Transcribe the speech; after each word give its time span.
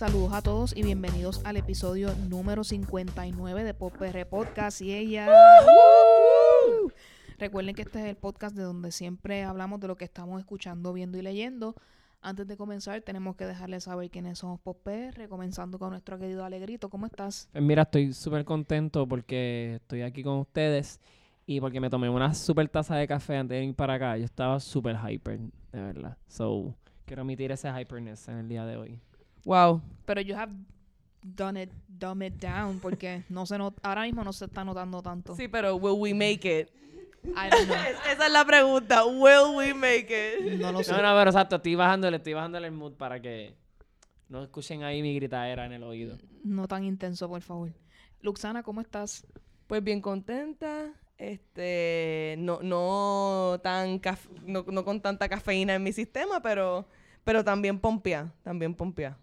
Saludos 0.00 0.32
a 0.32 0.40
todos 0.40 0.74
y 0.74 0.82
bienvenidos 0.82 1.44
al 1.44 1.58
episodio 1.58 2.14
número 2.30 2.64
59 2.64 3.64
de 3.64 3.74
Pop 3.74 3.92
PR 3.98 4.24
Podcast 4.24 4.80
y 4.80 4.94
ella. 4.94 5.28
Recuerden 7.38 7.74
que 7.74 7.82
este 7.82 7.98
es 7.98 8.06
el 8.06 8.16
podcast 8.16 8.56
de 8.56 8.62
donde 8.62 8.92
siempre 8.92 9.42
hablamos 9.42 9.78
de 9.78 9.88
lo 9.88 9.96
que 9.96 10.06
estamos 10.06 10.40
escuchando, 10.40 10.94
viendo 10.94 11.18
y 11.18 11.20
leyendo. 11.20 11.74
Antes 12.22 12.46
de 12.46 12.56
comenzar, 12.56 13.02
tenemos 13.02 13.36
que 13.36 13.44
dejarles 13.44 13.84
saber 13.84 14.08
quiénes 14.08 14.38
somos 14.38 14.58
Pop 14.60 14.78
PR, 14.82 15.28
comenzando 15.28 15.78
con 15.78 15.90
nuestro 15.90 16.18
querido 16.18 16.46
Alegrito. 16.46 16.88
¿Cómo 16.88 17.04
estás? 17.04 17.50
Pues 17.52 17.62
mira, 17.62 17.82
estoy 17.82 18.14
súper 18.14 18.46
contento 18.46 19.06
porque 19.06 19.74
estoy 19.82 20.00
aquí 20.00 20.22
con 20.22 20.38
ustedes 20.38 20.98
y 21.44 21.60
porque 21.60 21.78
me 21.78 21.90
tomé 21.90 22.08
una 22.08 22.32
súper 22.32 22.70
taza 22.70 22.96
de 22.96 23.06
café 23.06 23.36
antes 23.36 23.58
de 23.58 23.64
ir 23.66 23.74
para 23.74 23.96
acá. 23.96 24.16
Yo 24.16 24.24
estaba 24.24 24.60
súper 24.60 24.96
hyper, 24.96 25.40
de 25.40 25.50
verdad. 25.82 26.16
So, 26.26 26.74
quiero 27.04 27.20
emitir 27.20 27.52
ese 27.52 27.68
hyperness 27.70 28.28
en 28.28 28.38
el 28.38 28.48
día 28.48 28.64
de 28.64 28.78
hoy. 28.78 28.98
Wow. 29.44 29.80
Pero 30.06 30.20
you 30.20 30.34
have 30.36 30.52
done 31.22 31.62
it, 31.62 31.70
dumb 31.88 32.22
it 32.22 32.34
down, 32.40 32.78
porque 32.80 33.22
no 33.28 33.46
se 33.46 33.58
not 33.58 33.74
ahora 33.82 34.02
mismo 34.02 34.24
no 34.24 34.32
se 34.32 34.46
está 34.46 34.64
notando 34.64 35.02
tanto. 35.02 35.34
Sí, 35.36 35.48
pero 35.48 35.76
will 35.76 35.98
we 36.00 36.12
make 36.14 36.44
it? 36.60 36.68
I 37.24 37.50
don't 37.50 37.66
know. 37.66 37.76
Esa 38.12 38.26
es 38.26 38.32
la 38.32 38.44
pregunta. 38.44 39.04
Will 39.04 39.54
we 39.56 39.74
make 39.74 40.08
it? 40.10 40.58
No 40.60 40.72
lo 40.72 40.82
sé. 40.82 40.92
No, 40.92 40.98
no, 41.02 41.14
pero 41.18 41.30
exacto, 41.30 41.56
estoy 41.56 41.74
bajándole, 41.74 42.16
estoy 42.16 42.32
bajándole 42.34 42.66
el 42.68 42.72
mood 42.72 42.94
para 42.94 43.20
que 43.20 43.54
no 44.28 44.42
escuchen 44.42 44.82
ahí 44.82 45.02
mi 45.02 45.14
gritadera 45.14 45.66
en 45.66 45.72
el 45.72 45.82
oído. 45.82 46.16
No 46.44 46.66
tan 46.66 46.84
intenso, 46.84 47.28
por 47.28 47.42
favor. 47.42 47.72
Luxana, 48.22 48.62
¿cómo 48.62 48.80
estás? 48.80 49.26
Pues 49.66 49.84
bien 49.84 50.00
contenta. 50.00 50.92
Este, 51.18 52.36
no, 52.38 52.60
no 52.62 53.60
tan 53.62 54.00
caf- 54.00 54.30
no, 54.46 54.64
no 54.66 54.84
con 54.84 55.02
tanta 55.02 55.28
cafeína 55.28 55.74
en 55.74 55.82
mi 55.82 55.92
sistema, 55.92 56.40
pero, 56.40 56.86
pero 57.24 57.44
también 57.44 57.78
pompea, 57.78 58.32
también 58.42 58.74
pompea. 58.74 59.18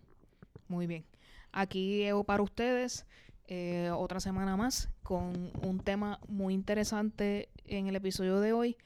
Muy 0.68 0.88
bien. 0.88 1.06
Aquí 1.52 2.04
Evo 2.04 2.24
para 2.24 2.44
ustedes 2.44 3.06
eh, 3.48 3.90
otra 3.96 4.20
semana 4.20 4.58
más 4.58 4.90
con 5.04 5.52
un 5.62 5.80
tema 5.80 6.20
muy 6.28 6.54
interesante 6.54 7.50
en 7.66 7.88
el 7.88 7.96
episodio 7.96 8.42
de 8.42 8.52
hoy 8.52 8.78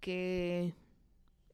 que, 0.00 0.74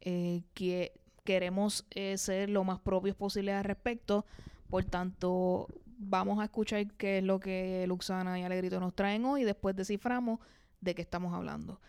eh, 0.00 0.42
que 0.52 0.92
queremos 1.24 1.86
eh, 1.90 2.18
ser 2.18 2.50
lo 2.50 2.64
más 2.64 2.80
propios 2.80 3.14
posible 3.14 3.52
al 3.52 3.64
respecto. 3.64 4.26
Por 4.68 4.84
tanto, 4.84 5.68
vamos 5.96 6.40
a 6.40 6.44
escuchar 6.44 6.86
qué 6.94 7.18
es 7.18 7.24
lo 7.24 7.38
que 7.38 7.84
Luxana 7.86 8.38
y 8.40 8.42
Alegrito 8.42 8.80
nos 8.80 8.94
traen 8.94 9.24
hoy 9.24 9.42
y 9.42 9.44
después 9.44 9.76
desciframos 9.76 10.40
de 10.80 10.94
qué 10.96 11.02
estamos 11.02 11.32
hablando. 11.34 11.80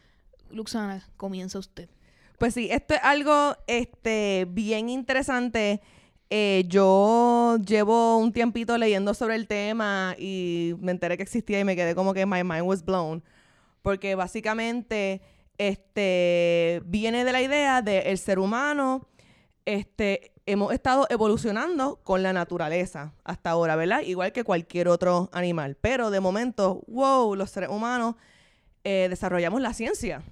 Luxana, 0.51 1.03
comienza 1.17 1.57
usted. 1.57 1.89
Pues 2.37 2.53
sí, 2.53 2.69
esto 2.71 2.93
es 2.93 2.99
algo 3.01 3.55
este, 3.65 4.45
bien 4.47 4.89
interesante. 4.89 5.81
Eh, 6.29 6.65
yo 6.67 7.57
llevo 7.65 8.17
un 8.17 8.33
tiempito 8.33 8.77
leyendo 8.77 9.13
sobre 9.13 9.35
el 9.35 9.47
tema 9.47 10.15
y 10.17 10.75
me 10.79 10.91
enteré 10.91 11.15
que 11.15 11.23
existía 11.23 11.59
y 11.59 11.63
me 11.63 11.75
quedé 11.75 11.95
como 11.95 12.13
que 12.13 12.25
my 12.25 12.43
mind 12.43 12.63
was 12.63 12.83
blown. 12.83 13.23
Porque 13.81 14.15
básicamente 14.15 15.21
este, 15.57 16.81
viene 16.85 17.23
de 17.23 17.31
la 17.31 17.41
idea 17.41 17.81
de 17.81 17.99
el 18.11 18.17
ser 18.17 18.39
humano, 18.39 19.07
este, 19.65 20.33
hemos 20.45 20.73
estado 20.73 21.07
evolucionando 21.09 21.97
con 22.03 22.23
la 22.23 22.33
naturaleza 22.33 23.13
hasta 23.23 23.51
ahora, 23.51 23.75
¿verdad? 23.75 24.01
Igual 24.01 24.31
que 24.31 24.43
cualquier 24.43 24.87
otro 24.87 25.29
animal. 25.31 25.77
Pero 25.79 26.09
de 26.09 26.19
momento, 26.19 26.83
wow, 26.87 27.35
los 27.35 27.51
seres 27.51 27.69
humanos 27.69 28.15
eh, 28.83 29.07
desarrollamos 29.09 29.61
la 29.61 29.73
ciencia. 29.73 30.23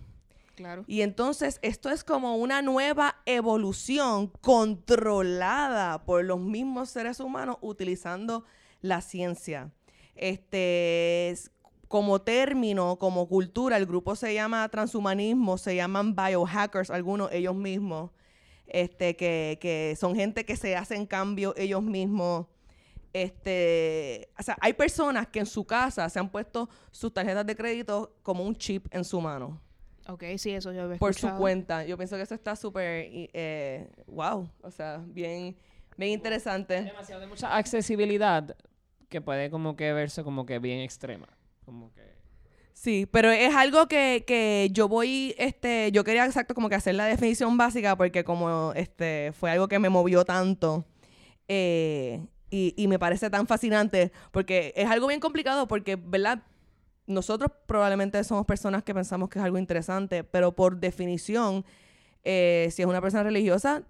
Y 0.88 1.01
entonces 1.01 1.59
esto 1.61 1.89
es 1.89 2.03
como 2.03 2.35
una 2.38 2.61
nueva 2.61 3.17
evolución 3.25 4.31
controlada 4.41 6.03
por 6.05 6.23
los 6.23 6.39
mismos 6.39 6.89
seres 6.89 7.19
humanos 7.19 7.57
utilizando 7.61 8.43
la 8.81 9.01
ciencia. 9.01 9.71
Este, 10.16 11.29
es- 11.29 11.51
como 11.88 12.21
término, 12.21 12.97
como 12.97 13.27
cultura, 13.27 13.77
el 13.77 13.85
grupo 13.85 14.16
se 14.16 14.33
llama 14.33 14.67
transhumanismo, 14.69 15.57
se 15.57 15.75
llaman 15.75 16.16
biohackers, 16.16 16.89
algunos 16.89 17.31
ellos 17.31 17.55
mismos, 17.55 18.11
este, 18.67 19.16
que, 19.16 19.59
que 19.61 19.95
son 19.99 20.16
gente 20.16 20.45
que 20.45 20.55
se 20.57 20.75
hacen 20.75 21.05
cambios 21.05 21.53
ellos 21.57 21.83
mismos. 21.83 22.47
Este, 23.13 24.29
o 24.37 24.43
sea, 24.43 24.57
hay 24.59 24.73
personas 24.73 25.27
que 25.27 25.39
en 25.39 25.45
su 25.45 25.63
casa 25.66 26.09
se 26.09 26.19
han 26.19 26.29
puesto 26.29 26.69
sus 26.91 27.13
tarjetas 27.13 27.45
de 27.45 27.55
crédito 27.55 28.13
como 28.23 28.43
un 28.43 28.55
chip 28.55 28.87
en 28.91 29.05
su 29.05 29.22
mano 29.22 29.61
Ok, 30.07 30.23
sí, 30.38 30.51
eso 30.51 30.71
yo 30.71 30.83
había 30.83 30.97
por 30.97 31.16
su 31.16 31.29
cuenta. 31.31 31.83
Yo 31.83 31.97
pienso 31.97 32.16
que 32.16 32.21
eso 32.23 32.35
está 32.35 32.55
súper, 32.55 33.05
y, 33.11 33.29
eh, 33.33 33.89
wow, 34.07 34.47
o 34.61 34.71
sea, 34.71 35.03
bien, 35.07 35.57
bien 35.97 36.11
interesante. 36.11 36.81
Demasiado 36.83 37.21
de 37.21 37.27
mucha 37.27 37.55
accesibilidad 37.55 38.55
que 39.09 39.21
puede 39.21 39.49
como 39.49 39.75
que 39.75 39.93
verse 39.93 40.23
como 40.23 40.45
que 40.45 40.59
bien 40.59 40.79
extrema. 40.81 41.27
Como 41.66 41.91
que... 41.93 42.03
Sí, 42.73 43.07
pero 43.09 43.31
es 43.31 43.55
algo 43.55 43.88
que, 43.88 44.25
que 44.27 44.69
yo 44.71 44.88
voy, 44.88 45.33
este, 45.38 45.91
yo 45.91 46.03
quería 46.03 46.25
exacto 46.25 46.53
como 46.53 46.69
que 46.69 46.75
hacer 46.75 46.93
la 46.93 47.05
definición 47.05 47.57
básica 47.57 47.95
porque 47.95 48.23
como 48.23 48.73
este 48.75 49.31
fue 49.31 49.49
algo 49.49 49.67
que 49.67 49.79
me 49.79 49.89
movió 49.89 50.25
tanto 50.25 50.85
eh, 51.47 52.27
y, 52.51 52.73
y 52.77 52.87
me 52.87 52.99
parece 52.99 53.29
tan 53.29 53.47
fascinante 53.47 54.11
porque 54.31 54.73
es 54.75 54.89
algo 54.89 55.07
bien 55.07 55.22
complicado 55.22 55.67
porque, 55.67 55.95
¿verdad? 55.95 56.43
Nosotros 57.07 57.51
probablemente 57.66 58.23
somos 58.23 58.45
personas 58.45 58.83
que 58.83 58.93
pensamos 58.93 59.29
que 59.29 59.39
es 59.39 59.45
algo 59.45 59.57
interesante, 59.57 60.23
pero 60.23 60.55
por 60.55 60.77
definición, 60.77 61.63
eh, 62.23 62.69
si 62.71 62.81
es 62.81 62.88
una 62.88 63.01
persona 63.01 63.23
religiosa, 63.23 63.83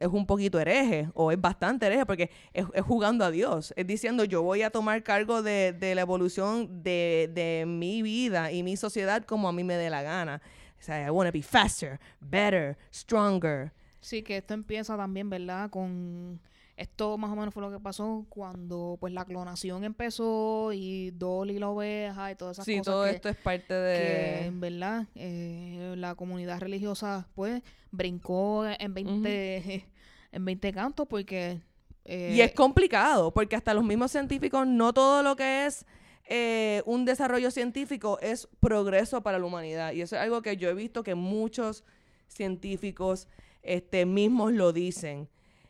es 0.00 0.08
un 0.08 0.26
poquito 0.26 0.60
hereje 0.60 1.08
o 1.14 1.32
es 1.32 1.40
bastante 1.40 1.86
hereje 1.86 2.06
porque 2.06 2.30
es, 2.52 2.64
jugando 2.82 3.24
a 3.24 3.30
Dios. 3.30 3.72
Es 3.76 3.86
diciendo, 3.86 4.24
yo 4.24 4.42
voy 4.42 4.62
a 4.62 4.70
tomar 4.70 5.02
cargo 5.02 5.42
de, 5.42 5.72
de 5.72 5.94
la 5.94 6.02
evolución 6.02 6.82
de, 6.82 7.30
de 7.32 7.64
mi 7.66 8.02
vida 8.02 8.52
y 8.52 8.62
mi 8.62 8.76
sociedad 8.76 9.24
como 9.24 9.48
a 9.48 9.52
mí 9.52 9.64
me 9.64 9.76
dé 9.76 9.90
la 9.90 10.02
gana. 10.02 10.40
O 10.78 10.82
sea, 10.82 11.04
I 11.04 11.10
want 11.10 11.28
to 11.28 11.32
be 11.32 11.42
faster, 11.42 11.98
better, 12.20 12.76
stronger. 12.92 13.72
Sí, 14.00 14.22
que 14.22 14.36
esto 14.36 14.54
empieza 14.54 14.96
también, 14.96 15.28
¿verdad? 15.28 15.70
Con 15.70 16.40
esto 16.78 17.18
más 17.18 17.30
o 17.30 17.36
menos 17.36 17.52
fue 17.52 17.62
lo 17.62 17.70
que 17.70 17.80
pasó 17.80 18.24
cuando 18.28 18.96
pues 19.00 19.12
la 19.12 19.24
clonación 19.24 19.84
empezó 19.84 20.72
y 20.72 21.10
Dolly 21.10 21.58
la 21.58 21.68
oveja 21.68 22.30
y 22.30 22.36
todas 22.36 22.56
esas 22.56 22.64
Sí, 22.64 22.78
cosas 22.78 22.84
todo 22.84 23.04
que, 23.04 23.10
esto 23.10 23.28
es 23.28 23.36
parte 23.36 23.68
que, 23.68 23.74
de... 23.74 24.46
en 24.46 24.60
verdad 24.60 25.06
eh, 25.14 25.94
la 25.96 26.14
comunidad 26.14 26.60
religiosa 26.60 27.28
pues 27.34 27.62
brincó 27.90 28.64
en 28.66 28.94
20 28.94 29.86
en 30.32 30.44
20 30.44 30.72
cantos 30.72 31.06
porque 31.08 31.60
eh, 32.08 32.32
Y 32.34 32.40
es 32.40 32.52
complicado, 32.52 33.32
porque 33.32 33.54
hasta 33.54 33.74
los 33.74 33.84
mismos 33.84 34.10
científicos, 34.10 34.66
no 34.66 34.94
todo 34.94 35.22
lo 35.22 35.36
que 35.36 35.66
es 35.66 35.84
eh, 36.24 36.82
un 36.86 37.04
desarrollo 37.04 37.50
científico 37.50 38.18
es 38.22 38.48
progreso 38.60 39.22
para 39.22 39.38
la 39.38 39.44
humanidad. 39.44 39.92
Y 39.92 40.00
eso 40.00 40.16
es 40.16 40.22
algo 40.22 40.40
que 40.40 40.56
yo 40.56 40.70
he 40.70 40.74
visto 40.74 41.02
que 41.02 41.14
muchos 41.14 41.84
científicos 42.26 43.28
este, 43.62 44.06
mismos 44.06 44.54
lo 44.54 44.72
dicen. 44.72 45.28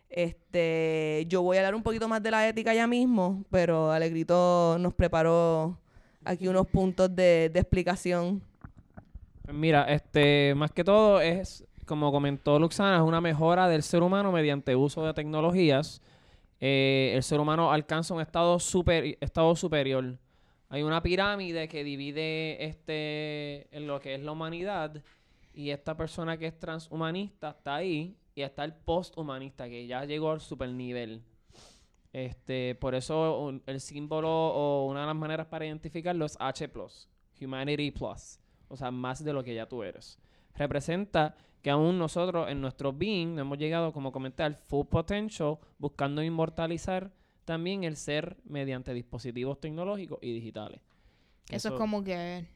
Este, 0.09 1.27
yo 1.29 1.43
voy 1.43 1.57
a 1.59 1.61
hablar 1.61 1.75
un 1.75 1.83
poquito 1.83 2.09
más 2.09 2.23
de 2.23 2.31
la 2.31 2.49
ética 2.49 2.73
ya 2.73 2.87
mismo, 2.87 3.45
pero 3.51 3.93
Alegrito 3.93 4.77
nos 4.79 4.95
preparó 4.95 5.79
aquí 6.25 6.49
unos 6.49 6.67
puntos 6.67 7.15
de, 7.15 7.51
de 7.53 7.61
explicación. 7.61 8.43
Pues 9.43 9.57
mira, 9.57 9.85
este, 9.85 10.55
más 10.57 10.73
que 10.73 10.85
todo 10.85 11.21
es, 11.21 11.65
como 11.87 12.11
comentó 12.13 12.59
Luxana, 12.59 12.97
es 12.97 13.03
una 13.03 13.21
mejora 13.21 13.69
del 13.69 13.83
ser 13.83 14.03
humano 14.03 14.33
mediante 14.33 14.77
uso 14.77 15.05
de 15.05 15.15
tecnologías. 15.15 16.03
Eh, 16.61 17.13
el 17.15 17.23
ser 17.23 17.41
humano 17.41 17.73
alcanza 17.73 18.15
un 18.15 18.21
estado, 18.21 18.59
super, 18.59 19.17
estado 19.21 19.55
superior. 19.57 20.19
Hay 20.71 20.83
una 20.83 21.03
pirámide 21.03 21.69
que 21.69 21.85
divide 21.85 22.65
este, 22.65 23.75
en 23.75 23.87
lo 23.87 24.01
que 24.01 24.15
es 24.15 24.23
la 24.23 24.33
humanidad 24.33 25.03
y 25.55 25.71
esta 25.71 25.97
persona 25.97 26.37
que 26.37 26.47
es 26.47 26.59
transhumanista 26.59 27.51
está 27.51 27.77
ahí 27.77 28.17
y 28.39 28.43
está 28.43 28.65
el 28.65 28.73
posthumanista 28.75 29.69
que 29.69 29.87
ya 29.87 30.05
llegó 30.05 30.31
al 30.31 30.41
supernivel. 30.41 31.23
Este, 32.13 32.75
por 32.77 32.95
eso 32.95 33.41
un- 33.41 33.63
el 33.67 33.81
símbolo 33.81 34.29
o 34.31 34.87
una 34.89 35.01
de 35.03 35.07
las 35.09 35.17
maneras 35.17 35.47
para 35.49 35.67
identificarlo 35.67 36.25
es 36.25 36.37
H+, 36.41 36.69
Humanity 37.41 37.91
Plus, 37.91 38.39
o 38.69 38.77
sea, 38.77 38.91
más 38.91 39.23
de 39.25 39.33
lo 39.33 39.45
que 39.45 39.55
ya 39.55 39.67
tú 39.67 39.83
eres. 39.83 40.19
Representa 40.55 41.35
que 41.63 41.71
aún 41.71 41.99
nosotros 41.99 42.49
en 42.49 42.61
nuestro 42.61 42.93
being 42.93 43.35
no 43.35 43.43
hemos 43.43 43.59
llegado, 43.59 43.93
como 43.93 44.11
comenté, 44.13 44.43
al 44.45 44.55
full 44.57 44.87
potential, 44.87 45.59
buscando 45.79 46.23
inmortalizar 46.23 47.13
también 47.45 47.85
el 47.85 47.97
ser 47.97 48.37
mediante 48.45 48.95
dispositivos 48.95 49.61
tecnológicos 49.61 50.19
y 50.23 50.33
digitales. 50.33 50.81
eso 51.51 51.69
es 51.69 51.75
como 51.79 52.05
que 52.05 52.47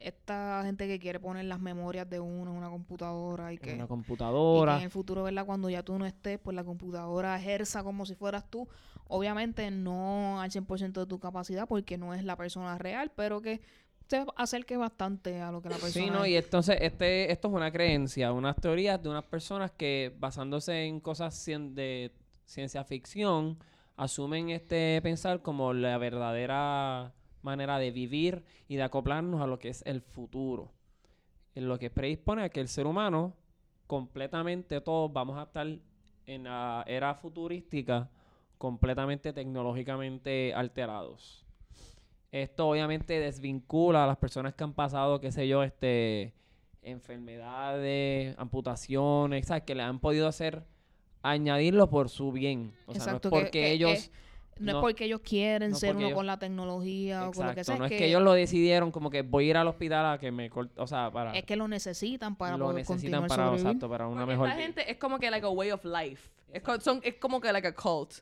esta 0.00 0.62
gente 0.64 0.86
que 0.86 0.98
quiere 0.98 1.20
poner 1.20 1.44
las 1.46 1.60
memorias 1.60 2.08
de 2.08 2.20
uno 2.20 2.50
en 2.50 2.56
una 2.56 2.70
computadora 2.70 3.52
y 3.52 3.56
en 3.56 3.60
que 3.62 3.70
una 3.74 3.78
Y 3.78 3.82
que 3.82 3.88
computadora. 3.88 4.76
en 4.78 4.82
el 4.84 4.90
futuro, 4.90 5.22
¿verdad? 5.24 5.44
Cuando 5.46 5.68
ya 5.70 5.82
tú 5.82 5.98
no 5.98 6.06
estés, 6.06 6.38
pues 6.38 6.54
la 6.54 6.64
computadora 6.64 7.36
ejerza 7.36 7.82
como 7.82 8.06
si 8.06 8.14
fueras 8.14 8.48
tú. 8.50 8.68
Obviamente 9.08 9.70
no 9.70 10.40
al 10.40 10.50
100% 10.50 11.00
de 11.00 11.06
tu 11.06 11.18
capacidad 11.18 11.66
porque 11.66 11.96
no 11.98 12.14
es 12.14 12.24
la 12.24 12.36
persona 12.36 12.76
real, 12.78 13.10
pero 13.16 13.40
que 13.40 13.60
se 14.06 14.24
acerque 14.36 14.76
bastante 14.76 15.40
a 15.42 15.52
lo 15.52 15.60
que 15.60 15.68
la 15.68 15.76
persona 15.76 16.04
Sí, 16.04 16.10
no, 16.10 16.24
es. 16.24 16.30
y 16.30 16.36
entonces 16.36 16.78
este, 16.80 17.30
esto 17.30 17.48
es 17.48 17.54
una 17.54 17.70
creencia, 17.70 18.32
unas 18.32 18.56
teorías 18.56 19.02
de 19.02 19.08
unas 19.10 19.24
personas 19.24 19.70
que 19.72 20.14
basándose 20.18 20.84
en 20.84 21.00
cosas 21.00 21.34
cien- 21.46 21.74
de 21.74 22.12
ciencia 22.46 22.84
ficción 22.84 23.58
asumen 23.96 24.48
este 24.50 25.00
pensar 25.02 25.42
como 25.42 25.72
la 25.74 25.98
verdadera 25.98 27.12
manera 27.48 27.78
de 27.78 27.90
vivir 27.90 28.44
y 28.68 28.76
de 28.76 28.82
acoplarnos 28.82 29.40
a 29.40 29.46
lo 29.46 29.58
que 29.58 29.68
es 29.70 29.82
el 29.86 30.00
futuro. 30.00 30.70
En 31.54 31.66
lo 31.68 31.78
que 31.78 31.90
predispone 31.90 32.42
a 32.44 32.48
que 32.50 32.60
el 32.60 32.68
ser 32.68 32.86
humano, 32.86 33.34
completamente 33.86 34.80
todos 34.80 35.12
vamos 35.12 35.36
a 35.38 35.44
estar 35.44 35.66
en 36.26 36.44
la 36.44 36.84
era 36.86 37.14
futurística, 37.14 38.10
completamente 38.58 39.32
tecnológicamente 39.32 40.52
alterados. 40.54 41.44
Esto 42.30 42.68
obviamente 42.68 43.18
desvincula 43.18 44.04
a 44.04 44.06
las 44.06 44.18
personas 44.18 44.54
que 44.54 44.62
han 44.64 44.74
pasado, 44.74 45.20
qué 45.20 45.32
sé 45.32 45.48
yo, 45.48 45.62
este 45.62 46.34
enfermedades, 46.82 48.34
amputaciones, 48.38 49.46
¿sabes? 49.46 49.64
Que 49.64 49.74
le 49.74 49.82
han 49.82 49.98
podido 49.98 50.28
hacer 50.28 50.64
añadirlo 51.22 51.88
por 51.88 52.08
su 52.08 52.30
bien. 52.32 52.72
O 52.86 52.92
sea, 52.94 53.02
Exacto, 53.02 53.30
no 53.30 53.36
es 53.36 53.42
porque 53.44 53.50
que- 53.62 53.72
ellos... 53.72 54.10
No, 54.60 54.72
no- 54.72 54.78
es 54.78 54.82
porque 54.82 55.04
ellos 55.04 55.20
quieren 55.22 55.70
no 55.70 55.76
ser 55.76 55.96
uno 55.96 56.06
ellos- 56.06 56.16
con 56.16 56.26
la 56.26 56.38
tecnología 56.38 57.28
o 57.28 57.32
con 57.32 57.46
lo 57.46 57.54
que 57.54 57.64
sea. 57.64 57.74
Exacto, 57.74 57.78
no 57.80 57.84
es 57.86 57.90
que 57.90 57.98
que 57.98 58.06
ellos 58.06 58.22
lo 58.22 58.32
decidieron 58.32 58.90
como 58.90 59.10
que 59.10 59.22
voy 59.22 59.46
a 59.46 59.50
ir 59.50 59.56
al 59.56 59.68
hospital 59.68 60.14
a 60.14 60.18
que 60.18 60.30
me 60.30 60.48
corte, 60.50 60.72
o 60.80 60.86
sea, 60.86 61.10
para... 61.10 61.32
es 61.36 61.44
que 61.44 61.56
lo 61.56 61.68
necesitan 61.68 62.36
para 62.36 62.56
lo 62.56 62.64
poder 62.66 62.76
necesitan 62.76 62.96
continuar 63.22 63.28
para, 63.28 63.44
sobrevivir. 63.46 63.66
exacto, 63.66 63.88
para 63.88 64.06
una 64.08 64.20
Porque 64.22 64.32
mejor... 64.32 64.48
esta 64.48 64.60
gente 64.60 64.90
es 64.90 64.96
como 64.98 65.18
que 65.18 65.30
like 65.30 65.46
a 65.46 65.50
way 65.50 65.70
of 65.70 65.84
life. 65.84 66.30
Es, 66.52 66.62
co- 66.62 66.80
son, 66.80 67.00
es 67.04 67.14
como 67.16 67.40
que 67.40 67.52
like 67.52 67.68
a 67.68 67.74
cult. 67.74 68.14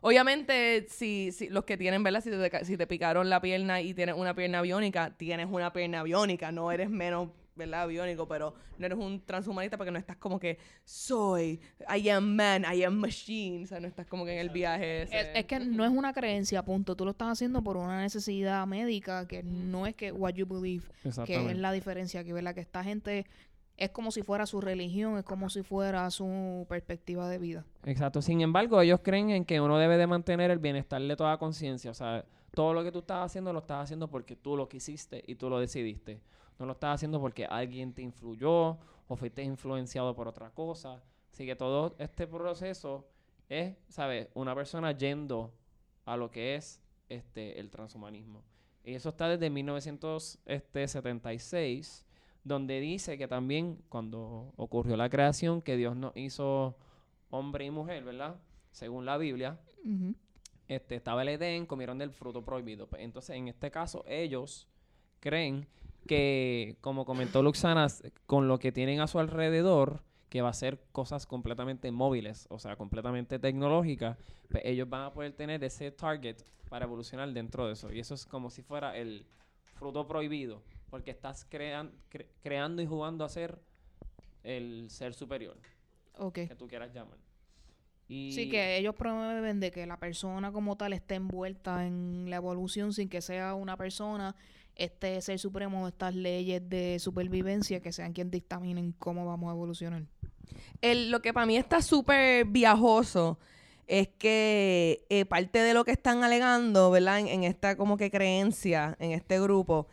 Obviamente, 0.00 0.86
si, 0.90 1.32
si 1.32 1.48
los 1.48 1.64
que 1.64 1.76
tienen, 1.78 2.02
¿verdad? 2.02 2.20
Si 2.22 2.30
te, 2.30 2.64
si 2.64 2.76
te 2.76 2.86
picaron 2.86 3.30
la 3.30 3.40
pierna 3.40 3.80
y 3.80 3.94
tienes 3.94 4.14
una 4.16 4.34
pierna 4.34 4.60
biónica, 4.60 5.14
tienes 5.16 5.48
una 5.50 5.72
pierna 5.72 6.02
biónica. 6.02 6.52
No 6.52 6.70
eres 6.70 6.90
menos, 6.90 7.30
¿verdad? 7.56 7.86
Biónico, 7.88 8.26
pero 8.26 8.54
no 8.78 8.86
eres 8.86 8.98
un 8.98 9.20
transhumanista 9.24 9.76
porque 9.76 9.90
no 9.90 9.98
estás 9.98 10.16
como 10.16 10.38
que 10.38 10.58
soy, 10.84 11.60
I 11.94 12.08
am 12.10 12.34
man, 12.34 12.64
I 12.64 12.84
am 12.84 12.94
machine. 12.94 13.64
O 13.64 13.66
sea, 13.66 13.80
no 13.80 13.88
estás 13.88 14.06
como 14.06 14.24
que 14.24 14.32
en 14.32 14.38
el 14.38 14.50
viaje 14.50 15.02
ese. 15.02 15.20
Es, 15.20 15.28
es 15.34 15.44
que 15.46 15.60
no 15.60 15.84
es 15.84 15.90
una 15.90 16.12
creencia, 16.12 16.62
punto. 16.64 16.96
Tú 16.96 17.04
lo 17.04 17.12
estás 17.12 17.28
haciendo 17.28 17.62
por 17.62 17.76
una 17.76 18.00
necesidad 18.00 18.66
médica 18.66 19.26
que 19.28 19.42
no 19.42 19.86
es 19.86 19.94
que 19.94 20.12
what 20.12 20.34
you 20.34 20.46
believe, 20.46 20.84
que 21.24 21.50
es 21.50 21.56
la 21.58 21.72
diferencia 21.72 22.20
aquí, 22.20 22.32
¿verdad? 22.32 22.54
Que 22.54 22.60
esta 22.60 22.82
gente 22.82 23.26
es 23.76 23.90
como 23.90 24.10
si 24.10 24.22
fuera 24.22 24.46
su 24.46 24.60
religión, 24.60 25.18
es 25.18 25.24
como 25.24 25.50
si 25.50 25.62
fuera 25.62 26.10
su 26.10 26.66
perspectiva 26.68 27.28
de 27.28 27.38
vida. 27.38 27.64
Exacto. 27.84 28.22
Sin 28.22 28.40
embargo, 28.40 28.80
ellos 28.80 29.00
creen 29.02 29.30
en 29.30 29.44
que 29.44 29.60
uno 29.60 29.78
debe 29.78 29.96
de 29.96 30.06
mantener 30.06 30.50
el 30.50 30.58
bienestar 30.58 31.02
de 31.02 31.16
toda 31.16 31.38
conciencia. 31.38 31.90
O 31.90 31.94
sea, 31.94 32.24
todo 32.54 32.72
lo 32.72 32.84
que 32.84 32.92
tú 32.92 33.00
estás 33.00 33.24
haciendo 33.24 33.52
lo 33.52 33.60
estás 33.60 33.84
haciendo 33.84 34.08
porque 34.08 34.36
tú 34.36 34.56
lo 34.56 34.68
quisiste 34.68 35.22
y 35.26 35.34
tú 35.34 35.50
lo 35.50 35.58
decidiste. 35.58 36.20
No 36.58 36.66
lo 36.66 36.72
estás 36.72 36.96
haciendo 36.96 37.20
porque 37.20 37.46
alguien 37.46 37.92
te 37.92 38.02
influyó 38.02 38.78
o 39.08 39.16
fuiste 39.16 39.42
influenciado 39.42 40.14
por 40.14 40.28
otra 40.28 40.50
cosa. 40.50 41.02
Así 41.32 41.46
que 41.46 41.56
todo 41.56 41.94
este 41.98 42.26
proceso 42.26 43.06
es, 43.48 43.74
¿sabes? 43.88 44.28
Una 44.34 44.54
persona 44.54 44.92
yendo 44.92 45.52
a 46.04 46.16
lo 46.16 46.30
que 46.30 46.54
es 46.54 46.80
este 47.08 47.58
el 47.58 47.70
transhumanismo. 47.70 48.42
Y 48.84 48.94
eso 48.94 49.08
está 49.08 49.28
desde 49.28 49.50
1976, 49.50 52.06
donde 52.44 52.80
dice 52.80 53.16
que 53.16 53.26
también 53.26 53.82
cuando 53.88 54.52
ocurrió 54.56 54.96
la 54.96 55.08
creación, 55.08 55.62
que 55.62 55.76
Dios 55.76 55.96
nos 55.96 56.14
hizo 56.16 56.76
hombre 57.30 57.64
y 57.64 57.70
mujer, 57.70 58.04
¿verdad? 58.04 58.36
Según 58.70 59.06
la 59.06 59.16
Biblia, 59.16 59.58
este, 60.68 60.96
estaba 60.96 61.22
el 61.22 61.28
Edén, 61.28 61.66
comieron 61.66 61.98
del 61.98 62.10
fruto 62.10 62.44
prohibido. 62.44 62.86
Pues, 62.86 63.02
entonces, 63.02 63.36
en 63.36 63.48
este 63.48 63.70
caso, 63.70 64.04
ellos 64.06 64.68
creen 65.20 65.66
que, 66.06 66.76
como 66.80 67.04
comentó 67.04 67.42
Luxana, 67.42 67.86
con 68.26 68.48
lo 68.48 68.58
que 68.58 68.72
tienen 68.72 69.00
a 69.00 69.06
su 69.06 69.18
alrededor, 69.18 70.02
que 70.28 70.42
va 70.42 70.48
a 70.48 70.54
ser 70.54 70.80
cosas 70.92 71.26
completamente 71.26 71.90
móviles, 71.92 72.46
o 72.50 72.58
sea, 72.58 72.76
completamente 72.76 73.38
tecnológicas, 73.38 74.18
pues 74.50 74.62
ellos 74.66 74.88
van 74.88 75.02
a 75.02 75.12
poder 75.12 75.32
tener 75.32 75.62
ese 75.64 75.90
target 75.92 76.36
para 76.68 76.86
evolucionar 76.86 77.32
dentro 77.32 77.66
de 77.66 77.74
eso. 77.74 77.92
Y 77.92 78.00
eso 78.00 78.14
es 78.14 78.26
como 78.26 78.50
si 78.50 78.62
fuera 78.62 78.96
el 78.96 79.26
fruto 79.74 80.06
prohibido, 80.08 80.62
porque 80.90 81.10
estás 81.12 81.44
crean- 81.44 81.92
cre- 82.10 82.26
creando 82.42 82.82
y 82.82 82.86
jugando 82.86 83.24
a 83.24 83.28
ser 83.28 83.60
el 84.42 84.86
ser 84.90 85.14
superior 85.14 85.56
que 86.48 86.54
tú 86.56 86.66
quieras 86.68 86.92
llamar. 86.92 87.18
Y 88.08 88.32
Sí, 88.32 88.48
que 88.50 88.76
ellos 88.76 88.94
promueven 88.94 89.60
de 89.60 89.70
que 89.70 89.86
la 89.86 89.98
persona 89.98 90.52
como 90.52 90.76
tal 90.76 90.92
esté 90.92 91.14
envuelta 91.14 91.86
en 91.86 92.26
la 92.28 92.36
evolución 92.36 92.92
sin 92.92 93.08
que 93.08 93.22
sea 93.22 93.54
una 93.54 93.76
persona, 93.76 94.36
este 94.76 95.20
ser 95.20 95.38
supremo, 95.38 95.86
estas 95.88 96.14
leyes 96.14 96.68
de 96.68 96.98
supervivencia 96.98 97.80
que 97.80 97.92
sean 97.92 98.12
quien 98.12 98.30
dictaminen 98.30 98.92
cómo 98.98 99.26
vamos 99.26 99.48
a 99.48 99.52
evolucionar. 99.52 100.02
El- 100.80 101.10
lo 101.10 101.20
que 101.22 101.32
para 101.32 101.46
mí 101.46 101.56
está 101.56 101.80
súper 101.82 102.44
viajoso 102.46 103.38
es 103.86 104.08
que 104.18 105.04
eh, 105.10 105.24
parte 105.26 105.58
de 105.60 105.74
lo 105.74 105.84
que 105.84 105.92
están 105.92 106.24
alegando, 106.24 106.90
¿verdad? 106.90 107.20
En, 107.20 107.44
esta 107.44 107.76
como 107.76 107.96
que 107.96 108.10
creencia, 108.10 108.96
en 108.98 109.12
este 109.12 109.40
grupo, 109.40 109.88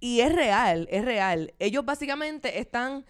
y 0.00 0.20
es 0.20 0.32
real, 0.34 0.88
es 0.90 1.04
real. 1.04 1.52
Ellos 1.58 1.84
básicamente 1.84 2.58
están 2.58 3.04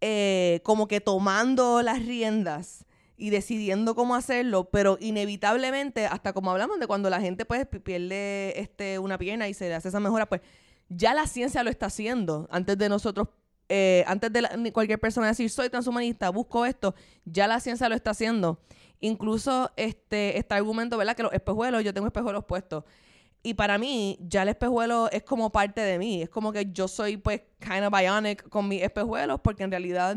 eh, 0.00 0.60
como 0.62 0.86
que 0.86 1.00
tomando 1.00 1.82
las 1.82 2.04
riendas 2.06 2.84
y 3.18 3.30
decidiendo 3.30 3.94
cómo 3.94 4.14
hacerlo, 4.14 4.70
pero 4.70 4.96
inevitablemente, 5.00 6.06
hasta 6.06 6.32
como 6.32 6.50
hablamos 6.52 6.78
de 6.80 6.86
cuando 6.86 7.10
la 7.10 7.20
gente 7.20 7.44
pues 7.44 7.66
pi- 7.66 7.80
pierde 7.80 8.58
este, 8.60 8.98
una 8.98 9.18
pierna 9.18 9.48
y 9.48 9.54
se 9.54 9.68
le 9.68 9.74
hace 9.74 9.88
esa 9.88 10.00
mejora, 10.00 10.26
pues 10.26 10.40
ya 10.88 11.12
la 11.14 11.26
ciencia 11.26 11.62
lo 11.62 11.68
está 11.70 11.86
haciendo 11.86 12.48
antes 12.50 12.78
de 12.78 12.88
nosotros 12.88 13.28
eh, 13.68 14.02
antes 14.06 14.32
de 14.32 14.40
la- 14.40 14.50
cualquier 14.72 14.98
persona 14.98 15.26
decir 15.26 15.50
soy 15.50 15.68
transhumanista, 15.68 16.30
busco 16.30 16.64
esto, 16.64 16.94
ya 17.26 17.46
la 17.46 17.60
ciencia 17.60 17.88
lo 17.90 17.94
está 17.94 18.12
haciendo. 18.12 18.60
Incluso 19.00 19.70
este, 19.76 20.38
este 20.38 20.54
argumento, 20.54 20.96
¿verdad? 20.96 21.14
Que 21.14 21.22
los 21.22 21.32
espejuelos, 21.34 21.84
yo 21.84 21.92
tengo 21.92 22.06
espejuelos 22.06 22.44
puestos. 22.46 22.84
Y 23.42 23.54
para 23.54 23.76
mí, 23.78 24.18
ya 24.22 24.42
el 24.42 24.48
espejuelo 24.48 25.08
es 25.12 25.22
como 25.22 25.52
parte 25.52 25.82
de 25.82 25.98
mí. 25.98 26.22
Es 26.22 26.30
como 26.30 26.50
que 26.50 26.72
yo 26.72 26.88
soy, 26.88 27.16
pues, 27.18 27.42
kind 27.60 27.84
of 27.84 27.92
bionic 27.96 28.48
con 28.48 28.66
mis 28.66 28.82
espejuelos, 28.82 29.38
porque 29.40 29.62
en 29.64 29.70
realidad. 29.70 30.16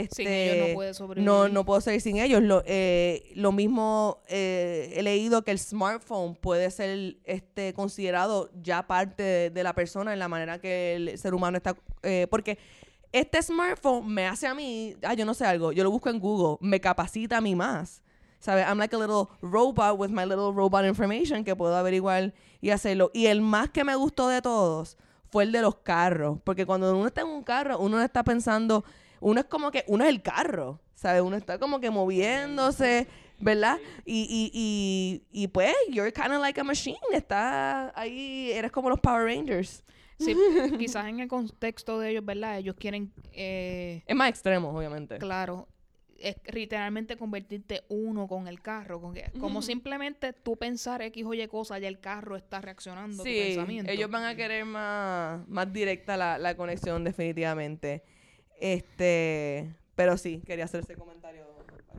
Este, 0.00 0.22
Sin 0.24 0.28
ellos 0.28 0.68
no 0.68 0.74
puede 0.74 0.94
sobrevivir. 0.94 1.24
no, 1.26 1.48
no 1.48 1.64
puedo 1.64 1.80
seguir 1.80 2.00
sin 2.00 2.18
ellos. 2.18 2.42
Lo, 2.42 2.62
eh, 2.66 3.30
lo 3.34 3.52
mismo 3.52 4.22
eh, 4.28 4.92
he 4.96 5.02
leído 5.02 5.42
que 5.42 5.50
el 5.50 5.58
smartphone 5.58 6.34
puede 6.34 6.70
ser 6.70 7.16
este, 7.24 7.72
considerado 7.74 8.50
ya 8.62 8.86
parte 8.86 9.22
de, 9.22 9.50
de 9.50 9.62
la 9.62 9.74
persona 9.74 10.12
en 10.12 10.18
la 10.18 10.28
manera 10.28 10.58
que 10.58 10.96
el 10.96 11.18
ser 11.18 11.34
humano 11.34 11.56
está. 11.56 11.76
eh, 12.02 12.26
porque 12.30 12.58
este 13.12 13.40
smartphone 13.42 14.06
me 14.08 14.26
hace 14.26 14.46
a 14.46 14.54
mí, 14.54 14.96
ah, 15.02 15.14
yo 15.14 15.24
no 15.24 15.34
sé 15.34 15.44
algo, 15.44 15.70
yo 15.70 15.84
lo 15.84 15.90
busco 15.90 16.10
en 16.10 16.18
Google, 16.18 16.56
me 16.60 16.80
capacita 16.80 17.36
a 17.36 17.40
mí 17.40 17.54
más. 17.54 18.02
¿Sabes? 18.40 18.66
I'm 18.66 18.76
like 18.76 18.94
a 18.94 18.98
little 18.98 19.28
robot 19.40 19.98
with 19.98 20.10
my 20.10 20.24
little 20.26 20.52
robot 20.52 20.84
information 20.84 21.44
que 21.44 21.56
puedo 21.56 21.74
averiguar 21.76 22.34
y 22.60 22.70
hacerlo. 22.70 23.10
Y 23.14 23.26
el 23.26 23.40
más 23.40 23.70
que 23.70 23.84
me 23.84 23.94
gustó 23.96 24.28
de 24.28 24.42
todos 24.42 24.98
fue 25.30 25.44
el 25.44 25.52
de 25.52 25.62
los 25.62 25.76
carros. 25.76 26.40
Porque 26.44 26.66
cuando 26.66 26.94
uno 26.94 27.06
está 27.06 27.22
en 27.22 27.28
un 27.28 27.42
carro, 27.42 27.78
uno 27.78 28.02
está 28.02 28.22
pensando, 28.22 28.84
uno 29.24 29.40
es 29.40 29.46
como 29.46 29.70
que, 29.70 29.84
uno 29.86 30.04
es 30.04 30.10
el 30.10 30.22
carro, 30.22 30.80
¿sabes? 30.94 31.22
Uno 31.22 31.36
está 31.36 31.58
como 31.58 31.80
que 31.80 31.90
moviéndose, 31.90 33.06
¿verdad? 33.40 33.78
Y, 34.04 34.22
y, 34.28 34.50
y, 35.32 35.42
y 35.44 35.48
pues, 35.48 35.74
you're 35.90 36.12
kind 36.12 36.32
of 36.32 36.40
like 36.40 36.60
a 36.60 36.64
machine. 36.64 36.98
Está 37.12 37.92
ahí, 37.98 38.50
eres 38.52 38.70
como 38.70 38.90
los 38.90 39.00
Power 39.00 39.24
Rangers. 39.24 39.82
Sí, 40.18 40.36
quizás 40.78 41.06
en 41.06 41.20
el 41.20 41.28
contexto 41.28 41.98
de 41.98 42.10
ellos, 42.10 42.24
¿verdad? 42.24 42.58
Ellos 42.58 42.76
quieren, 42.78 43.12
eh, 43.32 44.02
Es 44.06 44.14
más 44.14 44.28
extremo, 44.28 44.68
obviamente. 44.76 45.18
claro, 45.18 45.68
es 46.18 46.36
literalmente 46.52 47.16
convertirte 47.16 47.82
uno 47.88 48.28
con 48.28 48.46
el 48.46 48.60
carro. 48.62 49.00
Con 49.00 49.14
que- 49.14 49.30
como 49.40 49.60
simplemente 49.62 50.32
tú 50.32 50.56
pensar 50.56 51.02
X 51.02 51.24
o 51.26 51.34
Y 51.34 51.46
cosa, 51.48 51.78
ya 51.78 51.88
el 51.88 51.98
carro 51.98 52.36
está 52.36 52.60
reaccionando 52.60 53.22
a 53.22 53.24
tu 53.24 53.30
Sí, 53.30 53.38
pensamiento. 53.38 53.90
ellos 53.90 54.10
van 54.10 54.24
a 54.24 54.34
querer 54.36 54.64
más, 54.64 55.46
más 55.48 55.72
directa 55.72 56.16
la, 56.16 56.38
la 56.38 56.56
conexión 56.56 57.02
definitivamente. 57.04 58.04
Este, 58.60 59.74
pero 59.94 60.16
sí, 60.16 60.42
quería 60.46 60.64
hacer 60.64 60.80
ese 60.80 60.94
comentario. 60.96 61.44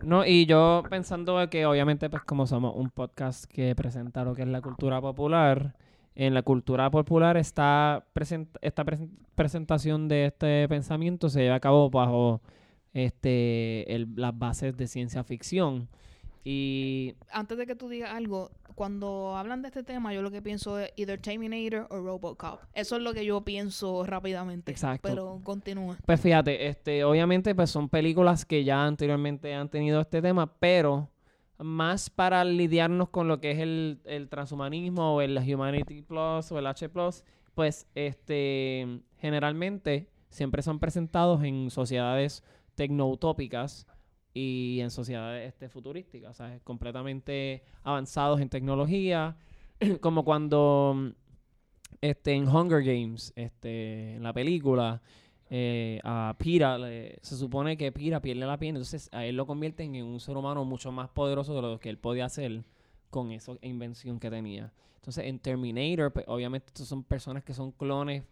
No, 0.04 0.26
y 0.26 0.46
yo 0.46 0.84
pensando 0.90 1.50
que 1.50 1.66
obviamente 1.66 2.10
pues 2.10 2.24
como 2.24 2.46
somos 2.48 2.76
un 2.76 2.90
podcast 2.90 3.46
que 3.46 3.74
presenta 3.76 4.24
lo 4.24 4.36
que 4.36 4.42
es 4.42 4.48
la 4.48 4.62
cultura 4.62 5.00
popular, 5.00 5.76
en 6.16 6.34
la 6.34 6.42
cultura 6.44 6.90
popular 6.92 7.38
está 7.38 8.06
present- 8.14 8.58
esta 8.62 8.84
presen- 8.86 9.10
presentación 9.36 10.08
de 10.08 10.26
este 10.26 10.68
pensamiento 10.68 11.30
se 11.30 11.42
lleva 11.42 11.56
a 11.56 11.60
cabo 11.60 11.90
bajo 11.90 12.42
este 12.94 13.86
las 14.16 14.38
bases 14.38 14.76
de 14.78 14.88
ciencia 14.88 15.24
ficción. 15.24 15.88
Y 16.48 17.16
Antes 17.32 17.58
de 17.58 17.66
que 17.66 17.76
tú 17.76 17.90
digas 17.90 18.12
algo, 18.14 18.52
cuando 18.76 19.36
hablan 19.36 19.64
de 19.64 19.70
este 19.70 19.82
tema, 19.82 20.14
yo 20.14 20.22
lo 20.22 20.30
que 20.30 20.44
pienso 20.44 20.78
es 20.78 20.92
either 20.96 21.20
Terminator 21.20 21.88
o 21.90 22.00
Robocop. 22.00 22.60
Eso 22.74 22.98
es 22.98 23.02
lo 23.02 23.16
que 23.16 23.26
yo 23.26 23.42
pienso 23.42 24.06
rápidamente. 24.06 24.72
Exacto. 24.72 25.10
Pero 25.10 25.42
continúa. 25.44 25.98
Pues 26.06 26.22
fíjate, 26.22 26.68
este, 26.68 27.04
obviamente 27.04 27.56
pues 27.56 27.72
son 27.72 27.90
películas 27.90 28.46
que 28.46 28.64
ya 28.64 28.86
anteriormente 28.86 29.56
han 29.56 29.70
tenido 29.70 30.00
este 30.00 30.22
tema, 30.22 30.54
pero 30.60 31.10
más 31.58 32.12
para 32.12 32.46
lidiarnos 32.46 33.10
con 33.10 33.28
lo 33.28 33.42
que 33.42 33.52
es 33.52 33.60
el, 33.60 34.02
el 34.06 34.30
transhumanismo 34.30 35.16
o 35.16 35.22
el 35.22 35.38
Humanity 35.38 36.04
Plus 36.04 36.52
o 36.52 36.60
el 36.60 36.68
H 36.68 36.90
Plus, 36.90 37.24
pues 37.56 37.88
este 37.96 39.00
generalmente 39.18 40.10
siempre 40.30 40.62
son 40.62 40.80
presentados 40.80 41.44
en 41.44 41.72
sociedades 41.72 42.44
tecnoutópicas 42.76 43.88
y 44.36 44.82
en 44.82 44.92
sociedades 44.92 45.48
este, 45.48 45.70
futurísticas, 45.70 46.36
¿sabes? 46.36 46.62
Completamente 46.62 47.64
avanzados 47.84 48.42
en 48.42 48.50
tecnología, 48.50 49.38
como 50.02 50.26
cuando 50.26 51.14
este, 52.02 52.34
en 52.34 52.48
Hunger 52.48 52.84
Games, 52.84 53.32
este, 53.38 54.16
en 54.16 54.24
la 54.24 54.34
película, 54.34 55.02
eh, 55.50 56.02
a 56.04 56.36
Pira, 56.38 56.78
se 57.22 57.38
supone 57.38 57.78
que 57.78 57.94
Pira 57.94 58.22
pierde 58.22 58.46
la 58.46 58.58
piel, 58.58 58.72
entonces 58.72 59.10
a 59.14 59.26
él 59.26 59.38
lo 59.38 59.46
convierten 59.46 59.96
en 59.96 60.06
un 60.06 60.20
ser 60.20 60.36
humano 60.36 60.66
mucho 60.66 60.92
más 60.92 61.08
poderoso 61.10 61.56
de 61.56 61.62
lo 61.62 61.80
que 61.80 61.90
él 61.90 61.98
podía 61.98 62.26
hacer 62.26 62.66
con 63.10 63.32
esa 63.32 63.54
invención 63.62 64.20
que 64.20 64.30
tenía. 64.30 64.74
Entonces 64.96 65.24
en 65.26 65.40
Terminator, 65.40 66.12
pues, 66.12 66.26
obviamente 66.28 66.68
estos 66.68 66.90
son 66.90 67.06
personas 67.06 67.42
que 67.46 67.54
son 67.54 67.72
clones 67.72 68.24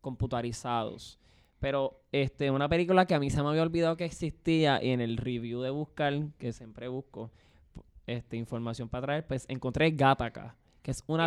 computarizados. 0.00 1.18
Pero 1.64 1.98
este, 2.12 2.50
una 2.50 2.68
película 2.68 3.06
que 3.06 3.14
a 3.14 3.18
mí 3.18 3.30
se 3.30 3.42
me 3.42 3.48
había 3.48 3.62
olvidado 3.62 3.96
que 3.96 4.04
existía 4.04 4.82
y 4.82 4.90
en 4.90 5.00
el 5.00 5.16
review 5.16 5.62
de 5.62 5.70
buscar, 5.70 6.12
que 6.36 6.52
siempre 6.52 6.88
busco 6.88 7.30
este, 8.06 8.36
información 8.36 8.90
para 8.90 9.06
traer, 9.06 9.26
pues 9.26 9.46
encontré 9.48 9.90
Gattaca, 9.92 10.56
que 10.82 10.90
es 10.90 11.02
una 11.06 11.26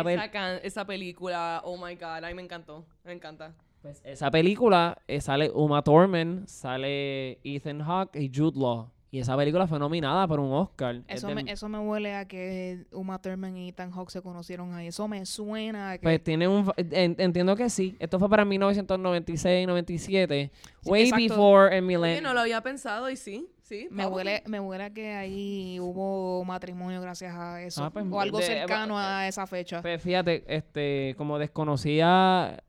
esa, 0.62 0.84
película, 0.84 1.60
oh 1.64 1.76
my 1.76 1.96
god, 1.96 2.22
a 2.22 2.28
mí 2.28 2.34
me 2.34 2.42
encantó, 2.42 2.86
me 3.02 3.14
encanta. 3.14 3.52
Pues 3.82 4.00
esa 4.04 4.30
película 4.30 5.02
eh, 5.08 5.20
sale 5.20 5.50
Uma 5.50 5.82
Thurman, 5.82 6.46
sale 6.46 7.40
Ethan 7.42 7.80
Hawke 7.80 8.20
y 8.20 8.30
Jude 8.32 8.60
Law. 8.60 8.92
Y 9.10 9.20
esa 9.20 9.34
película 9.38 9.66
fue 9.66 9.78
nominada 9.78 10.28
por 10.28 10.38
un 10.38 10.52
Oscar. 10.52 10.96
Es 11.08 11.18
Eso 11.18 11.28
del- 11.28 11.44
me, 11.44 11.50
eso 11.50 11.66
me 11.70 11.78
huele 11.78 12.14
a 12.14 12.28
que 12.28 12.84
Uma 12.92 13.18
Thurman 13.22 13.56
y 13.56 13.70
Ethan 13.70 13.90
Hawke 13.90 14.10
se 14.10 14.20
conocieron 14.20 14.74
ahí. 14.74 14.88
Eso 14.88 15.08
me 15.08 15.24
suena 15.24 15.92
a 15.92 15.98
que... 15.98 16.02
Pues 16.02 16.22
tiene 16.22 16.46
un... 16.46 16.66
fa- 16.66 16.74
en- 16.76 17.16
entiendo 17.18 17.56
que 17.56 17.70
sí. 17.70 17.96
Esto 18.00 18.18
fue 18.18 18.28
para 18.28 18.44
1996, 18.44 19.66
97. 19.66 20.50
Sí, 20.82 20.90
way 20.90 21.04
exacto. 21.04 21.22
before 21.24 21.68
el 21.76 21.84
Oye, 21.84 21.96
millennium. 21.96 22.22
no 22.24 22.34
lo 22.34 22.40
había 22.40 22.60
pensado 22.60 23.08
y 23.08 23.16
sí, 23.16 23.48
sí. 23.62 23.88
me, 23.90 24.04
huele, 24.06 24.42
me 24.46 24.60
huele 24.60 24.84
a 24.84 24.90
que 24.90 25.12
ahí 25.14 25.80
hubo 25.80 26.44
matrimonio 26.44 27.00
gracias 27.00 27.34
a 27.34 27.62
eso. 27.62 27.84
Ah, 27.84 27.90
pues, 27.90 28.04
o 28.10 28.20
algo 28.20 28.38
de- 28.40 28.44
cercano 28.44 28.98
a 28.98 29.26
esa 29.26 29.46
fecha. 29.46 29.80
Pues 29.80 30.02
fíjate, 30.02 30.44
este, 30.54 31.14
como 31.16 31.38
desconocía... 31.38 32.62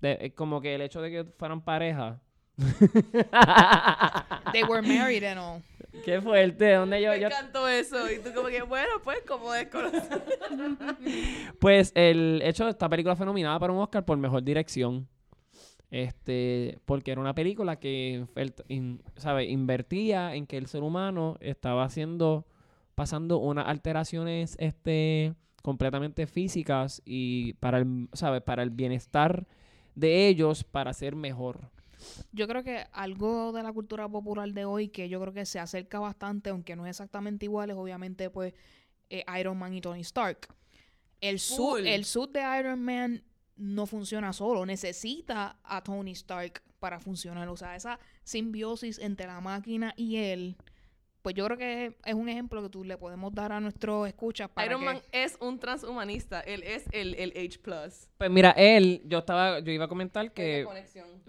de- 0.00 0.18
eh, 0.22 0.30
como 0.34 0.62
que 0.62 0.74
el 0.74 0.80
hecho 0.80 1.02
de 1.02 1.10
que 1.10 1.24
fueran 1.38 1.60
pareja. 1.60 2.20
They 4.52 4.62
were 4.64 4.82
married 4.82 5.24
and 5.24 5.38
all. 5.38 5.62
Qué 6.04 6.20
fuerte. 6.20 6.74
¿Dónde 6.74 7.00
yo, 7.02 7.10
Me 7.10 7.20
yo- 7.20 7.26
encantó 7.28 7.68
eso. 7.68 8.10
Y 8.10 8.18
tú 8.18 8.32
como 8.34 8.48
que, 8.48 8.62
bueno, 8.62 8.88
pues, 9.02 9.18
como 9.26 9.52
desconocido. 9.52 10.22
Pues 11.60 11.92
el 11.94 12.40
hecho 12.44 12.64
de 12.64 12.70
esta 12.70 12.88
película 12.88 13.16
fue 13.16 13.26
nominada 13.26 13.58
para 13.58 13.72
un 13.72 13.78
Oscar 13.80 14.04
por 14.04 14.16
mejor 14.18 14.42
dirección. 14.42 15.08
Este, 15.90 16.78
porque 16.84 17.12
era 17.12 17.20
una 17.20 17.34
película 17.34 17.76
que 17.78 18.26
el- 18.34 18.54
in- 18.68 19.02
sabe, 19.16 19.44
invertía 19.44 20.34
en 20.34 20.46
que 20.46 20.56
el 20.58 20.66
ser 20.66 20.82
humano 20.82 21.36
estaba 21.40 21.84
haciendo, 21.84 22.44
pasando 22.94 23.38
unas 23.38 23.66
alteraciones 23.68 24.56
este, 24.58 25.34
completamente 25.62 26.26
físicas 26.26 27.00
y 27.04 27.54
para 27.54 27.78
el, 27.78 28.08
sabe, 28.12 28.40
para 28.40 28.62
el 28.62 28.70
bienestar 28.70 29.46
de 29.94 30.28
ellos 30.28 30.64
para 30.64 30.92
ser 30.92 31.14
mejor. 31.16 31.70
Yo 32.32 32.46
creo 32.48 32.62
que 32.62 32.86
algo 32.92 33.52
de 33.52 33.62
la 33.62 33.72
cultura 33.72 34.08
popular 34.08 34.50
de 34.52 34.64
hoy 34.64 34.88
que 34.88 35.08
yo 35.08 35.20
creo 35.20 35.32
que 35.32 35.46
se 35.46 35.58
acerca 35.58 35.98
bastante, 35.98 36.50
aunque 36.50 36.76
no 36.76 36.86
es 36.86 36.90
exactamente 36.90 37.46
igual, 37.46 37.70
es 37.70 37.76
obviamente 37.76 38.30
pues 38.30 38.54
eh, 39.10 39.24
Iron 39.38 39.58
Man 39.58 39.74
y 39.74 39.80
Tony 39.80 40.00
Stark. 40.00 40.48
El 41.20 41.38
suit, 41.38 41.86
el 41.86 42.04
suit 42.04 42.30
de 42.30 42.60
Iron 42.60 42.82
Man 42.82 43.22
no 43.56 43.86
funciona 43.86 44.32
solo, 44.32 44.66
necesita 44.66 45.58
a 45.64 45.82
Tony 45.82 46.12
Stark 46.12 46.62
para 46.78 47.00
funcionar. 47.00 47.48
O 47.48 47.56
sea, 47.56 47.74
esa 47.74 47.98
simbiosis 48.22 48.98
entre 48.98 49.26
la 49.26 49.40
máquina 49.40 49.94
y 49.96 50.16
él, 50.16 50.56
pues 51.26 51.34
yo 51.34 51.44
creo 51.46 51.58
que 51.58 51.96
es 52.04 52.14
un 52.14 52.28
ejemplo 52.28 52.62
que 52.62 52.68
tú 52.68 52.84
le 52.84 52.96
podemos 52.96 53.34
dar 53.34 53.50
a 53.50 53.58
nuestros 53.58 54.06
escuchas 54.06 54.48
para 54.48 54.68
Iron 54.68 54.78
que... 54.78 54.86
Man 54.86 55.00
es 55.10 55.36
un 55.40 55.58
transhumanista. 55.58 56.38
Él 56.38 56.62
es 56.62 56.84
el, 56.92 57.16
el 57.16 57.32
H+. 57.36 57.58
Pues 58.16 58.30
mira, 58.30 58.52
él, 58.52 59.02
yo 59.06 59.18
estaba, 59.18 59.58
yo 59.58 59.72
iba 59.72 59.86
a 59.86 59.88
comentar 59.88 60.30
que 60.30 60.64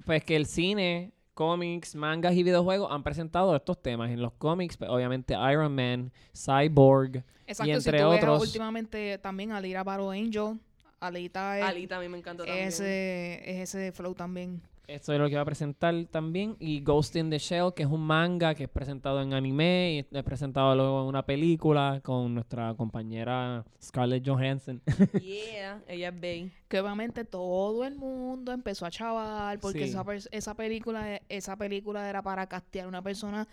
pues 0.06 0.24
que 0.24 0.36
el 0.36 0.46
cine, 0.46 1.14
cómics, 1.34 1.96
mangas 1.96 2.36
y 2.36 2.44
videojuegos 2.44 2.92
han 2.92 3.02
presentado 3.02 3.56
estos 3.56 3.82
temas. 3.82 4.12
En 4.12 4.22
los 4.22 4.34
cómics, 4.34 4.78
pues, 4.78 4.88
obviamente 4.92 5.34
Iron 5.34 5.74
Man, 5.74 6.12
Cyborg, 6.32 7.24
Exacto, 7.48 7.68
y 7.68 7.72
entre 7.72 7.98
si 7.98 8.04
tú 8.04 8.10
ves 8.12 8.20
otros- 8.24 8.42
últimamente 8.44 9.18
también 9.18 9.52
Alira 9.52 9.84
Battle 9.84 10.16
Angel, 10.16 10.60
Alita 11.00 11.58
es, 11.58 11.66
Alita 11.66 11.98
a 11.98 12.02
mí 12.02 12.08
me 12.08 12.20
encantó 12.20 12.46
también. 12.46 12.68
ese, 12.68 13.42
es 13.50 13.74
ese 13.74 13.92
flow 13.92 14.14
también. 14.14 14.62
Esto 14.88 15.14
es 15.14 15.20
lo 15.20 15.30
que 15.30 15.36
va 15.36 15.42
a 15.42 15.46
presentar 15.46 15.94
también. 16.10 16.56
Y 16.60 16.82
Ghost 16.82 17.16
in 17.16 17.30
the 17.30 17.38
Shell, 17.38 17.74
que 17.76 17.84
es 17.84 17.90
un 17.90 18.02
manga 18.02 18.56
que 18.56 18.64
es 18.64 18.70
presentado 18.70 19.22
en 19.22 19.34
anime 19.34 20.06
y 20.12 20.18
es 20.18 20.24
presentado 20.24 20.76
luego 20.76 21.02
en 21.02 21.08
una 21.08 21.26
película 21.26 22.00
con 22.04 22.34
nuestra 22.34 22.74
compañera 22.76 23.66
Scarlett 23.82 24.28
Johansson. 24.28 24.82
Yeah, 25.22 25.82
ella 25.88 26.10
es 26.10 26.20
Bey. 26.20 26.52
Que 26.68 26.82
obviamente 26.82 27.24
todo 27.24 27.86
el 27.86 27.96
mundo 27.96 28.52
empezó 28.52 28.86
a 28.86 28.92
chaval 28.92 29.58
porque 29.60 29.88
Sí. 29.88 29.90
esa, 29.90 30.04
esa 30.32 30.54
película 30.54 31.22
esa 31.30 31.56
película 31.56 32.10
era 32.10 32.22
para 32.22 32.48
castear 32.48 32.88
una 32.88 33.02
persona 33.02 33.48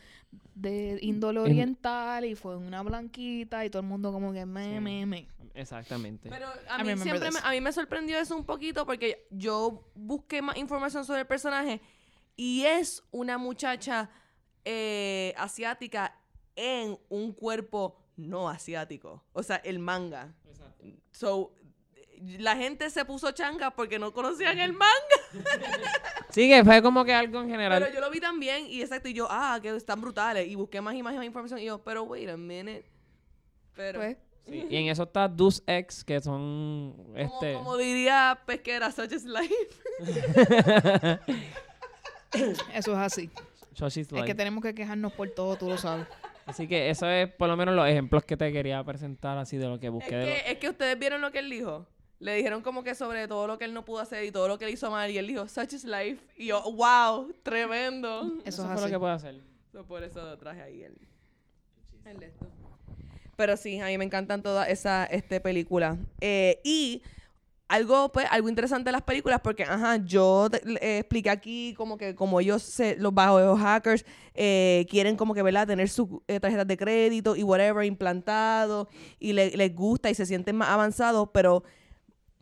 de 0.56 0.99
índole 1.00 1.38
En- 1.40 1.47
oriental 1.47 2.25
y 2.25 2.35
fue 2.35 2.56
una 2.56 2.83
blanquita 2.83 3.64
y 3.64 3.71
todo 3.71 3.83
el 3.83 3.88
mundo 3.88 4.11
como 4.12 4.33
que 4.33 4.44
me, 4.47 4.75
Sí. 4.75 4.80
me, 4.80 5.06
me. 5.06 5.28
Exactamente. 5.54 6.28
Pero 6.28 6.49
I 6.49 6.80
a 6.80 6.85
mí 6.85 6.97
siempre 6.97 7.30
me, 7.30 7.38
a 7.40 7.50
mí 7.52 7.61
me 7.61 7.73
sorprendió 7.73 8.18
eso 8.18 8.37
un 8.37 8.44
poquito 8.44 8.85
porque 8.85 9.28
yo 9.30 9.88
busqué 9.94 10.42
más 10.42 10.56
información 10.56 11.04
sobre 11.04 11.21
el 11.21 11.26
personaje 11.28 11.80
y 12.37 12.64
es 12.64 13.04
una 13.12 13.38
muchacha 13.38 14.11
eh, 14.64 15.35
asiática 15.37 16.18
en 16.56 16.99
un 17.09 17.33
cuerpo 17.33 17.97
no 18.16 18.49
asiático. 18.49 19.23
O 19.33 19.42
sea, 19.44 19.56
el 19.56 19.78
manga. 19.78 20.35
So, 21.12 21.52
la 22.38 22.56
gente 22.56 22.90
se 22.90 23.04
puso 23.04 23.30
changa 23.32 23.70
porque 23.70 23.98
no 23.98 24.12
conocían 24.12 24.58
el 24.58 24.72
manga. 24.72 24.92
Sí, 26.30 26.48
que 26.48 26.64
fue 26.64 26.82
como 26.82 27.04
que 27.04 27.14
algo 27.14 27.40
en 27.42 27.48
general. 27.48 27.80
Pero 27.80 27.94
yo 27.94 28.00
lo 28.00 28.10
vi 28.10 28.18
también 28.18 28.66
y 28.66 28.82
exacto, 28.82 29.08
y 29.08 29.12
yo, 29.12 29.28
ah, 29.30 29.60
que 29.62 29.68
están 29.76 30.00
brutales. 30.00 30.48
Y 30.48 30.56
busqué 30.56 30.80
más 30.80 30.94
y 30.96 31.02
más 31.02 31.14
y 31.14 31.16
más 31.16 31.26
información 31.26 31.60
y 31.60 31.64
yo, 31.66 31.78
pero 31.84 32.02
wait 32.02 32.28
a 32.28 32.36
minute. 32.36 32.84
Pero, 33.74 34.00
Pues, 34.00 34.16
Sí, 34.46 34.66
Y 34.68 34.76
en 34.76 34.88
eso 34.88 35.04
está 35.04 35.26
Deus 35.28 35.62
Ex, 35.66 36.04
que 36.04 36.20
son 36.20 36.92
como, 36.96 37.16
este. 37.16 37.52
como 37.54 37.76
diría 37.78 38.38
Pesquera, 38.44 38.90
such 38.90 39.12
is 39.12 39.24
life. 39.24 39.54
eso 42.74 42.92
es 42.92 42.98
así. 42.98 43.30
Es 43.72 44.12
Life. 44.12 44.24
que 44.26 44.34
tenemos 44.34 44.62
que 44.62 44.74
quejarnos 44.74 45.12
por 45.12 45.30
todo, 45.30 45.56
tú 45.56 45.68
lo 45.68 45.78
sabes. 45.78 46.06
Así 46.46 46.68
que 46.68 46.90
eso 46.90 47.08
es 47.08 47.32
por 47.32 47.48
lo 47.48 47.56
menos 47.56 47.74
los 47.74 47.88
ejemplos 47.88 48.24
que 48.24 48.36
te 48.36 48.52
quería 48.52 48.82
presentar 48.84 49.38
así 49.38 49.56
de 49.56 49.66
lo 49.66 49.78
que 49.80 49.86
Es 49.86 49.92
busqué. 49.92 50.14
de 50.16 50.26
lo- 50.26 50.32
que, 50.32 50.52
es 50.52 50.58
que 50.58 50.68
ustedes 50.68 50.98
vieron 50.98 51.20
lo 51.20 51.30
que 51.32 51.38
él 51.38 51.48
dijo. 51.48 51.86
Le 52.21 52.35
dijeron 52.37 52.62
como 52.62 52.83
que 52.85 52.94
sobre 52.94 53.26
todo 53.28 53.47
lo 53.47 53.59
que 53.59 53.64
él 53.64 53.75
no 53.75 53.85
pudo 53.85 54.00
hacer 54.00 54.25
y 54.25 54.30
todo 54.30 54.49
lo 54.49 54.59
que 54.59 54.64
él 54.66 54.73
hizo 54.73 54.90
mal. 54.90 55.11
Y 55.11 55.18
él 55.18 55.26
dijo, 55.26 55.47
such 55.49 55.73
is 55.75 55.85
life. 55.85 56.18
Y 56.37 56.47
yo, 56.47 56.62
wow, 56.73 57.33
tremendo. 57.42 58.23
Eso, 58.44 58.62
Eso 58.62 58.62
es 58.62 58.66
fue 58.66 58.73
así. 58.75 58.83
lo 58.85 58.90
que 58.90 58.99
puedo 58.99 59.12
hacer. 59.12 59.40
So, 59.73 59.85
por 59.85 60.02
eso 60.04 60.38
traje 60.38 60.62
ahí 60.62 60.83
el, 60.85 60.97
el 62.06 62.18
de 62.18 62.26
esto. 62.26 62.47
Pero 63.37 63.56
sí, 63.56 63.80
a 63.80 63.87
mí 63.87 63.99
me 63.99 64.04
encantan 64.04 64.42
todas 64.42 64.68
esas 64.68 65.09
este, 65.11 65.40
películas. 65.40 65.99
Eh, 66.21 66.61
y 66.64 67.02
algo, 67.66 68.12
pues, 68.12 68.26
algo 68.30 68.49
interesante 68.49 68.88
de 68.88 68.92
las 68.92 69.02
películas, 69.02 69.40
porque, 69.42 69.64
ajá, 69.64 69.97
yo 69.97 70.49
eh, 70.80 70.99
expliqué 71.00 71.30
aquí 71.30 71.75
como 71.76 71.99
que 71.99 72.14
como 72.14 72.38
ellos, 72.38 72.62
se, 72.62 72.94
los 72.97 73.12
bajos 73.12 73.59
hackers, 73.59 74.04
eh, 74.35 74.87
quieren 74.88 75.16
como 75.16 75.35
que, 75.35 75.42
¿verdad?, 75.42 75.66
tener 75.66 75.88
sus 75.88 76.09
eh, 76.28 76.38
tarjetas 76.38 76.68
de 76.68 76.76
crédito 76.76 77.35
y 77.35 77.42
whatever 77.42 77.85
implantado 77.85 78.88
y 79.18 79.33
le- 79.33 79.56
les 79.56 79.75
gusta 79.75 80.09
y 80.11 80.14
se 80.14 80.26
sienten 80.26 80.54
más 80.56 80.68
avanzados, 80.68 81.28
pero 81.33 81.64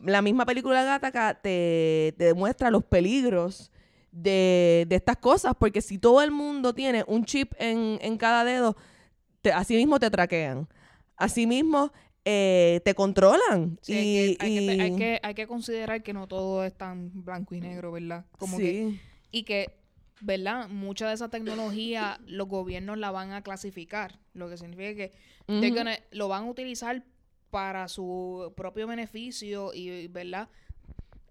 la 0.05 0.21
misma 0.21 0.45
película 0.45 0.83
Gattaca 0.83 1.35
te, 1.41 2.13
te 2.17 2.25
demuestra 2.25 2.69
los 2.71 2.83
peligros 2.83 3.71
de, 4.11 4.85
de 4.87 4.95
estas 4.95 5.17
cosas, 5.17 5.53
porque 5.57 5.81
si 5.81 5.97
todo 5.97 6.21
el 6.21 6.31
mundo 6.31 6.73
tiene 6.73 7.03
un 7.07 7.25
chip 7.25 7.53
en, 7.57 7.97
en 8.01 8.17
cada 8.17 8.43
dedo, 8.43 8.75
te, 9.41 9.51
así 9.51 9.75
mismo 9.75 9.99
te 9.99 10.09
traquean. 10.11 10.67
Así 11.15 11.47
mismo 11.47 11.91
eh, 12.25 12.81
te 12.85 12.93
controlan. 12.93 13.79
Sí, 13.81 13.93
y, 13.93 14.17
hay, 14.17 14.35
que, 14.37 14.43
hay, 14.43 14.55
que, 14.55 14.61
y- 14.75 14.79
hay, 14.81 14.95
que, 14.95 15.19
hay 15.23 15.33
que 15.33 15.47
considerar 15.47 16.03
que 16.03 16.13
no 16.13 16.27
todo 16.27 16.63
es 16.63 16.73
tan 16.73 17.11
blanco 17.23 17.55
y 17.55 17.61
negro, 17.61 17.91
¿verdad? 17.91 18.25
Como 18.37 18.57
que, 18.57 18.63
sí. 18.63 18.99
y 19.31 19.43
que, 19.43 19.75
¿verdad? 20.21 20.69
Mucha 20.69 21.07
de 21.07 21.15
esa 21.15 21.29
tecnología 21.29 22.19
los 22.25 22.47
gobiernos 22.47 22.97
la 22.97 23.11
van 23.11 23.31
a 23.31 23.41
clasificar, 23.41 24.19
lo 24.33 24.49
que 24.49 24.57
significa 24.57 24.95
que 24.95 25.11
gonna- 25.47 25.99
lo 26.11 26.27
van 26.27 26.45
a 26.45 26.49
utilizar 26.49 27.03
para 27.53 27.87
su 27.87 28.51
propio 28.57 28.87
beneficio 28.87 29.75
y, 29.75 30.07
¿verdad? 30.07 30.49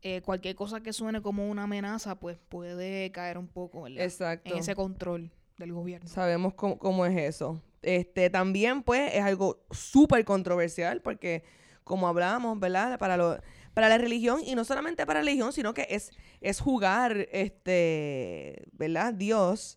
Eh, 0.03 0.23
cualquier 0.23 0.55
cosa 0.55 0.81
que 0.81 0.93
suene 0.93 1.21
como 1.21 1.51
una 1.51 1.65
amenaza, 1.65 2.15
pues 2.15 2.39
puede 2.49 3.11
caer 3.11 3.39
un 3.39 3.49
poco, 3.49 3.83
¿verdad? 3.83 4.05
Exacto. 4.05 4.53
En 4.53 4.59
ese 4.59 4.77
control 4.77 5.33
del 5.59 5.73
gobierno. 5.73 6.09
Sabemos 6.09 6.55
cómo, 6.55 6.79
cómo 6.79 7.05
es 7.07 7.17
eso. 7.17 7.61
Este, 7.83 8.31
también, 8.31 8.85
pues, 8.85 9.13
es 9.13 9.21
algo 9.25 9.65
súper 9.73 10.25
controversial 10.25 11.03
porque, 11.03 11.43
como 11.83 12.07
hablamos, 12.07 12.61
¿verdad? 12.61 13.01
Para, 13.01 13.17
lo, 13.17 13.41
para 13.75 13.89
la 13.89 13.99
religión, 13.99 14.43
y 14.45 14.55
no 14.55 14.65
solamente 14.65 15.05
para 15.07 15.23
la 15.23 15.25
religión, 15.25 15.53
sino 15.53 15.75
que 15.75 15.89
es, 15.91 16.13
es 16.41 16.61
jugar, 16.61 17.27
este, 17.33 18.63
¿verdad? 18.71 19.13
Dios. 19.13 19.77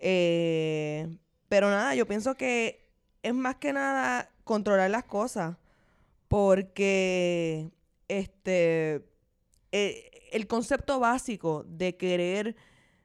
eh, 0.00 1.16
pero 1.48 1.70
nada, 1.70 1.94
yo 1.94 2.08
pienso 2.08 2.34
que 2.34 2.90
es 3.22 3.32
más 3.32 3.54
que 3.54 3.72
nada 3.72 4.32
controlar 4.42 4.90
las 4.90 5.04
cosas. 5.04 5.56
Porque 6.28 7.70
este 8.08 9.04
eh, 9.72 10.10
el 10.32 10.46
concepto 10.46 11.00
básico 11.00 11.64
de 11.66 11.96
querer 11.96 12.56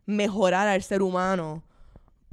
mejorar 0.06 0.68
al 0.68 0.82
ser 0.84 1.02
humano 1.02 1.64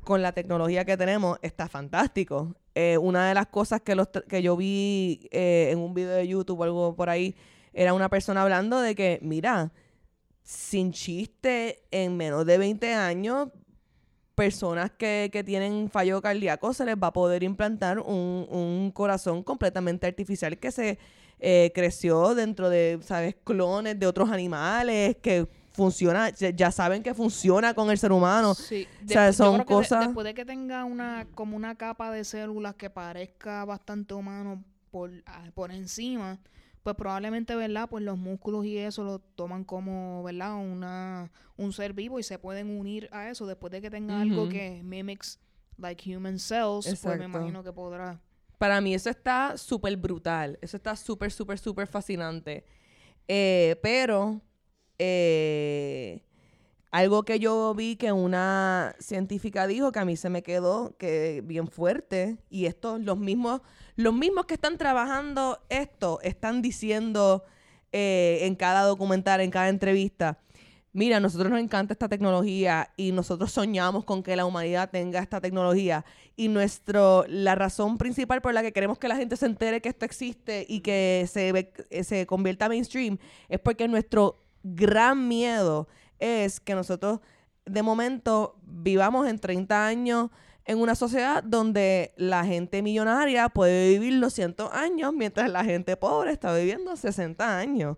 con 0.05 0.23
la 0.23 0.33
tecnología 0.33 0.85
que 0.85 0.97
tenemos 0.97 1.39
está 1.43 1.69
fantástico. 1.69 2.57
Eh, 2.75 2.97
una 2.99 3.29
de 3.29 3.35
las 3.35 3.49
cosas 3.49 3.81
que, 3.83 3.95
los, 3.95 4.09
que 4.29 4.43
yo 4.43 4.57
vi 4.57 5.29
eh, 5.31 5.69
en 5.71 5.79
un 5.79 5.95
video 5.95 6.15
de 6.15 6.27
YouTube 6.27 6.61
o 6.61 6.65
algo 6.65 6.97
por 6.97 7.11
ahí 7.11 7.35
era 7.73 7.95
una 7.95 8.09
persona 8.09 8.43
hablando 8.43 8.81
de 8.81 8.95
que, 8.95 9.19
mira, 9.23 9.73
sin 10.43 10.93
chiste, 10.93 11.85
en 11.91 12.17
menos 12.17 12.47
de 12.47 12.59
20 12.59 12.95
años, 12.95 13.49
personas 14.39 14.93
que, 14.93 15.31
que 15.33 15.43
tienen 15.43 15.91
fallo 15.91 16.23
cardíaco 16.23 16.73
se 16.73 16.85
les 16.85 16.95
va 16.95 17.09
a 17.09 17.13
poder 17.13 17.43
implantar 17.43 17.99
un, 17.99 18.47
un 18.49 18.93
corazón 18.95 19.43
completamente 19.43 20.07
artificial 20.07 20.57
que 20.59 20.71
se 20.71 20.97
eh, 21.41 21.73
creció 21.75 22.37
dentro 22.37 22.71
de, 22.71 23.01
¿sabes?, 23.03 23.35
clones 23.43 23.99
de 23.99 24.07
otros 24.07 24.31
animales 24.31 25.17
que 25.21 25.49
funciona, 25.73 26.31
ya 26.31 26.71
saben 26.71 27.03
que 27.03 27.15
funciona 27.15 27.75
con 27.75 27.91
el 27.91 27.99
ser 27.99 28.13
humano. 28.13 28.55
Sí. 28.55 28.87
o 29.05 29.09
sea, 29.09 29.33
son 29.33 29.65
cosas... 29.65 30.07
después 30.07 30.25
de 30.25 30.35
que 30.35 30.45
tenga 30.45 30.85
una, 30.85 31.27
como 31.35 31.57
una 31.57 31.75
capa 31.75 32.13
de 32.13 32.23
células 32.23 32.77
que 32.77 32.91
parezca 32.91 33.65
bastante 33.65 34.15
humano 34.15 34.63
por, 34.93 35.11
ah, 35.27 35.45
por 35.53 35.73
encima, 35.73 36.39
pues 36.89 36.97
probablemente, 36.97 37.55
¿verdad? 37.55 37.87
Pues 37.91 38.03
los 38.03 38.17
músculos 38.17 38.65
y 38.65 38.79
eso 38.79 39.05
lo 39.05 39.19
toman 39.19 39.63
como, 39.63 40.23
¿verdad? 40.23 40.55
Una, 40.55 41.31
un 41.59 41.75
ser 41.75 41.93
vivo 41.93 42.19
y 42.19 42.23
se 42.23 42.39
pueden 42.39 42.71
unir 42.71 43.11
a 43.13 43.29
eso 43.29 43.47
después 43.47 43.71
de 43.71 43.83
que 43.83 43.91
tenga 43.91 44.23
algo 44.23 44.49
que 44.49 44.81
mimics 44.83 45.39
like 45.77 46.17
human 46.17 46.39
cells, 46.39 46.87
pues 47.03 47.19
me 47.19 47.27
imagino 47.27 47.63
que 47.63 47.75
podrá. 47.75 48.19
Para 48.57 48.81
mí 48.81 48.95
eso 48.95 49.11
está 49.11 49.59
súper 49.59 49.99
brutal, 49.99 50.59
eso 50.63 50.79
está 50.79 50.97
súper, 50.97 51.31
súper, 51.31 51.59
súper 51.59 51.87
fascinante. 51.87 52.65
Eh, 53.29 53.79
pero 53.83 54.41
eh, 54.99 56.25
algo 56.91 57.23
que 57.25 57.39
yo 57.39 57.75
vi 57.75 57.97
que 57.97 58.13
una 58.13 58.97
científica 58.99 59.67
dijo 59.67 59.93
que 59.93 59.99
a 59.99 60.07
mí 60.07 60.17
se 60.17 60.31
me 60.31 60.43
quedó 60.43 60.97
que 60.97 61.43
bien 61.45 61.69
fuerte 61.69 62.39
y 62.49 62.65
esto 62.65 62.97
los 62.99 63.19
mismos 63.19 63.61
los 63.99 64.15
mismos 64.15 64.47
que 64.47 64.55
están 64.55 64.79
trabajando 64.79 65.59
esto 65.69 66.21
están 66.23 66.63
diciendo 66.63 67.45
eh, 67.91 68.39
en 68.43 68.55
cada 68.55 68.83
documental 68.83 69.41
en 69.41 69.51
cada 69.51 69.69
entrevista 69.69 70.39
mira 70.93 71.19
nosotros 71.19 71.51
nos 71.51 71.61
encanta 71.61 71.95
esta 71.95 72.09
tecnología 72.09 72.93
y 72.97 73.11
nosotros 73.11 73.51
soñamos 73.51 74.05
con 74.05 74.23
que 74.23 74.37
la 74.37 74.47
humanidad 74.47 74.91
tenga 74.91 75.21
esta 75.21 75.41
tecnología. 75.41 76.05
Y 76.37 76.49
nuestro 76.49 77.25
la 77.29 77.55
razón 77.55 77.99
principal 77.99 78.41
por 78.41 78.55
la 78.55 78.63
que 78.63 78.73
queremos 78.73 78.99
que 78.99 79.09
la 79.09 79.17
gente 79.17 79.37
se 79.37 79.47
entere 79.47 79.81
que 79.81 79.89
esto 79.89 80.05
existe 80.05 80.65
y 80.69 80.81
que 80.81 81.27
se 81.29 81.73
se 82.05 82.27
convierta 82.27 82.69
mainstream 82.69 83.19
es 83.49 83.61
porque 83.61 83.89
nuestro 83.89 84.45
gran 84.63 85.29
miedo 85.29 85.89
es 86.19 86.61
que 86.61 86.75
nosotros 86.75 87.21
de 87.65 87.83
momento 87.83 88.57
vivamos 88.63 89.29
en 89.29 89.39
30 89.39 89.87
años 89.87 90.31
en 90.69 90.79
una 90.79 90.95
sociedad 90.95 91.43
donde 91.43 92.13
la 92.17 92.45
gente 92.45 92.83
millonaria 92.83 93.49
puede 93.49 93.89
vivir 93.89 94.13
los 94.13 94.35
100 94.35 94.57
años 94.71 95.15
mientras 95.15 95.51
la 95.51 95.65
gente 95.65 95.97
pobre 95.97 96.31
está 96.31 96.55
viviendo 96.55 96.95
60 96.95 97.59
años. 97.59 97.97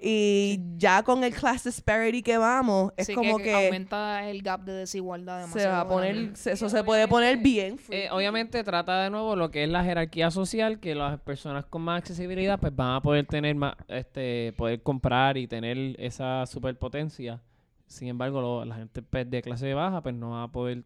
Y 0.00 0.60
ya 0.76 1.02
con 1.02 1.24
el 1.24 1.34
class 1.34 1.64
disparity 1.64 2.22
que 2.22 2.38
vamos, 2.38 2.92
es 2.96 3.10
como 3.12 3.38
que, 3.38 3.52
aumenta 3.52 4.30
el 4.30 4.42
gap 4.42 4.60
de 4.60 4.74
desigualdad 4.74 5.48
Se 5.48 5.66
va 5.66 5.80
a 5.80 5.88
poner, 5.88 6.34
eso 6.34 6.68
se 6.68 6.84
puede 6.84 7.08
poner 7.08 7.38
bien. 7.38 7.80
Eh, 7.90 8.08
obviamente 8.12 8.62
trata 8.62 9.02
de 9.02 9.10
nuevo 9.10 9.34
lo 9.34 9.50
que 9.50 9.64
es 9.64 9.68
la 9.68 9.82
jerarquía 9.82 10.30
social, 10.30 10.78
que 10.78 10.94
las 10.94 11.18
personas 11.20 11.64
con 11.64 11.82
más 11.82 11.98
accesibilidad 11.98 12.60
pues 12.60 12.76
van 12.76 12.94
a 12.94 13.02
poder 13.02 13.26
tener 13.26 13.56
más, 13.56 13.74
este, 13.88 14.54
poder 14.56 14.84
comprar 14.84 15.36
y 15.36 15.48
tener 15.48 15.96
esa 15.98 16.46
superpotencia. 16.46 17.42
Sin 17.88 18.06
embargo, 18.06 18.64
la 18.64 18.76
gente 18.76 19.02
pues, 19.02 19.28
de 19.28 19.42
clase 19.42 19.74
baja 19.74 20.00
pues 20.00 20.14
no 20.14 20.30
va 20.30 20.44
a 20.44 20.48
poder 20.52 20.84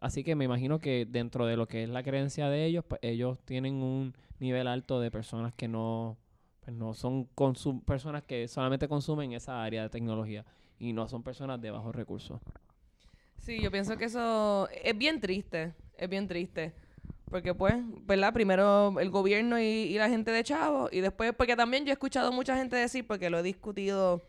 Así 0.00 0.24
que 0.24 0.34
me 0.34 0.44
imagino 0.44 0.78
que 0.78 1.06
dentro 1.08 1.46
de 1.46 1.56
lo 1.56 1.66
que 1.66 1.84
es 1.84 1.88
la 1.88 2.02
creencia 2.02 2.48
de 2.48 2.66
ellos, 2.66 2.84
pues 2.86 3.00
ellos 3.02 3.38
tienen 3.44 3.76
un 3.76 4.14
nivel 4.38 4.68
alto 4.68 5.00
de 5.00 5.10
personas 5.10 5.54
que 5.54 5.68
no 5.68 6.16
pues 6.66 6.76
no 6.76 6.94
son 6.94 7.28
personas 7.86 8.24
que 8.24 8.48
solamente 8.48 8.88
consumen 8.88 9.32
esa 9.32 9.62
área 9.62 9.84
de 9.84 9.88
tecnología 9.88 10.44
y 10.80 10.92
no 10.92 11.06
son 11.06 11.22
personas 11.22 11.60
de 11.60 11.70
bajos 11.70 11.94
recursos. 11.94 12.40
Sí, 13.38 13.60
yo 13.60 13.70
pienso 13.70 13.96
que 13.96 14.06
eso 14.06 14.68
es 14.82 14.98
bien 14.98 15.20
triste, 15.20 15.74
es 15.96 16.08
bien 16.08 16.26
triste. 16.26 16.74
Porque 17.30 17.54
pues, 17.54 17.74
¿verdad? 18.04 18.32
Primero 18.32 18.98
el 18.98 19.10
gobierno 19.10 19.60
y, 19.60 19.94
la 19.94 20.08
gente 20.08 20.30
de 20.30 20.42
Chavo 20.42 20.88
y 20.90 21.00
después, 21.00 21.32
porque 21.34 21.54
también 21.54 21.84
yo 21.84 21.90
he 21.90 21.92
escuchado 21.92 22.32
mucha 22.32 22.56
gente 22.56 22.74
decir, 22.76 23.06
porque 23.06 23.30
lo 23.30 23.38
he 23.38 23.42
discutido, 23.42 24.22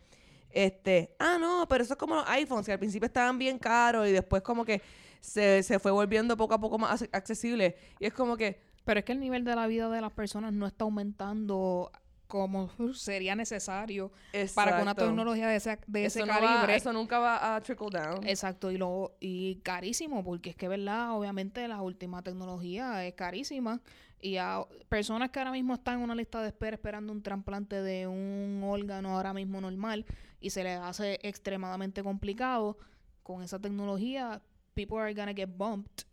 este, 0.50 1.14
ah, 1.18 1.38
no, 1.40 1.66
pero 1.68 1.82
eso 1.82 1.94
es 1.94 1.98
como 1.98 2.16
los 2.16 2.28
iPhones, 2.28 2.66
que 2.66 2.72
al 2.72 2.78
principio 2.78 3.06
estaban 3.06 3.38
bien 3.38 3.58
caros 3.58 4.06
y 4.08 4.12
después 4.12 4.42
como 4.42 4.64
que 4.64 4.80
se, 5.20 5.62
se 5.62 5.78
fue 5.78 5.90
volviendo 5.90 6.36
poco 6.36 6.54
a 6.54 6.60
poco 6.60 6.78
más 6.78 7.02
accesible. 7.12 7.76
Y 7.98 8.06
es 8.06 8.12
como 8.12 8.36
que... 8.36 8.60
Pero 8.84 9.00
es 9.00 9.04
que 9.04 9.12
el 9.12 9.20
nivel 9.20 9.44
de 9.44 9.54
la 9.54 9.66
vida 9.66 9.88
de 9.90 10.00
las 10.00 10.12
personas 10.12 10.52
no 10.52 10.66
está 10.66 10.84
aumentando 10.84 11.90
como 12.28 12.70
sería 12.94 13.34
necesario 13.34 14.12
para 14.54 14.76
que 14.76 14.82
una 14.82 14.94
tecnología 14.94 15.48
de 15.48 15.56
ese, 15.56 15.78
de 15.86 16.04
ese 16.04 16.24
calibre. 16.24 16.76
eso 16.76 16.92
nunca 16.92 17.18
va 17.18 17.56
a 17.56 17.60
trickle 17.60 17.88
down. 17.90 18.26
Exacto, 18.26 18.70
y 18.70 18.76
lo 18.76 19.16
y 19.18 19.56
carísimo, 19.56 20.22
porque 20.22 20.50
es 20.50 20.56
que, 20.56 20.68
¿verdad? 20.68 21.12
Obviamente 21.12 21.66
la 21.66 21.80
última 21.80 22.22
tecnología 22.22 23.04
es 23.06 23.14
carísima 23.14 23.80
y 24.20 24.36
a 24.36 24.60
personas 24.88 25.30
que 25.30 25.38
ahora 25.38 25.52
mismo 25.52 25.74
están 25.74 25.98
en 25.98 26.00
una 26.02 26.14
lista 26.14 26.42
de 26.42 26.48
espera 26.48 26.74
esperando 26.74 27.12
un 27.12 27.22
trasplante 27.22 27.82
de 27.82 28.06
un 28.06 28.62
órgano 28.64 29.16
ahora 29.16 29.32
mismo 29.32 29.60
normal 29.60 30.04
y 30.40 30.50
se 30.50 30.64
les 30.64 30.78
hace 30.78 31.18
extremadamente 31.22 32.02
complicado 32.02 32.76
con 33.22 33.42
esa 33.42 33.58
tecnología, 33.58 34.42
people 34.78 34.96
are 34.96 35.12
gonna 35.12 35.34
get 35.34 35.48
bumped. 35.48 36.04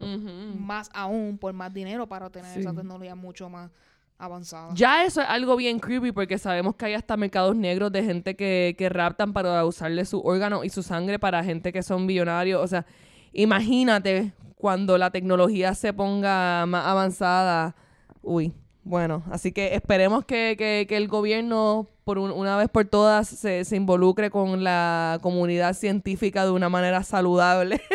Más 0.00 0.90
aún 0.92 1.38
por 1.38 1.52
más 1.52 1.72
dinero 1.72 2.06
para 2.06 2.26
obtener 2.26 2.58
esa 2.58 2.72
tecnología 2.72 3.14
mucho 3.14 3.48
más 3.48 3.70
avanzada. 4.16 4.70
Ya 4.74 5.04
eso 5.04 5.20
es 5.20 5.28
algo 5.28 5.56
bien 5.56 5.78
creepy 5.78 6.12
porque 6.12 6.38
sabemos 6.38 6.74
que 6.74 6.86
hay 6.86 6.94
hasta 6.94 7.16
mercados 7.16 7.54
negros 7.54 7.92
de 7.92 8.02
gente 8.02 8.34
que, 8.36 8.74
que 8.76 8.88
raptan 8.88 9.32
para 9.32 9.64
usarle 9.64 10.04
su 10.04 10.20
órgano 10.20 10.64
y 10.64 10.70
su 10.70 10.82
sangre 10.82 11.18
para 11.18 11.42
gente 11.44 11.72
que 11.72 11.82
son 11.82 12.06
billonarios. 12.06 12.62
O 12.62 12.66
sea, 12.66 12.84
imagínate 13.32 14.32
cuando 14.56 14.98
la 14.98 15.10
tecnología 15.10 15.74
se 15.74 15.92
ponga 15.92 16.66
más 16.66 16.84
avanzada. 16.86 17.76
Uy, 18.22 18.52
bueno, 18.88 19.22
así 19.30 19.52
que 19.52 19.74
esperemos 19.74 20.24
que, 20.24 20.56
que, 20.56 20.96
el 20.96 21.08
gobierno 21.08 21.86
por 22.04 22.18
una 22.18 22.56
vez 22.56 22.68
por 22.68 22.86
todas 22.86 23.28
se, 23.28 23.64
se 23.64 23.76
involucre 23.76 24.30
con 24.30 24.64
la 24.64 25.18
comunidad 25.22 25.74
científica 25.74 26.44
de 26.44 26.50
una 26.50 26.68
manera 26.68 27.02
saludable. 27.02 27.80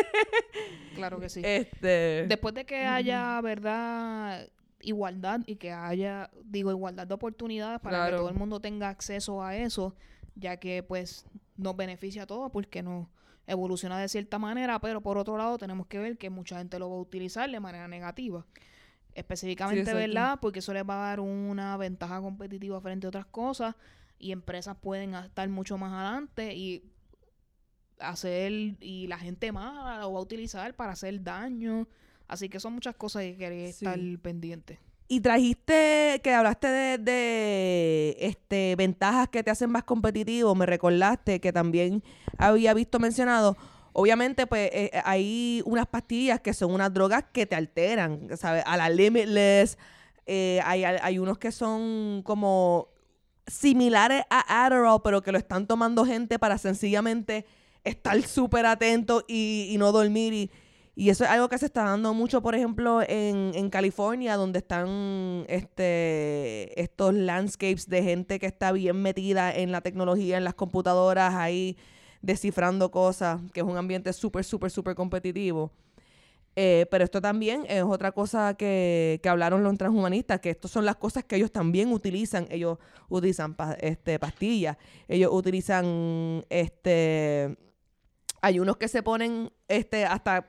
Claro 0.94 1.18
que 1.18 1.28
sí. 1.28 1.42
Este... 1.44 2.24
Después 2.28 2.54
de 2.54 2.64
que 2.64 2.86
haya, 2.86 3.40
¿verdad? 3.40 4.46
igualdad 4.84 5.40
y 5.46 5.56
que 5.56 5.72
haya, 5.72 6.30
digo, 6.44 6.70
igualdad 6.70 7.06
de 7.06 7.14
oportunidades 7.14 7.80
para 7.80 8.06
que 8.06 8.16
todo 8.16 8.28
el 8.28 8.34
mundo 8.34 8.60
tenga 8.60 8.88
acceso 8.88 9.42
a 9.42 9.56
eso, 9.56 9.94
ya 10.36 10.58
que 10.58 10.82
pues 10.82 11.26
nos 11.56 11.76
beneficia 11.76 12.22
a 12.22 12.26
todos 12.26 12.50
porque 12.52 12.82
nos 12.82 13.08
evoluciona 13.46 13.98
de 13.98 14.08
cierta 14.08 14.38
manera, 14.38 14.78
pero 14.80 15.00
por 15.00 15.18
otro 15.18 15.36
lado 15.36 15.58
tenemos 15.58 15.86
que 15.86 15.98
ver 15.98 16.16
que 16.16 16.30
mucha 16.30 16.58
gente 16.58 16.78
lo 16.78 16.90
va 16.90 16.96
a 16.96 17.00
utilizar 17.00 17.50
de 17.50 17.60
manera 17.60 17.88
negativa. 17.88 18.46
Específicamente, 19.14 19.94
¿verdad? 19.94 20.38
Porque 20.40 20.58
eso 20.58 20.72
les 20.74 20.84
va 20.84 20.94
a 20.94 21.08
dar 21.08 21.20
una 21.20 21.76
ventaja 21.76 22.20
competitiva 22.20 22.80
frente 22.80 23.06
a 23.06 23.08
otras 23.08 23.26
cosas 23.26 23.76
y 24.18 24.32
empresas 24.32 24.76
pueden 24.80 25.14
estar 25.14 25.48
mucho 25.48 25.78
más 25.78 25.92
adelante 25.92 26.54
y 26.54 26.90
hacer 27.98 28.52
y 28.80 29.06
la 29.06 29.18
gente 29.18 29.52
mala 29.52 29.98
lo 29.98 30.12
va 30.12 30.18
a 30.18 30.22
utilizar 30.22 30.74
para 30.74 30.92
hacer 30.92 31.22
daño 31.22 31.86
Así 32.28 32.48
que 32.48 32.60
son 32.60 32.72
muchas 32.74 32.94
cosas 32.96 33.22
que 33.22 33.36
quería 33.36 33.66
estar 33.66 33.98
pendiente. 34.22 34.78
Y 35.06 35.20
trajiste, 35.20 36.20
que 36.24 36.32
hablaste 36.32 36.98
de, 36.98 38.16
este, 38.18 38.74
ventajas 38.76 39.28
que 39.28 39.42
te 39.42 39.50
hacen 39.50 39.70
más 39.70 39.84
competitivo, 39.84 40.54
me 40.54 40.64
recordaste 40.64 41.40
que 41.40 41.52
también 41.52 42.02
había 42.38 42.72
visto 42.72 42.98
mencionado, 42.98 43.56
obviamente 43.94 44.46
pues 44.46 44.70
eh, 44.72 44.90
eh, 44.92 45.00
hay 45.04 45.62
unas 45.64 45.86
pastillas 45.86 46.40
que 46.40 46.52
son 46.52 46.72
unas 46.72 46.92
drogas 46.92 47.24
que 47.32 47.46
te 47.46 47.54
alteran, 47.54 48.28
¿sabes? 48.36 48.62
A 48.66 48.76
la 48.76 48.90
Limitless, 48.90 49.78
eh, 50.26 50.60
hay, 50.64 50.84
hay 50.84 51.18
unos 51.18 51.38
que 51.38 51.50
son 51.52 52.22
como 52.24 52.88
similares 53.46 54.24
a 54.30 54.66
Adderall, 54.66 55.00
pero 55.02 55.22
que 55.22 55.32
lo 55.32 55.38
están 55.38 55.66
tomando 55.66 56.04
gente 56.04 56.38
para 56.38 56.58
sencillamente 56.58 57.46
estar 57.84 58.20
súper 58.22 58.66
atento 58.66 59.24
y, 59.28 59.74
no 59.78 59.92
dormir 59.92 60.32
y 60.32 60.50
y 60.96 61.10
eso 61.10 61.24
es 61.24 61.30
algo 61.30 61.48
que 61.48 61.58
se 61.58 61.66
está 61.66 61.82
dando 61.82 62.14
mucho, 62.14 62.40
por 62.40 62.54
ejemplo, 62.54 63.02
en, 63.02 63.50
en 63.54 63.68
California, 63.68 64.36
donde 64.36 64.60
están 64.60 65.44
este, 65.48 66.80
estos 66.80 67.12
landscapes 67.12 67.88
de 67.88 68.04
gente 68.04 68.38
que 68.38 68.46
está 68.46 68.70
bien 68.70 69.02
metida 69.02 69.52
en 69.52 69.72
la 69.72 69.80
tecnología, 69.80 70.36
en 70.36 70.44
las 70.44 70.54
computadoras, 70.54 71.34
ahí 71.34 71.76
descifrando 72.24 72.90
cosas, 72.90 73.40
que 73.52 73.60
es 73.60 73.66
un 73.66 73.76
ambiente 73.76 74.12
súper, 74.12 74.44
súper, 74.44 74.70
súper 74.70 74.94
competitivo. 74.94 75.70
Eh, 76.56 76.86
pero 76.90 77.02
esto 77.04 77.20
también 77.20 77.64
es 77.68 77.82
otra 77.82 78.12
cosa 78.12 78.54
que, 78.54 79.18
que 79.22 79.28
hablaron 79.28 79.64
los 79.64 79.76
transhumanistas, 79.76 80.40
que 80.40 80.50
estas 80.50 80.70
son 80.70 80.84
las 80.84 80.96
cosas 80.96 81.24
que 81.24 81.36
ellos 81.36 81.50
también 81.50 81.92
utilizan. 81.92 82.46
Ellos 82.50 82.78
utilizan 83.08 83.54
pa- 83.54 83.74
este, 83.80 84.18
pastillas, 84.18 84.76
ellos 85.08 85.30
utilizan, 85.32 86.44
este, 86.48 87.56
hay 88.40 88.60
unos 88.60 88.76
que 88.76 88.88
se 88.88 89.02
ponen, 89.02 89.50
este, 89.68 90.04
hasta, 90.06 90.48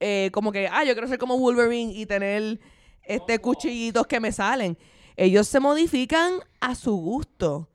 eh, 0.00 0.30
como 0.32 0.52
que, 0.52 0.68
ah, 0.68 0.84
yo 0.84 0.92
quiero 0.92 1.08
ser 1.08 1.18
como 1.18 1.38
Wolverine 1.38 1.92
y 1.94 2.04
tener, 2.06 2.60
este, 3.02 3.38
cuchillitos 3.38 4.06
que 4.06 4.20
me 4.20 4.32
salen. 4.32 4.76
Ellos 5.16 5.48
se 5.48 5.60
modifican 5.60 6.40
a 6.60 6.74
su 6.74 6.94
gusto. 6.94 7.70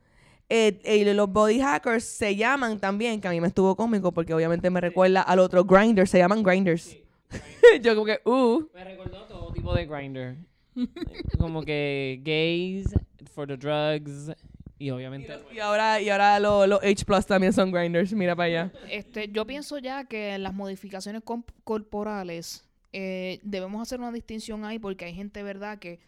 Eh, 0.48 0.78
eh, 0.84 1.14
los 1.14 1.32
body 1.32 1.60
hackers 1.60 2.04
se 2.04 2.36
llaman 2.36 2.78
también, 2.78 3.20
que 3.20 3.28
a 3.28 3.30
mí 3.30 3.40
me 3.40 3.48
estuvo 3.48 3.74
cómico 3.76 4.12
porque 4.12 4.34
obviamente 4.34 4.68
me 4.70 4.80
recuerda 4.80 5.22
al 5.22 5.38
otro 5.38 5.64
grinder, 5.64 6.06
se 6.06 6.18
llaman 6.18 6.42
grinders. 6.42 6.96
Yo 7.82 7.94
como 7.94 8.04
que, 8.06 8.20
uh. 8.24 8.62
Me 8.74 8.84
recordó 8.84 9.22
todo 9.24 9.52
tipo 9.52 9.74
de 9.74 9.86
grinder. 9.86 10.36
como 11.38 11.62
que 11.62 12.20
gays 12.22 12.86
for 13.32 13.46
the 13.46 13.56
drugs 13.56 14.30
y 14.78 14.90
obviamente 14.90 15.32
Y 15.52 15.60
ahora, 15.60 16.00
y 16.00 16.10
ahora 16.10 16.38
lo- 16.40 16.66
los 16.66 16.80
H 16.82 17.04
Plus 17.04 17.24
también 17.26 17.52
son 17.52 17.70
grinders, 17.70 18.12
mira 18.12 18.34
para 18.36 18.46
allá. 18.46 18.72
Este, 18.90 19.28
yo 19.28 19.46
pienso 19.46 19.78
ya 19.78 20.04
que 20.04 20.36
las 20.38 20.52
modificaciones 20.52 21.22
corporales 21.64 22.64
eh, 22.92 23.40
debemos 23.42 23.80
hacer 23.82 23.98
una 24.00 24.12
distinción 24.12 24.64
ahí 24.64 24.78
porque 24.78 25.04
hay 25.06 25.14
gente, 25.14 25.42
¿verdad?, 25.42 25.78
que 25.78 25.98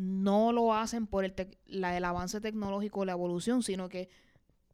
no 0.00 0.50
lo 0.52 0.72
hacen 0.74 1.06
por 1.06 1.24
el, 1.24 1.34
la, 1.66 1.96
el 1.96 2.04
avance 2.04 2.40
tecnológico, 2.40 3.04
la 3.04 3.12
evolución, 3.12 3.62
sino 3.62 3.88
que 3.88 4.08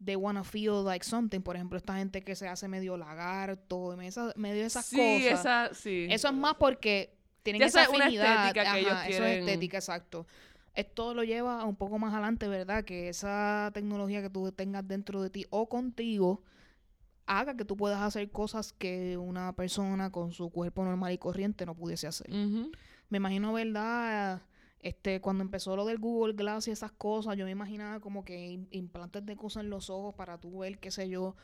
they 0.05 0.15
wanna 0.15 0.45
feel 0.45 0.85
like 0.85 1.05
something. 1.05 1.41
Por 1.41 1.57
ejemplo, 1.57 1.77
esta 1.79 1.97
gente 1.97 2.23
que 2.23 2.37
se 2.37 2.47
hace 2.47 2.69
medio 2.69 2.97
lagarto, 2.97 4.01
esa- 4.01 4.33
medio 4.37 4.65
esas 4.65 4.87
sí, 4.87 4.97
cosas. 4.97 5.41
esa, 5.41 5.71
sí. 5.75 6.07
Eso 6.11 6.29
es 6.29 6.35
más 6.35 6.55
porque 6.55 7.17
tienen 7.43 7.61
Ya 7.61 7.67
esa 7.67 7.83
es 7.83 7.89
una 7.89 8.05
afinidad. 8.05 8.47
estética 8.47 8.73
que 8.73 8.79
ellos 8.81 8.93
Ajá, 8.93 9.09
Eso 9.09 9.19
quieren. 9.19 9.31
es 9.33 9.39
estética, 9.49 9.77
exacto. 9.79 10.27
Esto 10.75 11.15
lo 11.15 11.25
lleva 11.25 11.65
un 11.65 11.75
poco 11.75 11.99
más 11.99 12.12
adelante, 12.12 12.47
¿verdad? 12.49 12.85
Que 12.85 13.09
esa 13.09 13.71
tecnología 13.75 14.21
que 14.23 14.31
tú 14.31 14.53
tengas 14.53 14.87
dentro 14.87 15.23
de 15.23 15.31
ti 15.31 15.47
o 15.51 15.69
contigo 15.69 16.43
haga 17.25 17.57
que 17.57 17.65
tú 17.65 17.77
puedas 17.77 18.01
hacer 18.03 18.31
cosas 18.31 18.73
que 18.73 19.17
una 19.17 19.53
persona 19.55 20.12
con 20.12 20.33
su 20.33 20.51
cuerpo 20.51 20.85
normal 20.85 21.12
y 21.12 21.19
corriente 21.19 21.67
no 21.67 21.75
pudiese 21.75 22.07
hacer. 22.07 22.31
Me 22.31 23.17
imagino, 23.19 23.53
¿verdad? 23.55 24.43
Este, 24.87 25.20
cuando 25.20 25.42
empezó 25.42 25.75
lo 25.75 25.85
del 25.85 25.99
Google 25.99 26.35
Glass 26.35 26.68
y 26.68 26.70
esas 26.70 26.92
cosas, 26.92 27.37
yo 27.37 27.44
me 27.44 27.51
imaginaba 27.51 27.99
como 27.99 28.25
que 28.25 28.51
im- 28.53 28.68
implantes 28.70 29.27
de 29.27 29.35
cosas 29.37 29.64
en 29.64 29.70
los 29.70 29.90
ojos 29.90 30.14
para 30.14 30.38
tú 30.38 30.59
ver, 30.61 30.79
qué 30.79 30.90
sé 30.92 31.09
yo. 31.09 31.35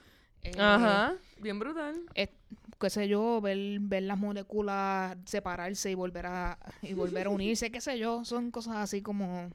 eh, 0.42 0.52
Ajá, 0.58 1.14
bien 1.40 1.58
brutal. 1.58 2.02
qué 2.14 2.90
sé 2.90 3.08
yo, 3.08 3.40
ver, 3.40 3.80
ver 3.80 4.04
las 4.04 4.18
moléculas 4.18 5.16
separarse 5.24 5.90
y 5.90 5.94
volver 5.94 6.26
a 6.26 6.58
y 6.82 6.94
volver 6.94 7.26
a 7.26 7.30
unirse, 7.38 7.70
qué 7.72 7.80
sé 7.80 7.98
yo, 7.98 8.24
son 8.24 8.50
cosas 8.52 8.76
así 8.76 9.02
como 9.02 9.50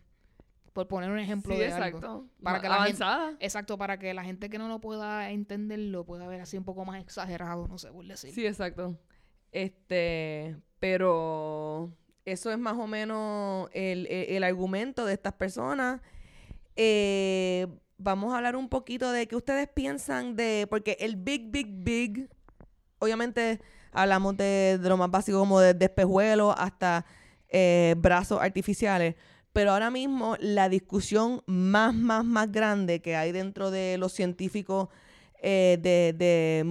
por 0.73 0.87
poner 0.87 1.09
un 1.09 1.19
ejemplo 1.19 1.53
Sí, 1.55 1.59
de 1.61 1.71
algo. 1.71 1.87
exacto. 1.99 2.27
Para 2.43 2.59
que 2.61 2.67
la 2.69 2.83
gente- 2.85 3.03
avanzada. 3.03 3.37
Exacto, 3.39 3.77
para 3.77 3.97
que 3.99 4.13
la 4.13 4.23
gente 4.25 4.49
que 4.49 4.57
no 4.57 4.67
lo 4.67 4.79
pueda 4.81 5.31
entender 5.31 5.79
lo 5.79 6.05
pueda 6.05 6.27
ver 6.27 6.41
así 6.41 6.57
un 6.57 6.65
poco 6.65 6.83
más 6.85 7.01
exagerado, 7.01 7.67
no 7.69 7.77
sé 7.77 7.89
por 7.91 8.05
decir. 8.05 8.33
Sí, 8.33 8.45
exacto. 8.45 8.97
Este, 9.51 10.55
pero 10.79 11.91
eso 12.31 12.51
es 12.51 12.59
más 12.59 12.77
o 12.77 12.87
menos 12.87 13.69
el, 13.73 14.05
el- 14.07 14.35
el 14.35 14.43
argumento 14.43 15.05
de 15.05 15.13
estas 15.13 15.33
personas. 15.33 16.01
Eh, 16.75 17.67
vamos 17.97 18.33
a 18.33 18.37
hablar 18.37 18.55
un 18.55 18.69
poquito 18.69 19.11
de 19.11 19.27
qué 19.27 19.35
ustedes 19.35 19.67
piensan 19.67 20.35
de, 20.35 20.67
porque 20.69 20.97
el 20.99 21.15
big, 21.15 21.49
big, 21.49 21.67
big, 21.71 22.29
obviamente 22.99 23.59
hablamos 23.91 24.37
de, 24.37 24.77
lo 24.81 24.97
más 24.97 25.09
básico 25.09 25.39
como 25.39 25.59
de, 25.59 25.73
de 25.73 25.85
espejuelos 25.85 26.53
hasta 26.57 27.05
eh, 27.49 27.95
brazos 27.97 28.39
artificiales, 28.41 29.15
pero 29.53 29.71
ahora 29.71 29.89
mismo 29.89 30.35
la 30.39 30.69
discusión 30.69 31.41
más, 31.47 31.95
más, 31.95 32.23
más 32.25 32.51
grande 32.51 33.01
que 33.01 33.15
hay 33.15 33.31
dentro 33.31 33.71
de 33.71 33.97
los 33.97 34.13
científicos 34.13 34.89
eh, 35.41 35.77
de, 35.81 36.13
de 36.13 36.63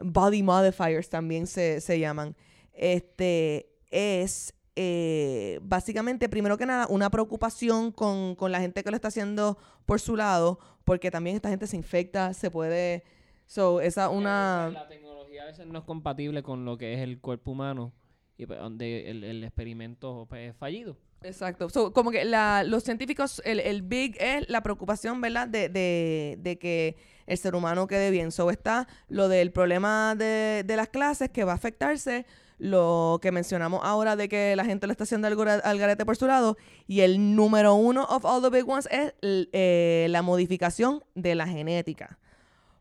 body 0.00 0.42
modifiers 0.42 1.08
también 1.08 1.46
se, 1.46 1.80
se 1.80 1.98
llaman, 1.98 2.36
este, 2.72 3.70
es 3.90 4.52
eh, 4.76 5.58
básicamente, 5.62 6.28
primero 6.28 6.56
que 6.56 6.66
nada, 6.66 6.86
una 6.88 7.10
preocupación 7.10 7.90
con, 7.90 8.36
con 8.36 8.52
la 8.52 8.60
gente 8.60 8.84
que 8.84 8.90
lo 8.90 8.96
está 8.96 9.08
haciendo 9.08 9.58
por 9.86 9.98
su 9.98 10.14
lado, 10.14 10.58
porque 10.84 11.10
también 11.10 11.34
esta 11.34 11.48
gente 11.48 11.66
se 11.66 11.76
infecta, 11.76 12.32
se 12.34 12.50
puede... 12.50 13.02
So, 13.46 13.80
esa 13.80 14.08
una... 14.08 14.70
la 14.72 14.88
tecnología 14.88 15.42
a 15.44 15.46
veces 15.46 15.66
no 15.66 15.78
es 15.78 15.84
compatible 15.84 16.42
con 16.42 16.64
lo 16.64 16.76
que 16.76 16.94
es 16.94 17.00
el 17.00 17.20
cuerpo 17.20 17.52
humano 17.52 17.92
y 18.36 18.44
pues, 18.44 18.58
donde 18.58 19.10
el, 19.10 19.24
el 19.24 19.44
experimento 19.44 20.26
pues, 20.28 20.50
es 20.50 20.56
fallido. 20.56 20.96
Exacto. 21.22 21.68
So, 21.70 21.92
como 21.92 22.10
que 22.10 22.24
la, 22.24 22.62
los 22.64 22.82
científicos, 22.84 23.40
el, 23.44 23.60
el 23.60 23.82
big 23.82 24.16
es 24.20 24.48
la 24.48 24.62
preocupación, 24.62 25.20
¿verdad? 25.20 25.48
De, 25.48 25.68
de, 25.68 26.36
de 26.38 26.58
que 26.58 26.96
el 27.26 27.38
ser 27.38 27.54
humano 27.54 27.86
quede 27.86 28.10
bien. 28.10 28.30
So 28.32 28.50
está 28.50 28.86
lo 29.08 29.28
del 29.28 29.50
problema 29.50 30.14
de, 30.14 30.62
de 30.64 30.76
las 30.76 30.88
clases 30.88 31.30
que 31.30 31.44
va 31.44 31.52
a 31.52 31.56
afectarse, 31.56 32.26
lo 32.58 33.18
que 33.20 33.32
mencionamos 33.32 33.80
ahora 33.84 34.16
de 34.16 34.28
que 34.28 34.56
la 34.56 34.64
gente 34.64 34.86
le 34.86 34.92
está 34.92 35.04
haciendo 35.04 35.26
al, 35.26 35.78
garete 35.78 36.06
por 36.06 36.16
su 36.16 36.26
lado, 36.26 36.56
y 36.86 37.00
el 37.00 37.34
número 37.34 37.74
uno 37.74 38.04
of 38.04 38.24
all 38.24 38.42
the 38.42 38.50
big 38.50 38.68
ones 38.68 38.88
es 38.90 39.14
eh, 39.22 40.06
la 40.10 40.22
modificación 40.22 41.04
de 41.14 41.34
la 41.34 41.46
genética. 41.46 42.18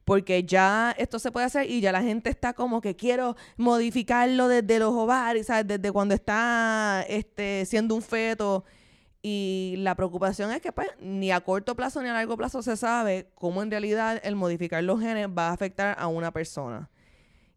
Porque 0.05 0.43
ya 0.43 0.95
esto 0.99 1.17
se 1.17 1.31
puede 1.31 1.47
hacer 1.47 1.69
y 1.69 1.81
ya 1.81 1.91
la 1.91 2.03
gente 2.03 2.29
está 2.29 2.53
como 2.53 2.79
que 2.79 2.95
quiero 2.95 3.35
modificarlo 3.57 4.47
desde 4.47 4.77
los 4.77 4.93
ovarios, 4.93 5.47
¿sabes? 5.47 5.67
Desde 5.67 5.91
cuando 5.91 6.13
está 6.13 7.03
este, 7.09 7.65
siendo 7.65 7.95
un 7.95 8.03
feto. 8.03 8.65
Y 9.23 9.73
la 9.79 9.95
preocupación 9.95 10.51
es 10.51 10.61
que 10.61 10.71
pues 10.71 10.89
ni 10.99 11.31
a 11.31 11.41
corto 11.41 11.75
plazo 11.75 12.03
ni 12.03 12.09
a 12.09 12.13
largo 12.13 12.37
plazo 12.37 12.61
se 12.61 12.77
sabe 12.77 13.31
cómo 13.33 13.63
en 13.63 13.71
realidad 13.71 14.21
el 14.23 14.35
modificar 14.35 14.83
los 14.83 14.99
genes 15.01 15.27
va 15.27 15.47
a 15.47 15.53
afectar 15.53 15.95
a 15.97 16.05
una 16.05 16.31
persona. 16.31 16.91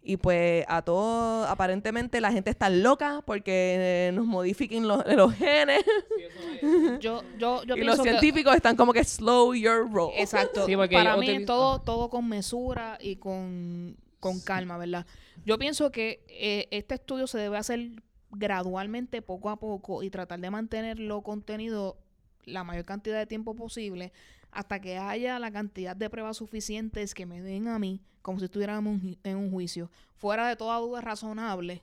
Y 0.01 0.17
pues 0.17 0.65
a 0.69 0.83
todo, 0.83 1.45
aparentemente 1.47 2.21
la 2.21 2.33
gente 2.33 2.51
está 2.51 2.71
loca 2.71 3.23
porque 3.27 4.09
eh, 4.09 4.13
nos 4.15 4.25
modifiquen 4.27 4.89
los, 4.89 5.05
los 5.07 5.35
genes. 5.35 5.85
Yo, 7.01 7.23
yo, 7.39 7.63
yo 7.65 7.77
y 7.77 7.81
los 7.85 7.97
pienso 7.97 8.03
que 8.03 8.09
científicos 8.11 8.55
están 8.57 8.75
como 8.77 8.93
que 8.93 9.05
slow 9.05 9.55
your 9.55 9.91
roll. 9.93 10.13
Exacto. 10.17 10.67
Sí, 10.67 10.75
porque 10.77 10.95
Para 10.97 11.17
mí 11.17 11.27
utilizo- 11.27 11.47
todo, 11.47 11.81
todo 11.81 12.11
con 12.11 12.29
mesura 12.29 12.99
y 13.01 13.17
con, 13.17 13.97
con 14.19 14.41
calma, 14.41 14.77
¿verdad? 14.79 15.07
Yo 15.45 15.59
pienso 15.59 15.91
que 15.93 16.25
eh, 16.29 16.67
este 16.71 16.95
estudio 16.95 17.27
se 17.27 17.39
debe 17.39 17.57
hacer 17.59 17.91
gradualmente, 18.31 19.23
poco 19.23 19.51
a 19.51 19.57
poco, 19.59 20.03
y 20.03 20.11
tratar 20.11 20.41
de 20.41 20.51
mantenerlo 20.51 21.23
contenido 21.23 21.97
la 22.45 22.65
mayor 22.65 22.85
cantidad 22.85 23.19
de 23.19 23.27
tiempo 23.27 23.55
posible 23.55 24.13
hasta 24.51 24.81
que 24.81 24.97
haya 24.99 25.39
la 25.39 25.51
cantidad 25.53 25.95
de 25.95 26.09
pruebas 26.11 26.39
suficientes 26.39 27.15
que 27.15 27.27
me 27.27 27.43
den 27.43 27.69
a 27.69 27.79
mí, 27.79 28.01
como 28.29 28.41
si 28.41 28.45
estuviéramos 28.45 29.01
en 29.25 29.37
un 29.39 29.51
juicio, 29.51 29.91
fuera 30.15 30.47
de 30.47 30.55
toda 30.55 30.77
duda 30.81 31.01
razonable, 31.01 31.83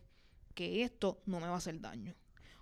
que 0.53 0.83
esto 0.83 1.17
no 1.25 1.39
me 1.39 1.47
va 1.47 1.55
a 1.55 1.57
hacer 1.57 1.81
daño. 1.81 2.13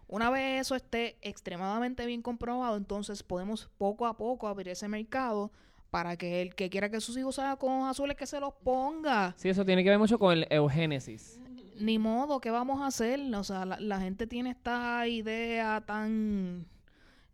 Una 0.07 0.29
vez 0.29 0.61
eso 0.61 0.73
esté 0.75 1.17
extremadamente 1.21 2.05
bien 2.05 2.21
comprobado, 2.21 2.77
entonces 2.77 3.23
podemos 3.23 3.69
poco 3.77 4.05
a 4.07 4.15
poco 4.15 4.47
abrir 4.47 4.69
ese 4.69 4.87
mercado 4.87 5.51
para 5.89 6.15
que 6.15 6.41
el 6.41 6.55
que 6.55 6.69
quiera 6.69 6.89
que 6.89 7.01
sus 7.01 7.17
hijos 7.17 7.35
salgan 7.35 7.57
con 7.57 7.85
azules 7.85 8.15
que 8.15 8.25
se 8.25 8.39
los 8.39 8.53
ponga. 8.53 9.35
Sí, 9.35 9.49
eso 9.49 9.65
tiene 9.65 9.83
que 9.83 9.89
ver 9.89 9.99
mucho 9.99 10.17
con 10.17 10.31
el 10.31 10.47
eugénesis. 10.49 11.41
Ni 11.77 11.99
modo, 11.99 12.39
¿qué 12.39 12.51
vamos 12.51 12.79
a 12.79 12.87
hacer? 12.87 13.19
O 13.35 13.43
sea, 13.43 13.65
la, 13.65 13.81
la 13.81 13.99
gente 13.99 14.27
tiene 14.27 14.51
esta 14.51 15.05
idea 15.09 15.83
tan 15.85 16.67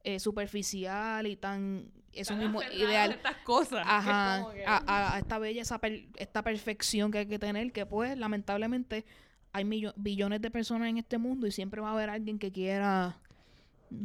eh, 0.04 0.20
superficial 0.20 1.28
y 1.28 1.36
tan... 1.36 1.92
Eso 2.22 2.36
mismo, 2.36 2.62
ideal. 2.64 3.12
Estas 3.12 3.36
cosas. 3.38 3.84
Ajá, 3.86 4.46
a, 4.68 4.84
a- 4.86 5.16
a 5.16 5.20
esta 5.20 5.38
belleza, 5.40 5.78
per- 5.80 6.06
esta 6.18 6.44
perfección 6.44 7.12
que 7.12 7.20
hay 7.20 7.26
que 7.26 7.40
tener, 7.40 7.72
que 7.72 7.86
pues 7.86 8.18
lamentablemente 8.18 9.06
hay 9.54 9.64
millo- 9.66 9.94
billones 9.96 10.42
de 10.42 10.52
personas 10.52 10.90
en 10.90 10.98
este 10.98 11.18
mundo 11.18 11.48
y 11.48 11.52
siempre 11.52 11.82
va 11.82 11.90
a 11.90 11.94
haber 11.94 12.10
alguien 12.10 12.38
que 12.40 12.52
quiera 12.52 13.18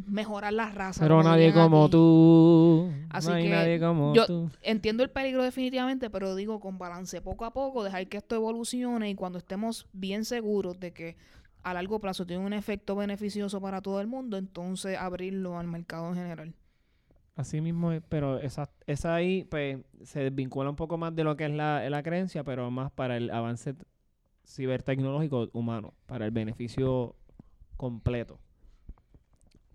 mejorar 0.06 0.52
la 0.54 0.70
raza. 0.70 1.00
Pero 1.02 1.22
nadie 1.22 1.52
como 1.52 1.84
aquí. 1.84 1.90
tú. 1.92 2.90
Así 3.10 3.28
no 3.28 3.34
hay 3.34 3.42
que 3.44 3.50
nadie 3.50 3.78
como 3.80 4.14
yo- 4.14 4.26
tú. 4.26 4.50
Entiendo 4.62 5.02
el 5.02 5.10
peligro 5.10 5.42
definitivamente, 5.42 6.08
pero 6.08 6.34
digo 6.34 6.58
con 6.60 6.78
balance, 6.78 7.20
poco 7.20 7.44
a 7.44 7.52
poco, 7.52 7.84
dejar 7.84 8.06
que 8.08 8.16
esto 8.16 8.34
evolucione 8.34 9.10
y 9.10 9.14
cuando 9.14 9.38
estemos 9.38 9.86
bien 9.92 10.24
seguros 10.24 10.80
de 10.80 10.92
que 10.92 11.16
a 11.62 11.74
largo 11.74 11.98
plazo 11.98 12.24
tiene 12.26 12.44
un 12.44 12.52
efecto 12.52 12.96
beneficioso 12.96 13.60
para 13.60 13.80
todo 13.82 14.00
el 14.00 14.06
mundo, 14.06 14.36
entonces 14.38 14.96
abrirlo 14.98 15.58
al 15.58 15.66
mercado 15.66 16.08
en 16.08 16.14
general. 16.14 16.54
Así 17.36 17.60
mismo, 17.60 17.90
es, 17.90 18.02
pero 18.08 18.38
esa, 18.38 18.70
esa 18.86 19.14
ahí 19.14 19.44
pues, 19.44 19.78
se 20.04 20.20
desvincula 20.20 20.70
un 20.70 20.76
poco 20.76 20.98
más 20.98 21.14
de 21.16 21.24
lo 21.24 21.36
que 21.36 21.46
es 21.46 21.50
la, 21.50 21.88
la 21.90 22.02
creencia, 22.02 22.44
pero 22.44 22.70
más 22.70 22.92
para 22.92 23.16
el 23.16 23.30
avance 23.30 23.74
cibertecnológico 24.46 25.48
humano, 25.52 25.94
para 26.06 26.26
el 26.26 26.30
beneficio 26.30 27.16
completo, 27.76 28.38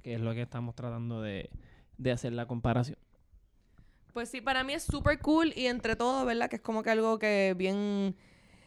que 0.02 0.14
es 0.14 0.22
lo 0.22 0.34
que 0.34 0.42
estamos 0.42 0.74
tratando 0.74 1.22
de, 1.22 1.50
de 1.98 2.12
hacer 2.12 2.32
la 2.32 2.46
comparación. 2.46 2.98
Pues 4.14 4.30
sí, 4.30 4.40
para 4.40 4.64
mí 4.64 4.74
es 4.74 4.84
súper 4.84 5.20
cool 5.20 5.52
y 5.56 5.68
entre 5.68 5.96
todo, 5.96 6.26
¿verdad? 6.26 6.50
Que 6.50 6.56
es 6.56 6.62
como 6.62 6.82
que 6.82 6.92
algo 6.92 7.20
que 7.20 7.56
bien 7.58 8.16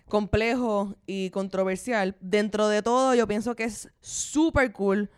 complejo 0.07 0.97
y 1.07 1.31
controversial. 1.31 2.17
Dentro 2.21 2.69
de 2.69 2.83
todo, 2.83 3.15
yo 3.15 3.27
pienso 3.27 3.57
que 3.57 3.65
es 3.65 3.91
súper 4.01 4.73
cool 4.73 5.11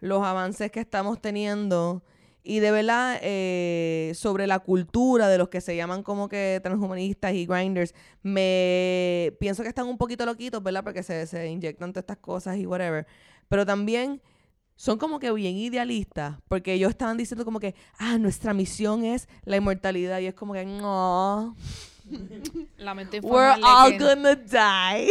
los 0.00 0.22
avances 0.24 0.70
que 0.72 0.80
estamos 0.80 1.20
teniendo 1.20 2.02
y 2.42 2.60
de 2.60 2.70
verdad 2.70 3.18
eh, 3.22 4.12
sobre 4.14 4.46
la 4.46 4.60
cultura 4.60 5.28
de 5.28 5.38
los 5.38 5.48
que 5.48 5.60
se 5.60 5.76
llaman 5.76 6.02
como 6.02 6.28
que 6.28 6.60
transhumanistas 6.62 7.34
y 7.34 7.46
grinders, 7.46 7.94
me 8.22 9.34
pienso 9.40 9.62
que 9.62 9.68
están 9.68 9.86
un 9.86 9.98
poquito 9.98 10.24
loquitos, 10.26 10.62
¿verdad? 10.62 10.84
Porque 10.84 11.02
se, 11.02 11.26
se 11.26 11.48
inyectan 11.48 11.92
todas 11.92 12.02
estas 12.04 12.18
cosas 12.18 12.56
y 12.56 12.66
whatever. 12.66 13.06
Pero 13.48 13.66
también 13.66 14.22
son 14.80 14.96
como 14.96 15.18
que 15.18 15.30
bien 15.32 15.58
idealistas, 15.58 16.38
porque 16.48 16.72
ellos 16.72 16.88
estaban 16.88 17.18
diciendo 17.18 17.44
como 17.44 17.60
que, 17.60 17.74
ah, 17.98 18.16
nuestra 18.16 18.54
misión 18.54 19.04
es 19.04 19.28
la 19.44 19.56
inmortalidad, 19.56 20.20
y 20.20 20.26
es 20.26 20.32
como 20.32 20.54
que, 20.54 20.64
no. 20.64 21.54
Lamento 22.78 23.18
We're 23.18 23.60
all 23.62 23.90
que 23.90 23.98
gonna 23.98 24.34
die. 24.36 25.10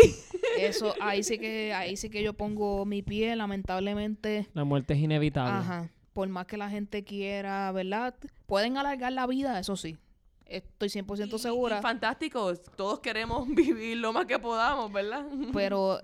eso, 0.58 0.96
ahí 1.00 1.22
sí 1.22 1.38
que, 1.40 1.72
ahí 1.72 1.98
sí 1.98 2.10
que 2.10 2.24
yo 2.24 2.34
pongo 2.34 2.84
mi 2.86 3.04
pie, 3.04 3.36
lamentablemente. 3.36 4.48
La 4.56 4.64
muerte 4.64 4.96
es 4.96 5.02
inevitable. 5.02 5.60
Ajá. 5.60 5.92
Por 6.20 6.28
más 6.28 6.48
que 6.48 6.58
la 6.58 6.70
gente 6.70 7.06
quiera, 7.06 7.72
¿verdad? 7.72 8.14
Pueden 8.46 8.76
alargar 8.76 9.14
la 9.14 9.26
vida, 9.26 9.58
eso 9.58 9.78
sí. 9.78 9.98
Estoy 10.46 10.90
100% 10.90 11.38
Y- 11.38 11.40
segura. 11.40 11.80
y 11.80 11.82
fantástico, 11.82 12.54
todos 12.76 13.00
queremos 13.00 13.48
vivir 13.56 13.96
lo 13.96 14.12
más 14.12 14.26
que 14.26 14.38
podamos, 14.38 14.92
¿verdad? 14.92 15.26
pero 15.54 15.98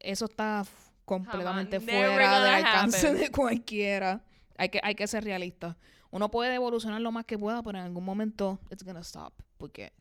eso 0.00 0.24
está 0.24 0.64
completamente 1.04 1.78
Jamás. 1.78 1.94
Fuera 1.94 2.42
del 2.42 2.54
alcance 2.66 3.06
happen. 3.10 3.20
de 3.20 3.30
cualquiera. 3.30 4.24
Hay 4.58 4.70
que, 4.70 4.80
hay 4.82 4.96
que 4.96 5.06
ser 5.06 5.22
realista. 5.22 5.76
Uno 6.10 6.32
puede 6.32 6.52
evolucionar 6.52 7.00
lo 7.00 7.12
más 7.12 7.24
que 7.24 7.38
pueda, 7.38 7.62
pero 7.62 7.78
en 7.78 7.84
algún 7.84 8.04
momento 8.04 8.58
it's 8.70 8.82
gonna 8.82 9.02
stop. 9.04 9.32
Porque 9.56 9.92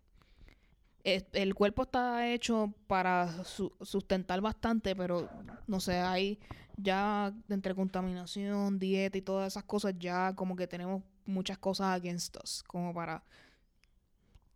el 1.04 1.56
cuerpo 1.56 1.84
está 1.84 2.28
hecho 2.28 2.74
para 2.88 3.44
su- 3.44 3.74
sustentar 3.82 4.42
bastante, 4.42 4.96
pero 4.96 5.30
no 5.68 5.80
sé, 5.80 5.98
hay 6.00 6.40
ya 6.78 7.34
entre 7.50 7.76
contaminación, 7.76 8.80
dieta 8.80 9.18
y 9.18 9.22
todas 9.22 9.54
esas 9.54 9.64
cosas, 9.64 9.96
ya 9.98 10.34
como 10.36 10.56
que 10.56 10.68
tenemos 10.68 11.04
muchas 11.26 11.58
cosas 11.58 11.88
against 11.88 12.38
us, 12.44 12.64
como 12.64 12.94
para 12.94 13.24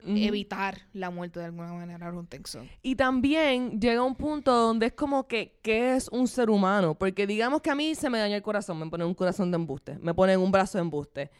evitar 0.05 0.81
la 0.91 1.09
muerte 1.09 1.39
de 1.39 1.45
alguna 1.45 1.71
manera. 1.71 2.11
Y 2.81 2.95
también 2.95 3.79
llega 3.79 4.03
un 4.03 4.15
punto 4.15 4.53
donde 4.53 4.87
es 4.87 4.93
como 4.93 5.27
que, 5.27 5.59
¿qué 5.61 5.95
es 5.95 6.09
un 6.09 6.27
ser 6.27 6.49
humano? 6.49 6.93
Porque 6.95 7.25
digamos 7.25 7.61
que 7.61 7.69
a 7.69 7.75
mí 7.75 7.95
se 7.95 8.09
me 8.09 8.19
daña 8.19 8.35
el 8.35 8.41
corazón, 8.43 8.79
me 8.79 8.89
ponen 8.89 9.07
un 9.07 9.13
corazón 9.13 9.49
de 9.51 9.55
embuste, 9.55 9.97
me 9.99 10.13
ponen 10.13 10.39
un 10.39 10.51
brazo 10.51 10.77
de 10.77 10.81
embuste, 10.81 11.31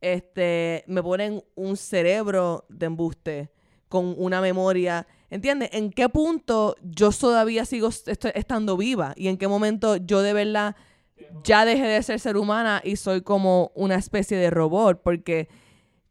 este, 0.00 0.84
me 0.86 1.02
ponen 1.02 1.42
un 1.54 1.76
cerebro 1.76 2.64
de 2.68 2.86
embuste 2.86 3.50
con 3.88 4.14
una 4.18 4.40
memoria, 4.40 5.06
¿entiendes? 5.30 5.70
¿En 5.72 5.90
qué 5.90 6.08
punto 6.08 6.76
yo 6.82 7.10
todavía 7.12 7.64
sigo 7.64 7.88
est- 7.88 8.08
estando 8.34 8.76
viva? 8.76 9.12
¿Y 9.16 9.28
en 9.28 9.36
qué 9.36 9.48
momento 9.48 9.96
yo 9.96 10.22
de 10.22 10.32
verdad 10.32 10.76
ya 11.44 11.64
dejé 11.64 11.84
de 11.86 12.02
ser 12.02 12.20
ser 12.20 12.36
humana 12.36 12.80
y 12.84 12.96
soy 12.96 13.22
como 13.22 13.70
una 13.74 13.94
especie 13.96 14.36
de 14.36 14.50
robot? 14.50 15.02
Porque... 15.02 15.48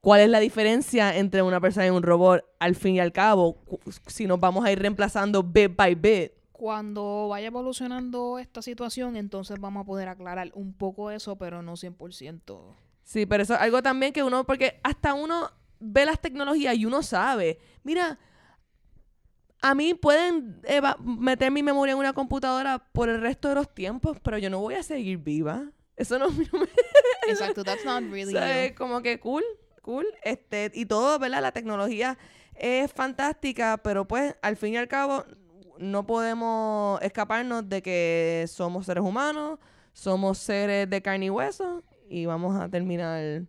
¿Cuál 0.01 0.21
es 0.21 0.29
la 0.29 0.39
diferencia 0.39 1.17
entre 1.17 1.41
una 1.41 1.59
persona 1.59 1.87
y 1.87 1.89
un 1.89 2.03
robot 2.03 2.45
al 2.59 2.75
fin 2.75 2.93
y 2.93 2.99
al 2.99 3.11
cabo? 3.11 3.57
Si 4.05 4.27
nos 4.27 4.39
vamos 4.39 4.63
a 4.63 4.71
ir 4.71 4.77
reemplazando 4.77 5.41
bit 5.41 5.75
by 5.75 5.95
bit. 5.95 6.31
Cuando 6.51 7.27
vaya 7.29 7.47
evolucionando 7.47 8.37
esta 8.37 8.61
situación, 8.61 9.15
entonces 9.15 9.59
vamos 9.59 9.81
a 9.81 9.85
poder 9.87 10.07
aclarar 10.07 10.51
un 10.53 10.73
poco 10.73 11.09
eso, 11.09 11.37
pero 11.37 11.63
no 11.63 11.73
100%. 11.75 12.75
Sí, 13.01 13.25
pero 13.25 13.41
eso 13.41 13.55
es 13.55 13.59
algo 13.61 13.81
también 13.81 14.13
que 14.13 14.21
uno, 14.21 14.43
porque 14.45 14.79
hasta 14.83 15.15
uno 15.15 15.49
ve 15.79 16.05
las 16.05 16.19
tecnologías 16.19 16.75
y 16.75 16.85
uno 16.85 17.03
sabe, 17.03 17.59
mira, 17.83 18.19
a 19.61 19.73
mí 19.73 19.93
pueden 19.95 20.61
meter 21.03 21.51
mi 21.51 21.63
memoria 21.63 21.93
en 21.93 21.97
una 21.97 22.13
computadora 22.13 22.79
por 22.91 23.09
el 23.09 23.21
resto 23.21 23.49
de 23.49 23.55
los 23.55 23.73
tiempos, 23.73 24.17
pero 24.21 24.37
yo 24.37 24.49
no 24.49 24.59
voy 24.59 24.75
a 24.75 24.83
seguir 24.83 25.17
viva. 25.17 25.71
Eso 25.95 26.19
no, 26.19 26.27
no 26.29 26.59
me... 26.59 26.67
Exacto, 27.27 27.63
that's 27.63 27.83
not 27.83 28.03
really 28.03 28.35
es 28.37 28.73
como 28.73 29.01
que 29.01 29.19
cool, 29.19 29.43
cool. 29.81 30.05
Este, 30.23 30.71
y 30.73 30.85
todo, 30.85 31.17
¿verdad? 31.17 31.41
La 31.41 31.51
tecnología 31.51 32.17
es 32.53 32.91
fantástica, 32.91 33.77
pero 33.77 34.07
pues 34.07 34.35
al 34.41 34.55
fin 34.55 34.73
y 34.73 34.77
al 34.77 34.87
cabo 34.87 35.25
no 35.79 36.05
podemos 36.05 37.01
escaparnos 37.01 37.67
de 37.67 37.81
que 37.81 38.45
somos 38.47 38.85
seres 38.85 39.03
humanos, 39.03 39.59
somos 39.93 40.37
seres 40.37 40.89
de 40.89 41.01
carne 41.01 41.25
y 41.25 41.29
hueso 41.29 41.83
y 42.09 42.25
vamos 42.25 42.59
a 42.59 42.69
terminar. 42.69 43.43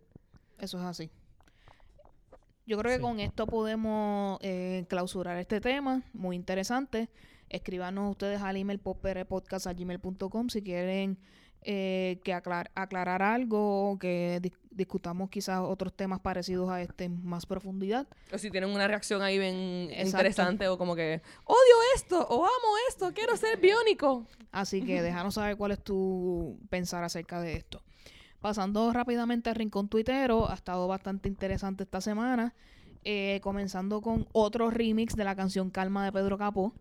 Eso 0.57 0.79
es 0.79 0.83
así. 0.83 1.11
Yo 2.67 2.77
creo 2.77 2.91
que 2.91 2.97
Sí. 2.97 3.01
con 3.01 3.19
esto 3.19 3.47
podemos 3.47 4.37
eh, 4.41 4.85
clausurar 4.89 5.37
este 5.39 5.59
tema, 5.61 6.03
muy 6.13 6.35
interesante. 6.35 7.09
Escríbanos 7.49 8.11
ustedes 8.11 8.41
al 8.41 8.57
email 8.57 8.77
popperepodcast.gmail.com 8.79 10.49
si 10.49 10.61
quieren 10.61 11.17
eh, 11.63 12.19
que 12.23 12.33
aclar- 12.33 12.69
aclarar 12.75 13.21
algo 13.23 13.91
o 13.91 13.97
que 13.97 14.39
dis- 14.41 14.53
discutamos 14.69 15.29
quizás 15.29 15.59
otros 15.61 15.93
temas 15.93 16.19
parecidos 16.19 16.69
a 16.69 16.81
este 16.81 17.05
en 17.05 17.25
más 17.25 17.45
profundidad. 17.45 18.05
O 18.33 18.37
si 18.37 18.51
tienen 18.51 18.69
una 18.69 18.87
reacción 18.87 19.21
ahí 19.21 19.39
bien 19.39 19.87
Exacto. 19.89 20.07
interesante 20.09 20.67
o 20.67 20.77
como 20.77 20.95
que 20.95 21.21
odio 21.45 21.75
esto 21.95 22.19
o 22.29 22.43
amo 22.45 22.67
esto, 22.89 23.11
quiero 23.13 23.35
ser 23.37 23.59
biónico. 23.59 24.25
Así 24.51 24.81
que 24.83 25.01
déjanos 25.01 25.33
saber 25.35 25.57
cuál 25.57 25.71
es 25.71 25.83
tu 25.83 26.59
pensar 26.69 27.03
acerca 27.03 27.41
de 27.41 27.53
esto. 27.55 27.81
Pasando 28.41 28.93
rápidamente 28.93 29.49
al 29.49 29.55
rincón 29.55 29.87
tuitero, 29.89 30.49
ha 30.49 30.53
estado 30.53 30.87
bastante 30.87 31.27
interesante 31.29 31.83
esta 31.83 32.01
semana. 32.01 32.53
eh, 33.09 33.39
comenzando 33.41 34.01
con 34.01 34.27
otro 34.33 34.69
remix 34.69 35.15
de 35.15 35.23
la 35.23 35.33
canción 35.33 35.69
Calma 35.69 36.03
de 36.03 36.11
Pedro 36.11 36.37
Capó. 36.37 36.73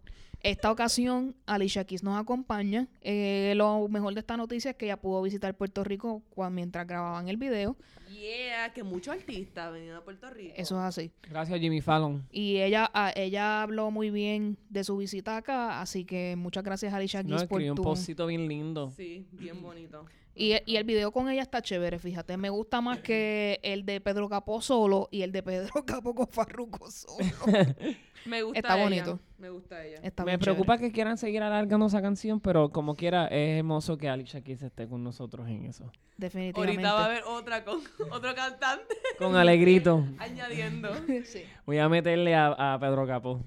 Esta 0.43 0.73
ocasión, 0.73 1.37
Alicia 1.47 1.85
Keys 1.85 2.03
nos 2.03 2.19
acompaña. 2.21 2.89
Eh, 3.03 3.53
lo 3.57 3.87
mejor 3.89 4.13
de 4.15 4.21
esta 4.21 4.37
noticia 4.37 4.73
es 4.73 4.77
que 4.77 4.87
ella 4.87 4.97
pudo 4.97 5.23
visitar 5.23 5.55
Puerto 5.55 5.85
Rico 5.85 6.23
mientras 6.51 6.85
grababan 6.85 7.29
el 7.29 7.37
video. 7.37 7.77
Yeah, 8.11 8.73
que 8.73 8.83
muchos 8.83 9.15
artistas 9.15 9.73
venido 9.73 9.99
a 9.99 10.01
Puerto 10.05 10.29
Rico. 10.31 10.55
Eso 10.57 10.77
es 10.79 10.85
así. 10.85 11.13
Gracias, 11.31 11.61
Jimmy 11.61 11.81
Fallon. 11.81 12.27
Y 12.33 12.57
ella, 12.57 12.91
a- 12.93 13.13
ella 13.15 13.63
habló 13.63 13.93
muy 13.93 14.11
bien 14.11 14.57
de 14.69 14.83
su 14.83 14.97
visita 14.97 15.37
acá, 15.37 15.81
así 15.81 16.05
que 16.05 16.35
muchas 16.37 16.65
gracias 16.65 16.93
Alicia 16.93 17.23
No, 17.23 17.29
Keys 17.37 17.43
por 17.45 17.61
escribió 17.63 17.73
un 17.73 17.77
tu... 17.77 17.83
bien 18.27 18.49
lindo. 18.49 18.91
Sí, 18.97 19.27
bien 19.33 19.63
bonito. 19.63 20.07
Y, 20.39 20.55
y 20.67 20.77
el 20.77 20.85
video 20.85 21.13
con 21.13 21.31
ella 21.31 21.41
está 21.41 21.63
chévere, 21.63 21.99
fíjate. 21.99 22.37
Me 22.37 22.51
gusta 22.51 22.83
más 22.83 22.99
que 23.01 23.59
el 23.63 23.87
de 23.87 24.03
Pedro 24.03 24.29
Capó 24.29 24.61
solo 24.61 25.09
y 25.11 25.23
el 25.23 25.33
de 25.33 25.43
Pedro 25.43 25.73
Capó 25.87 26.15
con 26.15 26.29
Farruko 26.29 26.91
solo. 26.91 27.17
Me 28.27 28.43
gusta 28.43 28.59
Está 28.59 28.75
ella. 28.75 28.83
bonito. 28.85 29.21
Me 29.39 29.51
gusta 29.51 29.85
ella. 29.85 30.01
Está 30.03 30.25
Me 30.25 30.37
preocupa 30.39 30.79
que 30.79 30.91
quieran 30.91 31.17
seguir 31.17 31.43
alargando 31.43 31.87
esa 31.87 32.03
canción, 32.03 32.41
pero 32.41 32.71
como 32.71 32.95
quiera, 32.97 33.29
es 33.29 33.59
hermoso 33.59 33.97
que 33.97 34.09
Alicia 34.09 34.41
Keys 34.43 34.63
esté 34.63 34.89
con 34.89 35.05
nosotros 35.05 35.49
en 35.49 35.65
eso. 35.65 35.91
Definitivamente. 36.17 36.83
Ahorita 36.87 36.93
va 36.95 37.03
a 37.03 37.05
haber 37.07 37.23
otra 37.25 37.65
con 37.65 37.81
otro 38.11 38.35
cantante 38.35 38.95
Con 39.19 39.37
alegrito. 39.37 40.05
añadiendo. 40.19 40.91
Sí. 41.25 41.45
Voy 41.67 41.79
a 41.79 41.89
meterle 41.89 42.35
a, 42.35 42.75
a 42.75 42.79
Pedro 42.81 43.07
Capó. 43.07 43.45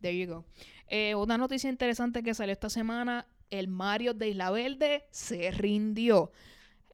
There 0.00 0.16
you 0.18 0.26
go. 0.32 0.44
Eh, 0.88 1.14
una 1.14 1.36
noticia 1.36 1.68
interesante 1.68 2.22
que 2.22 2.32
salió 2.32 2.52
esta 2.52 2.70
semana, 2.70 3.26
el 3.50 3.68
Mario 3.68 4.14
de 4.14 4.28
Isla 4.28 4.50
Verde 4.50 5.06
se 5.10 5.50
rindió. 5.50 6.30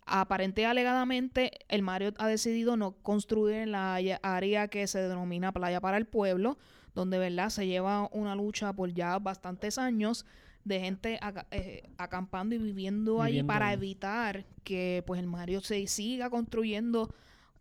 Aparente 0.05 0.63
y 0.63 0.65
alegadamente, 0.65 1.53
el 1.69 1.83
Mario 1.83 2.13
ha 2.19 2.27
decidido 2.27 2.77
no 2.77 2.93
construir 3.03 3.57
en 3.57 3.73
la 3.73 3.95
área- 4.23 4.69
que 4.69 4.87
se 4.87 5.01
denomina 5.01 5.53
Playa 5.53 5.81
para 5.81 5.97
el 5.97 6.07
Pueblo, 6.07 6.59
donde 6.95 7.19
verdad 7.19 7.51
se 7.51 7.67
lleva 7.67 8.09
una 8.13 8.35
lucha 8.35 8.73
por 8.73 8.93
ya 8.93 9.19
bastantes 9.19 9.79
años 9.79 10.27
de 10.65 10.81
gente 10.81 11.19
eh, 11.51 11.89
acampando 11.99 12.55
y 12.55 12.59
viviendo, 12.59 13.23
ahí 13.23 13.33
Viviendo 13.33 13.53
para 13.53 13.73
evitar 13.73 14.45
que 14.65 15.03
pues 15.07 15.21
el 15.21 15.27
Mario 15.27 15.61
se 15.61 15.87
siga 15.87 16.31
construyendo 16.31 17.13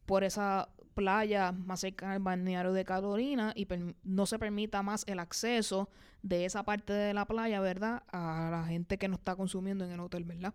por 0.06 0.24
esa 0.24 0.70
playa 0.94 1.52
más 1.52 1.80
cercana 1.82 2.14
al 2.14 2.20
balneario 2.20 2.74
de 2.74 2.86
Carolina 2.86 3.54
y 3.56 3.68
no 4.04 4.26
se 4.26 4.40
permita 4.40 4.84
más 4.84 5.04
el 5.08 5.20
acceso 5.20 5.90
de 6.22 6.46
esa 6.46 6.64
parte 6.64 6.94
de 6.94 7.14
la 7.14 7.26
playa, 7.26 7.60
¿verdad? 7.62 8.04
A 8.12 8.50
la 8.52 8.64
gente 8.66 8.98
que 8.98 9.08
no 9.08 9.16
está 9.16 9.36
consumiendo 9.36 9.86
en 9.86 9.92
el 9.92 10.00
hotel, 10.00 10.24
¿verdad? 10.24 10.54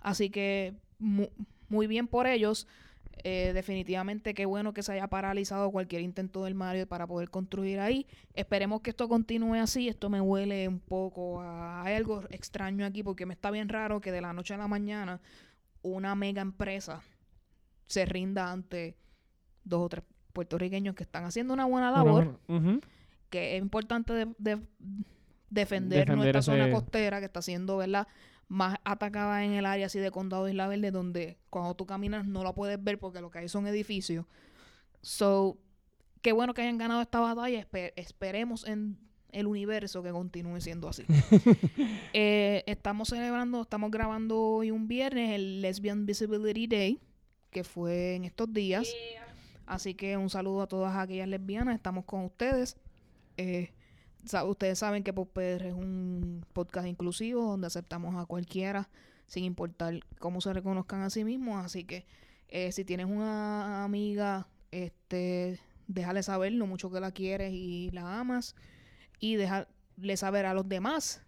Así 0.00 0.30
que 0.30 0.74
mu- 0.98 1.30
muy 1.68 1.86
bien 1.86 2.06
por 2.06 2.26
ellos. 2.26 2.66
Eh, 3.24 3.50
definitivamente 3.52 4.32
qué 4.32 4.46
bueno 4.46 4.72
que 4.72 4.84
se 4.84 4.92
haya 4.92 5.08
paralizado 5.08 5.72
cualquier 5.72 6.02
intento 6.02 6.44
del 6.44 6.54
Mario 6.54 6.86
para 6.86 7.04
poder 7.06 7.30
construir 7.30 7.80
ahí. 7.80 8.06
Esperemos 8.34 8.80
que 8.80 8.90
esto 8.90 9.08
continúe 9.08 9.54
así. 9.56 9.88
Esto 9.88 10.08
me 10.08 10.20
huele 10.20 10.68
un 10.68 10.78
poco 10.78 11.40
a 11.40 11.82
hay 11.82 11.94
algo 11.96 12.22
extraño 12.30 12.86
aquí 12.86 13.02
porque 13.02 13.26
me 13.26 13.34
está 13.34 13.50
bien 13.50 13.68
raro 13.68 14.00
que 14.00 14.12
de 14.12 14.20
la 14.20 14.32
noche 14.32 14.54
a 14.54 14.56
la 14.58 14.68
mañana 14.68 15.20
una 15.82 16.14
mega 16.14 16.42
empresa 16.42 17.02
se 17.86 18.04
rinda 18.04 18.52
ante 18.52 18.96
dos 19.64 19.80
o 19.84 19.88
tres 19.88 20.04
puertorriqueños 20.32 20.94
que 20.94 21.02
están 21.02 21.24
haciendo 21.24 21.52
una 21.54 21.64
buena 21.64 21.90
labor, 21.90 22.38
que 23.30 23.56
es 23.56 23.62
importante 23.62 24.12
de- 24.12 24.26
de- 24.38 24.60
defender, 25.50 26.00
Defender 26.00 26.16
nuestra 26.16 26.42
zona 26.42 26.64
costera 26.72 27.18
que 27.20 27.26
está 27.26 27.42
siendo, 27.42 27.76
¿verdad? 27.78 28.06
Más 28.48 28.78
atacada 28.84 29.44
en 29.44 29.52
el 29.52 29.66
área 29.66 29.86
así 29.86 29.98
de 29.98 30.10
Condado 30.10 30.44
de 30.44 30.52
Isla 30.52 30.68
Verde, 30.68 30.90
donde 30.90 31.38
cuando 31.50 31.74
tú 31.74 31.86
caminas 31.86 32.26
no 32.26 32.44
la 32.44 32.54
puedes 32.54 32.82
ver 32.82 32.98
porque 32.98 33.20
lo 33.20 33.30
que 33.30 33.40
hay 33.40 33.48
son 33.48 33.66
edificios. 33.66 34.24
So, 35.02 35.58
qué 36.22 36.32
bueno 36.32 36.54
que 36.54 36.62
hayan 36.62 36.78
ganado 36.78 37.00
esta 37.02 37.20
batalla. 37.20 37.60
Espe- 37.60 37.92
esperemos 37.96 38.66
en 38.66 38.98
el 39.32 39.46
universo 39.46 40.02
que 40.02 40.10
continúe 40.10 40.60
siendo 40.60 40.88
así. 40.88 41.04
Eh, 42.14 42.64
estamos 42.66 43.08
celebrando, 43.08 43.62
estamos 43.62 43.90
grabando 43.90 44.40
hoy 44.40 44.70
un 44.70 44.88
viernes 44.88 45.32
el 45.32 45.60
Lesbian 45.60 46.06
Visibility 46.06 46.66
Day, 46.66 47.00
que 47.50 47.64
fue 47.64 48.14
en 48.16 48.24
estos 48.24 48.52
días. 48.52 48.88
Así 49.68 49.92
que 49.92 50.16
un 50.16 50.30
saludo 50.30 50.62
a 50.62 50.66
todas 50.66 50.96
aquellas 50.96 51.28
lesbianas, 51.28 51.74
estamos 51.74 52.06
con 52.06 52.24
ustedes. 52.24 52.78
Eh, 53.36 53.70
ustedes 54.46 54.78
saben 54.78 55.04
que 55.04 55.12
Popper 55.12 55.62
es 55.62 55.74
un 55.74 56.42
podcast 56.54 56.88
inclusivo 56.88 57.42
donde 57.42 57.66
aceptamos 57.66 58.16
a 58.16 58.24
cualquiera 58.24 58.88
sin 59.26 59.44
importar 59.44 60.00
cómo 60.18 60.40
se 60.40 60.54
reconozcan 60.54 61.02
a 61.02 61.10
sí 61.10 61.22
mismos. 61.22 61.62
Así 61.62 61.84
que 61.84 62.06
eh, 62.48 62.72
si 62.72 62.86
tienes 62.86 63.06
una 63.06 63.84
amiga, 63.84 64.48
este, 64.70 65.60
déjale 65.86 66.22
saber 66.22 66.52
lo 66.52 66.66
mucho 66.66 66.90
que 66.90 67.00
la 67.00 67.12
quieres 67.12 67.52
y 67.52 67.90
la 67.90 68.20
amas 68.20 68.56
y 69.20 69.36
dejarle 69.36 70.16
saber 70.16 70.46
a 70.46 70.54
los 70.54 70.66
demás 70.66 71.22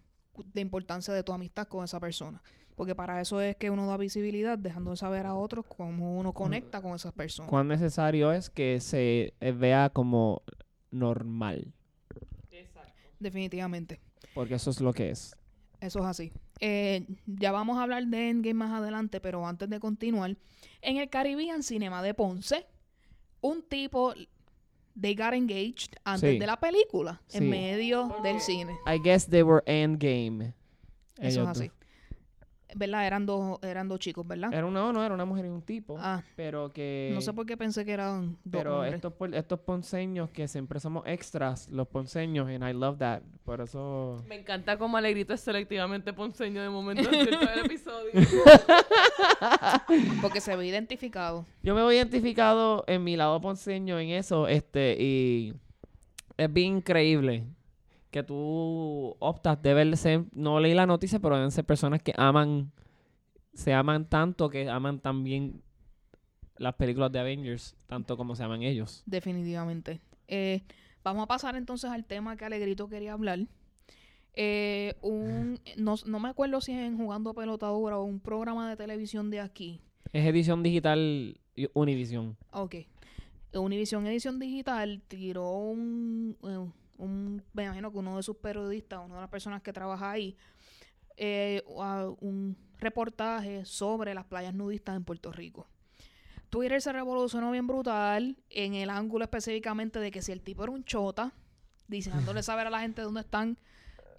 la 0.55 0.63
importancia 0.63 1.13
de 1.13 1.23
tu 1.23 1.35
amistad 1.35 1.69
con 1.69 1.85
esa 1.85 2.01
persona. 2.01 2.43
Porque 2.81 2.95
para 2.95 3.21
eso 3.21 3.43
es 3.43 3.57
que 3.57 3.69
uno 3.69 3.87
da 3.87 3.99
visibilidad, 3.99 4.57
dejando 4.57 4.93
de 4.93 4.97
saber 4.97 5.27
a 5.27 5.35
otros 5.35 5.67
cómo 5.67 6.19
uno 6.19 6.33
conecta 6.33 6.81
con 6.81 6.95
esas 6.95 7.13
personas. 7.13 7.51
Cuán 7.51 7.69
necesario 7.69 8.33
es 8.33 8.49
que 8.49 8.81
se 8.81 9.35
eh, 9.39 9.53
vea 9.53 9.91
como 9.91 10.41
normal. 10.91 11.75
Definitivamente. 13.19 14.01
Porque 14.33 14.55
eso 14.55 14.71
es 14.71 14.81
lo 14.81 14.95
que 14.95 15.11
es. 15.11 15.37
Eso 15.83 15.99
es 15.99 16.07
así. 16.07 16.33
Eh, 16.61 17.07
ya 17.27 17.53
vamos 17.53 17.77
a 17.77 17.83
hablar 17.83 18.07
de 18.07 18.31
Endgame 18.31 18.55
más 18.55 18.73
adelante, 18.73 19.21
pero 19.21 19.47
antes 19.47 19.69
de 19.69 19.79
continuar, 19.79 20.39
en 20.81 20.97
el 20.97 21.11
Caribbean 21.11 21.63
Cinema 21.63 22.03
de 22.03 22.15
Ponce, 22.15 22.65
un 23.43 23.63
tipo, 23.63 24.15
they 24.99 25.15
got 25.15 25.35
engaged 25.35 25.97
antes 26.05 26.31
Sí. 26.31 26.39
de 26.39 26.47
la 26.47 26.59
película, 26.59 27.21
Sí. 27.27 27.37
en 27.37 27.51
medio 27.51 28.17
del 28.23 28.41
cine. 28.41 28.73
I 28.87 28.99
guess 29.05 29.27
they 29.27 29.43
were 29.43 29.63
endgame. 29.67 30.55
Eso 31.19 31.43
Ellos 31.43 31.45
es 31.45 31.61
así. 31.61 31.71
¿Verdad? 32.75 33.07
Eran 33.07 33.27
dos, 33.27 33.59
eran 33.63 33.89
dos 33.89 33.99
chicos, 33.99 34.27
¿verdad? 34.27 34.53
Era 34.53 34.67
una, 34.67 34.93
no, 34.93 35.05
era 35.05 35.15
una 35.15 35.25
mujer 35.25 35.47
y 35.47 35.49
un 35.49 35.63
tipo. 35.63 35.97
Ah, 35.99 36.23
Pero 36.37 36.73
que... 36.73 37.11
no 37.13 37.21
sé 37.21 37.33
por 37.33 37.47
qué 37.47 37.57
pensé 37.57 37.85
que 37.85 37.93
eran 37.93 38.33
dos 38.45 38.63
Pero 38.63 38.77
hombres. 38.77 38.95
estos, 38.95 39.13
estos 39.33 39.61
ponceños 39.61 40.31
que 40.31 40.49
siempre 40.49 40.81
somos 40.81 41.05
extras, 41.07 41.69
los 41.69 41.89
ponceños, 41.89 42.49
and 42.49 42.69
I 42.69 42.73
love 42.73 42.99
that. 42.99 43.23
Por 43.45 43.61
eso... 43.61 44.23
Me 44.29 44.37
encanta 44.37 44.77
como 44.79 44.97
Alegrito 44.97 45.35
es 45.35 45.41
selectivamente 45.41 46.13
ponceño 46.13 46.63
de 46.63 46.71
momento 46.71 47.09
en 47.11 47.15
el 47.15 47.59
episodio. 47.65 48.13
Porque 50.21 50.41
se 50.41 50.57
ve 50.57 50.67
identificado. 50.67 51.47
Yo 51.63 51.75
me 51.75 51.83
voy 51.83 51.97
identificado 51.97 52.85
en 52.87 53.05
mi 53.05 53.17
lado 53.17 53.41
ponceño 53.41 53.99
en 53.99 54.11
eso, 54.11 54.49
este, 54.49 54.97
y 55.01 55.55
es 56.37 56.53
bien 56.53 56.79
increíble 56.79 57.45
que 58.11 58.23
tú 58.23 59.17
optas, 59.19 59.61
deben 59.63 59.97
ser, 59.97 60.25
no 60.33 60.61
leí 60.61 60.75
la 60.75 60.87
noticia, 60.87 61.19
pero 61.21 61.37
deben 61.37 61.51
ser 61.51 61.65
personas 61.65 62.03
que 62.03 62.13
aman, 62.17 62.73
se 63.55 63.73
aman 63.73 64.09
tanto 64.09 64.51
que 64.51 64.69
aman 64.69 65.01
también 65.01 65.63
las 66.57 66.75
películas 66.75 67.11
de 67.13 67.21
Avengers, 67.21 67.77
tanto 67.87 68.17
como 68.17 68.35
se 68.35 68.45
aman 68.45 68.63
ellos. 68.63 69.03
Definitivamente. 69.07 70.01
Eh, 70.29 70.63
vamos 71.03 71.25
a 71.25 71.27
pasar 71.27 71.57
entonces 71.57 71.91
al 71.91 72.05
tema 72.05 72.37
que 72.37 72.45
Alegrito 72.45 72.89
quería 72.89 73.15
hablar. 73.15 73.47
Eh, 74.35 74.95
un, 75.03 75.59
no, 75.77 75.97
no 76.07 76.21
me 76.21 76.29
acuerdo 76.29 76.61
si 76.61 76.73
es 76.73 76.79
en 76.79 76.97
Jugando 76.97 77.35
Pelotadura 77.35 77.99
o 77.99 78.05
un 78.05 78.21
programa 78.21 78.69
de 78.69 78.77
televisión 78.77 79.31
de 79.31 79.41
aquí. 79.41 79.81
Es 80.13 80.27
edición 80.27 80.63
digital 80.63 81.41
Univision. 81.75 82.37
Ok. 82.53 82.77
Univision 83.53 84.07
Edición 84.07 84.39
Digital 84.39 85.03
tiró 85.09 85.51
un, 85.51 86.37
eh, 86.45 86.71
un, 87.01 87.43
me 87.53 87.65
imagino 87.65 87.91
que 87.91 87.99
uno 87.99 88.17
de 88.17 88.23
sus 88.23 88.37
periodistas, 88.37 89.01
una 89.05 89.17
de 89.17 89.21
las 89.23 89.31
personas 89.31 89.63
que 89.63 89.73
trabaja 89.73 90.11
ahí, 90.11 90.37
eh, 91.17 91.63
un 91.67 92.57
reportaje 92.79 93.65
sobre 93.65 94.15
las 94.15 94.25
playas 94.25 94.55
nudistas 94.55 94.97
en 94.97 95.05
Puerto 95.05 95.33
Rico. 95.33 95.67
Twitter 96.49 96.81
se 96.83 96.93
revolucionó 96.93 97.51
bien 97.53 97.67
brutal 97.67 98.37
en 98.51 98.75
el 98.75 98.91
ángulo 98.91 99.25
específicamente 99.25 100.01
de 100.01 100.11
que 100.11 100.21
si 100.21 100.33
el 100.33 100.43
tipo 100.43 100.65
era 100.65 100.73
un 100.73 100.85
chota, 100.85 101.33
diciéndole 101.87 102.43
saber 102.43 102.67
a 102.67 102.71
la 102.71 102.81
gente 102.81 103.03
dónde 103.03 103.21
están 103.21 103.59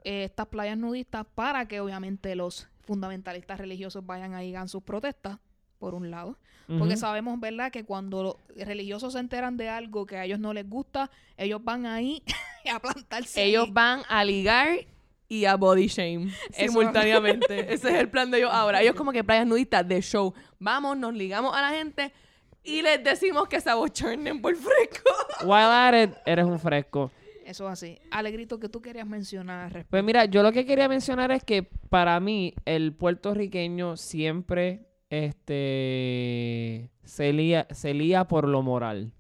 eh, 0.04 0.26
estas 0.26 0.48
playas 0.48 0.78
nudistas 0.78 1.26
para 1.36 1.68
que 1.68 1.80
obviamente 1.80 2.36
los 2.36 2.70
fundamentalistas 2.82 3.60
religiosos 3.60 4.06
vayan 4.06 4.34
ahí 4.34 4.50
y 4.50 4.56
hagan 4.56 4.70
sus 4.70 4.84
protestas, 4.84 5.40
por 5.82 5.96
un 5.96 6.12
lado. 6.12 6.38
Porque 6.80 6.96
sabemos, 6.96 7.38
¿verdad?, 7.42 7.70
que 7.70 7.84
cuando 7.84 8.24
los 8.24 8.36
religiosos 8.66 9.12
se 9.12 9.20
enteran 9.20 9.58
de 9.58 9.68
algo 9.68 10.06
que 10.06 10.16
a 10.16 10.24
ellos 10.24 10.40
no 10.40 10.54
les 10.54 10.70
gusta, 10.70 11.12
ellos 11.36 11.62
van 11.62 11.86
ahí 11.86 12.24
a 12.74 12.80
plantarse. 12.80 13.44
Ellos 13.44 13.66
ahí. 13.66 13.72
van 13.74 14.04
a 14.08 14.24
ligar 14.24 14.70
y 15.28 15.44
a 15.44 15.56
body 15.58 15.88
shame 15.88 16.28
Eso- 16.28 16.68
simultáneamente. 16.72 17.60
Ese 17.74 17.90
es 17.90 17.96
el 17.96 18.10
plan 18.10 18.32
de 18.32 18.38
ellos 18.38 18.52
ahora. 18.54 18.82
Ellos 18.82 18.96
como 18.96 19.12
que 19.12 19.22
playas 19.22 19.46
nudistas 19.48 19.86
de 19.86 20.02
show. 20.02 20.34
Vamos, 20.60 20.96
nos 20.98 21.14
ligamos 21.14 21.54
a 21.54 21.62
la 21.62 21.72
gente 21.72 22.14
y 22.64 22.82
les 22.82 23.04
decimos 23.04 23.50
que 23.50 23.60
se 23.60 23.70
abochornen 23.70 24.42
por 24.42 24.56
fresco. 24.56 25.10
While 25.44 25.56
at 25.66 26.04
it, 26.04 26.12
eres 26.26 26.46
un 26.46 26.58
fresco. 26.58 27.12
Eso 27.44 27.66
es 27.68 27.74
así. 27.74 28.00
Alegrito, 28.12 28.60
que 28.62 28.70
tú 28.70 28.82
querías 28.82 29.08
mencionar 29.08 29.66
al 29.66 29.72
respecto? 29.72 29.90
Pues 29.90 30.04
mira, 30.06 30.24
yo 30.24 30.42
lo 30.42 30.54
que 30.54 30.66
quería 30.66 30.88
mencionar 30.88 31.32
es 31.32 31.44
que 31.44 31.64
para 31.64 32.18
mí 32.22 32.54
el 32.64 32.94
puertorriqueño 32.94 33.98
siempre 33.98 34.86
este 35.12 36.90
se 37.04 37.34
lía, 37.34 37.68
se 37.72 37.94
lía 37.94 38.26
por 38.26 38.48
lo 38.48 38.62
moral, 38.62 39.12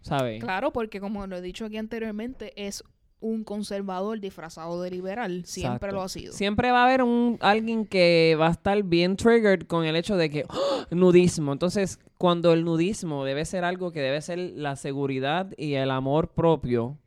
¿sabes? 0.00 0.42
Claro, 0.42 0.72
porque 0.72 1.00
como 1.00 1.26
lo 1.26 1.36
he 1.36 1.42
dicho 1.42 1.66
aquí 1.66 1.76
anteriormente, 1.76 2.52
es 2.56 2.82
un 3.20 3.42
conservador 3.44 4.20
disfrazado 4.20 4.82
de 4.82 4.90
liberal. 4.90 5.44
Siempre 5.46 5.76
Exacto. 5.76 5.94
lo 5.96 6.02
ha 6.02 6.08
sido. 6.08 6.32
Siempre 6.34 6.70
va 6.70 6.82
a 6.82 6.84
haber 6.86 7.02
un 7.02 7.38
alguien 7.40 7.86
que 7.86 8.36
va 8.38 8.48
a 8.48 8.50
estar 8.50 8.82
bien 8.82 9.16
triggered 9.16 9.62
con 9.62 9.84
el 9.86 9.96
hecho 9.96 10.16
de 10.16 10.28
que 10.28 10.44
¡Ah! 10.50 10.86
nudismo. 10.90 11.52
Entonces, 11.52 11.98
cuando 12.18 12.52
el 12.52 12.64
nudismo 12.64 13.24
debe 13.24 13.44
ser 13.46 13.64
algo 13.64 13.92
que 13.92 14.00
debe 14.00 14.20
ser 14.20 14.38
la 14.38 14.76
seguridad 14.76 15.52
y 15.56 15.74
el 15.74 15.90
amor 15.90 16.28
propio, 16.32 16.98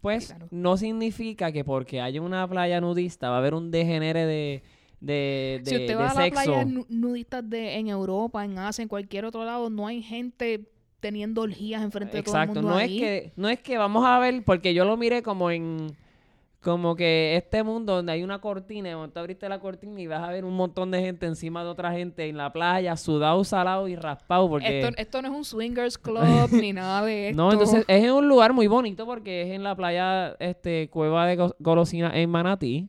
pues 0.00 0.28
Claro. 0.28 0.46
no 0.52 0.76
significa 0.76 1.50
que 1.50 1.64
porque 1.64 2.00
haya 2.00 2.20
una 2.22 2.46
playa 2.46 2.80
nudista 2.80 3.30
va 3.30 3.36
a 3.36 3.38
haber 3.38 3.54
un 3.54 3.70
degenere 3.72 4.26
de 4.26 4.62
de, 5.04 5.60
de, 5.64 5.70
si 5.70 5.76
usted 5.76 5.88
de 5.88 5.94
va 5.96 6.10
a 6.10 6.14
las 6.14 6.30
playas 6.30 6.66
nu- 6.66 6.86
nudistas 6.88 7.48
de, 7.48 7.74
en 7.76 7.88
Europa, 7.88 8.44
en 8.44 8.58
Asia, 8.58 8.82
en 8.82 8.88
cualquier 8.88 9.24
otro 9.24 9.44
lado, 9.44 9.70
no 9.70 9.86
hay 9.86 10.02
gente 10.02 10.68
teniendo 11.00 11.42
orgías 11.42 11.82
enfrente 11.82 12.16
de 12.16 12.22
todo 12.22 12.36
el 12.36 12.42
Exacto, 12.42 12.60
mundo 12.62 12.70
no 12.74 12.76
ahí. 12.78 12.94
es 12.96 13.00
que 13.00 13.32
no 13.36 13.48
es 13.48 13.60
que 13.60 13.76
vamos 13.76 14.04
a 14.06 14.18
ver 14.18 14.42
porque 14.44 14.72
yo 14.72 14.84
lo 14.86 14.96
miré 14.96 15.22
como 15.22 15.50
en 15.50 15.88
como 16.62 16.96
que 16.96 17.36
este 17.36 17.62
mundo 17.62 17.96
donde 17.96 18.12
hay 18.12 18.22
una 18.22 18.40
cortina, 18.40 18.88
y 18.88 18.94
cuando 18.94 19.12
tú 19.12 19.18
abriste 19.20 19.46
la 19.50 19.60
cortina 19.60 20.00
y 20.00 20.06
vas 20.06 20.26
a 20.26 20.30
ver 20.32 20.46
un 20.46 20.56
montón 20.56 20.90
de 20.90 20.98
gente 21.02 21.26
encima 21.26 21.62
de 21.62 21.68
otra 21.68 21.92
gente 21.92 22.26
en 22.26 22.38
la 22.38 22.54
playa, 22.54 22.96
sudado, 22.96 23.44
salado 23.44 23.86
y 23.86 23.96
raspado 23.96 24.48
porque 24.48 24.80
Esto, 24.80 24.96
esto 24.96 25.20
no 25.20 25.28
es 25.28 25.34
un 25.34 25.44
swingers 25.44 25.98
club 25.98 26.48
ni 26.52 26.72
nada 26.72 27.04
de 27.04 27.28
esto. 27.28 27.36
no, 27.42 27.52
entonces 27.52 27.84
es 27.86 28.02
en 28.04 28.12
un 28.12 28.26
lugar 28.28 28.54
muy 28.54 28.66
bonito 28.66 29.04
porque 29.04 29.42
es 29.42 29.50
en 29.50 29.62
la 29.62 29.76
playa 29.76 30.36
este 30.38 30.88
Cueva 30.88 31.26
de 31.26 31.36
Go- 31.36 31.54
Golosina 31.58 32.18
en 32.18 32.30
Manatí. 32.30 32.88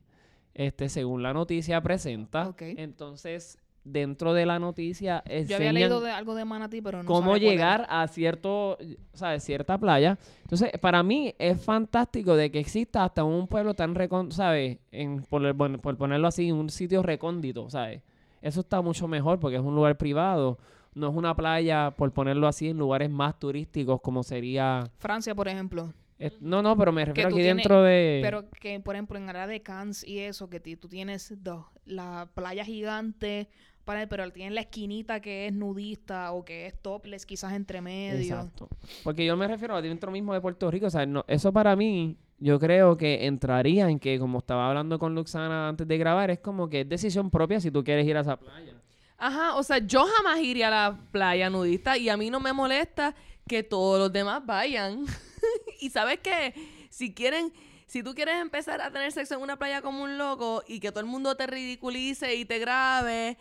Este, 0.56 0.90
según 0.90 1.22
la 1.22 1.34
noticia 1.34 1.80
presenta. 1.82 2.46
Entonces, 2.78 3.58
dentro 3.84 4.34
de 4.34 4.46
la 4.48 4.58
noticia 4.58 5.22
Yo 5.48 5.58
había 5.58 5.72
leído 5.74 6.00
de 6.02 6.10
algo 6.12 6.34
de 6.34 6.44
Manatí, 6.46 6.82
pero 6.82 7.04
no 7.04 7.08
cómo 7.08 7.36
llegar 7.38 7.86
a 7.90 8.08
cierto, 8.08 8.78
¿sabes? 9.14 9.44
cierta 9.44 9.78
playa. 9.78 10.18
Entonces, 10.42 10.72
para 10.82 11.04
mí 11.04 11.36
es 11.38 11.62
fantástico 11.62 12.36
de 12.36 12.50
que 12.52 12.60
exista 12.60 13.04
hasta 13.04 13.24
un 13.24 13.48
pueblo 13.48 13.74
tan 13.76 13.94
recóndito, 13.94 14.38
¿sabes? 14.38 14.80
En, 14.92 15.22
por, 15.24 15.46
el- 15.46 15.54
bueno, 15.54 15.78
por 15.78 15.96
ponerlo 15.98 16.28
así, 16.28 16.52
un 16.52 16.70
sitio 16.70 17.04
recóndito, 17.04 17.70
¿sabes? 17.70 18.02
Eso 18.42 18.62
está 18.62 18.82
mucho 18.82 19.08
mejor 19.08 19.40
porque 19.40 19.58
es 19.58 19.64
un 19.64 19.76
lugar 19.76 19.98
privado. 19.98 20.58
No 20.94 21.10
es 21.10 21.16
una 21.16 21.36
playa, 21.36 21.92
por 21.92 22.12
ponerlo 22.14 22.48
así, 22.48 22.70
en 22.70 22.78
lugares 22.78 23.10
más 23.10 23.38
turísticos 23.38 24.00
como 24.02 24.24
sería... 24.24 24.90
Francia, 25.00 25.36
por 25.36 25.50
ejemplo. 25.50 25.92
No, 26.40 26.62
no, 26.62 26.78
pero 26.78 26.92
me 26.92 27.04
refiero 27.06 27.30
aquí 27.30 27.38
tienes- 27.40 27.56
dentro 27.58 27.84
de... 27.84 28.20
Pero 28.24 28.50
que, 28.50 28.80
por 28.80 28.96
ejemplo, 28.96 29.18
en 29.18 29.30
área 29.30 29.48
de 29.48 29.62
Cannes 29.62 30.04
y 30.08 30.20
eso, 30.20 30.50
que 30.50 30.60
tú 30.60 30.88
tienes 30.88 31.34
dos, 31.44 31.66
la 31.86 32.30
playa 32.34 32.64
gigante, 32.66 33.48
para, 33.84 34.08
pero 34.08 34.32
tienes 34.32 34.54
la 34.54 34.62
esquinita 34.62 35.20
que 35.20 35.48
es 35.48 35.54
nudista 35.54 36.32
o 36.32 36.44
que 36.46 36.66
es 36.68 36.82
topless, 36.82 37.26
quizás 37.26 37.54
entre 37.54 37.82
medio. 37.82 38.36
Exacto. 38.36 38.68
Porque 39.04 39.26
yo 39.26 39.36
me 39.38 39.48
refiero 39.48 39.76
a 39.76 39.82
dentro 39.82 40.12
mismo 40.12 40.34
de 40.34 40.42
Puerto 40.42 40.72
Rico. 40.72 40.88
O 40.88 40.90
sea, 40.90 41.06
no- 41.06 41.26
eso 41.28 41.52
para 41.54 41.76
mí, 41.76 42.18
yo 42.40 42.60
creo 42.60 42.98
que 42.98 43.26
entraría 43.28 43.90
en 43.90 44.00
que, 44.00 44.18
como 44.18 44.40
estaba 44.40 44.68
hablando 44.70 44.98
con 44.98 45.14
Luxana 45.16 45.68
antes 45.70 45.88
de 45.88 45.98
grabar, 45.98 46.32
es 46.32 46.40
como 46.40 46.68
que 46.70 46.82
es 46.82 46.90
decisión 46.90 47.30
propia 47.30 47.60
si 47.60 47.70
tú 47.72 47.84
quieres 47.84 48.08
ir 48.08 48.18
a 48.18 48.22
esa 48.22 48.38
playa. 48.38 48.74
Ajá, 49.18 49.56
o 49.56 49.64
sea, 49.64 49.78
yo 49.78 50.04
jamás 50.18 50.40
iría 50.42 50.68
a 50.68 50.72
la 50.72 51.00
playa 51.12 51.50
nudista 51.50 51.98
y 51.98 52.10
a 52.10 52.18
mí 52.18 52.30
no 52.30 52.40
me 52.40 52.52
molesta 52.54 53.16
que 53.48 53.64
todos 53.64 54.00
los 54.00 54.12
demás 54.12 54.44
vayan. 54.46 55.06
y 55.80 55.90
sabes 55.90 56.20
qué, 56.20 56.54
si 56.90 57.14
quieren, 57.14 57.54
si 57.88 58.04
tú 58.04 58.14
quieres 58.16 58.42
empezar 58.42 58.82
a 58.82 58.92
tener 58.92 59.12
sexo 59.12 59.36
en 59.36 59.42
una 59.42 59.58
playa 59.58 59.82
como 59.82 60.04
un 60.04 60.18
loco 60.18 60.64
y 60.68 60.80
que 60.80 60.92
todo 60.92 61.02
el 61.02 61.06
mundo 61.06 61.36
te 61.36 61.48
ridiculice 61.48 62.36
y 62.36 62.46
te 62.46 62.60
grabe, 62.60 63.38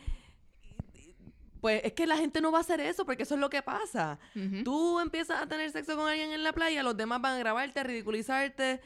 pues 1.61 1.83
es 1.85 1.93
que 1.95 2.07
la 2.07 2.17
gente 2.17 2.41
no 2.41 2.53
va 2.53 2.59
a 2.59 2.61
hacer 2.61 2.81
eso 2.81 3.07
porque 3.07 3.23
eso 3.23 3.35
es 3.35 3.41
lo 3.41 3.49
que 3.49 3.63
pasa. 3.63 4.19
Ujú. 4.37 4.65
Tú 4.65 5.01
empiezas 5.01 5.41
a 5.41 5.47
tener 5.47 5.71
sexo 5.71 5.97
con 5.97 6.09
alguien 6.09 6.33
en 6.33 6.43
la 6.43 6.53
playa, 6.53 6.83
los 6.83 6.97
demás 6.97 7.21
van 7.23 7.37
a 7.37 7.39
grabarte, 7.39 7.81
a 7.81 7.85
ridiculizarte 7.85 8.81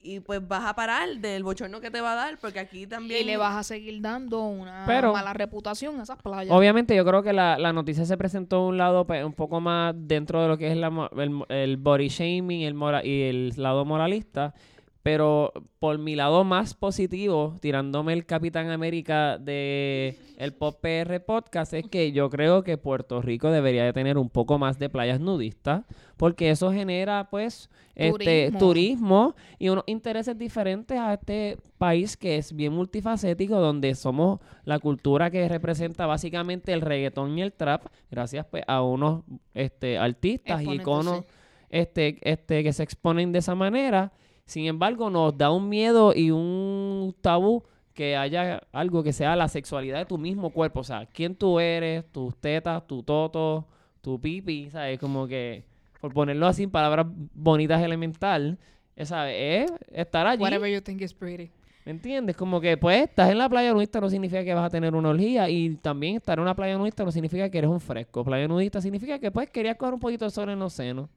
y 0.00 0.20
pues 0.20 0.46
vas 0.46 0.64
a 0.64 0.74
parar 0.74 1.08
del 1.16 1.42
bochorno 1.42 1.80
que 1.80 1.90
te 1.90 2.00
va 2.00 2.12
a 2.12 2.14
dar, 2.14 2.38
porque 2.38 2.60
aquí 2.60 2.86
también... 2.86 3.22
Y 3.22 3.24
le 3.24 3.36
vas 3.36 3.56
a 3.56 3.62
seguir 3.62 4.00
dando 4.00 4.42
una 4.44 4.84
Pero- 4.86 5.12
mala 5.12 5.32
reputación 5.32 5.98
a 5.98 6.04
esas 6.04 6.18
playas. 6.22 6.54
Obviamente 6.56 6.94
yo 6.94 7.04
creo 7.04 7.22
que 7.22 7.32
la, 7.32 7.58
la 7.58 7.72
noticia 7.72 8.04
se 8.04 8.16
presentó 8.16 8.62
de 8.62 8.68
un 8.68 8.78
lado 8.78 9.06
pues, 9.06 9.24
un 9.24 9.32
poco 9.32 9.60
más 9.60 9.94
dentro 9.96 10.40
de 10.42 10.48
lo 10.48 10.56
que 10.56 10.70
es 10.70 10.76
la 10.76 10.90
mo- 10.90 11.10
el, 11.16 11.42
el 11.48 11.76
body 11.78 12.08
shaming 12.08 12.62
el 12.62 12.74
mora- 12.74 13.04
y 13.04 13.22
el 13.22 13.52
lado 13.56 13.84
moralista, 13.84 14.54
pero 15.02 15.52
por 15.78 15.98
mi 15.98 16.16
lado 16.16 16.44
más 16.44 16.74
positivo, 16.74 17.54
tirándome 17.60 18.12
el 18.12 18.26
Capitán 18.26 18.70
América 18.70 19.38
de 19.38 20.18
el 20.36 20.52
Pop 20.52 20.80
PR 20.80 21.20
Podcast, 21.24 21.72
es 21.72 21.86
que 21.88 22.12
yo 22.12 22.30
creo 22.30 22.62
que 22.62 22.78
Puerto 22.78 23.22
Rico 23.22 23.50
debería 23.50 23.84
de 23.84 23.92
tener 23.92 24.18
un 24.18 24.28
poco 24.28 24.58
más 24.58 24.78
de 24.78 24.88
playas 24.88 25.20
nudistas, 25.20 25.84
porque 26.16 26.50
eso 26.50 26.72
genera 26.72 27.28
pues 27.30 27.70
este 27.94 28.50
Turismo. 28.52 28.58
turismo 28.58 29.36
y 29.58 29.68
unos 29.70 29.84
intereses 29.86 30.38
diferentes 30.38 30.98
a 30.98 31.14
este 31.14 31.58
país 31.78 32.16
que 32.16 32.36
es 32.36 32.52
bien 32.52 32.72
multifacético, 32.72 33.56
donde 33.56 33.94
somos 33.94 34.40
la 34.64 34.78
cultura 34.78 35.30
que 35.30 35.48
representa 35.48 36.06
básicamente 36.06 36.72
el 36.72 36.80
reggaetón 36.80 37.36
y 37.38 37.42
el 37.42 37.52
trap, 37.52 37.86
gracias 38.10 38.46
pues 38.46 38.62
a 38.66 38.82
unos 38.82 39.24
este 39.54 39.98
artistas 39.98 40.62
y 40.62 40.72
iconos 40.72 41.24
este, 41.70 42.18
este, 42.22 42.62
que 42.62 42.72
se 42.72 42.82
exponen 42.82 43.32
de 43.32 43.40
esa 43.40 43.54
manera. 43.54 44.12
Sin 44.48 44.64
embargo, 44.64 45.10
nos 45.10 45.36
da 45.36 45.50
un 45.50 45.68
miedo 45.68 46.14
y 46.16 46.30
un 46.30 47.14
tabú 47.20 47.64
que 47.92 48.16
haya 48.16 48.62
algo 48.72 49.02
que 49.02 49.12
sea 49.12 49.36
la 49.36 49.46
sexualidad 49.46 49.98
de 49.98 50.06
tu 50.06 50.16
mismo 50.16 50.48
cuerpo. 50.48 50.80
O 50.80 50.84
sea, 50.84 51.04
quién 51.04 51.34
tú 51.34 51.60
eres, 51.60 52.10
tus 52.10 52.34
tetas, 52.34 52.86
tu 52.86 53.02
toto, 53.02 53.66
tu 54.00 54.18
pipi, 54.18 54.70
¿sabes? 54.70 54.98
Como 54.98 55.26
que, 55.26 55.64
por 56.00 56.14
ponerlo 56.14 56.46
así 56.46 56.62
en 56.62 56.70
palabras 56.70 57.04
bonitas 57.34 57.82
elemental, 57.82 58.56
¿sabes? 59.02 59.34
Es 59.36 59.72
estar 59.92 60.26
allí. 60.26 60.42
Whatever 60.42 60.72
you 60.72 60.80
think 60.80 61.02
is 61.02 61.12
pretty. 61.12 61.50
¿Me 61.84 61.92
entiendes? 61.92 62.34
Como 62.34 62.58
que, 62.58 62.78
pues, 62.78 63.02
estás 63.02 63.30
en 63.30 63.36
la 63.36 63.50
playa 63.50 63.74
nudista 63.74 64.00
no 64.00 64.08
significa 64.08 64.42
que 64.44 64.54
vas 64.54 64.64
a 64.64 64.70
tener 64.70 64.94
una 64.94 65.10
orgía. 65.10 65.50
Y 65.50 65.76
también 65.76 66.16
estar 66.16 66.38
en 66.38 66.42
una 66.44 66.56
playa 66.56 66.78
nudista 66.78 67.04
no 67.04 67.12
significa 67.12 67.50
que 67.50 67.58
eres 67.58 67.70
un 67.70 67.80
fresco. 67.80 68.24
Playa 68.24 68.48
nudista 68.48 68.80
significa 68.80 69.18
que, 69.18 69.30
pues, 69.30 69.50
querías 69.50 69.76
coger 69.76 69.92
un 69.92 70.00
poquito 70.00 70.24
de 70.24 70.30
sol 70.30 70.48
en 70.48 70.58
los 70.58 70.72
senos. 70.72 71.10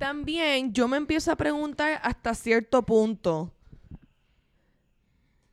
También 0.00 0.72
yo 0.72 0.88
me 0.88 0.96
empiezo 0.96 1.30
a 1.30 1.36
preguntar 1.36 2.00
hasta 2.02 2.34
cierto 2.34 2.86
punto, 2.86 3.52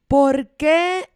¿por 0.07 0.47
qué 0.55 1.09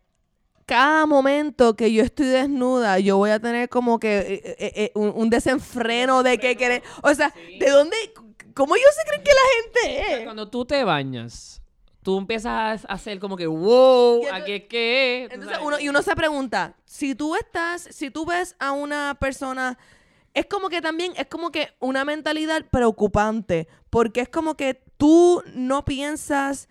cada 0.66 1.06
momento 1.06 1.78
que 1.78 1.94
yo 1.94 2.04
estoy 2.04 2.26
desnuda 2.26 3.00
yo 3.00 3.16
voy 3.16 3.30
a 3.30 3.40
tener 3.40 3.70
como 3.70 4.00
que 4.00 4.18
eh, 4.18 4.42
eh, 4.46 4.72
eh, 4.76 4.92
un, 4.96 5.14
un 5.16 5.30
desenfreno 5.30 6.24
de 6.24 6.40
que 6.40 6.58
querer... 6.58 6.84
O 7.04 7.16
sea, 7.16 7.34
¿de 7.58 7.70
dónde? 7.70 7.96
¿Cómo 8.54 8.76
ellos 8.76 8.90
se 8.98 9.08
creen 9.08 9.24
que 9.24 9.32
la 9.32 9.94
gente 9.94 10.14
es? 10.14 10.24
Cuando 10.26 10.50
tú 10.50 10.66
te 10.66 10.84
bañas, 10.84 11.62
tú 12.04 12.18
empiezas 12.18 12.84
a 12.84 12.94
hacer 12.94 13.18
como 13.20 13.38
que, 13.38 13.48
wow, 13.48 14.26
¿a 14.30 14.44
qué 14.44 14.68
qué? 14.68 15.30
Entonces 15.32 15.58
uno, 15.64 15.80
y 15.80 15.88
uno 15.88 16.02
se 16.02 16.14
pregunta, 16.18 16.76
si 16.84 17.16
tú 17.16 17.38
estás, 17.38 17.88
si 17.92 18.12
tú 18.12 18.26
ves 18.26 18.58
a 18.60 18.74
una 18.74 19.16
persona, 19.18 19.78
es 20.34 20.46
como 20.46 20.70
que 20.70 20.82
también, 20.82 21.14
es 21.18 21.28
como 21.28 21.52
que 21.52 21.70
una 21.80 22.06
mentalidad 22.06 22.66
preocupante, 22.72 23.68
porque 23.90 24.22
es 24.22 24.30
como 24.30 24.56
que 24.56 24.82
tú 24.98 25.44
no 25.54 25.84
piensas 25.86 26.68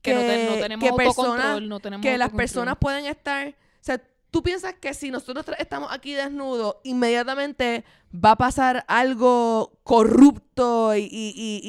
Que 0.00 0.12
que, 0.12 0.14
no, 0.14 0.20
te- 0.20 0.46
no 0.46 0.52
tenemos 0.62 0.84
que 0.84 1.60
no 1.60 1.80
tenemos 1.80 2.02
que 2.02 2.18
las 2.18 2.30
personas 2.30 2.76
pueden 2.80 3.06
estar, 3.06 3.48
o 3.48 3.52
sea, 3.80 4.02
tú 4.30 4.42
piensas 4.42 4.74
que 4.80 4.94
si 4.94 5.10
nosotros 5.10 5.44
estamos 5.58 5.92
aquí 5.92 6.14
desnudos, 6.14 6.76
inmediatamente 6.84 7.84
va 8.12 8.32
a 8.32 8.36
pasar 8.36 8.84
algo 8.88 9.78
corrupto 9.82 10.94
y, 10.96 11.02
y, 11.02 11.34
y- 11.36 11.60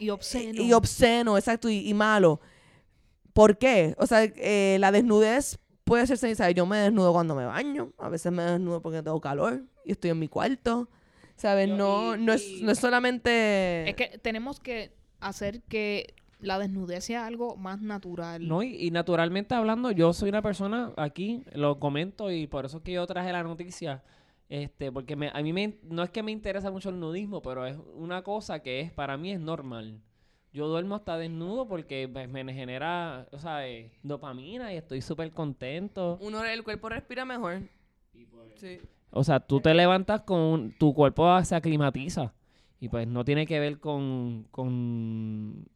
y- 0.00 0.04
Y 0.06 0.10
obsceno. 0.10 0.62
y 0.62 0.72
obsceno, 0.72 1.36
exacto, 1.38 1.68
y, 1.68 1.92
malo. 1.94 2.40
¿Por 3.32 3.58
qué? 3.58 3.94
O 3.98 4.06
sea, 4.06 4.24
eh, 4.24 4.76
la 4.80 4.90
desnudez 4.90 5.58
puede 5.84 6.06
ser 6.06 6.18
sencilla. 6.18 6.50
Yo 6.50 6.66
me 6.66 6.78
desnudo 6.78 7.12
cuando 7.12 7.34
me 7.34 7.46
baño, 7.46 7.92
a 7.98 8.08
veces 8.08 8.32
me 8.32 8.42
desnudo 8.42 8.82
porque 8.82 9.02
tengo 9.02 9.20
calor 9.20 9.62
y 9.88 9.92
estoy 9.92 10.10
en 10.10 10.18
mi 10.18 10.28
cuarto. 10.28 10.88
¿Sabes? 11.36 11.68
Yo- 11.68 11.76
No, 11.76 12.14
y- 12.16 12.20
no, 12.20 12.32
es, 12.32 12.46
y- 12.48 12.62
no 12.62 12.70
es 12.72 12.78
solamente... 12.78 13.88
Es 13.88 13.94
que 13.96 14.18
tenemos 14.18 14.60
que 14.60 14.92
hacer 15.20 15.62
que 15.62 16.14
la 16.40 16.58
desnudez 16.58 17.04
sea 17.04 17.26
algo 17.26 17.56
más 17.56 17.80
natural. 17.80 18.46
No, 18.46 18.62
y, 18.62 18.74
y 18.76 18.90
naturalmente 18.90 19.54
hablando, 19.54 19.90
yo 19.90 20.12
soy 20.12 20.28
una 20.28 20.42
persona 20.42 20.92
aquí, 20.96 21.42
lo 21.52 21.78
comento 21.80 22.30
y 22.30 22.46
por 22.46 22.64
eso 22.66 22.76
es 22.78 22.82
que 22.84 22.92
yo 22.92 23.06
traje 23.06 23.32
la 23.32 23.42
noticia. 23.42 24.02
Este, 24.48 24.90
porque 24.92 25.14
me- 25.16 25.30
a 25.32 25.42
mí 25.42 25.52
me, 25.52 25.78
no 25.82 26.02
es 26.02 26.10
que 26.10 26.22
me 26.22 26.32
interesa 26.32 26.70
mucho 26.70 26.88
el 26.90 26.98
nudismo, 27.00 27.40
pero 27.42 27.66
es 27.66 27.76
una 27.94 28.22
cosa 28.22 28.60
que 28.60 28.80
es 28.80 28.92
para 28.92 29.16
mí 29.16 29.32
es 29.32 29.40
normal. 29.40 30.00
Yo 30.52 30.66
duermo 30.66 30.94
hasta 30.96 31.18
desnudo 31.18 31.68
porque 31.68 32.08
pues, 32.10 32.28
me 32.28 32.52
genera, 32.54 33.28
o 33.32 33.38
sea, 33.38 33.68
eh, 33.68 33.92
dopamina 34.02 34.72
y 34.72 34.76
estoy 34.76 35.02
súper 35.02 35.30
contento. 35.30 36.18
Uno, 36.20 36.42
el 36.44 36.64
cuerpo 36.64 36.88
respira 36.88 37.24
mejor. 37.24 37.60
Sí. 38.56 38.80
O 39.10 39.24
sea, 39.24 39.40
tú 39.40 39.60
te 39.60 39.72
levantas 39.74 40.22
con 40.22 40.72
tu 40.78 40.92
cuerpo 40.94 41.42
se 41.44 41.54
aclimatiza 41.54 42.32
y 42.80 42.88
pues 42.88 43.06
no 43.08 43.24
tiene 43.24 43.46
que 43.46 43.58
ver 43.58 43.78
con 43.80 44.46
con, 44.50 45.66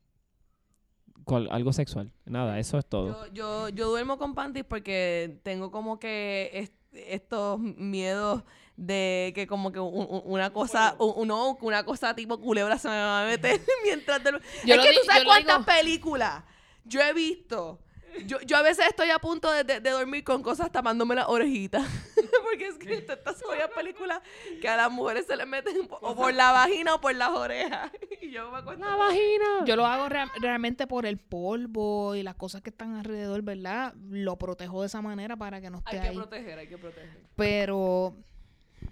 con 1.25 1.51
algo 1.53 1.73
sexual. 1.73 2.13
Nada, 2.27 2.59
eso 2.59 2.79
es 2.79 2.87
todo. 2.87 3.27
Yo, 3.29 3.33
yo, 3.33 3.69
yo 3.71 3.89
duermo 3.89 4.19
con 4.19 4.35
panties 4.35 4.65
porque 4.65 5.39
tengo 5.43 5.71
como 5.71 5.99
que 5.99 6.51
est- 6.53 6.75
estos 6.93 7.59
miedos 7.59 8.43
de 8.77 9.33
que 9.35 9.47
como 9.47 9.73
que 9.73 9.81
un- 9.81 10.07
un- 10.09 10.23
una 10.25 10.51
cosa, 10.53 10.95
un- 10.99 11.13
uno, 11.17 11.57
una 11.63 11.85
cosa 11.85 12.15
tipo 12.15 12.39
culebra 12.41 12.77
se 12.79 12.89
me 12.89 12.95
va 12.97 13.23
a 13.25 13.27
meter 13.27 13.61
mientras 13.85 14.23
duermo. 14.23 14.41
Yo 14.67 14.75
es 14.75 14.77
lo 14.77 14.83
que 14.83 14.93
tú 14.95 15.01
sabes 15.07 15.25
cuántas 15.25 15.65
películas 15.65 16.45
yo 16.85 17.01
he 17.01 17.13
visto. 17.13 17.81
Yo, 18.27 18.39
yo 18.43 18.59
a 18.59 18.63
veces 18.63 18.85
estoy 18.89 19.09
a 19.09 19.19
punto 19.19 19.51
de, 19.51 19.65
de- 19.65 19.81
de 19.81 19.91
dormir 19.91 20.23
con 20.25 20.43
cosas 20.43 20.71
tapándome 20.71 21.15
las 21.15 21.29
orejitas. 21.29 21.87
Porque 22.51 22.67
es 22.69 22.75
que 22.77 22.95
estas 22.95 23.39
son 23.39 23.49
películas 23.75 24.21
que 24.61 24.69
a 24.69 24.77
las 24.77 24.91
mujeres 24.91 25.27
se 25.27 25.37
les 25.37 25.47
meten 25.47 25.89
o 26.01 26.15
por 26.15 26.33
la 26.35 26.53
vagina 26.53 26.95
o 26.95 27.01
por 27.01 27.15
las 27.15 27.31
orejas. 27.31 27.91
Y 28.23 28.31
yo 28.31 28.51
me 28.53 28.59
acuerdo. 28.59 28.85
La 28.85 28.95
vagina. 28.95 29.65
Yo 29.67 29.75
lo 29.77 29.85
hago 29.85 30.09
rea- 30.09 30.31
realmente 30.41 30.87
por 30.87 31.07
el 31.07 31.19
polvo 31.19 32.15
y 32.15 32.23
las 32.23 32.37
cosas 32.37 32.63
que 32.63 32.71
están 32.71 32.95
alrededor, 32.95 33.43
¿verdad? 33.43 33.95
Lo 34.11 34.37
protejo 34.37 34.81
de 34.83 34.87
esa 34.87 35.03
manera 35.03 35.37
para 35.37 35.61
que 35.61 35.71
no 35.71 35.79
esté 35.79 35.97
Hay 35.97 36.03
que 36.03 36.09
ahí. 36.09 36.17
proteger, 36.17 36.59
hay 36.61 36.69
que 36.69 36.79
proteger. 36.79 37.11
Pero 37.35 38.15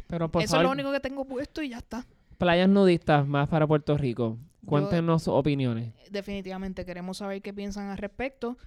Pero 0.09 0.29
por 0.31 0.43
eso 0.43 0.51
favor, 0.53 0.65
es 0.65 0.69
lo 0.69 0.73
único 0.73 0.93
que 0.93 1.01
tengo 1.01 1.25
puesto 1.25 1.63
y 1.63 1.69
ya 1.71 1.79
está. 1.79 2.05
playas 2.39 2.69
nudistas 2.69 3.27
más 3.27 3.49
para 3.49 3.67
Puerto 3.67 3.97
Rico. 3.97 4.37
Cuéntenos 4.67 5.23
sus 5.23 5.33
opiniones. 5.35 5.95
Definitivamente 6.11 6.85
queremos 6.85 7.19
saber 7.19 7.41
qué 7.41 7.55
piensan 7.55 7.89
al 7.89 7.99
respecto. 7.99 8.59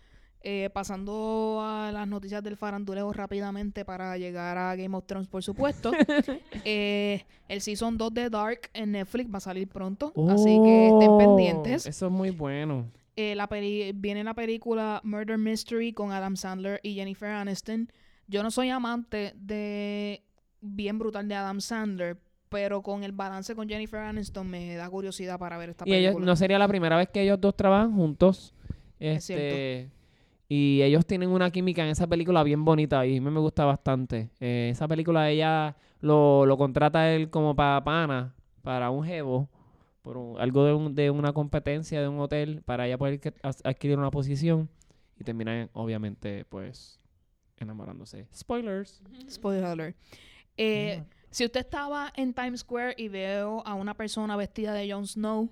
Eh, 0.46 0.70
pasando 0.74 1.62
a 1.64 1.90
las 1.94 2.06
noticias 2.06 2.44
del 2.44 2.58
faranduleo 2.58 3.14
rápidamente 3.14 3.86
para 3.86 4.18
llegar 4.18 4.58
a 4.58 4.76
Game 4.76 4.94
of 4.98 5.06
Thrones, 5.06 5.30
por 5.30 5.42
supuesto. 5.42 5.92
Eh, 6.66 7.26
el 7.48 7.62
Season 7.62 7.98
2 7.98 8.14
de 8.14 8.30
Dark 8.30 8.70
en 8.74 8.92
Netflix 8.92 9.32
va 9.34 9.38
a 9.38 9.42
salir 9.42 9.68
pronto, 9.70 10.12
así 10.30 10.60
que 10.62 10.88
estén 10.90 11.12
Oh, 11.12 11.18
pendientes. 11.18 11.86
Eso 11.86 12.06
es 12.08 12.12
muy 12.12 12.30
bueno. 12.32 12.90
Eh, 13.16 13.36
la 13.36 13.48
peli- 13.48 13.92
viene 13.96 14.24
la 14.24 14.34
película 14.34 15.00
Murder 15.04 15.38
Mystery 15.38 15.94
con 15.94 16.12
Adam 16.12 16.36
Sandler 16.36 16.80
y 16.84 16.96
Jennifer 16.96 17.30
Aniston. 17.30 17.90
Yo 18.28 18.44
no 18.44 18.52
soy 18.52 18.70
amante 18.70 19.34
de 19.36 20.24
bien 20.62 20.98
brutal 21.00 21.28
de 21.28 21.36
Adam 21.36 21.62
Sandler, 21.62 22.18
pero 22.50 22.82
con 22.82 23.04
el 23.04 23.12
balance 23.14 23.56
con 23.56 23.68
Jennifer 23.70 24.00
Aniston 24.00 24.50
me 24.50 24.76
da 24.76 24.90
curiosidad 24.90 25.38
para 25.40 25.58
ver 25.58 25.70
esta 25.70 25.86
Y 25.88 25.94
ellos, 25.94 26.12
película. 26.16 26.26
no 26.26 26.36
sería 26.36 26.60
la 26.60 26.68
primera 26.68 26.98
vez 26.98 27.08
que 27.10 27.22
ellos 27.22 27.40
dos 27.40 27.56
trabajan 27.56 27.94
juntos. 27.96 28.54
Es 29.00 29.30
Este, 29.30 29.90
y 30.56 30.82
ellos 30.84 31.06
tienen 31.06 31.30
una 31.30 31.50
química 31.50 31.82
en 31.84 31.90
esa 31.90 32.06
película 32.06 32.44
bien 32.44 32.64
bonita 32.64 33.06
y 33.08 33.18
a 33.18 33.22
mí 33.22 33.30
me 33.32 33.40
gusta 33.40 33.66
bastante. 33.66 34.30
Eh, 34.40 34.70
esa 34.72 34.88
película 34.88 35.30
ella 35.30 35.76
lo, 36.02 36.46
lo 36.46 36.58
contrata 36.58 37.12
él 37.14 37.30
como 37.30 37.56
para 37.56 37.84
pana, 37.84 38.36
para 38.62 38.90
un 38.92 39.04
jevo, 39.04 39.50
por 40.04 40.18
un- 40.18 40.40
algo 40.40 40.64
de, 40.66 40.74
un- 40.74 40.94
de 40.96 41.10
una 41.10 41.34
competencia 41.34 42.02
de 42.02 42.08
un 42.08 42.20
hotel 42.20 42.62
para 42.66 42.86
ella 42.86 42.98
poder 42.98 43.20
adquirir 43.64 43.98
una 43.98 44.12
posición 44.12 44.70
y 45.20 45.24
terminan 45.24 45.70
obviamente 45.74 46.46
pues 46.46 47.00
enamorándose. 47.58 48.28
Spoilers. 48.36 49.02
Spoiler 49.30 49.64
alert. 49.66 49.96
Eh, 50.58 51.02
Si 51.32 51.46
usted 51.46 51.62
estaba 51.62 52.14
en 52.16 52.32
Times 52.36 52.60
Square 52.60 52.94
y 52.98 53.08
veo 53.08 53.64
a 53.66 53.74
una 53.74 53.96
persona 53.96 54.36
vestida 54.36 54.72
de 54.74 54.92
Jon 54.92 55.08
Snow, 55.08 55.50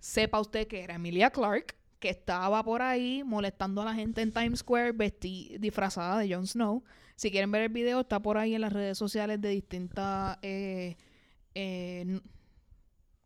sepa 0.00 0.40
usted 0.40 0.66
que 0.66 0.82
era 0.84 0.94
Emilia 0.94 1.28
Clarke, 1.30 1.74
que 2.02 2.10
estaba 2.10 2.64
por 2.64 2.82
ahí 2.82 3.22
molestando 3.24 3.80
a 3.80 3.84
la 3.84 3.94
gente 3.94 4.22
en 4.22 4.32
Times 4.32 4.58
Square 4.58 4.92
vesti- 4.92 5.56
disfrazada 5.60 6.18
de 6.18 6.34
Jon 6.34 6.48
Snow. 6.48 6.82
Si 7.14 7.30
quieren 7.30 7.52
ver 7.52 7.62
el 7.62 7.68
video, 7.68 8.00
está 8.00 8.20
por 8.20 8.38
ahí 8.38 8.56
en 8.56 8.60
las 8.62 8.72
redes 8.72 8.98
sociales 8.98 9.40
de 9.40 9.50
distintas 9.50 10.36
eh, 10.42 10.96
eh, 11.54 12.20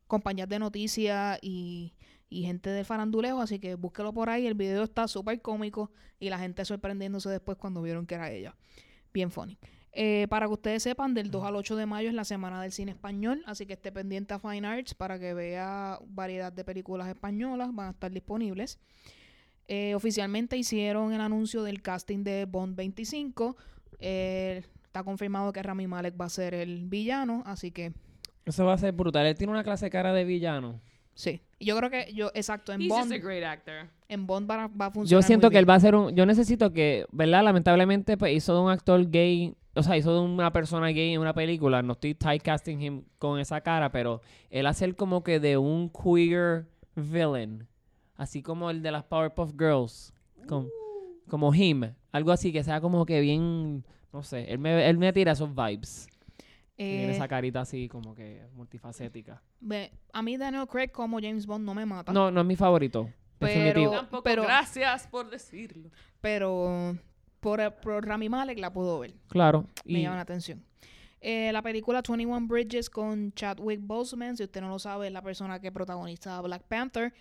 compañías 0.07 0.49
de 0.51 0.59
noticias 0.59 1.39
y, 1.41 1.95
y 2.29 2.43
gente 2.43 2.68
del 2.68 2.85
faranduleo, 2.85 3.41
así 3.41 3.59
que 3.59 3.77
búsquelo 3.77 4.12
por 4.12 4.29
ahí. 4.29 4.47
El 4.47 4.53
video 4.55 4.85
está 4.85 5.09
súper 5.09 5.41
cómico 5.41 5.91
y 6.20 6.29
la 6.29 6.39
gente 6.39 6.62
sorprendiéndose 6.66 7.31
después 7.31 7.57
cuando 7.57 7.81
vieron 7.81 8.07
que 8.07 8.16
era 8.16 8.31
ella. 8.31 8.55
Bien 9.14 9.31
funny. 9.31 9.59
Eh, 9.99 10.27
para 10.29 10.45
que 10.45 10.53
ustedes 10.53 10.83
sepan, 10.83 11.15
del 11.15 11.31
2 11.31 11.43
al 11.43 11.57
8 11.57 11.75
de 11.75 11.87
mayo 11.87 12.11
es 12.11 12.15
la 12.15 12.25
semana 12.25 12.61
del 12.61 12.71
cine 12.71 12.91
español, 12.91 13.43
así 13.47 13.65
que 13.65 13.73
esté 13.73 13.91
pendiente 13.91 14.35
a 14.35 14.39
Fine 14.39 14.67
Arts 14.67 14.93
para 14.93 15.19
que 15.19 15.33
vea 15.33 15.99
variedad 16.09 16.53
de 16.53 16.65
películas 16.65 17.09
españolas, 17.09 17.75
van 17.75 17.89
a 17.89 17.91
estar 17.93 18.13
disponibles. 18.13 18.79
Eh, 19.69 19.95
oficialmente 19.95 20.59
hicieron 20.59 21.15
el 21.15 21.23
anuncio 21.23 21.63
del 21.63 21.81
casting 21.81 22.25
de 22.25 22.45
Bond 22.45 22.77
25. 22.77 23.57
Eh, 23.99 24.63
está 24.85 25.03
confirmado 25.03 25.51
que 25.51 25.63
Rami 25.63 25.87
Malek 25.87 26.21
va 26.21 26.27
a 26.27 26.29
ser 26.29 26.53
el 26.53 26.85
villano, 26.85 27.43
así 27.47 27.71
que 27.71 27.95
Eso 28.45 28.67
va 28.67 28.75
a 28.75 28.79
ser 28.79 28.93
brutal. 28.93 29.25
Él 29.25 29.35
tiene 29.35 29.51
una 29.55 29.65
clase 29.65 29.89
cara 29.89 30.13
de 30.13 30.27
villano. 30.27 30.79
sí. 31.15 31.41
Y 31.59 31.65
Yo 31.65 31.77
creo 31.79 31.89
que 31.89 32.13
yo, 32.13 32.31
exacto, 32.35 32.75
en 32.75 32.83
He's 32.83 32.91
Bond, 32.91 33.11
just 33.11 33.25
a 33.25 33.27
great 33.27 33.43
actor. 33.43 33.89
en 34.09 34.27
Bond 34.27 34.51
va, 34.51 34.67
va 34.67 34.87
a 34.87 34.91
funcionar. 34.91 35.23
Yo 35.23 35.27
siento 35.27 35.47
muy 35.47 35.53
que 35.53 35.59
él 35.59 35.71
va 35.71 35.77
a 35.77 35.81
ser 35.81 35.95
un... 35.95 36.15
Yo 36.15 36.27
necesito 36.27 36.71
que, 36.71 37.07
¿verdad? 37.13 37.43
Lamentablemente 37.43 38.19
pues, 38.19 38.37
hizo 38.37 38.55
de 38.55 38.61
un 38.61 38.71
actor 38.71 39.11
gay... 39.11 39.55
O 39.77 39.83
sea, 39.83 39.97
hizo 39.97 40.12
de 40.14 40.20
una 40.20 40.53
persona 40.53 40.89
gay 40.89 41.12
en 41.14 41.20
una 41.20 41.35
película. 41.35 41.83
No 41.83 41.93
estoy 41.93 42.14
typecasting 42.14 42.81
him 42.83 43.03
con 43.18 43.39
esa 43.39 43.61
cara, 43.61 43.93
pero 43.93 44.22
él 44.51 44.66
hacer 44.66 44.97
como 44.97 45.22
que 45.22 45.39
de 45.39 45.57
un 45.59 45.91
queer 45.91 46.66
villain. 46.95 47.66
Así 48.16 48.43
como 48.43 48.70
el 48.70 48.83
de 48.83 48.91
las 48.91 49.05
Powerpuff 49.05 49.53
Girls. 49.59 50.12
com- 50.49 50.68
como 51.29 51.53
him. 51.55 51.93
Algo 52.12 52.31
así 52.33 52.53
que 52.53 52.62
sea 52.64 52.81
como 52.81 53.05
que 53.05 53.20
bien... 53.20 53.85
No 54.12 54.22
sé. 54.22 54.51
Él 54.51 54.59
me, 54.59 54.89
él 54.89 54.97
me 54.97 55.12
tira 55.12 55.33
esos 55.33 55.55
vibes. 55.55 56.09
Tiene 56.77 57.07
Eh, 57.09 57.11
esa 57.11 57.27
carita 57.29 57.61
así 57.62 57.89
como 57.89 58.14
que 58.14 58.43
multifacética. 58.55 59.43
a 60.12 60.22
mí 60.22 60.37
Daniel 60.37 60.66
Craig 60.68 60.91
como 60.91 61.18
James 61.20 61.47
Bond 61.47 61.64
no 61.64 61.74
me 61.74 61.85
mata. 61.85 62.12
No, 62.12 62.31
no 62.31 62.41
es 62.41 62.47
mi 62.47 62.55
favorito. 62.57 63.11
Pero- 63.39 63.53
Definitivo. 63.53 63.93
Tampoco, 63.93 64.22
pero- 64.22 64.43
gracias 64.45 65.07
por 65.09 65.29
decirlo. 65.29 65.91
Pero 66.20 66.97
por, 67.47 67.75
por 67.77 68.05
Rami 68.05 68.29
Malek 68.29 68.59
la 68.59 68.73
puedo 68.73 68.99
ver. 68.99 69.15
Claro. 69.29 69.67
Me 69.85 70.01
Y 70.01 70.03
llama 70.03 70.17
la 70.17 70.23
atención. 70.23 70.65
Eh, 71.21 71.53
la 71.53 71.63
película 71.63 72.03
21 72.03 72.49
Bridges 72.49 72.91
con 72.91 73.33
Chadwick 73.35 73.81
Boseman, 73.81 74.37
si 74.37 74.43
usted 74.43 74.61
no 74.61 74.69
lo 74.69 74.81
sabe, 74.81 75.07
es 75.07 75.13
la 75.13 75.23
persona 75.23 75.61
que 75.61 75.71
protagoniza 75.71 76.41
Black 76.41 76.65
Panther. 76.65 77.15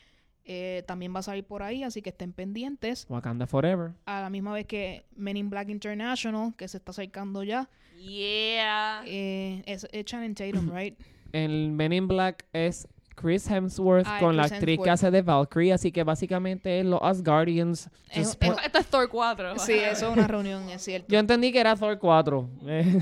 Eh, 0.43 0.83
también 0.87 1.13
va 1.13 1.19
a 1.19 1.23
salir 1.23 1.43
por 1.45 1.61
ahí, 1.61 1.83
así 1.83 2.01
que 2.01 2.09
estén 2.09 2.33
pendientes. 2.33 3.05
Wakanda 3.07 3.45
Forever. 3.45 3.91
A 4.05 4.21
la 4.21 4.31
misma 4.31 4.51
vez 4.51 4.65
que 4.65 5.05
Men 5.15 5.37
in 5.37 5.51
Black 5.51 5.69
International, 5.69 6.55
que 6.57 6.67
se 6.67 6.77
está 6.77 6.89
acercando 6.89 7.43
ya. 7.43 7.69
Yeah. 7.99 9.03
Eh, 9.05 9.61
es, 9.67 9.87
es 9.91 10.05
Channing 10.05 10.33
Tatum, 10.33 10.71
right? 10.75 10.99
El 11.33 11.69
Men 11.69 11.93
in 11.93 12.07
Black 12.07 12.47
es 12.51 12.87
Chris 13.15 13.49
Hemsworth 13.49 14.05
con 14.19 14.35
la 14.37 14.43
actriz 14.43 14.79
que 14.83 14.89
hace 14.89 15.09
de 15.09 15.21
Valkyrie, 15.21 15.73
así 15.73 15.91
que 15.91 16.03
básicamente 16.03 16.79
es 16.81 16.85
los 16.85 16.99
Asgardians. 17.01 17.89
Es- 18.09 18.37
es- 18.39 18.55
Esto 18.65 18.79
es 18.79 18.85
Thor 18.87 19.09
4. 19.09 19.57
sí, 19.59 19.73
eso 19.73 20.07
es 20.09 20.13
una 20.17 20.27
reunión, 20.27 20.69
es 20.69 20.83
cierto. 20.83 21.07
Yo 21.11 21.19
entendí 21.19 21.51
que 21.51 21.59
era 21.59 21.75
Thor 21.75 21.97
4. 21.97 22.49
Eh, 22.67 22.99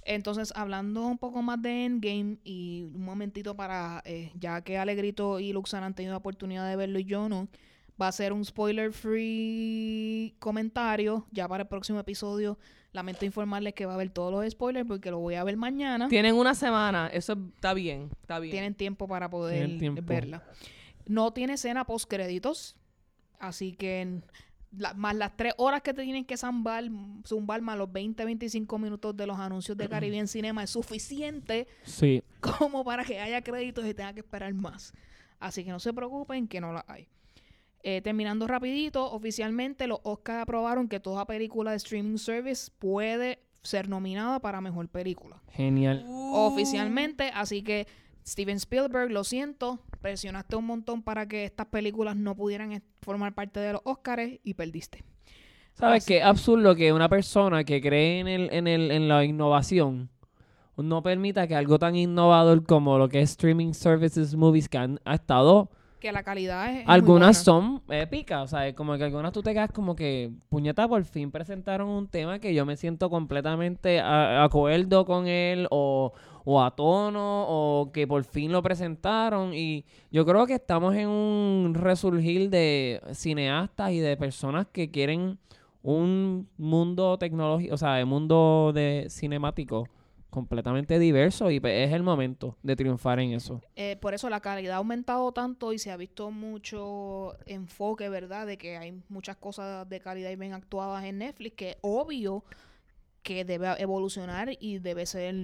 Entonces, 0.04 0.52
hablando 0.56 1.06
un 1.06 1.16
poco 1.18 1.42
más 1.42 1.62
de 1.62 1.84
Endgame 1.84 2.38
y 2.42 2.82
un 2.94 3.04
momentito 3.04 3.54
para, 3.54 4.02
eh, 4.04 4.32
ya 4.34 4.60
que 4.62 4.76
Alegrito 4.76 5.38
y 5.38 5.52
Luxana 5.52 5.86
han 5.86 5.94
tenido 5.94 6.12
la 6.12 6.18
oportunidad 6.18 6.68
de 6.68 6.74
verlo 6.74 6.98
y 6.98 7.04
yo 7.04 7.28
no, 7.28 7.46
va 8.00 8.08
a 8.08 8.12
ser 8.12 8.32
un 8.32 8.44
spoiler 8.44 8.92
free 8.92 10.34
comentario 10.40 11.24
ya 11.30 11.46
para 11.46 11.62
el 11.62 11.68
próximo 11.68 12.00
episodio. 12.00 12.58
Lamento 12.92 13.24
informarles 13.24 13.72
que 13.74 13.86
va 13.86 13.92
a 13.92 13.94
haber 13.94 14.10
todos 14.10 14.30
los 14.32 14.50
spoilers 14.52 14.86
porque 14.86 15.10
lo 15.10 15.18
voy 15.18 15.34
a 15.34 15.44
ver 15.44 15.56
mañana. 15.56 16.08
Tienen 16.08 16.34
una 16.34 16.54
semana, 16.54 17.08
eso 17.08 17.32
está 17.54 17.72
bien, 17.72 18.10
está 18.20 18.38
bien. 18.38 18.50
Tienen 18.52 18.74
tiempo 18.74 19.08
para 19.08 19.30
poder 19.30 19.78
tiempo. 19.78 20.02
verla. 20.04 20.42
No 21.06 21.32
tiene 21.32 21.54
escena 21.54 21.84
post 21.86 22.08
créditos, 22.08 22.76
así 23.38 23.72
que 23.72 24.20
la- 24.76 24.92
más 24.94 25.14
las 25.14 25.34
tres 25.36 25.54
horas 25.56 25.80
que 25.80 25.94
te 25.94 26.02
tienen 26.02 26.24
que 26.26 26.36
zumbar, 26.36 26.84
zumbar 27.26 27.62
más 27.62 27.78
los 27.78 27.90
20, 27.90 28.24
25 28.26 28.78
minutos 28.78 29.16
de 29.16 29.26
los 29.26 29.38
anuncios 29.38 29.76
de 29.76 29.88
Caribbean 29.88 30.28
Cinema 30.28 30.62
es 30.62 30.70
suficiente 30.70 31.66
sí. 31.84 32.22
como 32.40 32.84
para 32.84 33.04
que 33.04 33.18
haya 33.20 33.40
créditos 33.42 33.86
y 33.86 33.94
tenga 33.94 34.12
que 34.12 34.20
esperar 34.20 34.52
más. 34.52 34.92
Así 35.40 35.64
que 35.64 35.70
no 35.70 35.80
se 35.80 35.92
preocupen 35.94 36.46
que 36.46 36.60
no 36.60 36.72
la 36.74 36.84
hay. 36.86 37.08
Eh, 37.84 38.00
terminando 38.00 38.46
rapidito, 38.46 39.10
oficialmente 39.10 39.86
los 39.86 39.98
Oscars 40.04 40.42
aprobaron 40.42 40.88
que 40.88 41.00
toda 41.00 41.26
película 41.26 41.72
de 41.72 41.78
streaming 41.78 42.16
service 42.16 42.70
puede 42.78 43.40
ser 43.62 43.88
nominada 43.88 44.40
para 44.40 44.60
mejor 44.60 44.88
película. 44.88 45.42
Genial. 45.50 46.04
Uh. 46.06 46.34
Oficialmente, 46.34 47.30
así 47.34 47.62
que 47.62 47.86
Steven 48.26 48.56
Spielberg, 48.56 49.10
lo 49.10 49.24
siento, 49.24 49.80
presionaste 50.00 50.54
un 50.54 50.66
montón 50.66 51.02
para 51.02 51.26
que 51.26 51.44
estas 51.44 51.66
películas 51.66 52.16
no 52.16 52.36
pudieran 52.36 52.82
formar 53.00 53.34
parte 53.34 53.58
de 53.58 53.72
los 53.72 53.82
Oscars 53.84 54.38
y 54.44 54.54
perdiste. 54.54 55.04
¿Sabes 55.74 56.04
qué? 56.06 56.22
Absurdo 56.22 56.76
que 56.76 56.92
una 56.92 57.08
persona 57.08 57.64
que 57.64 57.80
cree 57.80 58.20
en, 58.20 58.28
el, 58.28 58.52
en, 58.52 58.66
el, 58.66 58.90
en 58.90 59.08
la 59.08 59.24
innovación 59.24 60.10
no 60.76 61.02
permita 61.02 61.46
que 61.46 61.54
algo 61.54 61.78
tan 61.78 61.96
innovador 61.96 62.64
como 62.64 62.98
lo 62.98 63.08
que 63.08 63.20
es 63.20 63.30
streaming 63.30 63.72
services 63.72 64.34
movies 64.34 64.68
que 64.68 64.78
han 64.78 65.00
ha 65.04 65.14
estado 65.14 65.70
Que 66.02 66.10
la 66.12 66.24
calidad 66.24 66.66
es... 66.70 66.80
es 66.80 66.84
muy 66.86 66.94
algunas 66.94 67.44
buena. 67.46 67.60
son 67.60 67.82
épicas, 67.88 68.42
o 68.42 68.46
sea, 68.48 68.74
como 68.74 68.98
que 68.98 69.04
algunas 69.04 69.32
tú 69.32 69.40
te 69.40 69.52
quedas 69.54 69.70
como 69.70 69.94
que, 69.94 70.32
puñeta, 70.48 70.88
por 70.88 71.04
fin 71.04 71.30
presentaron 71.30 71.88
un 71.88 72.08
tema 72.08 72.40
que 72.40 72.52
yo 72.52 72.66
me 72.66 72.76
siento 72.76 73.08
completamente 73.08 74.00
a- 74.00 74.42
acuerdo 74.42 75.04
con 75.06 75.28
él 75.28 75.68
o, 75.70 76.12
o 76.44 76.60
a 76.60 76.72
tono 76.74 77.44
o 77.48 77.92
que 77.92 78.08
por 78.08 78.24
fin 78.24 78.50
lo 78.50 78.62
presentaron 78.62 79.54
y 79.54 79.84
yo 80.10 80.26
creo 80.26 80.44
que 80.44 80.54
estamos 80.54 80.92
en 80.96 81.08
un 81.08 81.72
resurgir 81.74 82.50
de 82.50 83.00
cineastas 83.12 83.92
y 83.92 84.00
de 84.00 84.16
personas 84.16 84.66
que 84.72 84.90
quieren 84.90 85.38
un 85.84 86.48
mundo 86.58 87.16
tecnológico, 87.18 87.74
o 87.74 87.78
sea, 87.78 88.02
un 88.02 88.08
mundo 88.08 88.72
de 88.74 89.06
cinemático 89.08 89.86
completamente 90.32 90.98
diverso 90.98 91.50
y 91.50 91.60
pues, 91.60 91.86
es 91.86 91.92
el 91.92 92.02
momento 92.02 92.56
de 92.62 92.74
triunfar 92.74 93.20
en 93.20 93.34
eso. 93.34 93.60
Eh, 93.76 93.98
por 94.00 94.14
eso 94.14 94.30
la 94.30 94.40
calidad 94.40 94.74
ha 94.74 94.78
aumentado 94.78 95.30
tanto 95.32 95.74
y 95.74 95.78
se 95.78 95.90
ha 95.90 95.96
visto 95.98 96.30
mucho 96.30 97.36
enfoque, 97.44 98.08
¿verdad? 98.08 98.46
De 98.46 98.56
que 98.56 98.78
hay 98.78 98.98
muchas 99.10 99.36
cosas 99.36 99.86
de 99.86 100.00
calidad 100.00 100.30
y 100.30 100.36
bien 100.36 100.54
actuadas 100.54 101.04
en 101.04 101.18
Netflix, 101.18 101.54
que 101.54 101.76
obvio 101.82 102.44
que 103.22 103.44
debe 103.44 103.74
evolucionar 103.78 104.56
y 104.58 104.78
debe 104.78 105.04
ser 105.04 105.34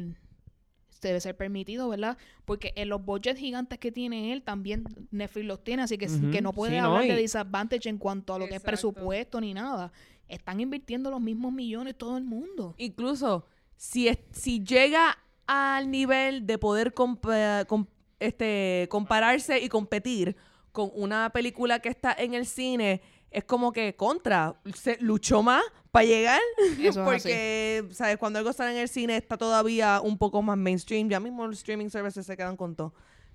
debe 1.02 1.20
ser 1.20 1.36
permitido, 1.36 1.90
¿verdad? 1.90 2.16
Porque 2.46 2.72
en 2.74 2.88
los 2.88 3.04
budgets 3.04 3.38
gigantes 3.38 3.78
que 3.78 3.92
tiene 3.92 4.32
él, 4.32 4.42
también 4.42 4.84
Netflix 5.10 5.46
los 5.46 5.62
tiene, 5.62 5.82
así 5.82 5.98
que, 5.98 6.06
que 6.32 6.40
no 6.40 6.54
puede 6.54 6.72
sí, 6.72 6.80
no, 6.80 6.86
hablar 6.96 7.06
de 7.06 7.16
disadvantage 7.20 7.90
en 7.90 7.98
cuanto 7.98 8.34
a 8.34 8.38
lo 8.38 8.48
que 8.48 8.56
es 8.56 8.62
presupuesto 8.62 9.38
ni 9.40 9.52
nada. 9.52 9.92
Están 10.28 10.60
invirtiendo 10.60 11.10
los 11.10 11.20
mismos 11.20 11.52
millones 11.52 11.94
todo 11.96 12.16
el 12.16 12.24
mundo. 12.24 12.74
Incluso 12.78 13.44
si, 13.78 14.08
es- 14.08 14.18
si 14.32 14.62
llega 14.62 15.16
al 15.46 15.90
nivel 15.90 16.46
de 16.46 16.58
poder 16.58 16.92
compa- 16.92 17.64
com- 17.66 17.86
este, 18.20 18.86
compararse 18.90 19.58
y 19.60 19.68
competir 19.70 20.36
con 20.72 20.90
una 20.92 21.30
película 21.30 21.78
que 21.80 21.88
está 21.88 22.12
en 22.12 22.34
el 22.34 22.44
cine, 22.44 23.00
es 23.30 23.44
como 23.44 23.72
que 23.72 23.94
contra, 23.96 24.56
se 24.74 24.98
luchó 25.00 25.42
más 25.42 25.62
para 25.90 26.04
llegar. 26.04 26.40
Eso 26.78 26.80
es 26.82 26.96
así. 26.96 27.04
Porque, 27.04 27.84
¿sabes? 27.92 28.18
Cuando 28.18 28.38
algo 28.38 28.52
sale 28.52 28.72
en 28.72 28.78
el 28.78 28.88
cine 28.88 29.16
está 29.16 29.38
todavía 29.38 30.00
un 30.02 30.18
poco 30.18 30.42
más 30.42 30.58
mainstream. 30.58 31.08
Ya 31.08 31.20
mismo 31.20 31.46
los 31.46 31.56
streaming 31.58 31.88
services 31.88 32.26
se 32.26 32.36
quedan 32.36 32.56
con 32.56 32.74
todo. 32.76 32.92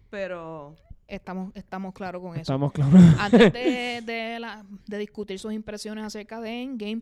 Pero 0.10 0.76
Estamos, 1.06 1.52
estamos 1.54 1.94
claros 1.94 2.22
con 2.22 2.32
eso. 2.34 2.42
Estamos 2.42 2.72
claros. 2.72 2.94
Antes 3.20 3.52
de, 3.54 4.02
de, 4.06 4.40
la- 4.40 4.66
de 4.88 4.98
discutir 4.98 5.38
sus 5.38 5.54
impresiones 5.54 6.04
acerca 6.06 6.40
de 6.42 6.64
Endgame, 6.64 7.02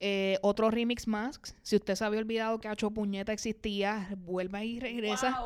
eh, 0.00 0.38
otro 0.42 0.70
remix 0.70 1.06
más. 1.06 1.40
Si 1.62 1.76
usted 1.76 1.94
se 1.94 2.04
había 2.04 2.18
olvidado 2.20 2.58
que 2.58 2.68
Hacho 2.68 2.90
Puñeta 2.90 3.32
existía, 3.32 4.08
vuelve 4.18 4.64
y 4.64 4.80
regresa. 4.80 5.38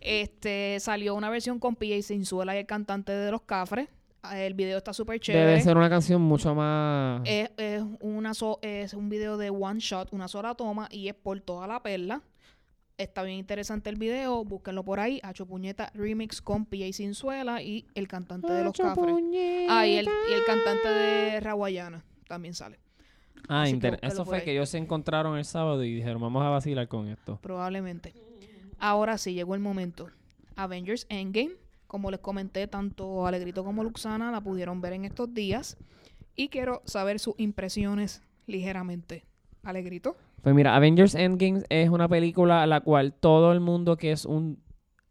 Este 0.00 0.78
salió 0.80 1.14
una 1.14 1.28
versión 1.28 1.58
con 1.58 1.76
PJ 1.76 2.02
Sinzuela 2.02 2.54
y 2.54 2.58
el 2.60 2.66
cantante 2.66 3.12
de 3.12 3.30
los 3.30 3.42
Cafres. 3.42 3.88
Ah, 4.22 4.38
El 4.38 4.54
video 4.54 4.78
está 4.78 4.92
súper 4.92 5.18
chévere. 5.20 5.46
Debe 5.46 5.60
ser 5.62 5.76
una 5.76 5.88
canción 5.88 6.20
mucho 6.22 6.54
más... 6.54 7.22
Es, 7.24 7.50
es 7.56 7.82
una 8.00 8.34
so- 8.34 8.58
es 8.62 8.92
un 8.94 9.08
video 9.08 9.36
de 9.38 9.48
one 9.50 9.80
shot, 9.80 10.12
una 10.12 10.28
sola 10.28 10.54
toma 10.54 10.88
y 10.90 11.08
es 11.08 11.14
por 11.14 11.40
toda 11.40 11.66
la 11.66 11.82
perla. 11.82 12.22
Está 12.98 13.22
bien 13.22 13.38
interesante 13.38 13.88
el 13.88 13.96
video, 13.96 14.44
búsquenlo 14.44 14.84
por 14.84 15.00
ahí. 15.00 15.20
Hacho 15.22 15.46
Puñeta 15.46 15.90
remix 15.94 16.42
con 16.42 16.66
PJ 16.66 16.92
Sinzuela 16.92 17.62
y 17.62 17.86
el 17.94 18.08
cantante 18.08 18.52
de 18.52 18.62
los 18.64 18.74
Cafres. 18.76 19.14
Ah, 19.70 19.86
y 19.86 19.96
el, 19.96 20.06
y 20.06 20.32
el 20.34 20.44
cantante 20.44 20.88
de 20.88 21.40
Rawayana 21.40 22.04
también 22.28 22.52
sale. 22.54 22.78
Ah, 23.48 23.64
que 23.66 23.98
eso 24.02 24.24
fue 24.24 24.38
ahí. 24.38 24.44
que 24.44 24.52
ellos 24.52 24.68
se 24.68 24.78
encontraron 24.78 25.36
el 25.36 25.44
sábado 25.44 25.82
y 25.82 25.92
dijeron, 25.92 26.22
vamos 26.22 26.42
a 26.44 26.50
vacilar 26.50 26.86
con 26.88 27.08
esto. 27.08 27.38
Probablemente. 27.42 28.14
Ahora 28.78 29.18
sí, 29.18 29.34
llegó 29.34 29.54
el 29.54 29.60
momento. 29.60 30.08
Avengers 30.56 31.06
Endgame. 31.08 31.52
Como 31.86 32.10
les 32.12 32.20
comenté, 32.20 32.68
tanto 32.68 33.26
Alegrito 33.26 33.64
como 33.64 33.82
Luxana 33.82 34.30
la 34.30 34.40
pudieron 34.40 34.80
ver 34.80 34.92
en 34.92 35.04
estos 35.04 35.34
días. 35.34 35.76
Y 36.36 36.48
quiero 36.48 36.82
saber 36.84 37.18
sus 37.18 37.34
impresiones 37.38 38.22
ligeramente. 38.46 39.24
Alegrito. 39.64 40.16
Pues 40.42 40.54
mira, 40.54 40.76
Avengers 40.76 41.14
Endgame 41.14 41.64
es 41.68 41.90
una 41.90 42.08
película 42.08 42.62
a 42.62 42.66
la 42.66 42.80
cual 42.80 43.12
todo 43.12 43.52
el 43.52 43.60
mundo 43.60 43.96
que 43.96 44.12
es 44.12 44.24
un 44.24 44.62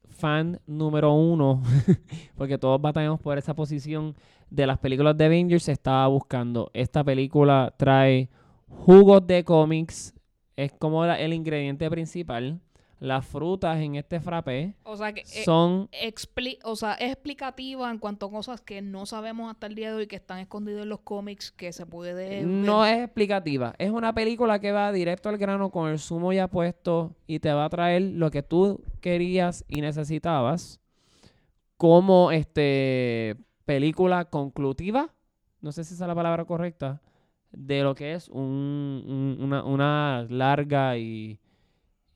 fan 0.10 0.60
número 0.66 1.14
uno, 1.14 1.62
porque 2.36 2.58
todos 2.58 2.82
batallamos 2.82 3.20
por 3.22 3.38
esa 3.38 3.54
posición 3.54 4.16
de 4.50 4.68
las 4.68 4.78
películas 4.80 5.18
de 5.18 5.26
Avengers, 5.26 5.64
se 5.64 5.72
estaba 5.72 6.08
buscando. 6.08 6.70
Esta 6.74 7.04
película 7.04 7.74
trae 7.78 8.30
jugos 8.68 9.26
de 9.26 9.44
cómics, 9.44 10.14
es 10.56 10.72
como 10.74 11.06
la- 11.06 11.20
el 11.20 11.34
ingrediente 11.34 11.90
principal. 11.90 12.60
Las 13.02 13.26
frutas 13.26 13.80
en 13.80 13.96
este 13.96 14.20
frappé 14.20 14.76
O 14.84 14.98
sea, 14.98 15.14
que 15.14 15.22
eh, 15.22 15.44
son 15.46 15.88
expli- 15.92 16.58
o 16.66 16.76
sea, 16.76 16.96
es 16.96 17.14
explicativa 17.14 17.90
en 17.90 17.98
cuanto 17.98 18.26
a 18.26 18.30
cosas 18.30 18.60
que 18.60 18.82
no 18.82 19.06
sabemos 19.06 19.50
hasta 19.50 19.68
el 19.68 19.76
día 19.76 19.90
de 19.92 19.96
hoy 20.00 20.08
que 20.08 20.18
están 20.18 20.40
escondidas 20.40 20.84
en 20.84 20.90
los 20.90 21.00
cómics 21.00 21.50
que 21.50 21.72
se 21.72 21.86
puede 21.86 22.42
No 22.44 22.86
es 22.86 22.98
explicativa. 23.00 23.74
Es 23.78 23.90
una 23.92 24.14
película 24.14 24.60
que 24.60 24.74
va 24.74 24.92
directo 24.92 25.30
al 25.30 25.38
grano 25.38 25.70
con 25.70 25.90
el 25.90 25.98
sumo 25.98 26.34
ya 26.34 26.50
puesto 26.50 27.16
y 27.26 27.40
te 27.40 27.54
va 27.54 27.64
a 27.64 27.70
traer 27.70 28.02
lo 28.02 28.32
que 28.32 28.44
tú 28.44 28.84
querías 29.00 29.64
y 29.70 29.80
necesitabas 29.80 30.82
como 31.78 32.32
este 32.32 33.38
película 33.74 34.26
conclusiva. 34.26 35.10
No 35.62 35.72
sé 35.72 35.84
si 35.84 35.94
esa 35.94 36.06
es 36.06 36.08
la 36.08 36.16
palabra 36.16 36.44
correcta. 36.46 37.02
De 37.52 37.84
lo 37.84 37.94
que 37.94 38.14
es 38.14 38.28
un- 38.30 39.04
un- 39.08 39.38
una, 39.44 39.64
una 39.64 40.26
larga 40.30 40.98
y, 40.98 41.40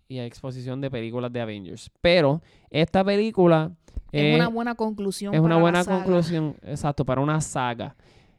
y 0.07 0.17
exposición 0.19 0.81
de 0.81 0.89
películas 0.89 1.31
de 1.31 1.41
Avengers. 1.41 1.91
Pero 2.01 2.41
esta 2.71 3.03
película 3.03 3.71
es 4.11 4.23
eh, 4.23 4.35
una 4.35 4.47
buena 4.47 4.73
conclusión 4.75 5.33
es 5.33 5.39
una 5.39 5.49
para 5.49 5.55
la 5.57 5.61
buena 5.61 5.83
saga. 5.83 5.97
conclusión, 6.03 6.55
exacto, 6.63 7.05
para 7.05 7.21
una 7.21 7.39
saga. 7.41 7.95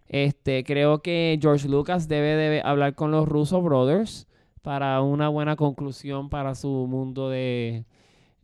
Este, 0.08 0.64
creo 0.64 0.98
que 1.00 1.38
George 1.40 1.68
Lucas 1.68 2.08
debe 2.08 2.34
de 2.36 2.62
hablar 2.64 2.94
con 2.96 3.10
los 3.12 3.28
Russo 3.28 3.62
Brothers 3.62 4.26
para 4.62 5.00
una 5.02 5.28
buena 5.28 5.54
conclusión 5.56 6.28
para 6.30 6.54
su 6.56 6.68
mundo 6.88 7.28
de, 7.28 7.84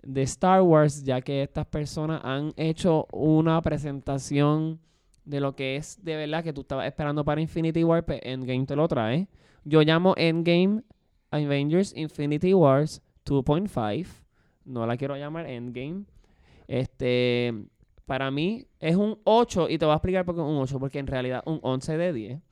de 0.03 0.23
Star 0.23 0.63
Wars, 0.63 1.03
ya 1.05 1.21
que 1.21 1.43
estas 1.43 1.67
personas 1.67 2.21
han 2.25 2.53
hecho 2.57 3.07
una 3.13 3.61
presentación 3.63 4.81
de 5.25 5.41
lo 5.41 5.55
que 5.55 5.77
es 5.77 6.03
de 6.03 6.17
verdad 6.17 6.43
que 6.43 6.53
tú 6.53 6.63
estabas 6.63 6.87
esperando 6.87 7.25
para 7.25 7.41
Infinity 7.41 7.85
War, 7.85 8.05
pues 8.05 8.21
Endgame 8.23 8.67
te 8.67 8.77
lo 8.77 8.89
trae. 8.89 9.29
Yo 9.65 9.83
llamo 9.83 10.15
Endgame 10.17 10.83
Avengers 11.31 11.93
Infinity 11.97 12.55
Wars 12.55 13.03
2.5. 13.27 14.07
No 14.65 14.87
la 14.87 14.97
quiero 14.97 15.17
llamar 15.17 15.47
Endgame. 15.47 16.05
Este, 16.67 17.55
para 18.07 18.31
mí 18.31 18.67
es 18.79 18.97
un 18.97 19.19
8 19.25 19.69
y 19.69 19.79
te 19.79 19.85
voy 19.85 19.93
a 19.93 19.97
explicar 19.97 20.25
por 20.25 20.35
qué 20.35 20.41
un 20.41 20.57
8, 20.59 20.79
porque 20.79 20.99
en 20.99 21.07
realidad 21.07 21.43
un 21.47 21.61
11 21.63 21.97
de 21.97 22.13
10. 22.13 22.43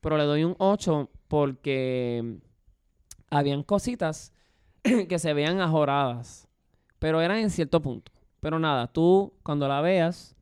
Pero 0.00 0.18
le 0.18 0.24
doy 0.24 0.44
un 0.44 0.56
8 0.58 1.10
porque 1.28 2.38
habían 3.30 3.62
cositas 3.62 4.32
que 4.82 5.18
se 5.18 5.32
veían 5.34 5.60
ajoradas, 5.60 6.43
pero 7.04 7.20
eran 7.20 7.36
en 7.36 7.50
cierto 7.50 7.82
punto. 7.82 8.10
Pero 8.40 8.58
nada, 8.58 8.86
tú 8.86 9.30
cuando 9.42 9.68
la 9.68 9.82
veas, 9.82 10.34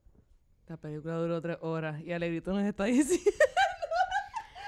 La 0.69 0.77
película 0.77 1.17
duró 1.17 1.41
tres 1.41 1.57
horas 1.61 2.01
y 2.01 2.13
Alegrito 2.13 2.53
nos 2.53 2.63
está 2.63 2.85
diciendo. 2.85 3.19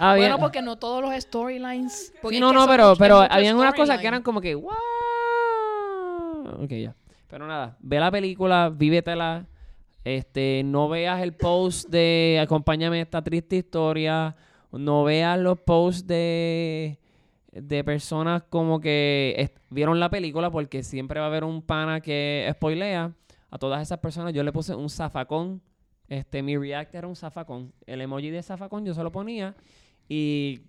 ah, 0.00 0.14
bien. 0.14 0.26
Bueno, 0.30 0.40
porque 0.40 0.60
no 0.60 0.76
todos 0.76 1.00
los 1.00 1.14
storylines. 1.22 2.12
Sí, 2.28 2.40
no, 2.40 2.52
no, 2.52 2.66
pero, 2.66 2.94
much- 2.94 2.98
pero 2.98 3.18
habían 3.20 3.56
unas 3.56 3.74
cosas 3.74 4.00
que 4.00 4.08
eran 4.08 4.22
como 4.24 4.40
que, 4.40 4.56
wow. 4.56 4.72
Ok, 6.64 6.70
ya. 6.72 6.96
Pero 7.28 7.46
nada, 7.46 7.76
ve 7.78 8.00
la 8.00 8.10
película, 8.10 8.70
vívetela. 8.74 9.46
Este, 10.02 10.62
no 10.64 10.88
veas 10.88 11.22
el 11.22 11.32
post 11.34 11.88
de 11.90 12.40
acompáñame 12.42 12.98
a 12.98 13.02
esta 13.02 13.22
triste 13.22 13.54
historia. 13.54 14.34
No 14.72 15.04
veas 15.04 15.38
los 15.38 15.60
posts 15.60 16.08
de, 16.08 16.98
de 17.54 17.84
personas 17.84 18.42
como 18.42 18.80
que 18.80 19.50
vieron 19.70 20.00
la 20.00 20.10
película 20.10 20.50
porque 20.50 20.82
siempre 20.82 21.20
va 21.20 21.26
a 21.26 21.28
haber 21.28 21.44
un 21.44 21.62
pana 21.62 22.00
que 22.00 22.48
spoilea. 22.52 23.12
A 23.50 23.58
todas 23.58 23.80
esas 23.80 23.98
personas 23.98 24.32
yo 24.32 24.42
le 24.42 24.52
puse 24.52 24.74
un 24.74 24.90
zafacón. 24.90 25.62
Este, 26.08 26.42
mi 26.42 26.56
react 26.56 26.94
era 26.94 27.06
un 27.06 27.14
zafacón. 27.14 27.72
El 27.86 28.00
emoji 28.00 28.30
de 28.30 28.42
zafacón 28.42 28.84
yo 28.84 28.92
se 28.92 29.02
lo 29.02 29.12
ponía. 29.12 29.54
Y 30.08 30.62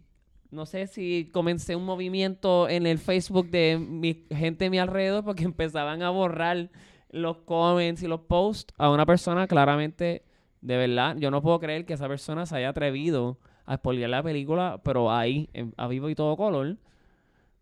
no 0.51 0.65
sé 0.67 0.85
si 0.85 1.29
comencé 1.33 1.75
un 1.75 1.85
movimiento 1.85 2.69
en 2.69 2.85
el 2.85 2.99
Facebook 2.99 3.49
de 3.49 3.77
mi 3.79 4.25
gente 4.29 4.67
a 4.67 4.69
mi 4.69 4.77
alrededor 4.77 5.23
porque 5.23 5.43
empezaban 5.45 6.03
a 6.03 6.11
borrar 6.11 6.69
los 7.09 7.37
comments 7.37 8.03
y 8.03 8.07
los 8.07 8.21
posts 8.21 8.73
a 8.77 8.89
una 8.91 9.05
persona 9.05 9.47
claramente, 9.47 10.23
de 10.61 10.77
verdad, 10.77 11.15
yo 11.17 11.31
no 11.31 11.41
puedo 11.41 11.59
creer 11.59 11.85
que 11.85 11.93
esa 11.93 12.07
persona 12.07 12.45
se 12.45 12.57
haya 12.57 12.69
atrevido 12.69 13.39
a 13.65 13.75
spoilear 13.77 14.09
la 14.09 14.23
película, 14.23 14.79
pero 14.83 15.11
ahí, 15.11 15.49
en- 15.53 15.73
a 15.77 15.87
vivo 15.87 16.09
y 16.09 16.15
todo 16.15 16.35
color. 16.37 16.77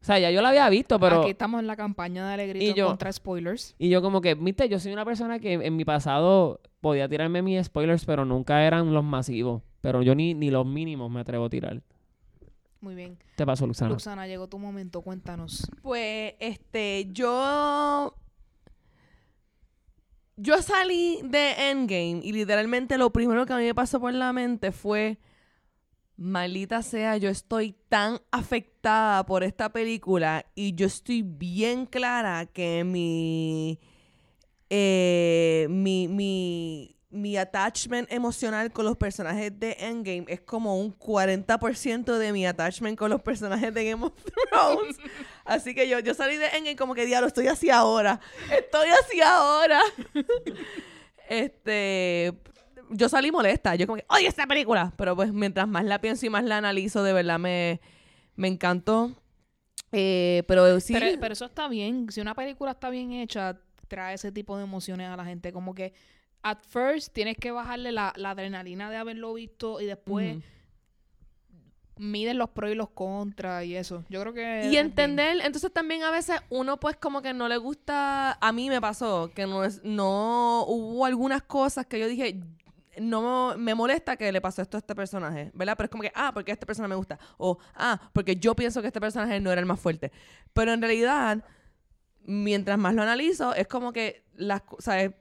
O 0.01 0.05
sea, 0.05 0.19
ya 0.19 0.31
yo 0.31 0.41
la 0.41 0.49
había 0.49 0.67
visto, 0.69 0.99
pero... 0.99 1.21
Aquí 1.21 1.29
estamos 1.31 1.61
en 1.61 1.67
la 1.67 1.77
campaña 1.77 2.27
de 2.27 2.33
Alegrito 2.33 2.65
Y 2.65 2.73
yo- 2.73 2.87
contra 2.87 3.11
spoilers. 3.13 3.73
Y 3.79 3.87
yo 3.89 4.01
como 4.01 4.19
que, 4.19 4.35
viste, 4.35 4.67
yo 4.67 4.77
soy 4.79 4.91
una 4.91 5.05
persona 5.05 5.39
que 5.39 5.53
en 5.53 5.75
mi 5.77 5.85
pasado 5.85 6.59
podía 6.81 7.07
tirarme 7.07 7.41
mis 7.41 7.65
spoilers, 7.65 8.03
pero 8.03 8.25
nunca 8.25 8.65
eran 8.67 8.93
los 8.93 9.03
masivos. 9.03 9.61
Pero 9.79 10.01
yo 10.01 10.13
ni, 10.13 10.33
ni 10.33 10.51
los 10.51 10.65
mínimos 10.65 11.09
me 11.09 11.21
atrevo 11.21 11.45
a 11.45 11.49
tirar. 11.49 11.81
Muy 12.81 12.95
bien. 12.95 13.17
Te 13.37 13.45
pasó, 13.45 13.65
Luxana. 13.65 13.91
Luxana, 13.91 14.27
llegó 14.27 14.47
tu 14.49 14.59
momento, 14.59 15.01
cuéntanos. 15.01 15.69
Pues, 15.81 16.33
este, 16.39 17.07
yo. 17.13 18.13
Yo 20.35 20.61
salí 20.61 21.19
de 21.23 21.69
Endgame 21.69 22.19
y 22.23 22.33
literalmente 22.33 22.97
lo 22.97 23.11
primero 23.11 23.45
que 23.45 23.53
a 23.53 23.57
mí 23.57 23.63
me 23.65 23.75
pasó 23.75 23.99
por 23.99 24.13
la 24.13 24.33
mente 24.33 24.71
fue. 24.71 25.17
Maldita 26.23 26.81
sea, 26.83 27.17
yo 27.17 27.29
estoy 27.29 27.75
tan 27.89 28.19
afectada 28.31 29.25
por 29.25 29.43
esta 29.43 29.73
película 29.73 30.45
y 30.55 30.73
yo 30.73 30.85
estoy 30.87 31.21
bien 31.21 31.85
clara 31.85 32.45
que 32.45 32.85
mi. 32.85 33.77
eh, 34.69 35.67
mi, 35.69 36.07
mi, 36.07 36.95
mi 37.09 37.35
attachment 37.37 38.09
emocional 38.11 38.71
con 38.71 38.85
los 38.85 38.95
personajes 38.97 39.59
de 39.59 39.75
Endgame 39.79 40.23
es 40.29 40.39
como 40.41 40.79
un 40.79 40.97
40% 40.97 42.17
de 42.17 42.31
mi 42.31 42.45
attachment 42.45 42.97
con 42.97 43.09
los 43.11 43.21
personajes 43.21 43.73
de 43.73 43.91
Game 43.91 44.05
of 44.05 44.13
Thrones. 44.49 44.97
Así 45.45 45.75
que 45.75 45.89
yo, 45.89 45.99
yo 45.99 46.13
salí 46.13 46.37
de 46.37 46.45
Endgame 46.47 46.77
como 46.77 46.95
que 46.95 47.05
diablo, 47.05 47.27
estoy 47.27 47.47
así 47.47 47.69
ahora. 47.69 48.21
Estoy 48.49 48.87
así 48.87 49.19
ahora. 49.21 49.81
este. 51.29 52.33
Yo 52.89 53.09
salí 53.09 53.31
molesta. 53.31 53.75
Yo 53.75 53.87
como 53.87 53.97
que, 53.97 54.05
oye, 54.09 54.27
esta 54.27 54.47
película. 54.47 54.93
Pero 54.97 55.15
pues 55.15 55.33
mientras 55.33 55.67
más 55.67 55.85
la 55.85 55.99
pienso 55.99 56.25
y 56.25 56.29
más 56.29 56.43
la 56.43 56.57
analizo, 56.57 57.03
de 57.03 57.13
verdad 57.13 57.39
me, 57.39 57.81
me 58.35 58.47
encantó. 58.47 59.15
Eh, 59.91 60.43
pero 60.47 60.79
sí. 60.79 60.93
Pero, 60.93 61.19
pero 61.19 61.33
eso 61.33 61.45
está 61.45 61.67
bien. 61.67 62.07
Si 62.09 62.21
una 62.21 62.35
película 62.35 62.71
está 62.71 62.89
bien 62.89 63.11
hecha, 63.11 63.59
trae 63.87 64.15
ese 64.15 64.31
tipo 64.31 64.57
de 64.57 64.63
emociones 64.63 65.09
a 65.09 65.17
la 65.17 65.25
gente. 65.25 65.51
Como 65.53 65.73
que, 65.73 65.93
at 66.41 66.59
first, 66.67 67.13
tienes 67.13 67.37
que 67.37 67.51
bajarle 67.51 67.91
la, 67.91 68.13
la 68.15 68.31
adrenalina 68.31 68.89
de 68.89 68.97
haberlo 68.97 69.33
visto 69.33 69.81
y 69.81 69.85
después 69.85 70.37
miden 71.97 72.37
los 72.37 72.49
pros 72.49 72.71
y 72.71 72.75
los 72.75 72.89
contras 72.89 73.65
y 73.65 73.75
eso. 73.75 74.03
Yo 74.09 74.21
creo 74.21 74.33
que... 74.33 74.65
Y 74.65 74.69
bien. 74.69 74.87
entender, 74.87 75.37
entonces 75.43 75.71
también 75.71 76.03
a 76.03 76.11
veces 76.11 76.41
uno 76.49 76.79
pues 76.79 76.97
como 76.97 77.21
que 77.21 77.33
no 77.33 77.47
le 77.47 77.57
gusta, 77.57 78.33
a 78.33 78.51
mí 78.51 78.69
me 78.69 78.81
pasó, 78.81 79.31
que 79.33 79.45
no 79.45 79.63
es, 79.63 79.83
no 79.83 80.65
hubo 80.67 81.05
algunas 81.05 81.43
cosas 81.43 81.85
que 81.85 81.99
yo 81.99 82.07
dije, 82.07 82.39
no 82.99 83.55
me 83.57 83.75
molesta 83.75 84.17
que 84.17 84.31
le 84.31 84.41
pasó 84.41 84.61
esto 84.61 84.77
a 84.77 84.79
este 84.79 84.95
personaje, 84.95 85.51
¿verdad? 85.53 85.75
Pero 85.77 85.85
es 85.85 85.91
como 85.91 86.03
que, 86.03 86.11
ah, 86.15 86.31
porque 86.33 86.51
este 86.51 86.65
personaje 86.65 86.89
me 86.89 86.95
gusta, 86.95 87.19
o 87.37 87.57
ah, 87.75 87.99
porque 88.13 88.35
yo 88.35 88.55
pienso 88.55 88.81
que 88.81 88.87
este 88.87 89.01
personaje 89.01 89.39
no 89.39 89.51
era 89.51 89.59
el 89.59 89.65
más 89.65 89.79
fuerte. 89.79 90.11
Pero 90.53 90.73
en 90.73 90.81
realidad, 90.81 91.43
mientras 92.23 92.77
más 92.77 92.93
lo 92.93 93.01
analizo, 93.01 93.53
es 93.55 93.67
como 93.67 93.93
que 93.93 94.25
las 94.35 94.61
cosas, 94.61 95.11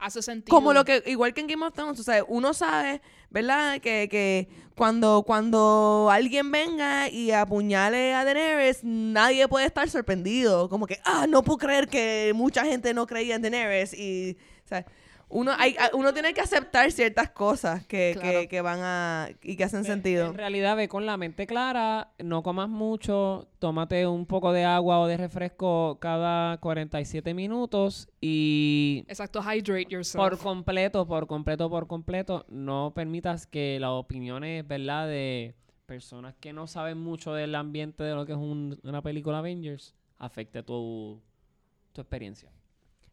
Hace 0.00 0.22
sentido. 0.22 0.54
como 0.54 0.72
lo 0.72 0.84
que, 0.84 1.02
igual 1.06 1.34
que 1.34 1.40
en 1.40 1.48
Game 1.48 1.66
of 1.66 1.74
Thrones, 1.74 2.00
sea, 2.04 2.22
uno 2.28 2.54
sabe, 2.54 3.02
¿verdad? 3.30 3.80
Que, 3.80 4.08
que 4.08 4.48
cuando, 4.76 5.24
cuando 5.26 6.08
alguien 6.12 6.52
venga 6.52 7.08
y 7.08 7.32
apuñale 7.32 8.14
a 8.14 8.24
Daenerys, 8.24 8.84
nadie 8.84 9.48
puede 9.48 9.66
estar 9.66 9.90
sorprendido. 9.90 10.68
Como 10.68 10.86
que, 10.86 11.00
ah, 11.04 11.26
no 11.28 11.42
puedo 11.42 11.58
creer 11.58 11.88
que 11.88 12.30
mucha 12.32 12.64
gente 12.64 12.94
no 12.94 13.08
creía 13.08 13.34
en 13.34 13.42
Daenerys. 13.42 13.92
Y, 13.92 14.36
sea, 14.66 14.86
uno, 15.30 15.52
hay, 15.58 15.76
uno 15.92 16.12
tiene 16.14 16.32
que 16.32 16.40
aceptar 16.40 16.90
ciertas 16.90 17.30
cosas 17.30 17.86
que, 17.86 18.12
Claro. 18.18 18.40
que, 18.40 18.48
que 18.48 18.60
van 18.62 18.80
a, 18.82 19.28
y 19.42 19.56
que 19.56 19.64
hacen 19.64 19.82
Ve- 19.82 19.86
sentido. 19.88 20.26
En 20.28 20.34
realidad 20.34 20.76
ve 20.76 20.88
con 20.88 21.04
la 21.06 21.16
mente 21.16 21.46
clara, 21.46 22.12
no 22.18 22.42
comas 22.42 22.68
mucho, 22.68 23.48
tómate 23.58 24.06
un 24.06 24.24
poco 24.26 24.52
de 24.52 24.64
agua 24.64 25.00
o 25.00 25.06
de 25.06 25.16
refresco 25.18 25.98
cada 26.00 26.56
47 26.58 27.34
minutos 27.34 28.08
y 28.20 29.04
Exacto, 29.08 29.40
hydrate 29.42 29.86
yourself. 29.90 30.22
por 30.24 30.38
completo, 30.38 31.06
por 31.06 31.26
completo, 31.26 31.68
por 31.68 31.86
completo, 31.86 32.46
no 32.48 32.92
permitas 32.94 33.46
que 33.46 33.78
las 33.80 33.90
opiniones, 33.90 34.66
¿verdad? 34.66 35.06
De 35.08 35.54
personas 35.86 36.34
que 36.40 36.52
no 36.52 36.66
saben 36.66 36.98
mucho 36.98 37.32
del 37.32 37.54
ambiente 37.54 38.02
de 38.02 38.14
lo 38.14 38.26
que 38.26 38.32
es 38.32 38.38
un- 38.38 38.78
una 38.82 39.02
película 39.02 39.38
Avengers 39.38 39.94
afecte 40.18 40.62
tu, 40.62 41.20
tu 41.92 42.00
experiencia. 42.00 42.50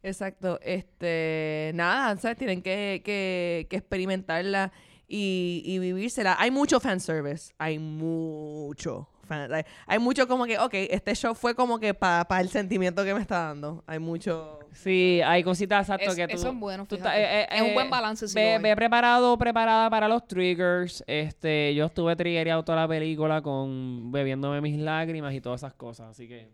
Exacto. 0.05 0.59
Este, 0.61 1.71
nada, 1.75 2.15
¿sabes? 2.17 2.37
Tienen 2.37 2.61
que, 2.61 3.01
que, 3.03 3.67
que 3.69 3.75
experimentarla 3.77 4.71
y, 5.07 5.61
y 5.65 5.79
vivírsela. 5.79 6.35
Hay 6.39 6.51
mucho 6.51 6.79
fanservice. 6.79 7.53
Hay 7.57 7.79
mucho 7.79 9.09
fan- 9.27 9.51
Hay, 9.53 9.63
hay 9.87 9.99
mucho 9.99 10.27
como 10.27 10.45
que, 10.45 10.57
ok, 10.59 10.73
este 10.73 11.15
show 11.15 11.33
fue 11.35 11.55
como 11.55 11.79
que 11.79 11.93
para 11.93 12.41
el 12.41 12.49
sentimiento 12.49 13.03
que 13.03 13.13
me 13.13 13.21
está 13.21 13.39
dando. 13.47 13.83
Hay 13.87 13.99
mucho... 13.99 14.59
Sí, 14.73 15.21
hay 15.25 15.41
cositas 15.43 15.87
exacto 15.87 16.09
Es- 16.11 16.15
que 16.15 16.27
tú... 16.27 16.35
eso 16.35 16.49
es 16.49 16.55
bueno, 16.59 16.85
tú 16.85 16.97
fíjate. 16.97 17.23
estás- 17.23 17.33
eh, 17.33 17.41
eh, 17.43 17.55
Es 17.55 17.61
un 17.61 17.67
eh, 17.69 17.73
buen 17.73 17.89
balance, 17.89 18.27
sí 18.27 18.35
Ve, 18.35 18.59
ve 18.61 18.75
preparado, 18.75 19.37
preparada 19.37 19.89
para 19.89 20.07
los 20.09 20.27
triggers. 20.27 21.03
Este, 21.07 21.73
yo 21.73 21.85
estuve 21.85 22.15
triggereado 22.15 22.63
toda 22.63 22.81
la 22.81 22.87
película 22.87 23.41
con 23.41 24.11
bebiéndome 24.11 24.59
mis 24.61 24.77
lágrimas 24.77 25.33
y 25.33 25.39
todas 25.41 25.61
esas 25.61 25.73
cosas. 25.75 26.09
Así 26.09 26.27
que, 26.27 26.49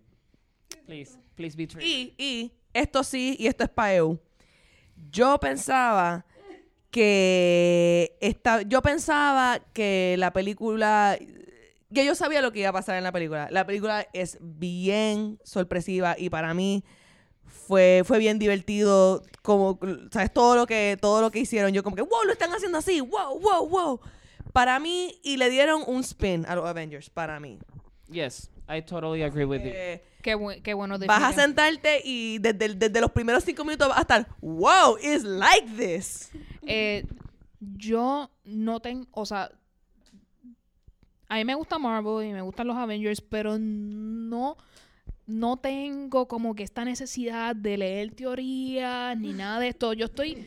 please, 0.85 1.17
please 1.35 1.57
be 1.57 1.65
triggered. 1.67 1.89
Y, 1.89 2.13
y 2.17 2.51
esto 2.73 3.03
sí, 3.03 3.35
y 3.39 3.47
esto 3.47 3.63
es 3.63 3.69
para 3.69 3.95
EU. 3.95 4.19
Yo 5.11 5.39
pensaba 5.39 6.25
que 6.89 8.17
esta, 8.21 8.61
yo 8.63 8.81
pensaba 8.81 9.59
que 9.73 10.15
la 10.17 10.33
película 10.33 11.17
que 11.93 12.05
yo 12.05 12.15
sabía 12.15 12.41
lo 12.41 12.51
que 12.51 12.59
iba 12.59 12.69
a 12.69 12.73
pasar 12.73 12.95
en 12.97 13.03
la 13.03 13.11
película. 13.11 13.49
La 13.51 13.65
película 13.65 14.07
es 14.13 14.37
bien 14.39 15.39
sorpresiva 15.43 16.15
y 16.17 16.29
para 16.29 16.53
mí 16.53 16.83
fue, 17.45 18.03
fue 18.05 18.17
bien 18.17 18.39
divertido 18.39 19.23
como 19.41 19.77
sabes 20.11 20.31
todo 20.31 20.55
lo 20.55 20.67
que 20.67 20.97
todo 21.01 21.21
lo 21.21 21.31
que 21.31 21.39
hicieron. 21.39 21.71
Yo 21.71 21.83
como 21.83 21.95
que 21.95 22.01
wow 22.01 22.23
lo 22.25 22.31
están 22.31 22.51
haciendo 22.53 22.77
así. 22.77 23.01
Wow 23.01 23.39
wow 23.39 23.67
wow 23.67 23.99
para 24.53 24.79
mí 24.79 25.19
y 25.23 25.37
le 25.37 25.49
dieron 25.49 25.83
un 25.87 26.01
spin 26.01 26.45
a 26.47 26.55
los 26.55 26.65
Avengers 26.65 27.09
para 27.09 27.39
mí. 27.39 27.59
Yes, 28.09 28.49
I 28.77 28.81
totally 28.81 29.23
agree 29.23 29.45
with 29.45 29.61
you. 29.63 29.71
Eh, 29.73 30.01
Qué, 30.21 30.35
bu- 30.35 30.61
qué 30.61 30.73
bueno. 30.73 30.97
Vas 30.99 31.23
a 31.23 31.33
sentarte 31.33 32.01
y 32.05 32.37
desde, 32.39 32.75
desde 32.75 33.01
los 33.01 33.11
primeros 33.11 33.43
cinco 33.43 33.65
minutos 33.65 33.89
vas 33.89 33.97
a 33.97 34.01
estar, 34.01 34.27
wow, 34.39 34.95
it's 35.01 35.23
like 35.23 35.67
this. 35.75 36.31
Eh, 36.61 37.05
yo 37.59 38.29
no 38.45 38.79
tengo, 38.79 39.07
o 39.11 39.25
sea, 39.25 39.51
a 41.27 41.35
mí 41.35 41.45
me 41.45 41.55
gusta 41.55 41.79
Marvel 41.79 42.27
y 42.27 42.33
me 42.33 42.41
gustan 42.41 42.67
los 42.67 42.77
Avengers, 42.77 43.21
pero 43.21 43.57
no, 43.59 44.57
no 45.25 45.57
tengo 45.57 46.27
como 46.27 46.53
que 46.55 46.63
esta 46.63 46.83
necesidad 46.85 47.55
de 47.55 47.77
leer 47.77 48.11
teorías 48.13 49.17
ni 49.17 49.33
nada 49.33 49.59
de 49.59 49.69
esto. 49.69 49.93
Yo 49.93 50.05
estoy, 50.05 50.45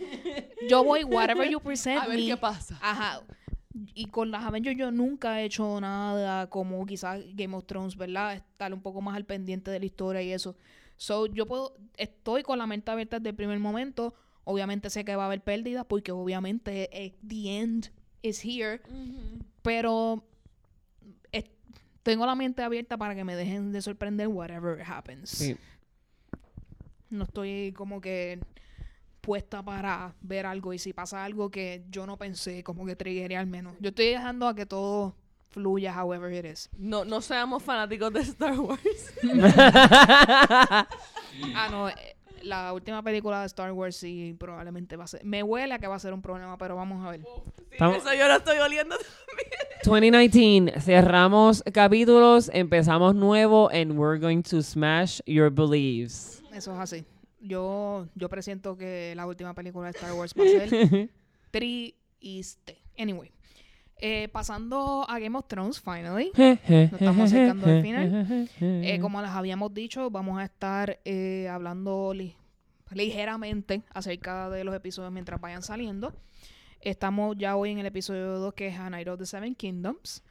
yo 0.69 0.85
voy 0.85 1.03
whatever 1.05 1.49
you 1.51 1.59
present 1.63 2.07
me. 2.09 2.37
pasa. 2.37 2.79
Ajá. 2.81 3.23
Y 3.95 4.07
con 4.07 4.31
las 4.31 4.45
Avengers 4.45 4.77
yo 4.77 4.91
nunca 4.91 5.41
he 5.41 5.45
hecho 5.45 5.81
nada 5.81 6.49
como 6.49 6.87
quizás 6.87 7.23
Game 7.35 7.57
of 7.57 7.67
Thrones, 7.67 7.97
¿verdad? 7.97 8.35
Estar 8.35 8.73
un 8.73 8.81
poco 8.81 9.01
más 9.01 9.17
al 9.17 9.25
pendiente 9.25 9.71
de 9.71 9.81
la 9.81 9.87
historia 9.87 10.23
y 10.23 10.33
eso. 10.33 10.57
So, 10.97 11.27
yo 11.27 11.47
puedo, 11.47 11.77
estoy 11.97 12.45
con 12.45 12.59
la 12.59 12.67
mente 12.67 12.91
abierta 12.91 13.19
desde 13.19 13.31
el 13.31 13.37
primer 13.37 13.59
momento. 13.59 14.15
Obviamente 14.45 14.91
sé 14.91 15.05
que 15.05 15.17
va 15.17 15.25
a 15.25 15.27
haber 15.27 15.43
pérdidas 15.43 15.87
porque 15.87 16.13
obviamente 16.13 16.89
eh, 16.93 17.17
the 17.27 17.59
end 17.59 17.91
is 18.23 18.45
here. 18.45 18.81
Pero 19.63 20.23
tengo 22.05 22.27
la 22.27 22.35
mente 22.35 22.63
abierta 22.63 22.97
para 22.97 23.15
que 23.15 23.25
me 23.25 23.35
dejen 23.35 23.73
de 23.73 23.83
sorprender 23.83 24.29
whatever 24.29 24.81
happens. 24.83 25.31
Sí. 25.31 25.57
No 27.09 27.25
estoy 27.25 27.73
como 27.73 28.01
que 28.01 28.39
puesta 29.25 29.63
para 29.63 30.15
ver 30.21 30.47
algo 30.47 30.73
y 30.73 30.79
si 30.79 30.93
pasa 30.93 31.25
algo 31.25 31.51
que 31.51 31.85
yo 31.91 32.07
no 32.07 32.17
pensé, 32.19 32.63
como 32.63 32.85
que 32.87 32.95
triggeré 32.97 33.37
al 33.37 33.47
menos. 33.47 33.75
Yo 33.81 33.89
estoy 33.91 34.07
dejando 34.07 34.47
a 34.49 34.55
que 34.55 34.67
todo 34.67 35.15
fluya 35.51 35.95
however 36.03 36.33
it 36.33 36.45
is. 36.45 36.69
No, 36.77 37.05
no 37.05 37.21
seamos 37.21 37.63
fanáticos 37.63 38.13
de 38.13 38.21
Star 38.21 38.59
Wars. 38.59 38.81
Ah, 41.57 41.69
no, 41.71 41.89
eh, 41.89 41.95
la 42.43 42.73
última 42.73 43.03
película 43.03 43.41
de 43.41 43.47
Star 43.47 43.73
Wars 43.73 43.97
sí 43.97 44.37
probablemente 44.39 44.97
va 44.97 45.05
a 45.05 45.07
ser. 45.09 45.25
Me 45.25 45.43
huele 45.43 45.75
a 45.75 45.79
que 45.79 45.87
va 45.87 45.97
a 45.97 45.99
ser 45.99 46.13
un 46.13 46.23
problema, 46.23 46.57
pero 46.59 46.77
vamos 46.77 47.05
a 47.05 47.11
ver. 47.11 47.23
Estamos- 47.73 47.97
Eso 47.99 48.15
yo 48.15 48.29
lo 48.29 48.37
estoy 48.37 48.59
oliendo. 48.59 48.97
2019, 49.85 50.81
cerramos 50.81 51.63
capítulos, 51.73 52.51
empezamos 52.53 53.15
nuevo, 53.15 53.69
and 53.71 53.99
we're 53.99 54.19
going 54.21 54.43
to 54.43 54.63
smash 54.63 55.21
your 55.27 55.51
beliefs. 55.51 56.43
Eso 56.53 56.73
es 56.75 56.79
así. 56.79 57.05
Yo, 57.47 58.09
yo 58.15 58.29
presiento 58.29 58.77
que 58.77 59.13
la 59.15 59.27
última 59.27 59.53
película 59.55 59.87
de 59.87 59.91
Star 59.91 60.13
Wars 60.15 60.35
va 60.39 60.45
a 60.45 60.47
ser 60.47 61.11
triste. 61.51 62.79
Anyway. 62.99 63.31
Eh, 64.01 64.29
pasando 64.33 65.07
a 65.09 65.19
Game 65.19 65.39
of 65.39 65.47
Thrones, 65.47 65.81
finally. 65.81 66.33
estamos 66.37 67.33
acercando 67.33 67.67
al 67.67 67.83
final. 67.83 68.49
Eh, 68.61 68.99
como 69.01 69.21
les 69.23 69.31
habíamos 69.31 69.73
dicho, 69.73 70.11
vamos 70.11 70.39
a 70.41 70.45
estar 70.45 70.99
eh, 71.05 71.49
hablando 71.49 72.13
li- 72.13 72.35
ligeramente 72.91 73.83
acerca 73.95 74.51
de 74.51 74.65
los 74.65 74.75
episodios 74.75 75.13
mientras 75.13 75.41
vayan 75.41 75.63
saliendo. 75.63 76.13
Estamos 76.81 77.37
ya 77.39 77.57
hoy 77.57 77.71
en 77.71 77.79
el 77.79 77.87
episodio 77.87 78.39
2 78.39 78.55
que 78.55 78.69
es 78.69 78.79
A 78.79 78.91
Night 78.91 79.09
of 79.09 79.19
the 79.19 79.27
Seven 79.27 79.55
Kingdoms. 79.55 80.23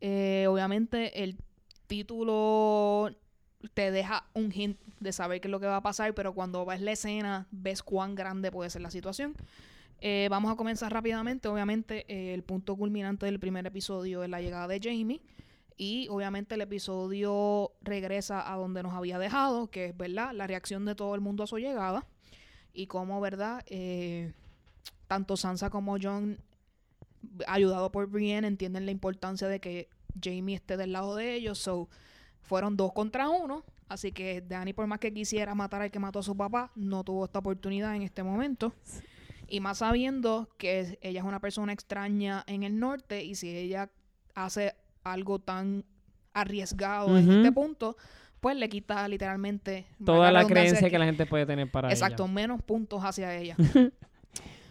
Obviamente 0.00 1.22
el 1.22 1.36
título 1.86 3.10
te 3.74 3.90
deja 3.90 4.24
un 4.34 4.52
hint 4.52 4.78
de 5.00 5.12
saber 5.12 5.40
qué 5.40 5.48
es 5.48 5.52
lo 5.52 5.60
que 5.60 5.66
va 5.66 5.76
a 5.76 5.82
pasar, 5.82 6.14
pero 6.14 6.32
cuando 6.32 6.64
ves 6.64 6.80
la 6.80 6.92
escena 6.92 7.46
ves 7.50 7.82
cuán 7.82 8.14
grande 8.14 8.50
puede 8.50 8.70
ser 8.70 8.82
la 8.82 8.90
situación. 8.90 9.34
Eh, 10.00 10.28
vamos 10.30 10.52
a 10.52 10.56
comenzar 10.56 10.92
rápidamente. 10.92 11.48
Obviamente 11.48 12.04
eh, 12.08 12.34
el 12.34 12.42
punto 12.42 12.76
culminante 12.76 13.26
del 13.26 13.40
primer 13.40 13.66
episodio 13.66 14.22
es 14.22 14.30
la 14.30 14.40
llegada 14.40 14.68
de 14.68 14.80
Jamie. 14.80 15.20
Y 15.76 16.08
obviamente 16.10 16.56
el 16.56 16.60
episodio 16.60 17.72
regresa 17.82 18.52
a 18.52 18.56
donde 18.56 18.82
nos 18.82 18.94
había 18.94 19.18
dejado, 19.18 19.70
que 19.70 19.86
es, 19.86 19.96
¿verdad? 19.96 20.32
La 20.32 20.46
reacción 20.46 20.84
de 20.84 20.96
todo 20.96 21.14
el 21.14 21.20
mundo 21.20 21.44
a 21.44 21.46
su 21.46 21.58
llegada. 21.58 22.04
Y 22.72 22.86
cómo, 22.88 23.20
¿verdad? 23.20 23.62
Eh, 23.66 24.32
tanto 25.06 25.36
Sansa 25.36 25.70
como 25.70 25.96
John, 26.00 26.38
ayudado 27.46 27.92
por 27.92 28.08
Brienne, 28.08 28.46
entienden 28.46 28.86
la 28.86 28.92
importancia 28.92 29.46
de 29.46 29.60
que 29.60 29.88
Jamie 30.20 30.56
esté 30.56 30.76
del 30.76 30.92
lado 30.92 31.14
de 31.14 31.34
ellos. 31.34 31.58
So, 31.58 31.88
fueron 32.42 32.76
dos 32.76 32.92
contra 32.92 33.28
uno. 33.28 33.64
Así 33.88 34.12
que 34.12 34.42
Dani, 34.42 34.72
por 34.74 34.86
más 34.86 34.98
que 34.98 35.12
quisiera 35.12 35.54
matar 35.54 35.82
al 35.82 35.90
que 35.90 35.98
mató 35.98 36.18
a 36.18 36.22
su 36.22 36.36
papá, 36.36 36.70
no 36.74 37.04
tuvo 37.04 37.24
esta 37.24 37.38
oportunidad 37.38 37.94
en 37.96 38.02
este 38.02 38.22
momento. 38.22 38.74
Y 39.48 39.60
más 39.60 39.78
sabiendo 39.78 40.50
que 40.58 40.98
ella 41.00 41.20
es 41.20 41.26
una 41.26 41.40
persona 41.40 41.72
extraña 41.72 42.44
en 42.46 42.64
el 42.64 42.78
norte 42.78 43.24
y 43.24 43.34
si 43.34 43.48
ella 43.56 43.90
hace 44.34 44.74
algo 45.04 45.38
tan 45.38 45.84
arriesgado 46.34 47.16
en 47.16 47.30
este 47.30 47.50
punto, 47.50 47.96
pues 48.40 48.56
le 48.56 48.68
quita 48.68 49.08
literalmente 49.08 49.86
Toda 50.04 50.30
la 50.30 50.46
creencia 50.46 50.80
que- 50.80 50.90
que 50.90 50.98
la 50.98 51.06
gente 51.06 51.24
puede 51.26 51.46
tener 51.46 51.70
para 51.70 51.88
Exacto, 51.90 52.24
ella. 52.24 52.32
menos 52.34 52.62
puntos 52.62 53.02
hacia 53.02 53.34
ella. 53.34 53.56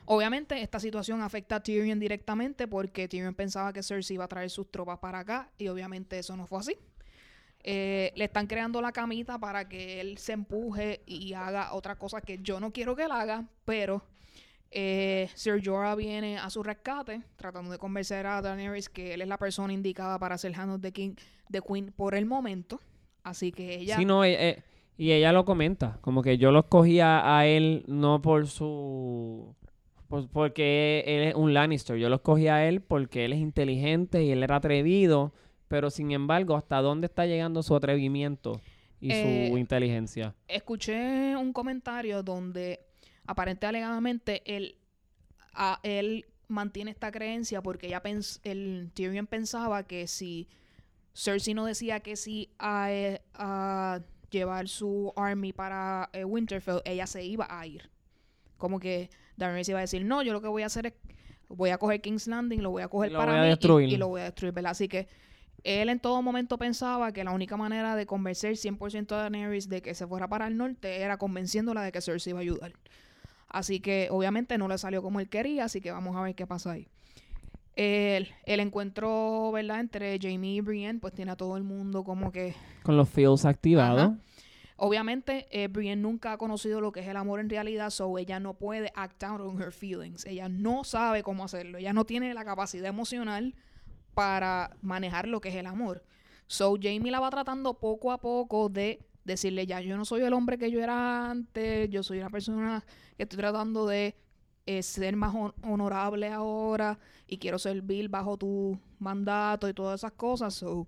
Obviamente 0.05 0.61
esta 0.61 0.79
situación 0.79 1.21
afecta 1.21 1.57
a 1.57 1.59
Tyrion 1.63 1.99
directamente 1.99 2.67
porque 2.67 3.07
Tyrion 3.09 3.33
pensaba 3.33 3.73
que 3.73 3.83
Cersei 3.83 4.13
iba 4.15 4.23
a 4.23 4.27
traer 4.29 4.49
sus 4.49 4.71
tropas 4.71 4.99
para 4.99 5.19
acá 5.19 5.49
y 5.57 5.67
obviamente 5.67 6.17
eso 6.17 6.37
no 6.37 6.45
fue 6.47 6.59
así. 6.59 6.77
Eh, 7.69 8.13
le 8.15 8.23
están 8.23 8.47
creando 8.47 8.81
la 8.81 8.93
camita 8.93 9.37
para 9.37 9.67
que 9.67 9.99
él 9.99 10.17
se 10.19 10.31
empuje 10.31 11.01
y 11.05 11.33
haga 11.33 11.73
otra 11.73 11.95
cosa 11.97 12.21
que 12.21 12.39
yo 12.41 12.61
no 12.61 12.71
quiero 12.71 12.95
que 12.95 13.03
él 13.03 13.11
haga, 13.11 13.43
pero 13.65 14.05
eh, 14.71 15.27
Sir 15.35 15.61
Jorah 15.61 15.93
viene 15.95 16.37
a 16.37 16.49
su 16.49 16.63
rescate 16.63 17.23
tratando 17.35 17.69
de 17.69 17.77
convencer 17.77 18.25
a 18.25 18.41
Daenerys 18.41 18.87
que 18.87 19.13
él 19.13 19.21
es 19.21 19.27
la 19.27 19.37
persona 19.37 19.73
indicada 19.73 20.17
para 20.17 20.37
ser 20.37 20.55
Hand 20.57 20.75
of 20.75 20.81
the 20.81 20.93
King, 20.93 21.15
the 21.51 21.59
Queen 21.61 21.91
por 21.91 22.15
el 22.15 22.25
momento. 22.25 22.79
Así 23.23 23.51
que 23.51 23.75
ella... 23.75 23.97
Sí, 23.97 24.05
no, 24.05 24.23
eh, 24.23 24.37
eh, 24.49 24.63
y 24.95 25.11
ella 25.11 25.33
lo 25.33 25.43
comenta, 25.43 25.97
como 25.99 26.21
que 26.23 26.37
yo 26.37 26.51
lo 26.53 26.59
escogía 26.59 27.37
a 27.37 27.45
él 27.47 27.83
no 27.87 28.21
por 28.21 28.47
su... 28.47 29.53
por- 30.07 30.29
porque 30.29 31.03
él 31.05 31.23
es 31.29 31.35
un 31.35 31.53
Lannister, 31.53 31.97
yo 31.97 32.07
lo 32.07 32.15
escogí 32.15 32.47
a 32.47 32.65
él 32.65 32.79
porque 32.79 33.25
él 33.25 33.33
es 33.33 33.39
inteligente 33.39 34.23
y 34.23 34.31
él 34.31 34.41
era 34.41 34.55
atrevido, 34.55 35.33
pero 35.67 35.89
sin 35.89 36.11
embargo, 36.11 36.55
¿hasta 36.55 36.81
dónde 36.81 37.05
está 37.07 37.25
llegando 37.25 37.61
su 37.63 37.75
atrevimiento 37.75 38.61
y 38.99 39.11
Eh, 39.11 39.49
su 39.49 39.57
inteligencia? 39.57 40.33
escuché 40.47 41.35
un 41.35 41.53
comentario 41.53 42.23
donde 42.23 42.79
aparente 43.25 43.65
alegadamente 43.65 44.41
él, 44.45 44.77
a- 45.53 45.79
él 45.83 46.25
mantiene 46.47 46.91
esta 46.91 47.11
creencia 47.11 47.61
porque 47.61 47.87
ella 47.87 48.01
pens 48.01 48.39
el 48.43 48.89
Tyrion 48.93 49.27
pensaba 49.27 49.83
que 49.85 50.07
si 50.07 50.47
Cersei 51.13 51.53
no 51.53 51.65
decía 51.65 51.99
que 51.99 52.15
sí 52.15 52.49
a, 52.59 52.91
eh, 52.91 53.21
a 53.33 53.99
llevar 54.29 54.67
su 54.67 55.11
army 55.15 55.51
para 55.51 56.09
eh, 56.13 56.23
Winterfell, 56.23 56.81
ella 56.85 57.07
se 57.07 57.25
iba 57.25 57.47
a 57.49 57.65
ir. 57.65 57.89
Como 58.57 58.79
que 58.79 59.09
Daenerys 59.35 59.69
iba 59.69 59.79
a 59.79 59.81
decir, 59.81 60.05
no, 60.05 60.21
yo 60.23 60.31
lo 60.33 60.41
que 60.41 60.47
voy 60.47 60.63
a 60.63 60.67
hacer 60.67 60.85
es, 60.87 60.93
voy 61.49 61.69
a 61.71 61.77
coger 61.77 62.01
King's 62.01 62.27
Landing, 62.27 62.61
lo 62.61 62.71
voy 62.71 62.83
a 62.83 62.87
coger 62.87 63.11
Y 63.11 63.15
para 63.15 63.31
voy 63.31 63.35
a 63.39 63.41
mí 63.41 63.47
y- 63.89 63.93
y, 63.93 63.97
lo 63.97 64.07
voy 64.09 64.21
a 64.21 64.25
destruir, 64.25 64.53
¿verdad? 64.53 64.71
Así 64.71 64.87
que 64.87 65.07
él 65.63 65.89
en 65.89 65.99
todo 65.99 66.21
momento 66.21 66.57
pensaba 66.57 67.11
que 67.11 67.23
la 67.23 67.31
única 67.31 67.57
manera 67.57 67.95
de 67.95 68.05
convencer 68.05 68.53
100% 68.53 69.11
a 69.13 69.17
Daenerys 69.17 69.69
de 69.69 69.81
que 69.81 69.93
se 69.93 70.07
fuera 70.07 70.27
para 70.27 70.47
el 70.47 70.57
norte 70.57 71.01
era 71.01 71.17
convenciéndola 71.17 71.81
de 71.81 71.91
que 71.91 72.01
Cersei 72.01 72.31
iba 72.31 72.39
a 72.39 72.41
ayudar. 72.41 72.73
Así 73.49 73.79
que 73.79 74.09
obviamente 74.11 74.57
no 74.57 74.67
le 74.67 74.77
salió 74.77 75.01
como 75.01 75.19
él 75.19 75.29
quería, 75.29 75.65
así 75.65 75.81
que 75.81 75.91
vamos 75.91 76.15
a 76.15 76.21
ver 76.21 76.35
qué 76.35 76.45
pasa 76.45 76.71
ahí. 76.71 76.87
El, 77.75 78.29
el 78.45 78.59
encuentro, 78.59 79.51
¿verdad? 79.51 79.79
Entre 79.79 80.17
Jamie 80.19 80.55
y 80.55 80.61
Brienne, 80.61 80.99
pues 80.99 81.13
tiene 81.13 81.31
a 81.31 81.35
todo 81.35 81.57
el 81.57 81.63
mundo 81.63 82.03
como 82.03 82.31
que... 82.31 82.55
Con 82.83 82.97
los 82.97 83.07
feels 83.07 83.45
activados. 83.45 84.13
Obviamente, 84.77 85.47
eh, 85.51 85.67
Brienne 85.67 86.01
nunca 86.01 86.33
ha 86.33 86.37
conocido 86.37 86.81
lo 86.81 86.91
que 86.91 86.99
es 86.99 87.07
el 87.07 87.17
amor 87.17 87.39
en 87.39 87.49
realidad, 87.49 87.89
so 87.89 88.17
ella 88.17 88.39
no 88.39 88.55
puede 88.55 88.91
act 88.95 89.23
out 89.23 89.41
on 89.41 89.61
her 89.61 89.71
feelings. 89.71 90.25
Ella 90.25 90.49
no 90.49 90.83
sabe 90.83 91.23
cómo 91.23 91.43
hacerlo. 91.43 91.77
Ella 91.77 91.93
no 91.93 92.05
tiene 92.05 92.33
la 92.33 92.45
capacidad 92.45 92.87
emocional 92.87 93.55
para 94.17 94.75
manejar 94.81 95.27
lo 95.27 95.39
que 95.39 95.49
es 95.49 95.55
el 95.55 95.67
amor. 95.67 96.03
So 96.47 96.75
Jamie 96.81 97.11
la 97.11 97.19
va 97.19 97.29
tratando 97.29 97.75
poco 97.75 98.11
a 98.11 98.17
poco 98.19 98.67
de 98.67 98.99
decirle 99.23 99.67
ya, 99.67 99.79
yo 99.79 99.95
no 99.95 100.05
soy 100.05 100.21
el 100.23 100.33
hombre 100.33 100.57
que 100.57 100.71
yo 100.71 100.81
era 100.81 101.29
antes, 101.29 101.87
yo 101.91 102.01
soy 102.01 102.17
una 102.17 102.31
persona 102.31 102.83
que 103.15 103.23
estoy 103.23 103.37
tratando 103.37 103.85
de 103.85 104.15
eh, 104.65 104.81
ser 104.81 105.15
más 105.15 105.35
hon- 105.35 105.53
honorable 105.61 106.29
ahora 106.31 106.97
y 107.27 107.37
quiero 107.37 107.59
servir 107.59 108.09
bajo 108.09 108.37
tu 108.37 108.79
mandato 108.97 109.69
y 109.69 109.73
todas 109.75 109.99
esas 109.99 110.13
cosas. 110.13 110.55
So, 110.55 110.87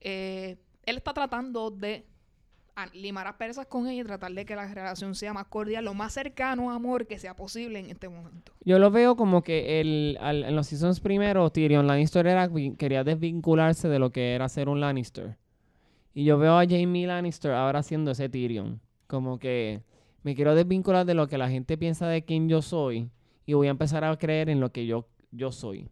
eh, 0.00 0.56
él 0.84 0.96
está 0.96 1.14
tratando 1.14 1.70
de 1.70 2.04
limar 2.92 3.26
asperezas 3.26 3.66
con 3.66 3.86
ella 3.86 4.02
y 4.02 4.04
tratar 4.04 4.32
de 4.32 4.44
que 4.44 4.54
la 4.54 4.72
relación 4.72 5.14
sea 5.14 5.32
más 5.32 5.46
cordial, 5.46 5.84
lo 5.84 5.94
más 5.94 6.12
cercano 6.12 6.70
a 6.70 6.74
amor 6.74 7.06
que 7.06 7.18
sea 7.18 7.34
posible 7.34 7.78
en 7.78 7.90
este 7.90 8.08
momento. 8.08 8.52
Yo 8.64 8.78
lo 8.78 8.90
veo 8.90 9.16
como 9.16 9.42
que 9.42 9.80
el, 9.80 10.18
en 10.20 10.54
los 10.54 10.66
seasons 10.66 11.00
primeros, 11.00 11.52
Tyrion 11.52 11.86
Lannister 11.86 12.26
era, 12.26 12.48
quería 12.76 13.02
desvincularse 13.04 13.88
de 13.88 13.98
lo 13.98 14.10
que 14.10 14.34
era 14.34 14.48
ser 14.48 14.68
un 14.68 14.80
Lannister. 14.80 15.38
Y 16.12 16.24
yo 16.24 16.38
veo 16.38 16.58
a 16.58 16.66
Jamie 16.66 17.06
Lannister 17.06 17.52
ahora 17.52 17.80
haciendo 17.80 18.10
ese 18.10 18.28
Tyrion. 18.28 18.80
Como 19.06 19.38
que 19.38 19.82
me 20.22 20.34
quiero 20.34 20.54
desvincular 20.54 21.06
de 21.06 21.14
lo 21.14 21.28
que 21.28 21.38
la 21.38 21.48
gente 21.48 21.78
piensa 21.78 22.08
de 22.08 22.24
quién 22.24 22.48
yo 22.48 22.60
soy 22.60 23.10
y 23.46 23.54
voy 23.54 23.68
a 23.68 23.70
empezar 23.70 24.02
a 24.04 24.16
creer 24.18 24.50
en 24.50 24.60
lo 24.60 24.72
que 24.72 24.86
yo, 24.86 25.08
yo 25.30 25.52
soy. 25.52 25.88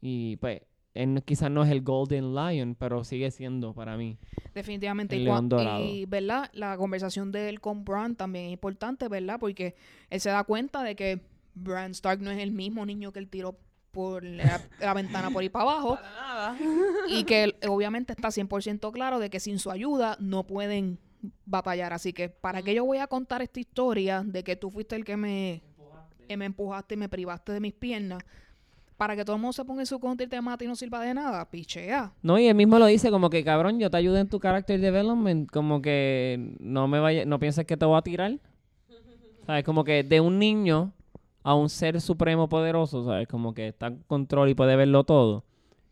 Y 0.00 0.36
pues, 0.36 0.62
él 0.96 1.22
quizás 1.24 1.50
no 1.50 1.62
es 1.62 1.70
el 1.70 1.82
Golden 1.82 2.34
Lion, 2.34 2.74
pero 2.74 3.04
sigue 3.04 3.30
siendo 3.30 3.74
para 3.74 3.96
mí. 3.96 4.18
Definitivamente. 4.54 5.16
El 5.16 5.24
león 5.24 5.48
dorado. 5.48 5.84
y, 5.84 6.06
¿verdad? 6.06 6.50
La 6.52 6.76
conversación 6.76 7.32
de 7.32 7.48
él 7.48 7.60
con 7.60 7.84
Bran 7.84 8.16
también 8.16 8.46
es 8.46 8.52
importante, 8.52 9.08
¿verdad? 9.08 9.38
Porque 9.38 9.76
él 10.10 10.20
se 10.20 10.30
da 10.30 10.44
cuenta 10.44 10.82
de 10.82 10.96
que 10.96 11.20
Bran 11.54 11.92
Stark 11.92 12.20
no 12.20 12.30
es 12.30 12.38
el 12.38 12.52
mismo 12.52 12.84
niño 12.84 13.12
que 13.12 13.18
él 13.18 13.28
tiró 13.28 13.58
por 13.90 14.24
la, 14.24 14.60
la 14.78 14.94
ventana 14.94 15.30
por 15.30 15.42
ahí 15.42 15.48
para 15.48 15.70
abajo 15.70 15.94
Para 15.96 16.10
nada. 16.10 16.58
y 17.08 17.24
que 17.24 17.44
él, 17.44 17.56
obviamente 17.68 18.12
está 18.12 18.28
100% 18.28 18.92
claro 18.92 19.18
de 19.18 19.30
que 19.30 19.40
sin 19.40 19.58
su 19.58 19.70
ayuda 19.70 20.16
no 20.20 20.46
pueden 20.46 20.98
batallar. 21.44 21.92
Así 21.92 22.12
que, 22.12 22.28
¿para 22.28 22.62
qué 22.62 22.74
yo 22.74 22.84
voy 22.84 22.98
a 22.98 23.06
contar 23.06 23.42
esta 23.42 23.60
historia 23.60 24.22
de 24.24 24.44
que 24.44 24.56
tú 24.56 24.70
fuiste 24.70 24.96
el 24.96 25.04
que 25.04 25.16
me, 25.16 25.62
que 26.28 26.36
me 26.36 26.44
empujaste 26.44 26.94
y 26.94 26.98
me 26.98 27.08
privaste 27.08 27.52
de 27.52 27.60
mis 27.60 27.72
piernas? 27.72 28.22
Para 28.96 29.14
que 29.14 29.24
todo 29.24 29.36
el 29.36 29.42
mundo 29.42 29.52
se 29.52 29.64
ponga 29.64 29.82
en 29.82 29.86
su 29.86 30.00
contra 30.00 30.26
y 30.26 30.28
te 30.28 30.40
mate 30.40 30.64
y 30.64 30.68
no 30.68 30.74
sirva 30.74 31.00
de 31.02 31.12
nada. 31.12 31.48
Pichea. 31.50 32.12
No, 32.22 32.38
y 32.38 32.46
él 32.46 32.54
mismo 32.54 32.78
lo 32.78 32.86
dice 32.86 33.10
como 33.10 33.28
que, 33.28 33.44
cabrón, 33.44 33.78
yo 33.78 33.90
te 33.90 33.98
ayudo 33.98 34.16
en 34.16 34.28
tu 34.28 34.38
character 34.40 34.80
development, 34.80 35.50
como 35.50 35.82
que 35.82 36.54
no 36.60 36.88
me 36.88 36.98
vaya, 36.98 37.26
no 37.26 37.38
pienses 37.38 37.66
que 37.66 37.76
te 37.76 37.84
voy 37.84 37.98
a 37.98 38.02
tirar. 38.02 38.38
¿Sabes? 39.46 39.64
Como 39.64 39.84
que 39.84 40.02
de 40.02 40.20
un 40.20 40.38
niño 40.38 40.92
a 41.42 41.54
un 41.54 41.68
ser 41.68 42.00
supremo 42.00 42.48
poderoso, 42.48 43.04
¿sabes? 43.04 43.28
Como 43.28 43.54
que 43.54 43.68
está 43.68 43.86
en 43.86 44.02
control 44.08 44.48
y 44.48 44.54
puede 44.54 44.74
verlo 44.74 45.04
todo. 45.04 45.44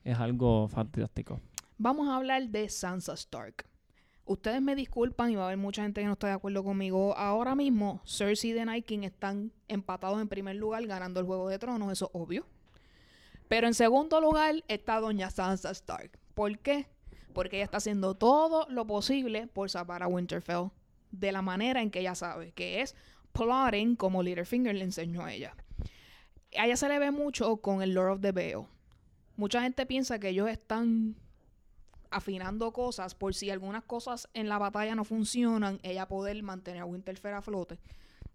Es 0.03 0.19
algo 0.19 0.67
fantástico. 0.67 1.41
Vamos 1.79 2.09
a 2.09 2.17
hablar 2.17 2.49
de 2.49 2.69
Sansa 2.69 3.15
Stark. 3.15 3.65
Ustedes 4.25 4.63
me 4.63 4.75
disculpan 4.75 5.31
y 5.31 5.37
va 5.37 5.43
a 5.43 5.47
haber 5.47 5.59
mucha 5.59 5.83
gente 5.83 6.01
que 6.01 6.07
no 6.07 6.15
está 6.15 6.29
de 6.29 6.33
acuerdo 6.33 6.65
conmigo. 6.65 7.17
Ahora 7.17 7.55
mismo, 7.55 8.01
Cersei 8.07 8.51
y 8.51 8.55
The 8.55 8.65
Night 8.65 8.87
King 8.87 9.01
están 9.01 9.53
empatados 9.69 10.21
en 10.21 10.29
primer 10.29 10.57
lugar 10.57 10.87
ganando 10.87 11.21
el 11.21 11.27
Juego 11.27 11.49
de 11.49 11.59
Tronos, 11.59 11.93
eso 11.93 12.07
es 12.07 12.11
obvio. 12.21 12.47
Pero 13.49 13.67
en 13.67 13.75
segundo 13.75 14.21
lugar 14.21 14.65
está 14.69 15.01
Doña 15.01 15.31
Sansa 15.31 15.71
Stark. 15.71 16.19
¿Por 16.35 16.59
qué? 16.59 16.87
Porque 17.33 17.57
ella 17.57 17.65
está 17.65 17.79
haciendo 17.79 18.15
todo 18.15 18.67
lo 18.71 18.87
posible 18.87 19.47
por 19.47 19.71
salvar 19.71 20.03
a 20.03 20.09
Winterfell 20.09 20.71
de 21.11 21.33
la 21.33 21.43
manera 21.43 21.83
en 21.83 21.91
que 21.91 22.01
ella 22.01 22.15
sabe, 22.15 22.53
que 22.53 22.81
es 22.81 22.95
plotting 23.33 23.97
como 23.97 24.23
Littlefinger 24.23 24.75
le 24.75 24.85
enseñó 24.85 25.25
a 25.25 25.33
ella. 25.33 25.55
A 26.57 26.67
ella 26.67 26.77
se 26.77 26.89
le 26.89 26.99
ve 26.99 27.11
mucho 27.11 27.57
con 27.59 27.83
el 27.83 27.95
Lord 27.95 28.13
of 28.13 28.21
the 28.21 28.33
Vale. 28.33 28.67
Mucha 29.37 29.61
gente 29.63 29.87
piensa 29.87 30.19
que 30.19 30.29
ellos 30.29 30.49
están 30.49 31.17
afinando 32.11 32.73
cosas 32.73 33.15
por 33.17 33.35
si 33.35 33.51
algunas 33.51 33.83
cosas 33.83 34.29
en 34.35 34.49
la 34.49 34.59
batalla 34.59 34.95
no 34.95 35.05
funcionan, 35.05 35.81
ella 35.83 36.07
poder 36.07 36.41
mantener 36.45 36.83
a 36.83 36.85
Winterfell 36.85 37.35
a 37.35 37.43
flote. 37.43 37.81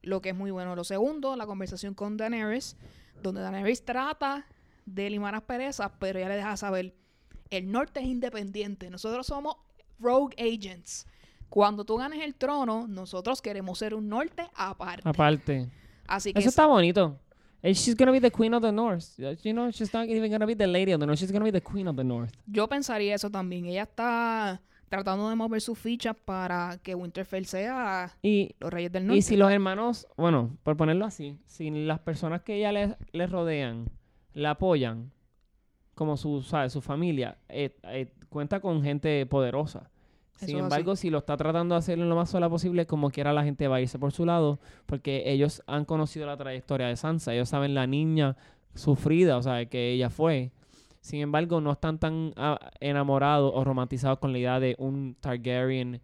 Lo 0.01 0.21
que 0.21 0.29
es 0.29 0.35
muy 0.35 0.51
bueno. 0.51 0.75
Lo 0.75 0.83
segundo, 0.83 1.35
la 1.35 1.45
conversación 1.45 1.93
con 1.93 2.17
Daenerys, 2.17 2.75
donde 3.21 3.41
Daenerys 3.41 3.83
trata 3.83 4.45
de 4.93 5.09
limar 5.09 5.35
asperezas, 5.35 5.91
pero 5.99 6.19
ella 6.19 6.29
le 6.29 6.35
deja 6.35 6.57
saber, 6.57 6.93
el 7.49 7.71
norte 7.71 7.99
es 7.99 8.07
independiente, 8.07 8.89
nosotros 8.89 9.27
somos 9.27 9.55
rogue 9.99 10.35
agents. 10.37 11.05
Cuando 11.49 11.83
tú 11.83 11.97
ganes 11.97 12.21
el 12.21 12.35
trono, 12.35 12.87
nosotros 12.87 13.41
queremos 13.41 13.79
ser 13.79 13.95
un 13.95 14.07
norte 14.07 14.47
aparte. 14.55 15.01
Aparte. 15.07 15.69
Así 16.07 16.31
que 16.31 16.39
Eso 16.39 16.49
está 16.49 16.67
bonito. 16.67 17.19
And 17.61 17.75
she's 17.75 17.95
gonna 17.95 18.11
be 18.11 18.21
the 18.21 18.31
queen 18.31 18.53
of 18.53 18.61
the 18.61 18.71
north. 18.71 19.17
You 19.17 19.51
know, 19.51 19.69
she's 19.71 19.93
not 19.93 20.07
even 20.07 20.31
gonna 20.31 20.45
be 20.45 20.55
the 20.55 20.67
lady 20.67 20.93
of 20.93 20.99
the 20.99 21.05
north. 21.05 21.19
She's 21.19 21.31
gonna 21.31 21.43
be 21.43 21.51
the 21.51 21.61
queen 21.61 21.87
of 21.87 21.95
the 21.95 22.03
north. 22.03 22.31
yo 22.45 22.67
pensaría 22.67 23.15
eso 23.15 23.29
también. 23.29 23.65
Ella 23.65 23.83
está 23.83 24.61
tratando 24.87 25.29
de 25.29 25.35
mover 25.35 25.61
sus 25.61 25.77
fichas 25.77 26.15
para 26.15 26.79
que 26.81 26.95
Winterfell 26.95 27.45
sea 27.45 28.15
Y 28.21 28.55
los 28.59 28.71
reyes 28.71 28.91
del 28.91 29.07
norte. 29.07 29.17
Y 29.17 29.21
si 29.21 29.35
los 29.35 29.51
hermanos, 29.51 30.07
bueno, 30.17 30.57
por 30.63 30.77
ponerlo 30.77 31.05
así, 31.05 31.37
si 31.45 31.69
las 31.69 31.99
personas 31.99 32.41
que 32.43 32.55
ella 32.55 32.71
les, 32.71 32.95
les 33.11 33.29
rodean 33.29 33.89
la 34.33 34.51
apoyan, 34.51 35.11
como 35.95 36.17
su, 36.17 36.41
¿sabes? 36.41 36.73
su 36.73 36.81
familia, 36.81 37.37
eh, 37.49 37.77
eh, 37.83 38.13
cuenta 38.29 38.59
con 38.59 38.81
gente 38.83 39.25
poderosa. 39.25 39.89
Sin 40.35 40.57
embargo, 40.57 40.95
si 40.95 41.09
lo 41.09 41.17
está 41.17 41.35
tratando 41.35 41.75
de 41.75 41.79
hacer 41.79 41.97
lo 41.97 42.15
más 42.15 42.29
sola 42.29 42.49
posible, 42.49 42.85
como 42.85 43.09
quiera 43.09 43.33
la 43.33 43.43
gente 43.43 43.67
va 43.67 43.75
a 43.75 43.81
irse 43.81 43.99
por 43.99 44.13
su 44.13 44.25
lado, 44.25 44.59
porque 44.85 45.23
ellos 45.25 45.61
han 45.67 45.83
conocido 45.83 46.25
la 46.25 46.37
trayectoria 46.37 46.87
de 46.87 46.95
Sansa, 46.95 47.33
ellos 47.33 47.49
saben 47.49 47.73
la 47.73 47.87
niña 47.87 48.37
sufrida, 48.73 49.35
o 49.35 49.41
sea, 49.41 49.65
que 49.65 49.91
ella 49.91 50.09
fue. 50.09 50.51
Sin 51.01 51.19
embargo, 51.19 51.59
no 51.59 51.73
están 51.73 51.99
tan 51.99 52.33
ah, 52.37 52.57
enamorados 52.79 53.51
o 53.53 53.63
romantizados 53.65 54.19
con 54.19 54.31
la 54.31 54.39
idea 54.39 54.59
de 54.61 54.75
un 54.79 55.17
Targaryen 55.19 56.01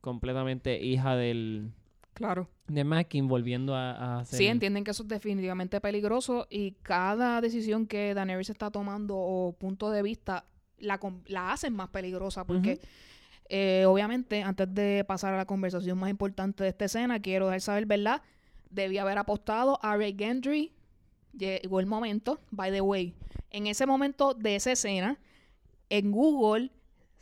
completamente 0.00 0.80
hija 0.80 1.16
del, 1.16 1.72
Claro. 2.14 2.48
de 2.68 2.84
Mackin 2.84 3.28
volviendo 3.28 3.74
a, 3.74 3.90
a 3.92 4.20
hacer... 4.20 4.38
Sí, 4.38 4.46
entienden 4.46 4.84
que 4.84 4.92
eso 4.92 5.02
es 5.02 5.08
definitivamente 5.08 5.80
peligroso 5.80 6.46
y 6.48 6.72
cada 6.82 7.40
decisión 7.40 7.86
que 7.86 8.14
Daenerys 8.14 8.50
está 8.50 8.70
tomando 8.70 9.16
o 9.16 9.52
punto 9.52 9.90
de 9.90 10.02
vista 10.02 10.44
la, 10.78 11.00
la 11.26 11.52
hacen 11.52 11.74
más 11.74 11.88
peligrosa 11.88 12.46
porque 12.46 12.80
eh, 13.48 13.84
obviamente 13.86 14.42
antes 14.42 14.72
de 14.72 15.04
pasar 15.06 15.34
a 15.34 15.36
la 15.36 15.44
conversación 15.44 15.98
más 15.98 16.10
importante 16.10 16.62
de 16.62 16.70
esta 16.70 16.86
escena 16.86 17.20
quiero 17.20 17.46
dejar 17.46 17.60
saber, 17.60 17.86
¿verdad? 17.86 18.22
Debía 18.70 19.02
haber 19.02 19.18
apostado 19.18 19.78
a 19.82 19.96
Ray 19.96 20.14
Gendry. 20.18 20.72
Llegó 21.36 21.80
el 21.80 21.86
momento, 21.86 22.40
by 22.50 22.70
the 22.70 22.80
way. 22.80 23.14
En 23.50 23.66
ese 23.66 23.86
momento 23.86 24.34
de 24.34 24.56
esa 24.56 24.72
escena, 24.72 25.18
en 25.90 26.12
Google 26.12 26.70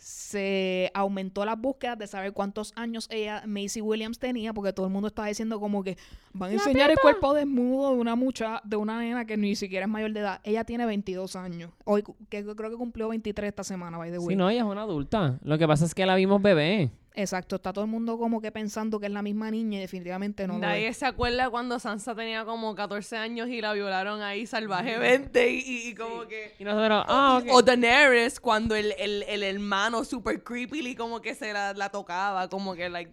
se 0.02 0.90
aumentó 0.94 1.44
las 1.44 1.60
búsquedas 1.60 1.96
de 1.96 2.08
saber 2.08 2.32
cuántos 2.32 2.72
años 2.74 3.06
ella, 3.08 3.44
Macy 3.46 3.80
Williams, 3.80 4.18
tenía, 4.18 4.52
porque 4.52 4.72
todo 4.72 4.86
el 4.86 4.92
mundo 4.92 5.06
estaba 5.06 5.28
diciendo 5.28 5.60
como 5.60 5.84
que 5.84 5.96
van 6.32 6.50
a 6.50 6.54
¡La 6.54 6.58
enseñar 6.58 6.90
el 6.90 6.98
cuerpo 6.98 7.32
desnudo 7.34 7.94
de 7.94 8.00
una 8.00 8.16
mucha, 8.16 8.60
de 8.64 8.74
una 8.74 8.98
nena 8.98 9.24
que 9.26 9.36
ni 9.36 9.54
siquiera 9.54 9.86
es 9.86 9.90
mayor 9.90 10.12
de 10.12 10.20
edad. 10.20 10.40
Ella 10.42 10.64
tiene 10.64 10.86
22 10.86 11.36
años. 11.36 11.70
Hoy 11.84 12.02
que 12.28 12.44
creo 12.44 12.70
que 12.70 12.76
cumplió 12.76 13.08
23 13.10 13.48
esta 13.48 13.62
semana, 13.62 13.96
by 13.96 14.10
the 14.10 14.18
way. 14.18 14.30
Sí, 14.30 14.36
no, 14.36 14.50
ella 14.50 14.62
es 14.62 14.66
una 14.66 14.82
adulta. 14.82 15.38
Lo 15.44 15.56
que 15.56 15.68
pasa 15.68 15.84
es 15.84 15.94
que 15.94 16.04
la 16.04 16.16
vimos 16.16 16.42
bebé. 16.42 16.90
Exacto, 17.14 17.56
está 17.56 17.72
todo 17.74 17.84
el 17.84 17.90
mundo 17.90 18.16
como 18.16 18.40
que 18.40 18.50
pensando 18.50 18.98
que 18.98 19.04
es 19.06 19.12
la 19.12 19.20
misma 19.20 19.50
niña 19.50 19.76
y 19.78 19.80
definitivamente 19.82 20.46
no 20.46 20.54
lo 20.54 20.60
Nadie 20.60 20.88
es. 20.88 20.96
se 20.96 21.04
acuerda 21.04 21.50
cuando 21.50 21.78
Sansa 21.78 22.14
tenía 22.14 22.44
como 22.46 22.74
14 22.74 23.18
años 23.18 23.48
y 23.50 23.60
la 23.60 23.74
violaron 23.74 24.22
ahí 24.22 24.46
salvajemente 24.46 25.50
y, 25.52 25.58
y- 25.60 25.88
y 25.90 25.94
como 25.94 26.26
que... 26.26 26.54
Y 26.58 26.64
nosotros, 26.64 27.04
ah. 27.08 27.42
O 27.50 27.60
Daenerys 27.62 28.40
cuando 28.40 28.74
el, 28.74 28.94
el, 28.98 29.24
el 29.24 29.42
hermano 29.42 30.04
super 30.04 30.42
creepy 30.42 30.94
como 30.94 31.20
que 31.20 31.34
se 31.34 31.52
la, 31.52 31.74
la 31.74 31.90
tocaba, 31.90 32.48
como 32.48 32.74
que 32.74 32.88
like... 32.88 33.12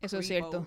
Eso 0.00 0.18
es 0.18 0.26
cierto. 0.26 0.66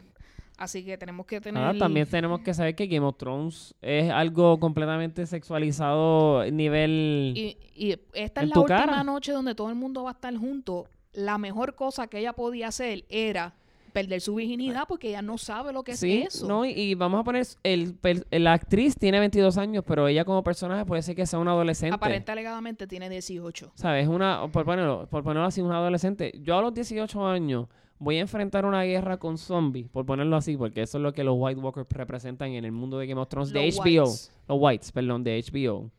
Así 0.58 0.86
que 0.86 0.98
tenemos 0.98 1.26
que 1.26 1.42
tener... 1.42 1.62
Ahora 1.62 1.78
también 1.78 2.08
tenemos 2.08 2.40
que 2.42 2.54
saber 2.54 2.76
que 2.76 2.88
Game 2.88 3.06
of 3.06 3.18
Thrones 3.18 3.74
es 3.82 4.10
algo 4.12 4.60
completamente 4.60 5.26
sexualizado 5.26 6.50
nivel... 6.52 7.34
Y, 7.36 7.58
y 7.76 8.00
esta 8.14 8.42
es 8.42 8.50
la 8.50 8.60
última 8.60 8.86
cara. 8.86 9.04
noche 9.04 9.32
donde 9.34 9.56
todo 9.56 9.70
el 9.70 9.76
mundo 9.76 10.04
va 10.04 10.12
a 10.12 10.14
estar 10.14 10.34
junto. 10.38 10.86
La 11.16 11.38
mejor 11.38 11.76
cosa 11.76 12.08
que 12.08 12.20
ella 12.20 12.34
podía 12.34 12.68
hacer 12.68 13.06
era 13.10 13.54
perder 13.94 14.20
su 14.20 14.36
virginidad 14.36 14.84
porque 14.90 15.08
ella 15.08 15.22
no 15.22 15.38
sabe 15.38 15.72
lo 15.72 15.82
que 15.84 15.96
sí, 15.96 16.24
es 16.24 16.36
eso. 16.36 16.48
no, 16.50 16.66
y, 16.66 16.72
y 16.72 16.96
vamos 16.96 17.22
a 17.22 17.24
poner, 17.24 17.48
el, 17.64 17.94
per- 17.96 18.28
la 18.30 18.52
actriz 18.52 18.98
tiene 18.98 19.20
22 19.20 19.58
años, 19.58 19.86
pero 19.88 20.10
ella 20.10 20.26
como 20.26 20.44
personaje 20.44 20.84
puede 20.86 21.02
ser 21.02 21.16
que 21.16 21.26
sea 21.26 21.40
una 21.40 21.52
adolescente. 21.52 21.96
Aparente 21.96 22.30
alegadamente 22.30 22.88
tiene 22.88 23.10
18. 23.10 23.72
¿Sabes? 23.76 24.08
Una, 24.10 24.50
por 24.52 24.66
ponerlo, 24.66 25.08
por 25.10 25.24
ponerlo 25.24 25.48
así, 25.48 25.62
una 25.62 25.78
adolescente. 25.78 26.34
Yo 26.42 26.58
a 26.58 26.62
los 26.62 26.74
18 26.74 27.26
años 27.26 27.68
voy 27.98 28.18
a 28.18 28.20
enfrentar 28.20 28.66
una 28.66 28.84
guerra 28.84 29.16
con 29.18 29.38
zombies, 29.38 29.88
por 29.88 30.06
ponerlo 30.06 30.36
así, 30.36 30.58
porque 30.58 30.82
eso 30.82 30.98
es 30.98 31.02
lo 31.02 31.14
que 31.14 31.24
los 31.24 31.36
White 31.38 31.62
Walkers 31.62 31.88
representan 31.92 32.50
en 32.52 32.66
el 32.66 32.74
mundo 32.74 32.98
de 33.00 33.08
Game 33.08 33.22
of 33.22 33.30
Thrones 33.30 33.54
de 33.54 33.62
HBO. 33.72 33.82
whites. 34.04 34.32
Los 34.50 34.58
Whites, 34.60 34.92
perdón, 34.92 35.24
de 35.24 35.42
HBO. 35.42 35.90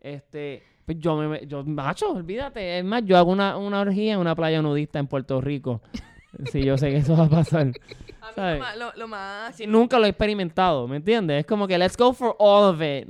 Este, 0.00 0.62
pues 0.86 0.98
yo 1.00 1.16
me, 1.16 1.46
yo, 1.46 1.62
macho, 1.64 2.12
olvídate. 2.12 2.78
Es 2.78 2.84
más, 2.84 3.02
yo 3.04 3.18
hago 3.18 3.30
una, 3.32 3.56
una 3.58 3.80
orgía 3.80 4.14
en 4.14 4.20
una 4.20 4.34
playa 4.34 4.62
nudista 4.62 4.98
en 4.98 5.06
Puerto 5.08 5.40
Rico. 5.40 5.82
sí, 6.52 6.62
yo 6.62 6.78
sé 6.78 6.90
que 6.90 6.98
eso 6.98 7.16
va 7.16 7.24
a 7.24 7.28
pasar. 7.28 7.72
A 8.20 8.28
mí 8.28 8.32
¿Sabes? 8.34 8.58
lo 8.58 8.64
más, 8.64 8.76
lo, 8.76 8.92
lo 8.96 9.08
más, 9.08 9.56
Sí, 9.56 9.66
nunca 9.66 9.98
lo 9.98 10.06
he 10.06 10.08
experimentado, 10.10 10.86
¿me 10.88 10.96
entiendes? 10.96 11.40
Es 11.40 11.46
como 11.46 11.66
que 11.68 11.76
let's 11.76 11.96
go 11.96 12.12
for 12.12 12.34
all 12.38 12.74
of 12.74 12.80
it. 12.80 13.08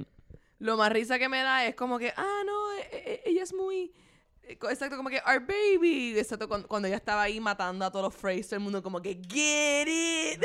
lo 0.59 0.77
más 0.77 0.91
risa 0.93 1.19
que 1.19 1.29
me 1.29 1.43
da 1.43 1.65
es 1.67 1.75
como 1.75 1.99
que, 1.99 2.13
ah, 2.17 2.43
no, 2.47 2.73
e- 2.73 2.89
e- 2.93 3.31
ella 3.31 3.43
es 3.43 3.53
muy... 3.55 3.93
eh, 4.45 4.59
Exacto, 4.71 4.97
como 4.97 5.09
que 5.11 5.21
our 5.27 5.41
baby. 5.41 6.19
Exacto, 6.19 6.49
cuando, 6.49 6.67
cuando 6.69 6.89
ella 6.89 6.97
estaba 6.97 7.23
ahí 7.23 7.41
matando 7.41 7.85
a 7.85 7.91
todos 7.91 8.05
los 8.07 8.15
todo 8.49 8.57
el 8.57 8.61
mundo 8.61 8.83
como 8.83 9.01
que 9.03 9.21
get 9.29 9.87
it. 9.89 10.45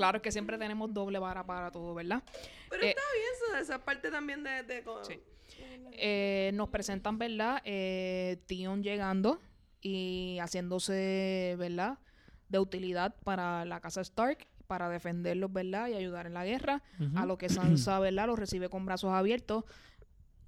Claro 0.00 0.22
que 0.22 0.32
siempre 0.32 0.56
tenemos 0.56 0.94
doble 0.94 1.18
vara 1.18 1.44
para 1.44 1.70
todo, 1.70 1.92
¿verdad? 1.94 2.22
Pero 2.70 2.82
Eh, 2.84 2.88
está 2.88 3.02
bien, 3.14 3.26
eso, 3.34 3.56
esa 3.62 3.84
parte 3.84 4.10
también 4.10 4.42
de... 4.42 4.62
de 4.62 4.82
Sí. 5.02 5.20
Eh, 5.92 6.52
nos 6.54 6.70
presentan, 6.70 7.18
¿verdad? 7.18 7.60
Eh, 7.66 8.38
Tion 8.46 8.82
llegando 8.82 9.38
y 9.82 10.38
haciéndose, 10.40 11.54
¿verdad? 11.58 11.98
De 12.48 12.58
utilidad 12.58 13.14
para 13.24 13.66
la 13.66 13.80
casa 13.80 14.00
Stark, 14.00 14.46
para 14.66 14.88
defenderlos, 14.88 15.52
¿verdad? 15.52 15.88
Y 15.88 15.94
ayudar 15.94 16.26
en 16.26 16.32
la 16.32 16.46
guerra. 16.46 16.82
A 17.14 17.26
lo 17.26 17.36
que 17.36 17.50
Sansa, 17.50 17.98
¿verdad? 18.00 18.26
Los 18.26 18.38
recibe 18.38 18.70
con 18.70 18.86
brazos 18.86 19.12
abiertos. 19.12 19.64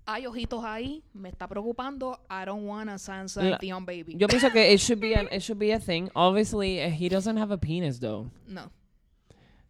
Hay 0.06 0.26
ojitos 0.26 0.64
ahí, 0.64 1.04
me 1.12 1.28
está 1.28 1.46
preocupando. 1.46 2.20
I 2.30 2.46
don't 2.46 2.66
want 2.66 2.88
a 2.88 2.98
Sansa 2.98 3.42
La- 3.42 3.50
and 3.50 3.58
Theon 3.60 3.84
baby. 3.84 4.14
Yo 4.16 4.26
pienso 4.28 4.50
que 4.50 4.72
it 4.72 4.80
should 4.80 4.98
be 5.00 5.14
an, 5.14 5.28
it 5.30 5.42
should 5.42 5.58
be 5.60 5.72
a 5.74 5.78
thing. 5.78 6.08
Obviously, 6.14 6.80
uh, 6.82 6.90
he 6.90 7.08
doesn't 7.10 7.36
have 7.36 7.52
a 7.52 7.58
penis 7.58 8.00
though, 8.00 8.30
no, 8.48 8.70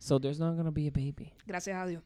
so 0.02 0.18
there's 0.20 0.38
not 0.40 0.56
gonna 0.56 0.70
be 0.70 0.88
a 0.88 0.90
baby. 0.90 1.32
gracias 1.46 1.76
a 1.76 1.86
Dios. 1.86 2.02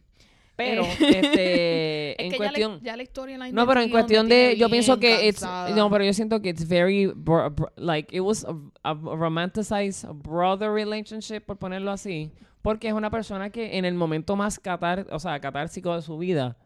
Pero 0.57 0.85
Eh, 0.85 0.97
este 1.01 2.11
Es 2.23 2.25
en 2.27 2.31
que 2.31 2.37
cuestión 2.39 2.73
ya, 2.73 2.79
la, 2.79 2.83
ya 2.85 2.97
la 2.97 3.03
historia 3.03 3.39
No, 3.53 3.67
pero 3.67 3.81
en 3.83 3.91
cuestión 3.91 4.27
de 4.29 4.57
yo 4.57 4.71
pienso 4.71 4.99
que 4.99 5.29
it's 5.29 5.43
no, 5.43 5.91
pero 5.91 6.03
yo 6.05 6.13
siento 6.15 6.41
que 6.41 6.49
it's 6.49 6.67
very 6.67 7.07
bro- 7.07 7.51
bro- 7.51 7.73
like 7.77 8.15
it 8.17 8.23
was 8.23 8.45
a, 8.45 8.55
a 8.83 8.95
romanticized 8.95 10.09
brother 10.23 10.71
relationship 10.71 11.41
por 11.45 11.59
ponerlo 11.59 11.91
así, 11.91 12.33
porque 12.63 12.89
es 12.89 12.95
una 12.95 13.11
persona 13.11 13.51
que 13.51 13.77
en 13.77 13.85
el 13.85 13.95
momento 13.95 14.35
más 14.35 14.59
catar, 14.59 15.07
o 15.11 15.19
sea, 15.19 15.39
catársico 15.41 15.95
de 15.95 16.01
su 16.03 16.17
vida, 16.17 16.57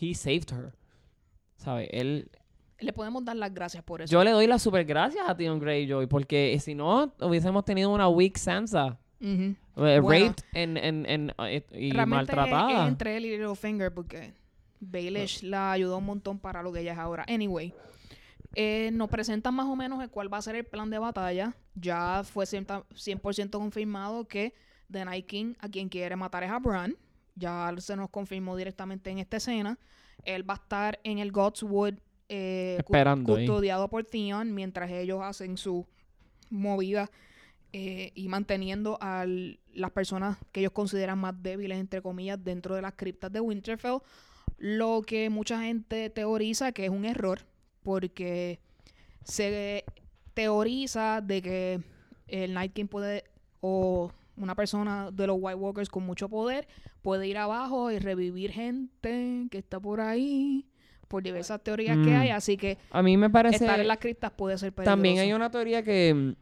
he 0.00 0.14
saved 0.14 0.52
her. 0.52 0.74
¿Sabe? 1.56 1.88
Él 1.98 2.30
Le 2.78 2.92
podemos 2.92 3.24
dar 3.24 3.36
las 3.36 3.52
gracias 3.54 3.82
por 3.82 4.02
eso. 4.02 4.12
yo 4.12 4.22
le 4.22 4.30
doy 4.32 4.46
las 4.46 4.60
super 4.62 4.84
gracias 4.84 5.26
a 5.26 5.34
Theon 5.34 5.58
Greyjoy 5.60 6.06
porque 6.08 6.58
si 6.60 6.74
no 6.74 7.14
hubiésemos 7.20 7.64
tenido 7.64 7.90
una 7.90 8.06
weak 8.08 8.36
Sansa. 8.36 8.98
Ujú. 9.20 9.54
eh, 9.86 10.00
Bueno. 10.00 10.26
raped 10.28 10.44
en, 10.54 10.76
en, 10.76 11.06
en, 11.06 11.32
eh, 11.46 11.64
y 11.72 11.90
es- 11.96 12.06
maltratada. 12.06 12.82
es 12.84 12.88
entre 12.88 13.16
él 13.16 13.26
y 13.26 13.30
Littlefinger 13.32 13.92
porque 13.92 14.32
Baelish 14.80 15.42
la 15.42 15.72
ayudó 15.72 15.98
un 15.98 16.06
montón 16.06 16.38
para 16.38 16.62
lo 16.62 16.72
que 16.72 16.80
ella 16.80 16.92
es 16.92 16.98
ahora. 16.98 17.24
Anyway, 17.28 17.74
eh, 18.54 18.90
nos 18.92 19.08
presentan 19.10 19.54
más 19.54 19.66
o 19.66 19.76
menos 19.76 20.02
el 20.02 20.10
cuál 20.10 20.32
va 20.32 20.38
a 20.38 20.42
ser 20.42 20.56
el 20.56 20.64
plan 20.64 20.88
de 20.90 20.98
batalla. 20.98 21.54
Ya 21.74 22.22
fue 22.24 22.46
100%, 22.46 22.84
100% 22.94 23.50
confirmado 23.58 24.26
que 24.26 24.54
The 24.90 25.04
Night 25.04 25.26
King 25.26 25.54
a 25.60 25.68
quien 25.68 25.88
quiere 25.88 26.16
matar 26.16 26.42
es 26.42 26.50
a 26.50 26.58
Bran. 26.58 26.96
Ya 27.36 27.72
se 27.78 27.94
nos 27.96 28.10
confirmó 28.10 28.56
directamente 28.56 29.10
en 29.10 29.18
esta 29.18 29.36
escena. 29.36 29.78
Él 30.24 30.48
va 30.48 30.54
a 30.54 30.56
estar 30.56 30.98
en 31.04 31.18
el 31.18 31.30
Godswood 31.30 31.94
eh, 32.28 32.76
Esperando 32.78 33.34
custodiado 33.34 33.88
por 33.88 34.04
Theon 34.04 34.54
mientras 34.54 34.90
ellos 34.90 35.20
hacen 35.22 35.56
su 35.56 35.86
movida 36.48 37.10
eh, 37.72 38.12
y 38.14 38.28
manteniendo 38.28 38.98
a 39.00 39.24
las 39.74 39.90
personas 39.92 40.38
que 40.52 40.60
ellos 40.60 40.72
consideran 40.72 41.18
más 41.18 41.34
débiles, 41.42 41.78
entre 41.78 42.02
comillas, 42.02 42.42
dentro 42.42 42.74
de 42.74 42.82
las 42.82 42.94
criptas 42.94 43.32
de 43.32 43.40
Winterfell. 43.40 43.98
Lo 44.58 45.02
que 45.02 45.30
mucha 45.30 45.62
gente 45.62 46.10
teoriza 46.10 46.72
que 46.72 46.84
es 46.84 46.90
un 46.90 47.04
error, 47.04 47.40
porque 47.82 48.58
se 49.24 49.84
teoriza 50.34 51.20
de 51.20 51.42
que 51.42 51.80
el 52.28 52.54
Night 52.54 52.72
King 52.72 52.86
puede, 52.86 53.24
o 53.60 54.10
una 54.36 54.54
persona 54.54 55.10
de 55.10 55.26
los 55.26 55.36
White 55.38 55.56
Walkers 55.56 55.88
con 55.88 56.04
mucho 56.04 56.28
poder, 56.28 56.66
puede 57.02 57.26
ir 57.28 57.38
abajo 57.38 57.90
y 57.90 57.98
revivir 57.98 58.50
gente 58.52 59.46
que 59.50 59.58
está 59.58 59.78
por 59.80 60.00
ahí, 60.00 60.66
por 61.08 61.22
diversas 61.22 61.62
teorías 61.62 61.96
que 61.98 62.10
Mm. 62.10 62.20
hay, 62.20 62.28
así 62.30 62.56
que 62.56 62.78
A 62.90 63.02
mí 63.02 63.16
me 63.16 63.28
parece 63.30 63.56
estar 63.64 63.80
en 63.80 63.88
las 63.88 63.98
criptas 63.98 64.30
puede 64.30 64.56
ser 64.58 64.72
peligroso. 64.72 64.92
También 64.96 65.18
hay 65.18 65.32
una 65.32 65.50
teoría 65.50 65.82
que 65.82 66.14
mm, 66.14 66.32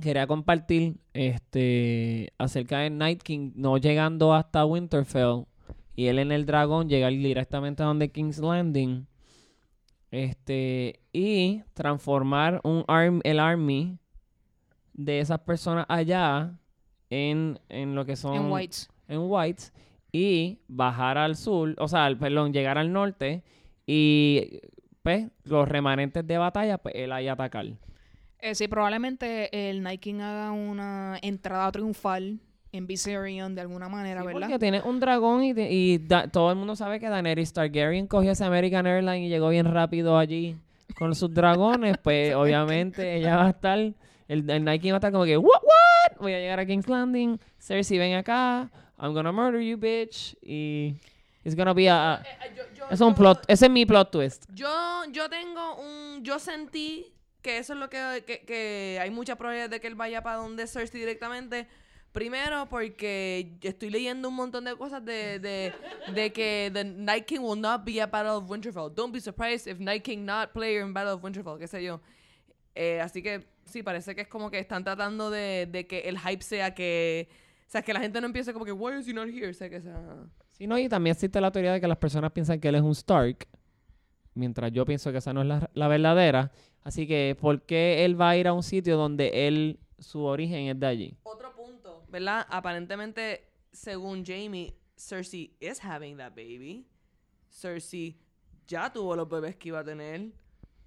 quería 0.00 0.26
compartir 0.26 0.96
este 1.12 2.32
acerca 2.38 2.78
de 2.78 2.90
Night 2.90 3.22
King 3.22 3.52
no 3.56 3.78
llegando 3.78 4.32
hasta 4.34 4.64
Winterfell 4.64 5.44
y 5.96 6.06
él 6.06 6.18
en 6.20 6.30
el 6.32 6.46
dragón 6.46 6.88
llegar 6.88 7.10
directamente 7.12 7.82
a 7.82 7.86
donde 7.86 8.10
King's 8.10 8.38
Landing 8.38 9.06
este 10.10 11.00
y 11.12 11.62
transformar 11.74 12.60
un 12.64 12.84
arm, 12.88 13.20
el 13.24 13.40
army 13.40 13.98
de 14.94 15.20
esas 15.20 15.40
personas 15.40 15.84
allá 15.88 16.52
en, 17.10 17.58
en 17.68 17.94
lo 17.94 18.04
que 18.04 18.16
son 18.16 18.34
en 18.34 18.50
Whites. 18.50 18.88
en 19.08 19.20
Whites 19.22 19.72
y 20.10 20.60
bajar 20.68 21.18
al 21.18 21.36
sur, 21.36 21.74
o 21.78 21.86
sea, 21.88 22.06
al- 22.06 22.16
perdón, 22.18 22.52
llegar 22.52 22.78
al 22.78 22.92
norte 22.92 23.42
y 23.86 24.60
pues 25.02 25.28
los 25.44 25.68
remanentes 25.68 26.26
de 26.26 26.38
batalla, 26.38 26.78
pues 26.78 26.94
él 26.96 27.12
ahí 27.12 27.28
atacar. 27.28 27.66
Eh, 28.40 28.54
sí, 28.54 28.68
probablemente 28.68 29.68
el 29.70 29.82
Night 29.82 30.00
King 30.00 30.20
haga 30.20 30.52
una 30.52 31.18
entrada 31.22 31.70
triunfal 31.72 32.38
en 32.70 32.86
Viserion 32.86 33.54
de 33.54 33.62
alguna 33.62 33.88
manera, 33.88 34.20
Sí, 34.20 34.26
¿verdad? 34.26 34.40
porque 34.42 34.58
tiene 34.58 34.80
un 34.82 35.00
dragón 35.00 35.42
y, 35.42 35.54
te- 35.54 35.70
y 35.72 35.98
da- 35.98 36.28
todo 36.28 36.50
el 36.50 36.56
mundo 36.56 36.76
sabe 36.76 37.00
que 37.00 37.08
Daenerys 37.08 37.52
Targaryen 37.52 38.06
cogió 38.06 38.32
ese 38.32 38.44
American 38.44 38.86
Airlines 38.86 39.26
y 39.26 39.28
llegó 39.28 39.48
bien 39.48 39.66
rápido 39.66 40.18
allí 40.18 40.54
con 40.98 41.14
sus 41.14 41.32
dragones, 41.32 41.96
pues 42.02 42.34
obviamente 42.34 43.16
ella 43.16 43.36
va 43.36 43.46
a 43.46 43.50
estar, 43.50 43.78
el, 43.78 43.94
el 44.28 44.64
Night 44.64 44.82
King 44.82 44.90
va 44.92 44.96
a 44.96 44.98
estar 44.98 45.12
como 45.12 45.24
que, 45.24 45.36
what, 45.36 45.62
what, 45.62 46.18
voy 46.20 46.34
a 46.34 46.38
llegar 46.38 46.60
a 46.60 46.66
King's 46.66 46.88
Landing, 46.88 47.40
Cersei 47.58 47.98
ven 47.98 48.16
acá, 48.16 48.70
I'm 49.00 49.14
gonna 49.14 49.32
murder 49.32 49.60
you, 49.60 49.76
bitch, 49.78 50.36
y 50.42 50.94
it's 51.44 51.56
gonna 51.56 51.72
be 51.74 51.88
a, 51.88 52.14
a- 52.16 52.20
Eh, 52.20 52.52
yo- 52.56 52.62
yo- 52.76 52.84
es 52.90 53.00
un 53.00 53.10
yo- 53.10 53.16
plot, 53.16 53.44
ese 53.48 53.66
es 53.66 53.72
mi 53.72 53.86
plot 53.86 54.10
twist. 54.10 54.44
Yo, 54.54 54.68
yo 55.10 55.28
tengo 55.30 55.76
un. 55.76 56.22
Yo 56.22 56.38
sentí 56.38 57.06
que 57.42 57.58
eso 57.58 57.72
es 57.72 57.78
lo 57.78 57.88
que, 57.88 58.24
que, 58.26 58.40
que 58.40 58.98
hay 59.00 59.10
mucha 59.10 59.36
probabilidad 59.36 59.70
de 59.70 59.80
que 59.80 59.86
él 59.86 59.94
vaya 59.94 60.22
para 60.22 60.36
donde 60.36 60.66
Cersei 60.66 61.00
directamente. 61.00 61.66
Primero, 62.12 62.68
porque 62.70 63.58
estoy 63.62 63.90
leyendo 63.90 64.30
un 64.30 64.34
montón 64.34 64.64
de 64.64 64.74
cosas 64.76 65.04
de, 65.04 65.38
de, 65.38 65.72
de 66.12 66.32
que 66.32 66.70
the 66.72 66.82
Night 66.82 67.26
King 67.26 67.40
will 67.40 67.60
not 67.60 67.84
be 67.84 68.00
at 68.00 68.10
Battle 68.10 68.32
of 68.32 68.50
Winterfell. 68.50 68.92
Don't 68.92 69.12
be 69.12 69.20
surprised 69.20 69.70
if 69.70 69.78
Night 69.78 70.02
King 70.02 70.24
not 70.24 70.52
player 70.52 70.84
in 70.84 70.94
Battle 70.94 71.12
of 71.12 71.22
Winterfell, 71.22 71.58
qué 71.58 71.68
sé 71.68 71.84
yo. 71.84 72.00
Eh, 72.74 73.00
así 73.00 73.22
que 73.22 73.46
sí, 73.66 73.82
parece 73.82 74.14
que 74.14 74.22
es 74.22 74.28
como 74.28 74.50
que 74.50 74.58
están 74.58 74.82
tratando 74.84 75.30
de, 75.30 75.68
de 75.70 75.86
que 75.86 76.00
el 76.00 76.18
hype 76.18 76.42
sea 76.42 76.74
que. 76.74 77.28
O 77.66 77.70
sea, 77.70 77.82
que 77.82 77.92
la 77.92 78.00
gente 78.00 78.20
no 78.20 78.26
empiece 78.26 78.54
como 78.54 78.64
que, 78.64 78.72
why 78.72 78.98
is 78.98 79.06
he 79.06 79.12
not 79.12 79.28
here? 79.28 79.50
O 79.50 79.54
sea, 79.54 79.68
que 79.68 79.82
sea. 79.82 80.00
Sí, 80.52 80.66
no, 80.66 80.78
y 80.78 80.88
también 80.88 81.12
existe 81.12 81.40
la 81.40 81.52
teoría 81.52 81.74
de 81.74 81.80
que 81.80 81.86
las 81.86 81.98
personas 81.98 82.32
piensan 82.32 82.58
que 82.58 82.68
él 82.68 82.76
es 82.76 82.82
un 82.82 82.92
Stark, 82.92 83.46
mientras 84.32 84.72
yo 84.72 84.86
pienso 84.86 85.12
que 85.12 85.18
esa 85.18 85.34
no 85.34 85.42
es 85.42 85.46
la, 85.46 85.70
la 85.74 85.88
verdadera. 85.88 86.50
Así 86.84 87.06
que, 87.06 87.36
¿por 87.38 87.62
qué 87.62 88.04
él 88.04 88.20
va 88.20 88.30
a 88.30 88.36
ir 88.36 88.48
a 88.48 88.52
un 88.52 88.62
sitio 88.62 88.96
donde 88.96 89.46
él, 89.46 89.78
su 89.98 90.22
origen 90.24 90.68
es 90.68 90.80
de 90.80 90.86
allí? 90.86 91.16
Otro 91.22 91.54
punto, 91.54 92.04
¿verdad? 92.08 92.46
Aparentemente, 92.48 93.48
según 93.72 94.24
Jamie, 94.24 94.74
Cersei 94.96 95.54
is 95.60 95.84
having 95.84 96.16
that 96.16 96.30
baby. 96.34 96.86
Cersei 97.50 98.16
ya 98.66 98.92
tuvo 98.92 99.16
los 99.16 99.28
bebés 99.28 99.56
que 99.56 99.68
iba 99.68 99.80
a 99.80 99.84
tener. 99.84 100.32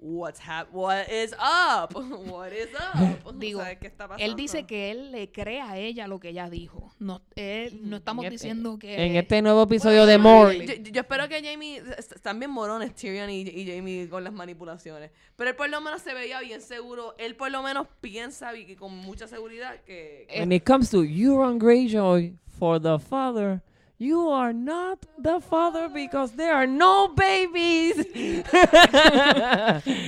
What's 0.04 0.39
hap 0.39 0.70
What 0.74 1.08
is 1.12 1.32
up? 1.34 1.93
What 1.95 2.52
is 2.54 2.70
up? 2.74 3.34
Digo, 3.39 3.60
¿Sabes 3.62 3.78
qué 3.78 3.86
está 3.86 4.08
pasando? 4.08 4.26
Él 4.26 4.36
dice 4.36 4.64
que 4.66 4.89
él 4.89 5.12
le 5.12 5.32
cree 5.32 5.62
a 5.62 5.78
ella 5.78 6.08
lo 6.08 6.20
que 6.20 6.30
ella 6.30 6.49
dijo. 6.49 6.91
No, 6.97 7.22
él- 7.36 7.80
no 7.84 7.97
estamos 7.97 8.26
este- 8.26 8.34
diciendo 8.34 8.80
que... 8.80 8.95
En 9.06 9.16
este 9.16 9.43
nuevo 9.43 9.62
episodio 9.62 10.08
de 10.08 10.18
More, 10.18 10.58
Yo, 10.66 10.74
yo 10.91 11.02
espero 11.02 11.28
que 11.30 11.43
Jamie. 11.43 11.78
est- 11.97 12.14
Están 12.14 12.39
bien 12.39 12.49
morones 12.49 12.95
Tyrion 12.95 13.30
y, 13.30 13.41
y 13.41 13.68
Jamie 13.76 14.10
con 14.10 14.24
las 14.24 14.34
manipulaciones. 14.34 15.12
Pero 15.36 15.52
él 15.52 15.56
por 15.56 15.70
lo 15.70 15.80
menos 15.82 16.02
se 16.02 16.16
veía 16.16 16.39
bien 16.41 16.62
seguro. 16.62 17.14
Él 17.20 17.36
por 17.36 17.52
lo 17.52 17.62
menos 17.62 17.86
piensa 18.02 18.56
y 18.56 18.76
con 18.76 18.95
mucha 18.97 19.28
seguridad 19.28 19.82
que. 19.86 20.26
Eh, 20.30 20.39
when 20.39 20.52
it 20.52 20.64
comes 20.66 20.89
to 20.89 21.04
Euron 21.04 21.60
Greyjoy 21.60 22.36
for 22.58 22.82
the 22.82 22.97
father, 22.97 23.62
you 24.02 24.32
are 24.32 24.52
not 24.52 25.06
the 25.22 25.39
father 25.39 25.88
because 25.88 26.36
there 26.36 26.54
are 26.54 26.66
no 26.66 27.14
babies. 27.16 27.95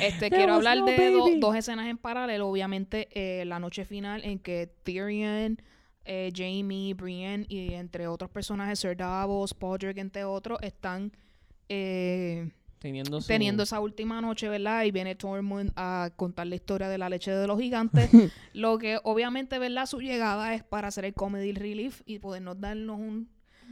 Este, 0.02 0.20
There 0.20 0.30
quiero 0.32 0.56
hablar 0.56 0.80
no 0.80 0.86
de 0.88 1.12
do- 1.12 1.40
dos 1.40 1.56
escenas 1.56 1.88
en 1.88 1.98
paralelo. 1.98 2.50
Obviamente, 2.50 3.08
eh, 3.12 3.46
la 3.46 3.60
noche 3.60 3.86
final 3.86 4.24
en 4.24 4.40
que 4.40 4.68
Tyrion, 4.84 5.62
eh, 6.06 6.32
Jamie, 6.36 6.96
Brienne 6.96 7.46
y 7.48 7.74
entre 7.74 8.08
otros 8.08 8.32
personajes, 8.32 8.80
Ser 8.80 8.98
Davos, 8.98 9.54
Podrick, 9.54 9.98
entre 10.00 10.24
otros, 10.24 10.60
están 10.64 11.12
eh, 11.70 12.50
Teniendo 12.80 13.22
su... 13.22 13.28
teniendo 13.28 13.64
esa 13.64 13.80
última 13.80 14.20
noche, 14.22 14.50
¿verdad? 14.50 14.84
Y 14.86 14.92
viene 14.92 15.16
Tormund 15.16 15.72
a 15.76 16.10
contar 16.16 16.48
la 16.48 16.56
historia 16.56 16.90
de 16.90 16.98
la 16.98 17.10
leche 17.10 17.32
de 17.32 17.48
los 17.48 17.60
gigantes. 17.60 18.10
lo 18.54 18.80
que 18.80 19.00
obviamente, 19.04 19.60
¿verdad? 19.60 19.86
Su 19.86 20.02
llegada 20.02 20.56
es 20.56 20.64
para 20.64 20.88
hacer 20.88 21.06
el 21.06 21.14
comedy 21.14 21.54
relief 21.54 22.02
y 22.06 22.18
podernos 22.20 22.60
darnos 22.60 23.00
un 23.00 23.30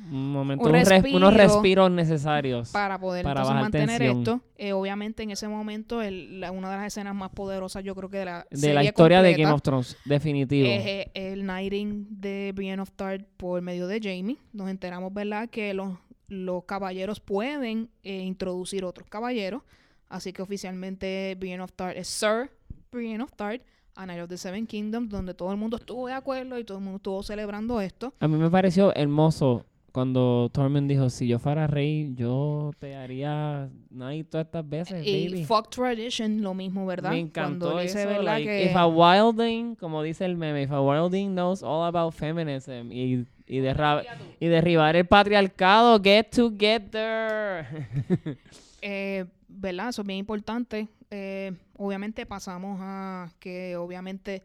un 0.10 0.32
momento, 0.32 0.64
un 0.64 0.70
un 0.70 0.74
res- 0.76 0.88
respiro 0.90 1.18
unos 1.18 1.34
respiros 1.34 1.92
necesarios. 1.92 2.72
para 2.72 3.00
poder 3.00 3.24
Para 3.24 3.42
entonces 3.42 3.62
mantener 3.62 4.00
tensión. 4.00 4.18
esto. 4.20 4.42
Eh, 4.58 4.74
obviamente 4.74 5.24
en 5.24 5.32
ese 5.32 5.48
momento 5.48 6.02
el- 6.02 6.40
la- 6.40 6.52
una 6.52 6.70
de 6.72 6.78
las 6.78 6.88
escenas 6.88 7.14
más 7.16 7.30
poderosas 7.32 7.84
yo 7.84 7.94
creo 7.96 8.10
que 8.10 8.18
de 8.20 8.26
la 8.26 8.48
de 8.50 8.58
serie 8.58 8.74
la 8.76 8.84
historia 8.84 9.22
de 9.22 9.34
Game 9.34 9.52
of 9.52 9.62
Thrones, 9.62 9.98
definitivo. 10.06 10.68
es 10.68 10.86
eh, 10.86 11.12
el 11.14 11.42
knighting 11.42 12.08
de 12.10 12.52
Brienne 12.56 12.82
of 12.82 12.92
Tarth 12.96 13.24
por 13.38 13.62
medio 13.62 13.88
de 13.88 14.00
Jamie. 14.02 14.38
Nos 14.54 14.70
enteramos, 14.70 15.14
¿verdad? 15.14 15.50
Que 15.50 15.74
los, 15.74 15.98
los 16.28 16.64
caballeros 16.66 17.20
pueden 17.20 17.90
eh, 18.04 18.22
introducir 18.22 18.84
otros 18.86 19.08
caballeros 19.10 19.62
Así 20.10 20.34
que 20.34 20.42
oficialmente 20.42 21.36
Brienne 21.40 21.62
of 21.64 21.72
Tarth 21.72 21.96
es 21.98 22.08
Sir 22.10 22.52
Brienne 22.92 23.24
of 23.24 23.32
Tarth, 23.34 23.62
a 23.96 24.06
Night 24.06 24.22
of 24.22 24.28
the 24.28 24.38
Seven 24.38 24.68
Kingdoms, 24.68 25.08
donde 25.10 25.34
todo 25.34 25.52
el 25.52 25.58
mundo 25.58 25.78
estuvo 25.78 26.06
de 26.08 26.12
acuerdo 26.14 26.60
y 26.60 26.66
todo 26.66 26.80
el 26.80 26.84
mundo 26.84 26.98
estuvo 26.98 27.24
celebrando 27.24 27.80
esto. 27.80 28.14
A 28.20 28.28
mí 28.28 28.36
me 28.38 28.50
pareció 28.50 28.94
hermoso 28.94 29.66
cuando 29.92 30.50
Tormund 30.54 30.90
dijo, 30.90 31.10
si 31.10 31.28
yo 31.28 31.38
fuera 31.40 31.68
rey, 31.68 32.14
yo 32.16 32.72
te 32.80 32.96
haría 32.96 33.70
Night 33.90 34.30
todas 34.30 34.46
estas 34.46 34.68
veces, 34.68 35.06
Y 35.06 35.28
baby. 35.28 35.44
Fuck 35.46 35.70
Tradition, 35.70 36.42
lo 36.42 36.54
mismo, 36.54 36.86
¿verdad? 36.86 37.12
Me 37.12 37.20
encantó 37.20 37.66
Cuando 37.66 37.82
dice, 37.82 38.00
eso, 38.04 38.10
¿verdad? 38.10 38.24
like, 38.24 38.46
que 38.46 38.66
if 38.68 38.76
a 38.76 38.88
wilding, 38.88 39.76
como 39.76 40.02
dice 40.02 40.24
el 40.26 40.38
meme, 40.38 40.64
if 40.64 40.72
a 40.72 40.82
wilding 40.82 41.32
knows 41.34 41.62
all 41.62 41.84
about 41.84 42.14
feminism 42.14 42.92
y, 42.92 43.26
y, 43.46 43.60
derra- 43.60 44.04
y 44.40 44.48
derribar 44.48 44.96
el 44.96 45.06
patriarcado, 45.06 46.00
get 46.02 46.28
together. 46.30 47.66
Eh, 48.84 49.26
¿verdad? 49.48 49.90
Eso 49.90 50.02
es 50.02 50.08
bien 50.08 50.18
importante. 50.20 50.88
Eh, 51.12 51.52
obviamente 51.78 52.26
pasamos 52.26 52.80
a 52.82 53.30
que 53.40 53.76
obviamente 53.76 54.42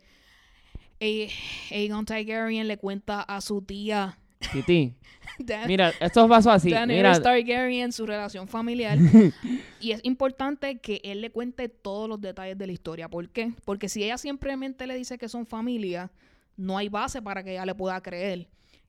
A- 1.01 1.75
Aegon 1.75 2.05
Targaryen 2.05 2.69
le 2.69 2.77
cuenta 2.77 3.23
a 3.23 3.41
su 3.41 3.63
tía 3.63 4.19
Titi, 4.53 4.95
Dan- 5.39 5.67
mira, 5.67 5.93
esto 6.01 6.29
pasó 6.29 6.51
así. 6.51 6.73
Mira, 6.87 7.21
Targaryen 7.21 7.93
su 7.93 8.07
relación 8.07 8.47
familiar. 8.49 8.99
y 9.81 9.93
es 9.93 10.01
importante 10.05 10.79
que 10.79 11.01
él 11.05 11.21
le 11.21 11.31
cuente 11.31 11.69
todos 11.69 12.09
los 12.09 12.21
detalles 12.21 12.57
de 12.57 12.67
la 12.67 12.73
historia. 12.73 13.09
¿Por 13.09 13.29
qué? 13.31 13.53
Porque 13.65 13.89
si 13.89 14.03
ella 14.05 14.19
simplemente 14.19 14.87
le 14.87 14.95
dice 14.95 15.19
que 15.19 15.29
son 15.29 15.47
familia, 15.47 16.11
no 16.57 16.79
hay 16.79 16.89
base 16.89 17.21
para 17.23 17.43
que 17.43 17.53
ella 17.53 17.67
le 17.67 17.75
pueda 17.75 18.01
creer. 18.01 18.49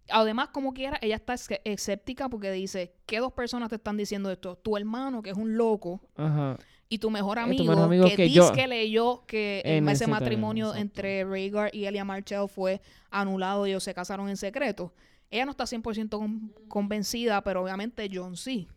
Además, 0.10 0.50
como 0.50 0.74
quiera, 0.74 0.98
ella 1.02 1.16
está 1.16 1.36
escéptica 1.66 2.30
porque 2.30 2.50
dice, 2.52 2.94
¿qué 3.06 3.20
dos 3.20 3.34
personas 3.34 3.68
te 3.70 3.76
están 3.76 3.98
diciendo 3.98 4.32
esto? 4.32 4.56
Tu 4.56 4.78
hermano, 4.78 5.22
que 5.22 5.32
es 5.32 5.38
un 5.38 5.58
loco, 5.58 6.00
ajá. 6.16 6.56
y 6.88 7.00
tu 7.00 7.10
mejor 7.10 7.38
tu 7.38 7.44
amigo, 7.44 7.66
mejor 7.66 7.84
amigo 7.84 8.06
que, 8.08 8.16
que 8.16 8.24
dice 8.24 8.36
yo- 8.36 8.54
que 8.54 8.68
leyó 8.68 9.26
que 9.28 9.62
En 9.66 9.90
ese 9.90 10.08
matrimonio 10.08 10.74
entre 10.76 11.26
Rhaegar 11.26 11.76
y 11.76 11.86
Elia 11.86 12.06
Martell 12.06 12.48
fue 12.48 12.80
anulado 13.12 13.68
y 13.68 13.72
ellos 13.72 13.84
se 13.84 13.94
casaron 13.94 14.30
en 14.30 14.38
secreto. 14.38 14.94
Ella 15.30 15.46
no 15.46 15.52
está 15.52 15.66
100% 15.66 16.18
con- 16.20 16.54
convencida, 16.68 17.42
pero 17.44 17.64
obviamente 17.64 18.10
John 18.12 18.38
sí. 18.38 18.68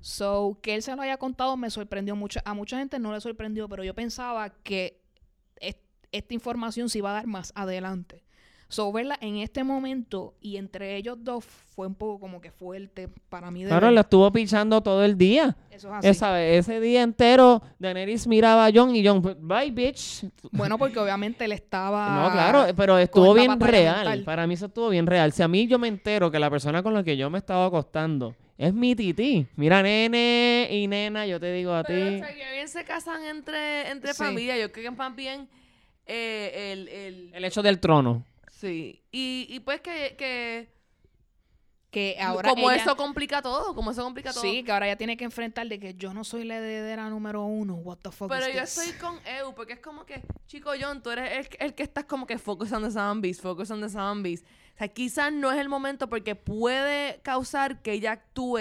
So, 0.00 0.58
que 0.62 0.74
él 0.74 0.82
se 0.82 0.94
lo 0.94 1.02
haya 1.02 1.16
contado 1.16 1.56
me 1.56 1.70
sorprendió 1.70 2.14
mucho. 2.16 2.40
A 2.44 2.54
mucha 2.54 2.78
gente 2.78 2.98
no 2.98 3.12
le 3.12 3.20
sorprendió, 3.20 3.68
pero 3.68 3.82
yo 3.84 3.94
pensaba 3.94 4.50
que 4.50 5.00
es- 5.60 5.76
esta 6.12 6.34
información 6.34 6.88
se 6.88 6.98
iba 6.98 7.10
a 7.10 7.14
dar 7.14 7.26
más 7.26 7.52
adelante. 7.54 8.24
So, 8.70 8.92
verla 8.92 9.16
en 9.22 9.36
este 9.38 9.64
momento 9.64 10.34
y 10.42 10.58
entre 10.58 10.96
ellos 10.96 11.16
dos 11.24 11.42
fue 11.44 11.86
un 11.86 11.94
poco 11.94 12.20
como 12.20 12.38
que 12.40 12.50
fuerte 12.50 13.08
para 13.30 13.50
mí. 13.50 13.62
De 13.62 13.68
Claro, 13.70 13.86
ver. 13.86 13.94
lo 13.94 14.00
estuvo 14.02 14.30
pichando 14.30 14.82
todo 14.82 15.04
el 15.06 15.16
día. 15.16 15.56
Eso 15.70 15.88
es 15.88 15.94
así. 15.94 16.08
Esa, 16.08 16.42
ese 16.44 16.78
día 16.80 17.02
entero, 17.02 17.62
Daenerys 17.78 18.26
miraba 18.26 18.66
a 18.66 18.70
John 18.74 18.94
y 18.94 19.06
John, 19.06 19.22
bye, 19.40 19.70
bitch. 19.70 20.26
Bueno, 20.52 20.76
porque 20.76 20.98
obviamente 20.98 21.46
él 21.46 21.52
estaba... 21.52 22.24
No, 22.26 22.30
claro, 22.32 22.66
pero 22.76 22.98
estuvo 22.98 23.32
bien 23.32 23.58
real. 23.58 23.96
mental. 24.04 24.24
Para 24.24 24.46
mí 24.46 24.52
eso 24.52 24.66
estuvo 24.66 24.90
bien 24.90 25.06
real. 25.06 25.32
Si 25.32 25.42
a 25.42 25.48
mí 25.48 25.66
yo 25.66 25.78
me 25.78 25.88
entero 25.88 26.30
que 26.30 26.38
la 26.38 26.50
persona 26.50 26.82
con 26.82 26.92
la 26.92 27.02
que 27.02 27.16
yo 27.16 27.30
me 27.30 27.38
estaba 27.38 27.64
acostando 27.66 28.34
es 28.58 28.74
mi 28.74 28.94
tití. 28.94 29.46
Mira, 29.56 29.82
nene 29.82 30.68
y 30.70 30.86
nena, 30.88 31.26
yo 31.26 31.40
te 31.40 31.52
digo 31.54 31.72
a 31.72 31.84
ti. 31.84 31.94
los 31.94 32.20
Targaryen 32.20 32.68
se 32.68 32.84
casan 32.84 33.24
entre, 33.24 33.88
entre 33.90 34.12
Sí. 34.12 34.22
familia. 34.24 34.58
Yo 34.58 34.70
creo 34.72 34.90
que 34.90 34.96
más 34.96 35.16
bien 35.16 35.48
eh, 36.04 36.72
el, 36.72 36.88
el... 36.88 37.30
El 37.34 37.44
hecho 37.46 37.62
del 37.62 37.78
trono. 37.80 38.24
Sí. 38.60 39.02
Y, 39.12 39.46
y 39.48 39.60
pues 39.60 39.80
que, 39.80 40.16
que 40.18 40.76
que 41.90 42.18
ahora 42.20 42.50
como 42.50 42.70
ella- 42.70 42.82
eso 42.82 42.96
complica 42.96 43.40
todo, 43.40 43.74
como 43.74 43.92
eso 43.92 44.02
complica 44.02 44.30
todo. 44.32 44.42
Sí, 44.42 44.62
que 44.62 44.72
ahora 44.72 44.88
ya 44.88 44.96
tiene 44.96 45.16
que 45.16 45.24
enfrentar 45.24 45.66
de 45.68 45.78
que 45.80 45.94
yo 45.94 46.12
no 46.12 46.22
soy 46.22 46.44
la 46.44 46.56
heredera 46.56 47.08
número 47.08 47.44
uno. 47.44 47.76
What 47.76 47.98
the 48.02 48.10
fuck 48.10 48.28
Pero 48.28 48.46
is 48.46 48.54
yo 48.54 48.60
this? 48.60 48.76
estoy 48.78 48.98
con 49.00 49.18
Eu, 49.26 49.54
porque 49.54 49.72
es 49.74 49.80
como 49.80 50.04
que, 50.04 50.22
chico 50.46 50.70
John, 50.78 51.02
tú 51.02 51.10
eres 51.10 51.46
el, 51.46 51.56
el 51.60 51.74
que 51.74 51.82
estás 51.84 52.04
como 52.04 52.26
que 52.26 52.36
focus 52.36 52.72
on 52.72 52.82
the 52.82 52.90
zombies, 52.90 53.40
focus 53.40 53.70
on 53.70 53.80
the 53.80 53.88
zombies. 53.88 54.42
O 54.74 54.78
sea, 54.78 54.88
quizás 54.88 55.32
no 55.32 55.50
es 55.50 55.58
el 55.58 55.68
momento 55.70 56.08
porque 56.10 56.34
puede 56.34 57.20
causar 57.22 57.80
que 57.80 57.92
ella 57.92 58.12
actúe 58.12 58.58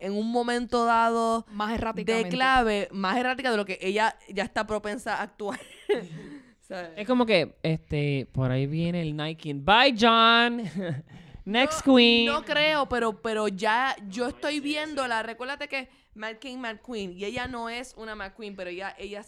en 0.00 0.12
un 0.12 0.30
momento 0.30 0.84
dado 0.84 1.46
más 1.50 1.68
de 1.70 1.74
erráticamente. 1.76 2.28
clave 2.28 2.88
más 2.92 3.16
errática 3.16 3.50
de 3.50 3.56
lo 3.56 3.64
que 3.64 3.78
ella 3.80 4.18
ya 4.28 4.42
está 4.44 4.66
propensa 4.66 5.16
a 5.16 5.22
actuar. 5.22 5.58
¿Sabes? 6.70 6.90
Es 6.96 7.06
como 7.06 7.26
que, 7.26 7.58
este, 7.64 8.28
por 8.32 8.50
ahí 8.52 8.66
viene 8.66 9.02
el 9.02 9.16
Nike. 9.16 9.52
Bye, 9.54 9.96
John. 9.98 10.62
Next 11.44 11.84
No- 11.84 11.96
Queen. 11.96 12.26
No 12.26 12.44
creo, 12.44 12.88
pero, 12.88 13.20
pero 13.20 13.48
ya 13.48 13.96
yo 14.06 14.28
estoy 14.28 14.60
viéndola. 14.60 15.24
Recuérdate 15.24 15.66
que 15.66 15.88
Mad 16.14 16.36
King, 16.36 16.58
Mad 16.58 16.76
Queen. 16.86 17.12
Y 17.18 17.24
ella 17.24 17.48
no 17.48 17.68
es 17.68 17.94
una 17.96 18.14
Mad 18.14 18.34
Queen, 18.34 18.54
pero 18.54 18.70
ella, 18.70 18.94
ella 18.98 19.24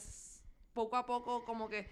poco 0.72 0.96
a 0.96 1.04
poco 1.04 1.44
como 1.44 1.68
que... 1.68 1.90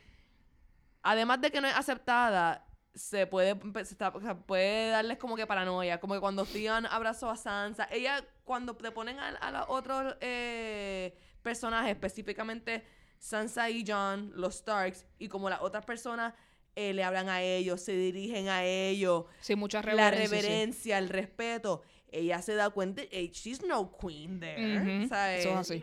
Además 1.03 1.41
de 1.41 1.51
que 1.51 1.61
no 1.61 1.67
es 1.67 1.75
aceptada, 1.75 2.65
se 2.95 3.27
puede, 3.27 3.57
se 3.85 3.95
está- 3.95 4.13
puede 4.13 4.91
darles 4.91 5.19
como 5.19 5.35
que 5.35 5.49
paranoia. 5.49 5.99
Como 5.99 6.15
que 6.15 6.21
cuando 6.21 6.45
Theon 6.45 6.87
abrazó 6.87 7.29
a 7.29 7.37
Sansa. 7.37 7.89
Ella, 7.91 8.23
cuando 8.45 8.77
te 8.77 8.93
ponen 8.93 9.19
a, 9.19 9.31
a 9.31 9.51
los 9.51 9.65
otros 9.69 10.15
eh, 10.21 11.19
personajes, 11.43 11.91
específicamente 11.91 12.85
Sansa 13.21 13.69
y 13.71 13.85
John, 13.87 14.33
los 14.35 14.57
Starks, 14.57 15.07
y 15.19 15.29
como 15.29 15.49
las 15.51 15.61
otras 15.61 15.85
personas 15.85 16.35
eh, 16.75 16.95
le 16.95 17.05
hablan 17.05 17.29
a 17.29 17.43
ellos, 17.43 17.81
se 17.83 17.93
dirigen 17.97 18.49
a 18.49 18.65
ellos 18.65 19.27
Sí, 19.41 19.55
mucha 19.57 19.83
la 19.83 20.11
reverencia. 20.11 20.27
sí. 20.41 20.47
reverencia, 20.47 20.99
el 20.99 21.09
respeto. 21.11 21.83
Ella 22.13 22.43
se 22.43 22.55
da 22.55 22.71
cuenta, 22.71 23.03
eh, 23.13 23.31
she's 23.33 23.63
no 23.65 23.93
queen 23.97 24.41
there. 24.41 25.05
Eso 25.05 25.15
es 25.15 25.47
así. 25.47 25.83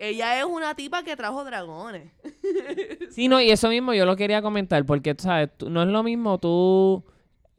Ella 0.00 0.38
es 0.40 0.44
una 0.44 0.74
tipa 0.74 1.04
que 1.04 1.14
trajo 1.14 1.44
dragones. 1.44 2.10
Sí, 3.10 3.28
no, 3.28 3.40
y 3.40 3.50
eso 3.50 3.68
mismo 3.68 3.92
yo 3.94 4.04
lo 4.06 4.16
quería 4.16 4.42
comentar, 4.42 4.84
porque, 4.86 5.14
¿sabes? 5.18 5.50
Tú- 5.56 5.70
no 5.70 5.82
es 5.82 5.88
lo 5.88 6.02
mismo 6.02 6.38
tú 6.38 7.04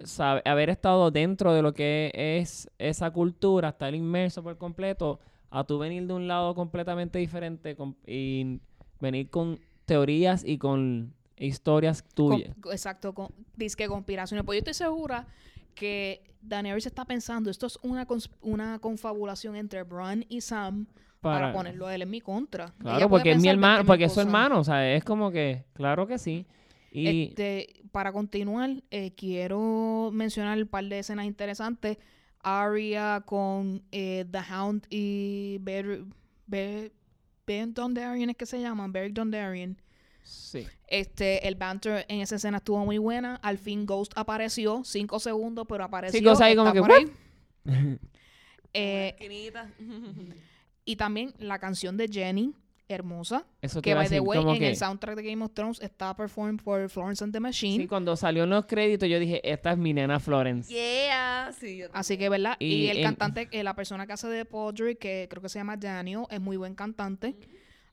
sabe, 0.04 0.42
haber 0.46 0.70
estado 0.70 1.12
dentro 1.12 1.54
de 1.54 1.62
lo 1.62 1.74
que 1.74 2.12
es 2.16 2.70
esa 2.80 3.12
cultura, 3.12 3.70
estar 3.70 3.94
inmerso 3.94 4.42
por 4.42 4.58
completo, 4.58 5.20
a 5.52 5.64
tú 5.66 5.78
venir 5.80 6.06
de 6.08 6.14
un 6.14 6.28
lado 6.28 6.56
completamente 6.56 7.20
diferente 7.20 7.76
con- 7.76 7.98
y 8.08 8.60
venir 9.00 9.30
con 9.30 9.60
teorías 9.86 10.44
y 10.46 10.58
con 10.58 11.14
historias 11.38 12.04
tuyas. 12.14 12.54
Con- 12.62 12.72
exacto, 12.72 13.14
con, 13.14 13.30
disque 13.56 13.88
conspiraciones. 13.88 14.46
Pues 14.46 14.58
yo 14.58 14.60
estoy 14.60 14.74
segura 14.74 15.28
que 15.76 16.22
Daenerys 16.42 16.86
está 16.86 17.06
pensando, 17.06 17.50
esto 17.50 17.68
es 17.68 17.80
una, 17.82 18.06
una 18.42 18.80
confabulación 18.80 19.56
entre 19.56 19.84
Bran 19.84 20.26
y 20.30 20.42
Sam 20.42 20.88
para, 21.22 21.40
Para- 21.40 21.54
ponerlo 21.54 21.88
a 21.88 21.96
él 21.96 22.02
en 22.02 22.10
mi 22.10 22.22
contra. 22.22 22.74
Claro, 22.80 23.10
porque 23.10 23.32
es 23.32 23.42
mi 23.42 23.48
hermano, 23.48 23.84
20.000 23.84 23.86
porque 23.88 24.04
es 24.06 24.14
su 24.14 24.22
hermano, 24.22 24.60
o 24.60 24.64
sea, 24.64 24.94
es 24.94 25.04
como 25.04 25.32
que, 25.32 25.66
claro 25.74 26.08
que 26.08 26.18
sí. 26.18 26.46
Y 26.92 27.26
Este, 27.30 27.82
para 27.92 28.12
continuar, 28.12 28.82
eh, 28.90 29.12
quiero 29.16 30.10
mencionar 30.12 30.58
un 30.58 30.68
par 30.68 30.86
de 30.86 31.00
escenas 31.00 31.26
interesantes. 31.26 31.98
Arya 32.42 33.22
con 33.26 33.84
eh, 33.92 34.26
The 34.32 34.40
Hound 34.54 34.88
y 34.90 35.58
Ber, 35.62 36.06
Ber, 36.48 36.92
Ben 37.50 37.74
Dondarrion, 37.74 38.30
¿es 38.30 38.38
que 38.38 38.46
se 38.46 38.62
llaman? 38.62 38.92
Beric 38.92 39.14
Dondarrion. 39.16 39.76
sí. 40.22 40.68
Este, 40.88 41.48
el 41.48 41.56
banter 41.56 42.06
en 42.08 42.22
esa 42.22 42.36
escena 42.36 42.58
estuvo 42.58 42.86
muy 42.86 43.00
buena. 43.00 43.38
Al 43.38 43.58
fin 43.58 43.88
Ghost 43.88 44.12
apareció, 44.16 44.84
cinco 44.86 45.20
segundos, 45.20 45.66
pero 45.68 45.84
apareció. 45.84 46.24
cosa 46.24 46.46
ahí 46.46 46.56
como 46.56 46.72
que, 46.74 46.80
por 46.80 46.92
ahí. 46.92 47.12
Eh, 48.72 49.16
Esquinita. 49.20 49.68
y 50.86 50.96
también 50.96 51.34
la 51.40 51.58
canción 51.58 51.98
de 51.98 52.08
Jenny, 52.08 52.54
hermosa. 52.90 53.46
Eso 53.62 53.82
Que, 53.82 53.94
by 53.94 54.10
the 54.10 54.20
way, 54.20 54.40
en 54.40 54.60
que- 54.60 54.70
el 54.70 54.76
soundtrack 54.76 55.16
de 55.16 55.24
Game 55.24 55.46
of 55.46 55.52
Thrones 55.54 55.80
está 55.82 56.16
performed 56.16 56.62
por 56.62 56.90
Florence 56.90 57.24
and 57.24 57.32
the 57.32 57.40
Machine. 57.40 57.78
Sí, 57.84 57.88
cuando 57.88 58.16
salió 58.18 58.44
en 58.44 58.50
los 58.50 58.66
créditos 58.66 59.08
yo 59.08 59.20
dije, 59.20 59.40
esta 59.50 59.72
es 59.72 59.78
mi 59.78 59.94
nena 59.94 60.20
Florence. 60.20 60.74
yeah. 60.74 61.52
Sí, 61.58 61.82
Así 61.94 62.18
que, 62.18 62.28
¿verdad? 62.30 62.58
Y, 62.60 62.66
Y 62.68 62.90
el 62.90 62.98
en- 62.98 63.04
cantante, 63.04 63.48
eh, 63.52 63.64
la 63.64 63.76
persona 63.76 64.06
que 64.08 64.14
hace 64.14 64.28
de 64.28 64.44
Podrick, 64.46 64.98
que 65.00 65.28
creo 65.30 65.42
que 65.42 65.50
se 65.50 65.60
llama 65.60 65.78
Daniel, 65.78 66.24
es 66.30 66.42
muy 66.42 66.58
buen 66.58 66.76
cantante. 66.76 67.36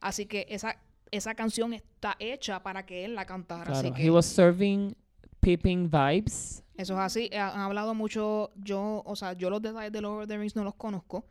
Así 0.00 0.26
que 0.26 0.46
esa, 0.48 0.76
esa 1.10 1.34
canción 1.34 1.72
está 1.74 2.16
hecha 2.18 2.62
para 2.62 2.84
que 2.84 3.04
él 3.04 3.14
la 3.14 3.24
cantara. 3.26 3.72
Así 3.72 3.82
Claro, 3.82 3.94
que 3.96 4.04
he 4.06 4.10
was 4.10 4.26
serving 4.26 4.96
peeping 5.40 5.90
vibes. 5.90 6.62
eso 6.76 6.94
es 6.94 7.00
así. 7.00 7.30
Han 7.34 7.60
hablado 7.60 7.94
mucho, 7.94 8.50
yo, 8.56 9.02
o 9.04 9.14
sea, 9.16 9.32
yo 9.34 9.48
los 9.50 9.62
detalles 9.62 9.92
de 9.92 10.00
Lord 10.00 10.22
of 10.22 10.28
the 10.28 10.36
Rings 10.38 10.56
no 10.56 10.64
los 10.64 10.74
conozco 10.74 11.24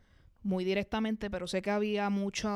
muy 0.46 0.64
directamente, 0.64 1.28
pero 1.30 1.46
sé 1.46 1.60
que 1.60 1.70
había 1.70 2.08
mucho 2.08 2.48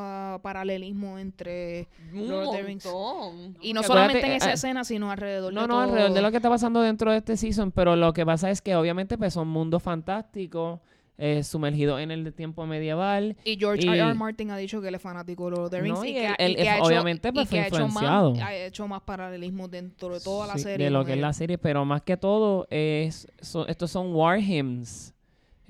paralelismo 0.43 1.19
entre... 1.19 1.89
Un 2.15 2.29
Lord 2.29 2.47
of 2.49 2.57
the 2.57 2.63
Rings. 2.63 2.85
montón. 2.87 3.57
Y 3.61 3.73
no 3.73 3.81
Acuérdate, 3.81 3.87
solamente 4.13 4.27
en 4.27 4.33
eh, 4.33 4.37
esa 4.37 4.51
eh, 4.51 4.55
escena, 4.55 4.85
sino 4.85 5.11
alrededor 5.11 5.53
No, 5.53 5.63
de 5.63 5.67
no, 5.69 5.75
todo. 5.75 5.83
alrededor 5.83 6.13
de 6.13 6.23
lo 6.23 6.31
que 6.31 6.37
está 6.39 6.49
pasando 6.49 6.81
dentro 6.81 7.11
de 7.13 7.19
este 7.19 7.37
season, 7.37 7.73
pero 7.73 7.97
lo 7.97 8.13
que 8.13 8.25
pasa 8.25 8.51
es 8.51 8.63
que 8.63 8.75
obviamente 8.77 9.19
pues 9.19 9.35
son 9.35 9.49
mundos 9.49 9.83
fantásticos, 9.83 10.81
eh, 11.23 11.43
sumergidos 11.43 12.01
en 12.01 12.11
el 12.11 12.33
tiempo 12.33 12.65
medieval. 12.65 13.37
Y 13.45 13.59
George 13.59 13.85
Y- 13.85 13.89
R. 13.91 13.99
R. 13.99 14.15
Martin 14.15 14.51
ha 14.53 14.57
dicho 14.57 14.81
que 14.81 14.89
él 14.89 14.95
es 14.95 15.03
fanático 15.03 15.45
de 15.47 15.51
Lord 15.51 15.65
of 15.67 15.71
the 15.71 15.81
Rings 15.83 15.99
No, 15.99 16.05
y, 16.05 16.09
y 16.11 16.15
que, 16.15 16.27
él- 16.27 16.33
ha- 16.39 16.43
y 16.43 16.45
él 16.47 16.57
que 16.57 16.69
ha 16.71 16.77
hecho, 16.77 16.85
obviamente, 16.87 17.33
pues, 17.33 17.47
y 17.47 17.51
que 17.51 17.61
ha 17.61 17.67
hecho 17.67 17.81
influenciado. 17.83 18.31
más, 18.35 18.41
ha 18.43 18.55
hecho 18.55 18.89
más 18.89 19.03
paralelismo 19.03 19.69
dentro 19.69 20.15
de 20.15 20.21
toda 20.21 20.47
la 20.47 20.55
Sí, 20.55 20.61
serie. 20.63 20.87
De 20.87 20.91
lo 20.91 21.05
que 21.05 21.11
es 21.13 21.17
él. 21.17 21.21
la 21.21 21.33
serie, 21.35 21.59
pero 21.59 21.85
más 21.85 22.01
que 22.03 22.17
todo, 22.17 22.67
es, 22.71 23.29
so- 23.43 23.67
estos 23.69 23.91
son 23.91 24.15
war 24.15 24.39
hymns. 24.41 25.13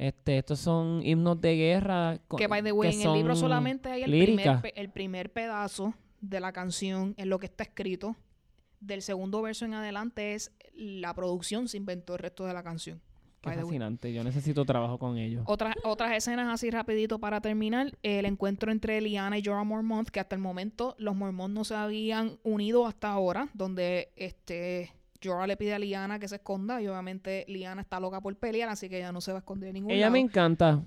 Este, 0.01 0.39
estos 0.39 0.59
son 0.61 1.03
himnos 1.05 1.39
de 1.43 1.57
guerra. 1.57 2.19
Que, 2.39 2.47
by 2.47 2.63
the 2.63 2.73
way, 2.73 2.91
que 2.91 3.03
en 3.03 3.07
el 3.07 3.15
libro 3.17 3.37
solamente 3.37 3.91
hay 3.91 4.03
el 4.05 4.11
primer, 4.11 4.73
el 4.75 4.89
primer 4.89 5.31
pedazo 5.31 5.93
de 6.23 6.41
la 6.41 6.55
canción 6.55 7.15
en 7.19 7.29
lo 7.29 7.39
que 7.39 7.45
está 7.45 7.65
escrito. 7.65 8.17
Del 8.81 9.03
segundo 9.03 9.43
verso 9.43 9.67
en 9.67 9.75
adelante 9.75 10.33
es 10.33 10.53
la 10.73 11.13
producción, 11.13 11.69
se 11.69 11.77
inventó 11.77 12.15
el 12.15 12.21
resto 12.21 12.47
de 12.47 12.55
la 12.55 12.63
canción. 12.63 13.03
Qué 13.43 13.53
fascinante. 13.53 14.11
Yo 14.15 14.25
necesito 14.25 14.65
trabajo 14.65 14.99
con 14.99 15.19
ellos. 15.19 15.45
Otras, 15.47 15.75
otras 15.85 16.17
escenas 16.17 16.49
así 16.49 16.71
rapidito 16.71 17.19
para 17.19 17.43
terminar. 17.43 17.93
El 18.03 18.25
encuentro 18.25 18.73
entre 18.73 19.03
Liana 19.03 19.37
y 19.37 19.45
Jorah 19.45 19.65
Mormont, 19.65 20.09
que 20.09 20.21
hasta 20.21 20.35
el 20.35 20.41
momento 20.41 20.95
los 20.99 21.15
Mormont 21.15 21.53
no 21.53 21.65
se 21.65 21.75
habían 21.75 22.39
unido 22.43 22.87
hasta 22.87 23.11
ahora, 23.11 23.51
donde 23.53 24.15
este 24.17 24.95
Jorah 25.23 25.47
le 25.47 25.57
pide 25.57 25.75
a 25.75 25.79
Liana 25.79 26.19
que 26.19 26.29
se 26.29 26.37
esconda 26.37 26.81
y 26.81 26.89
obviamente 26.89 27.45
Liana 27.49 27.83
está 27.83 28.01
loca 28.01 28.21
por 28.21 28.35
pelear, 28.37 28.69
así 28.69 28.89
que 28.89 28.99
ella 28.99 29.13
no 29.13 29.21
se 29.21 29.33
va 29.33 29.39
a 29.39 29.41
esconder 29.41 29.69
en 29.69 29.75
ningún 29.75 29.91
Ella 29.91 30.03
lado. 30.03 30.13
me 30.13 30.21
encanta. 30.21 30.83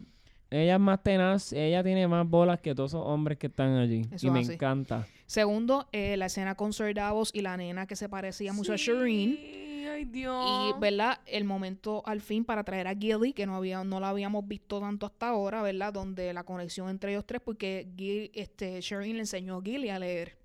Ella 0.50 0.76
es 0.76 0.80
más 0.80 1.02
tenaz. 1.02 1.52
Ella 1.54 1.84
tiene 1.84 2.08
más 2.08 2.28
bolas 2.30 2.60
que 2.60 2.76
todos 2.76 2.92
esos 2.92 3.04
hombres 3.06 3.40
que 3.40 3.48
están 3.48 3.76
allí. 3.76 4.04
Eso 4.12 4.28
y 4.28 4.30
me 4.30 4.42
así. 4.42 4.54
encanta. 4.54 5.08
Segundo, 5.26 5.88
eh, 5.92 6.16
la 6.16 6.28
escena 6.28 6.54
con 6.54 6.74
Sir 6.74 6.94
Davos 6.94 7.32
y 7.34 7.42
la 7.42 7.58
nena 7.58 7.88
que 7.88 7.96
se 7.96 8.08
parecía 8.08 8.54
mucho 8.54 8.74
a 8.74 8.76
Shireen. 8.76 9.36
Sí, 9.36 9.86
Ay, 9.92 10.06
Dios. 10.06 10.46
Y, 10.76 10.80
¿verdad? 10.80 11.20
El 11.26 11.44
momento 11.44 12.04
al 12.06 12.22
fin 12.22 12.46
para 12.46 12.64
traer 12.64 12.88
a 12.88 12.96
Gilly, 12.96 13.34
que 13.34 13.46
no 13.46 13.56
había, 13.56 13.84
no 13.84 14.00
la 14.00 14.10
habíamos 14.10 14.48
visto 14.48 14.80
tanto 14.80 15.06
hasta 15.08 15.30
ahora, 15.30 15.62
¿verdad? 15.62 15.92
Donde 15.92 16.32
la 16.34 16.44
conexión 16.44 16.88
entre 16.90 17.12
ellos 17.12 17.26
tres, 17.26 17.42
porque 17.44 17.88
Gil, 17.98 18.32
este, 18.34 18.80
Shireen 18.80 19.14
le 19.16 19.20
enseñó 19.22 19.58
a 19.58 19.62
Gilly 19.62 19.90
a 19.90 20.00
leer. 20.00 20.38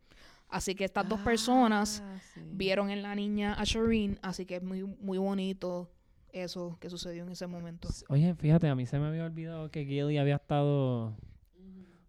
Así 0.50 0.74
que 0.74 0.84
estas 0.84 1.08
dos 1.08 1.20
personas 1.20 2.02
Ah, 2.04 2.18
sí. 2.34 2.40
vieron 2.52 2.90
en 2.90 3.02
la 3.02 3.14
niña 3.14 3.54
a 3.54 3.64
Shireen, 3.64 4.18
así 4.22 4.46
que 4.46 4.56
es 4.56 4.62
muy, 4.62 4.82
muy 4.82 5.18
bonito 5.18 5.90
eso 6.32 6.76
que 6.80 6.88
sucedió 6.88 7.22
en 7.24 7.30
ese 7.30 7.46
momento. 7.46 7.88
Oye, 8.08 8.34
fíjate, 8.34 8.68
a 8.68 8.74
mí 8.74 8.86
se 8.86 8.98
me 8.98 9.06
había 9.08 9.24
olvidado 9.24 9.70
que 9.70 9.84
Gilly 9.84 10.18
había 10.18 10.36
estado 10.36 11.14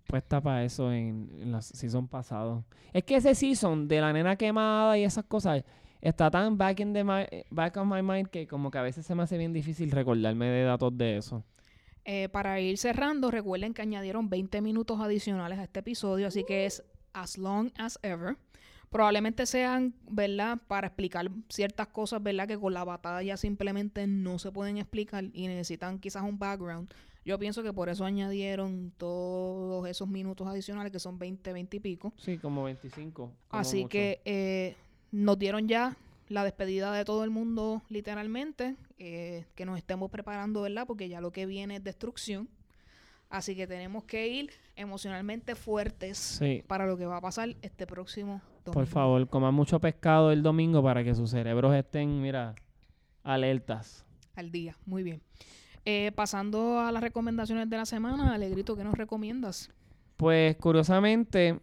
puesta 0.07 0.41
para 0.41 0.63
eso 0.63 0.91
en, 0.91 1.29
en 1.39 1.51
la 1.51 1.61
season 1.61 2.07
pasado. 2.07 2.65
Es 2.93 3.03
que 3.03 3.15
ese 3.17 3.35
season 3.35 3.87
de 3.87 4.01
la 4.01 4.11
nena 4.11 4.35
quemada 4.35 4.97
y 4.97 5.03
esas 5.03 5.25
cosas 5.25 5.63
está 6.01 6.31
tan 6.31 6.57
back 6.57 6.79
in 6.79 6.93
the 6.93 7.03
mi- 7.03 7.43
back 7.51 7.77
of 7.77 7.85
my 7.85 8.01
mind 8.01 8.27
que 8.27 8.47
como 8.47 8.71
que 8.71 8.77
a 8.77 8.81
veces 8.81 9.05
se 9.05 9.13
me 9.13 9.23
hace 9.23 9.37
bien 9.37 9.53
difícil 9.53 9.91
recordarme 9.91 10.47
de 10.47 10.63
datos 10.63 10.97
de 10.97 11.17
eso. 11.17 11.43
Eh, 12.05 12.27
para 12.29 12.59
ir 12.59 12.77
cerrando, 12.79 13.29
recuerden 13.29 13.73
que 13.73 13.81
añadieron 13.83 14.29
20 14.29 14.61
minutos 14.61 14.99
adicionales 14.99 15.59
a 15.59 15.63
este 15.63 15.81
episodio, 15.81 16.27
así 16.27 16.43
que 16.43 16.65
es 16.65 16.83
as 17.21 17.37
long 17.37 17.71
as 17.77 17.97
ever. 18.01 18.35
Probablemente 18.89 19.45
sean, 19.45 19.93
¿verdad? 20.09 20.57
Para 20.67 20.87
explicar 20.87 21.29
ciertas 21.49 21.87
cosas, 21.87 22.23
¿verdad? 22.23 22.47
Que 22.47 22.57
con 22.57 22.73
la 22.73 22.83
batalla 22.83 23.37
simplemente 23.37 24.07
no 24.07 24.39
se 24.39 24.51
pueden 24.51 24.77
explicar 24.79 25.25
y 25.31 25.47
necesitan 25.47 25.99
quizás 25.99 26.23
un 26.23 26.39
background. 26.39 26.91
Yo 27.23 27.37
pienso 27.37 27.61
que 27.61 27.71
por 27.71 27.89
eso 27.89 28.03
añadieron 28.05 28.91
todos 28.97 29.87
esos 29.87 30.07
minutos 30.07 30.47
adicionales, 30.47 30.91
que 30.91 30.97
son 30.99 31.19
20, 31.19 31.53
20 31.53 31.77
y 31.77 31.79
pico. 31.79 32.13
Sí, 32.17 32.37
como 32.39 32.63
25. 32.63 33.13
como 33.13 33.61
Así 33.61 33.77
mucho. 33.81 33.89
que 33.89 34.21
eh, 34.25 34.75
nos 35.11 35.37
dieron 35.37 35.67
ya 35.67 35.95
la 36.27 36.43
despedida 36.43 36.91
de 36.91 37.05
todo 37.05 37.23
el 37.23 37.29
mundo, 37.29 37.83
literalmente. 37.89 38.75
eh, 38.97 39.45
que 39.55 39.65
nos 39.65 39.77
estemos 39.77 40.09
preparando, 40.09 40.61
¿verdad? 40.61 40.85
Porque 40.87 41.07
ya 41.09 41.21
lo 41.21 41.31
que 41.31 41.45
viene 41.45 41.75
es 41.77 41.83
destrucción. 41.83 42.49
Así 43.29 43.55
que 43.55 43.67
tenemos 43.67 44.03
que 44.05 44.27
ir 44.27 44.49
emocionalmente 44.75 45.53
fuertes 45.55 46.17
Sí. 46.17 46.63
para 46.67 46.87
lo 46.87 46.97
que 46.97 47.05
va 47.05 47.17
a 47.17 47.21
pasar 47.21 47.55
este 47.61 47.85
próximo 47.85 48.41
domingo. 48.65 48.73
Por 48.73 48.87
favor, 48.87 49.27
coman 49.29 49.53
mucho 49.53 49.79
pescado 49.79 50.31
el 50.31 50.41
domingo 50.41 50.81
para 50.81 51.03
que 51.03 51.13
sus 51.13 51.29
cerebros 51.29 51.75
estén, 51.75 52.21
mira, 52.21 52.55
alertas. 53.23 54.03
Al 54.35 54.51
día, 54.51 54.75
muy 54.85 55.03
bien. 55.03 55.21
Eh, 55.85 56.11
pasando 56.15 56.79
a 56.79 56.91
las 56.91 57.01
recomendaciones 57.03 57.69
de 57.69 57.77
la 57.77 57.85
semana, 57.85 58.33
Alegrito, 58.33 58.75
¿qué 58.75 58.83
nos 58.83 58.95
recomiendas? 58.95 59.69
Pues 60.17 60.55
curiosamente, 60.57 61.59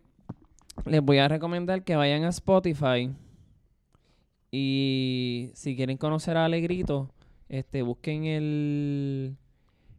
les 0.84 1.02
voy 1.02 1.18
a 1.18 1.28
recomendar 1.28 1.82
que 1.84 1.96
vayan 1.96 2.24
a 2.24 2.28
Spotify 2.28 3.10
y 4.50 5.50
si 5.54 5.76
quieren 5.76 5.96
conocer 5.98 6.36
a 6.36 6.44
Alegrito, 6.44 7.10
este, 7.48 7.82
busquen 7.82 8.24
el, 8.24 9.36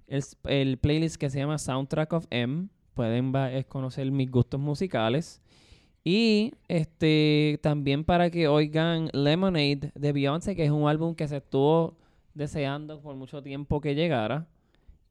el, 0.08 0.24
el 0.46 0.78
playlist 0.78 1.18
que 1.18 1.30
se 1.30 1.40
llama 1.40 1.58
Soundtrack 1.58 2.14
of 2.14 2.26
M. 2.30 2.68
Pueden 2.94 3.34
va- 3.34 3.52
es 3.52 3.66
conocer 3.66 4.10
mis 4.12 4.30
gustos 4.32 4.60
musicales. 4.60 5.42
Y 6.04 6.54
este 6.70 7.60
también 7.62 8.04
para 8.06 8.30
que 8.30 8.48
oigan 8.48 9.10
Lemonade 9.14 9.92
de 9.94 10.12
Beyoncé, 10.14 10.56
que 10.56 10.64
es 10.64 10.72
un 10.72 10.88
álbum 10.88 11.14
que 11.16 11.28
se 11.28 11.38
estuvo 11.38 11.98
deseando 12.34 13.02
por 13.02 13.16
mucho 13.16 13.42
tiempo 13.44 13.82
que 13.82 13.94
llegara. 13.96 14.48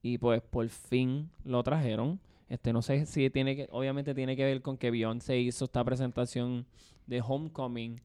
Y 0.03 0.19
pues 0.19 0.41
por 0.43 0.69
fin 0.69 1.29
lo 1.45 1.63
trajeron. 1.63 2.19
Este, 2.49 2.73
no 2.73 2.81
sé 2.81 3.07
si 3.07 3.29
tiene 3.29 3.57
que, 3.57 3.69
obviamente 3.73 4.15
tiene 4.15 4.37
que 4.37 4.45
ver 4.45 4.63
con 4.63 4.79
que 4.79 4.91
Beyoncé 4.91 5.39
hizo 5.41 5.65
esta 5.65 5.83
presentación 5.85 6.65
de 7.07 7.21
Homecoming 7.21 8.01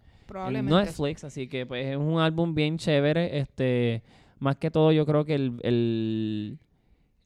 en. 0.60 0.66
Netflix, 0.88 1.24
así 1.24 1.48
que 1.48 1.66
pues 1.66 1.86
es 1.86 1.96
un 1.98 2.20
álbum 2.20 2.54
bien 2.56 2.78
chévere. 2.78 3.38
Este, 3.40 4.02
más 4.40 4.58
que 4.58 4.72
todo 4.72 4.92
yo 4.92 5.06
creo 5.06 5.26
que 5.26 5.36
el, 5.36 5.60
el- 5.64 6.58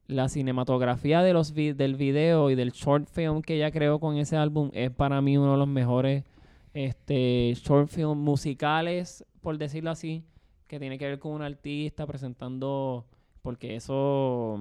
la 0.08 0.30
cinematografía 0.30 1.22
de 1.24 1.34
los 1.34 1.54
vi- 1.54 1.74
del 1.74 1.96
video 1.96 2.50
y 2.52 2.56
del 2.56 2.72
short 2.72 3.08
film 3.10 3.42
que 3.42 3.56
ella 3.56 3.72
creó 3.72 4.00
con 4.00 4.18
ese 4.18 4.38
álbum 4.38 4.70
es 4.74 4.92
para 4.92 5.20
mí 5.22 5.38
uno 5.38 5.54
de 5.54 5.58
los 5.58 5.68
mejores 5.68 6.24
este 6.74 7.54
short 7.56 7.90
film 7.90 8.18
musicales, 8.20 9.26
por 9.42 9.58
decirlo 9.58 9.90
así, 9.92 10.24
que 10.68 10.80
tiene 10.80 10.98
que 10.98 11.06
ver 11.08 11.20
con 11.20 11.32
un 11.32 11.42
artista 11.42 12.06
presentando 12.06 13.06
porque 13.42 13.76
eso 13.76 14.58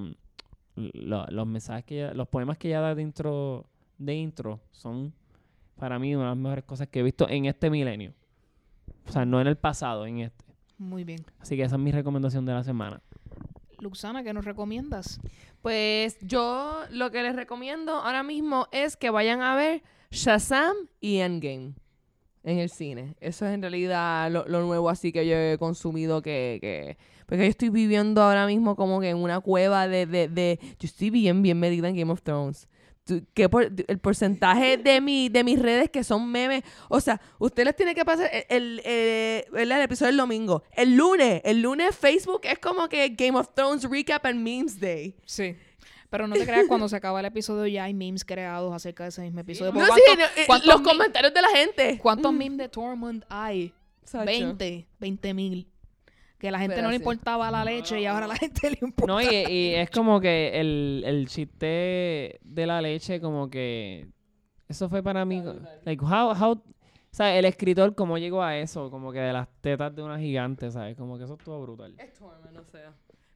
mm, 0.76 0.86
lo- 0.94 1.26
los 1.26 1.46
mensajes 1.46 1.84
que 1.84 1.96
ella- 2.04 2.14
los 2.14 2.28
poemas 2.28 2.56
que 2.58 2.68
ella 2.68 2.80
da 2.80 2.94
de 2.94 3.02
intro 3.02 3.66
de 3.98 4.14
intro 4.14 4.60
son 4.72 5.12
para 5.76 5.98
mí 5.98 6.14
una 6.14 6.24
de 6.24 6.30
las 6.30 6.38
mejores 6.38 6.64
cosas 6.64 6.88
que 6.88 7.00
he 7.00 7.02
visto 7.02 7.28
en 7.28 7.46
este 7.46 7.68
milenio. 7.70 8.12
O 9.08 9.12
sea, 9.12 9.24
no 9.24 9.40
en 9.40 9.46
el 9.46 9.56
pasado, 9.56 10.06
en 10.06 10.20
este. 10.20 10.44
Muy 10.78 11.04
bien. 11.04 11.24
Así 11.40 11.56
que 11.56 11.62
esa 11.62 11.76
es 11.76 11.80
mi 11.82 11.90
recomendación 11.92 12.44
de 12.46 12.52
la 12.52 12.64
semana. 12.64 13.00
Luxana, 13.84 14.24
¿qué 14.24 14.32
nos 14.32 14.46
recomiendas? 14.46 15.20
Pues 15.60 16.16
yo 16.22 16.80
lo 16.90 17.10
que 17.10 17.22
les 17.22 17.36
recomiendo 17.36 17.92
ahora 17.92 18.22
mismo 18.22 18.66
es 18.72 18.96
que 18.96 19.10
vayan 19.10 19.42
a 19.42 19.54
ver 19.54 19.82
Shazam 20.10 20.74
y 21.00 21.18
Endgame 21.18 21.74
en 22.44 22.58
el 22.58 22.70
cine. 22.70 23.14
Eso 23.20 23.46
es 23.46 23.52
en 23.52 23.60
realidad 23.60 24.30
lo, 24.30 24.44
nuevo 24.46 24.88
así 24.88 25.12
que 25.12 25.26
yo 25.26 25.36
he 25.36 25.58
consumido 25.58 26.22
que, 26.22 26.58
que... 26.62 26.96
Porque 27.26 27.44
yo 27.44 27.50
estoy 27.50 27.68
viviendo 27.68 28.22
ahora 28.22 28.46
mismo 28.46 28.74
como 28.74 29.00
que 29.00 29.10
en 29.10 29.18
una 29.18 29.40
cueva 29.40 29.86
de... 29.86 30.06
de, 30.06 30.28
de 30.28 30.58
yo 30.62 30.86
estoy 30.86 31.10
bien, 31.10 31.42
bien 31.42 31.60
medida 31.60 31.86
en 31.86 31.96
Game 31.96 32.10
of 32.10 32.22
Thrones. 32.22 32.68
Tú- 33.04 33.22
¿Qué 33.34 33.48
por- 33.50 33.70
el 33.86 33.98
porcentaje 33.98 34.78
de, 34.78 35.00
mi, 35.00 35.28
de 35.28 35.44
mis 35.44 35.58
redes 35.58 35.90
que 35.90 36.02
son 36.02 36.30
memes. 36.30 36.62
O 36.88 37.00
sea, 37.00 37.20
ustedes 37.38 37.66
les 37.66 37.76
tiene 37.76 37.94
que 37.94 38.04
pasar 38.04 38.30
el, 38.32 38.44
el, 38.48 38.82
eh, 38.84 39.46
¿verdad? 39.52 39.78
el 39.78 39.84
episodio 39.84 40.08
del 40.08 40.16
domingo. 40.16 40.62
El 40.72 40.96
lunes, 40.96 41.42
el 41.44 41.60
lunes 41.60 41.94
Facebook 41.94 42.40
es 42.44 42.58
como 42.58 42.88
que 42.88 43.10
Game 43.10 43.38
of 43.38 43.48
Thrones 43.54 43.84
Recap 43.88 44.24
and 44.26 44.40
Memes 44.40 44.80
Day. 44.80 45.14
Sí. 45.26 45.54
Pero 46.08 46.28
no 46.28 46.34
te 46.34 46.46
creas, 46.46 46.66
cuando 46.68 46.88
se 46.88 46.94
acaba 46.96 47.18
el 47.20 47.26
episodio 47.26 47.66
ya 47.66 47.84
hay 47.84 47.92
memes 47.94 48.24
creados 48.24 48.72
acerca 48.72 49.02
de 49.02 49.08
ese 49.08 49.20
mismo 49.22 49.40
episodio. 49.40 49.72
No, 49.72 49.84
sí, 49.84 49.90
¿cuántos- 50.06 50.16
no, 50.18 50.24
eh, 50.42 50.44
cuántos 50.46 50.66
los 50.68 50.80
comentarios 50.80 51.34
de 51.34 51.42
la 51.42 51.48
gente. 51.48 51.98
¿Cuántos 51.98 52.32
memes 52.32 52.58
de 52.58 52.68
Tormund 52.68 53.24
hay? 53.28 53.74
Sacho. 54.04 54.24
20, 54.26 54.86
20 55.00 55.34
mil. 55.34 55.66
Que 56.44 56.50
la 56.50 56.58
gente 56.58 56.74
Pero 56.74 56.88
no 56.88 56.90
le 56.90 56.98
sí. 56.98 57.02
importaba 57.02 57.50
la 57.50 57.64
leche 57.64 57.98
y 57.98 58.04
ahora 58.04 58.26
a 58.26 58.28
la 58.28 58.36
gente 58.36 58.68
le 58.68 58.76
importa. 58.82 59.10
No, 59.10 59.22
y, 59.22 59.24
y 59.50 59.74
es 59.76 59.88
como 59.88 60.20
que 60.20 60.60
el, 60.60 61.02
el 61.06 61.26
chiste 61.26 62.38
de 62.42 62.66
la 62.66 62.82
leche, 62.82 63.18
como 63.18 63.48
que. 63.48 64.08
Eso 64.68 64.90
fue 64.90 65.02
para 65.02 65.24
mí. 65.24 65.42
Like, 65.86 66.04
how, 66.04 66.34
how, 66.38 66.52
o 66.52 66.62
sea, 67.10 67.34
el 67.38 67.46
escritor, 67.46 67.94
cómo 67.94 68.18
llegó 68.18 68.42
a 68.42 68.58
eso, 68.58 68.90
como 68.90 69.10
que 69.10 69.20
de 69.20 69.32
las 69.32 69.48
tetas 69.62 69.96
de 69.96 70.02
una 70.02 70.18
gigante, 70.18 70.70
¿sabes? 70.70 70.98
Como 70.98 71.16
que 71.16 71.24
eso 71.24 71.32
estuvo 71.32 71.62
brutal. 71.62 71.94
Es 71.96 72.12
Tormund, 72.12 72.52
no 72.52 72.62
sé. 72.64 72.80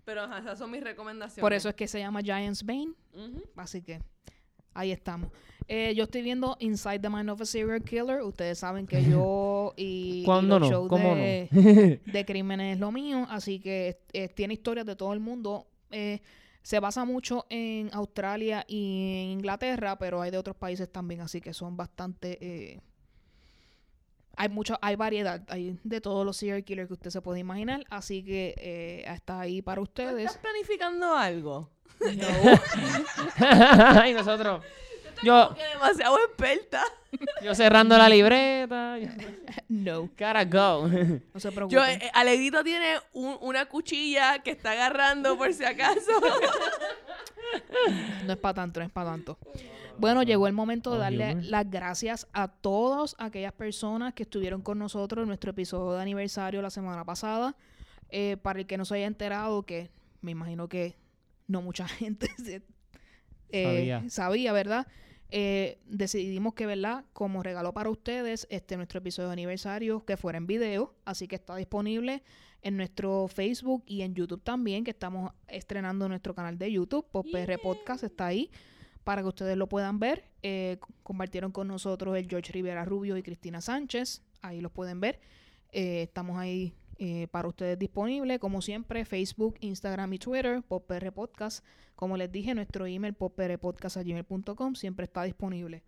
Pero 0.05 0.25
ajá, 0.25 0.41
esas 0.41 0.59
son 0.59 0.71
mis 0.71 0.85
recomendaciones. 0.85 1.41
Por 1.41 1.55
eso 1.55 1.71
es 1.71 1.75
que 1.75 1.89
se 1.89 2.01
llama 2.01 2.21
Giant's 2.21 2.63
Bane. 2.63 2.93
Ujú. 3.15 3.43
Así 3.57 3.81
que 3.81 4.03
ahí 4.75 4.93
estamos. 4.93 5.31
Eh, 5.67 5.95
yo 5.95 6.05
estoy 6.05 6.23
viendo 6.23 6.57
Inside 6.61 7.01
the 7.01 7.11
Mind 7.11 7.29
of 7.31 7.41
a 7.41 7.45
Serial 7.45 7.83
Killer. 7.83 8.23
Ustedes 8.23 8.59
saben 8.59 8.87
que 8.87 9.03
yo 9.11 9.75
y, 9.77 10.23
y 10.23 10.25
¿Cuándo 10.25 10.59
los 10.59 10.69
no? 10.71 10.75
shows 10.77 10.89
¿Cómo 10.89 11.15
de, 11.15 11.49
no? 11.53 12.13
de 12.13 12.25
crímenes 12.27 12.75
es 12.75 12.81
lo 12.81 12.91
mío. 12.91 13.27
Así 13.29 13.61
que 13.61 14.01
eh, 14.13 14.29
tiene 14.29 14.55
historias 14.55 14.87
de 14.87 14.97
todo 14.97 15.13
el 15.13 15.21
mundo. 15.21 15.67
Eh, 15.91 16.21
se 16.63 16.81
basa 16.81 17.05
mucho 17.05 17.47
en 17.51 17.89
Australia 17.93 18.65
y 18.69 19.23
en 19.25 19.31
Inglaterra, 19.39 19.99
pero 19.99 20.21
hay 20.21 20.31
de 20.31 20.39
otros 20.39 20.57
países 20.57 20.91
también, 20.91 21.21
así 21.23 21.41
que 21.41 21.55
son 21.55 21.77
bastante... 21.77 22.39
eh, 22.41 22.81
hay 24.37 24.49
mucho, 24.51 24.79
hay 24.83 24.95
variedad, 24.95 25.43
hay 25.49 25.79
de 25.83 26.01
todos 26.01 26.25
los 26.25 26.37
serial 26.37 26.63
killers 26.65 26.87
que 26.89 26.93
usted 26.95 27.11
se 27.11 27.21
puede 27.23 27.41
imaginar, 27.41 27.85
así 27.91 28.23
que 28.23 28.55
eh, 28.59 29.05
está 29.13 29.41
ahí 29.41 29.63
para 29.63 29.83
¿Estás 29.83 30.05
ustedes. 30.07 30.39
planificando 30.39 31.13
algo? 31.15 31.71
y 34.09 34.13
nosotros. 34.15 34.65
Yo, 35.23 35.53
Que 35.57 35.65
demasiado 35.65 36.17
experta. 36.19 36.83
yo 37.43 37.55
cerrando 37.55 37.99
la 37.99 38.09
libreta. 38.09 38.97
No, 39.69 40.03
Gotta 40.17 40.45
go. 40.45 40.87
no 40.89 41.41
se 41.41 41.51
preocupen. 41.51 41.69
Yo, 41.71 41.85
eh, 41.85 42.09
Alegrito 42.15 42.63
tiene 42.63 42.99
un- 43.15 43.37
una 43.41 43.67
cuchilla 43.67 44.41
que 44.45 44.53
está 44.53 44.73
agarrando 44.73 45.37
por 45.37 45.53
si 45.53 45.65
acaso. 45.65 46.01
No 48.27 48.33
es 48.33 48.39
para 48.39 48.55
tanto, 48.55 48.79
no 48.81 48.87
es 48.87 48.93
para 48.93 49.11
tanto. 49.11 49.39
Bueno, 49.99 50.23
llegó 50.23 50.47
el 50.47 50.53
momento 50.53 50.93
de 50.93 50.99
darle 50.99 51.35
las 51.43 51.69
gracias 51.69 52.29
a 52.33 52.47
todas 52.47 53.17
aquellas 53.19 53.53
personas 53.53 54.15
que 54.15 54.23
estuvieron 54.23 54.63
con 54.63 54.79
nosotros 54.79 55.23
en 55.23 55.29
nuestro 55.29 55.51
episodio 55.51 55.95
de 55.97 56.03
aniversario 56.03 56.63
la 56.63 56.71
semana 56.71 57.05
pasada. 57.05 57.57
Eh, 58.11 58.37
para 58.41 58.61
el 58.61 58.67
que 58.67 58.79
no 58.79 58.85
se 58.85 58.95
haya 58.95 59.07
enterado, 59.07 59.65
que 59.65 59.91
me 60.21 60.31
imagino 60.31 60.69
que 60.69 60.97
no 61.49 61.61
mucha 61.63 61.89
gente 61.89 62.29
se- 62.43 62.63
eh, 63.51 63.65
Sabía. 63.65 64.11
sabía, 64.11 64.53
¿verdad? 64.53 64.87
Eh, 65.31 65.79
decidimos 65.87 66.55
que, 66.55 66.65
¿verdad? 66.67 67.05
Como 67.13 67.43
regalo 67.43 67.73
para 67.75 67.91
ustedes, 67.91 68.47
este 68.51 68.77
nuestro 68.77 68.99
episodio 69.01 69.29
de 69.29 69.33
aniversario 69.35 70.05
que 70.05 70.17
fuera 70.17 70.39
en 70.39 70.47
video, 70.47 70.95
así 71.05 71.27
que 71.29 71.37
está 71.37 71.57
disponible 71.57 72.23
en 72.63 72.77
nuestro 72.77 73.29
Facebook 73.29 73.85
y 73.87 74.03
en 74.03 74.15
YouTube 74.15 74.43
también, 74.43 74.85
que 74.85 74.91
estamos 74.91 75.33
estrenando 75.49 76.09
nuestro 76.09 76.35
canal 76.35 76.59
de 76.59 76.73
YouTube, 76.73 77.07
Pop 77.11 77.27
PR 77.31 77.59
Podcast 77.63 78.05
está 78.05 78.27
ahí 78.27 78.51
para 79.05 79.23
que 79.23 79.29
ustedes 79.29 79.57
lo 79.57 79.69
puedan 79.69 79.99
ver. 79.99 80.25
Eh, 80.43 80.79
compartieron 81.03 81.53
con 81.53 81.69
nosotros 81.69 82.17
el 82.17 82.27
George 82.29 82.53
Rivera 82.53 82.85
Rubio 82.85 83.17
y 83.17 83.23
Cristina 83.23 83.61
Sánchez, 83.61 84.23
ahí 84.43 84.61
los 84.61 84.73
pueden 84.73 85.01
ver. 85.01 85.21
Eh, 85.73 86.03
estamos 86.03 86.39
ahí 86.39 86.75
eh, 87.01 87.29
para 87.31 87.47
ustedes 87.47 87.79
disponibles, 87.79 88.41
como 88.41 88.61
siempre, 88.61 89.05
Facebook, 89.05 89.57
Instagram 89.61 90.13
y 90.15 90.19
Twitter, 90.19 90.63
PopR 90.67 91.13
Podcast. 91.13 91.65
Como 91.95 92.17
les 92.17 92.31
dije, 92.33 92.55
nuestro 92.55 92.87
email 92.87 93.15
poprpodcast.gmail.com 93.15 94.75
siempre 94.75 95.05
está 95.05 95.23
disponible. 95.23 95.85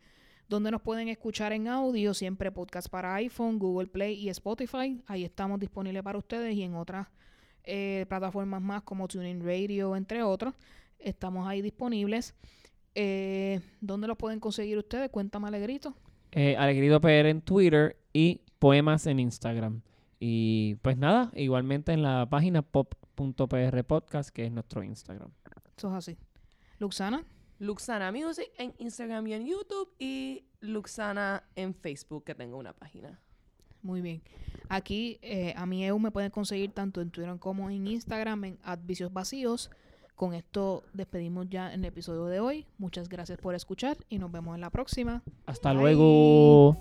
Donde 0.49 0.71
nos 0.71 0.83
pueden 0.83 1.09
escuchar 1.09 1.53
en 1.53 1.67
audio, 1.67 2.15
siempre 2.15 2.53
podcast 2.53 2.89
para 2.89 3.15
iPhone, 3.17 3.59
Google 3.59 3.89
Play 3.89 4.15
y 4.15 4.29
Spotify. 4.29 5.03
Ahí 5.07 5.25
estamos 5.25 5.59
disponibles 5.59 6.03
para 6.05 6.17
ustedes 6.17 6.55
y 6.55 6.63
en 6.63 6.77
otras 6.77 7.09
eh, 7.65 8.07
plataformas 8.09 8.63
más 8.63 8.83
como 8.83 9.09
TuneIn 9.09 9.45
Radio, 9.45 9.97
entre 9.97 10.23
otros. 10.23 10.55
Estamos 11.01 11.49
ahí 11.49 11.61
disponibles. 11.61 12.35
Eh, 12.95 13.61
¿Dónde 13.81 14.07
los 14.07 14.17
pueden 14.17 14.39
conseguir 14.39 14.79
ustedes? 14.79 15.11
Cuéntame, 15.11 15.49
Alegrito. 15.49 15.97
Alegrito 16.57 17.01
PR 17.01 17.29
en 17.29 17.41
Twitter 17.41 17.97
y 18.13 18.43
Poemas 18.61 19.07
en 19.09 19.19
Instagram. 19.19 19.83
Y 20.23 20.75
pues 20.83 20.99
nada, 20.99 21.31
igualmente 21.35 21.93
en 21.93 22.03
la 22.03 22.29
página 22.29 22.61
pop.pr 22.61 23.85
podcast, 23.85 24.29
que 24.31 24.45
es 24.45 24.53
nuestro 24.53 24.85
Instagram. 24.85 25.31
Eso 25.77 25.89
es 25.89 25.95
así. 25.95 26.19
Luxana, 26.79 27.25
Luxana 27.59 28.13
Music 28.13 28.51
en 28.59 28.75
Instagram 28.79 29.27
y 29.29 29.33
en 29.33 29.47
YouTube. 29.47 29.89
Y 29.99 30.45
Luxana 30.61 31.43
en 31.57 31.75
Facebook, 31.75 32.25
que 32.25 32.35
tengo 32.35 32.59
una 32.59 32.75
página. 32.75 33.19
muy 33.83 34.03
bien. 34.03 34.23
Aquí 34.69 35.19
eh, 35.23 35.55
a 35.57 35.65
mi 35.65 35.85
EU 35.87 35.99
me 35.99 36.11
pueden 36.11 36.31
conseguir 36.31 36.73
tanto 36.73 37.01
en 37.01 37.11
Twitter 37.11 37.39
como 37.39 37.71
en 37.71 37.87
Instagram 37.87 38.45
en 38.45 38.59
Advicios 38.63 39.11
Vacíos. 39.13 39.71
Con 40.15 40.35
esto 40.35 40.85
despedimos 40.93 41.47
ya 41.49 41.73
en 41.73 41.81
el 41.81 41.87
episodio 41.87 42.27
de 42.27 42.41
hoy. 42.41 42.67
Muchas 42.77 43.09
gracias 43.09 43.39
por 43.39 43.55
escuchar 43.55 43.97
y 44.11 44.19
nos 44.19 44.31
vemos 44.31 44.55
en 44.55 44.61
la 44.61 44.69
próxima. 44.69 45.23
Hasta 45.47 45.73
Bye. 45.73 45.81
luego. 45.81 46.77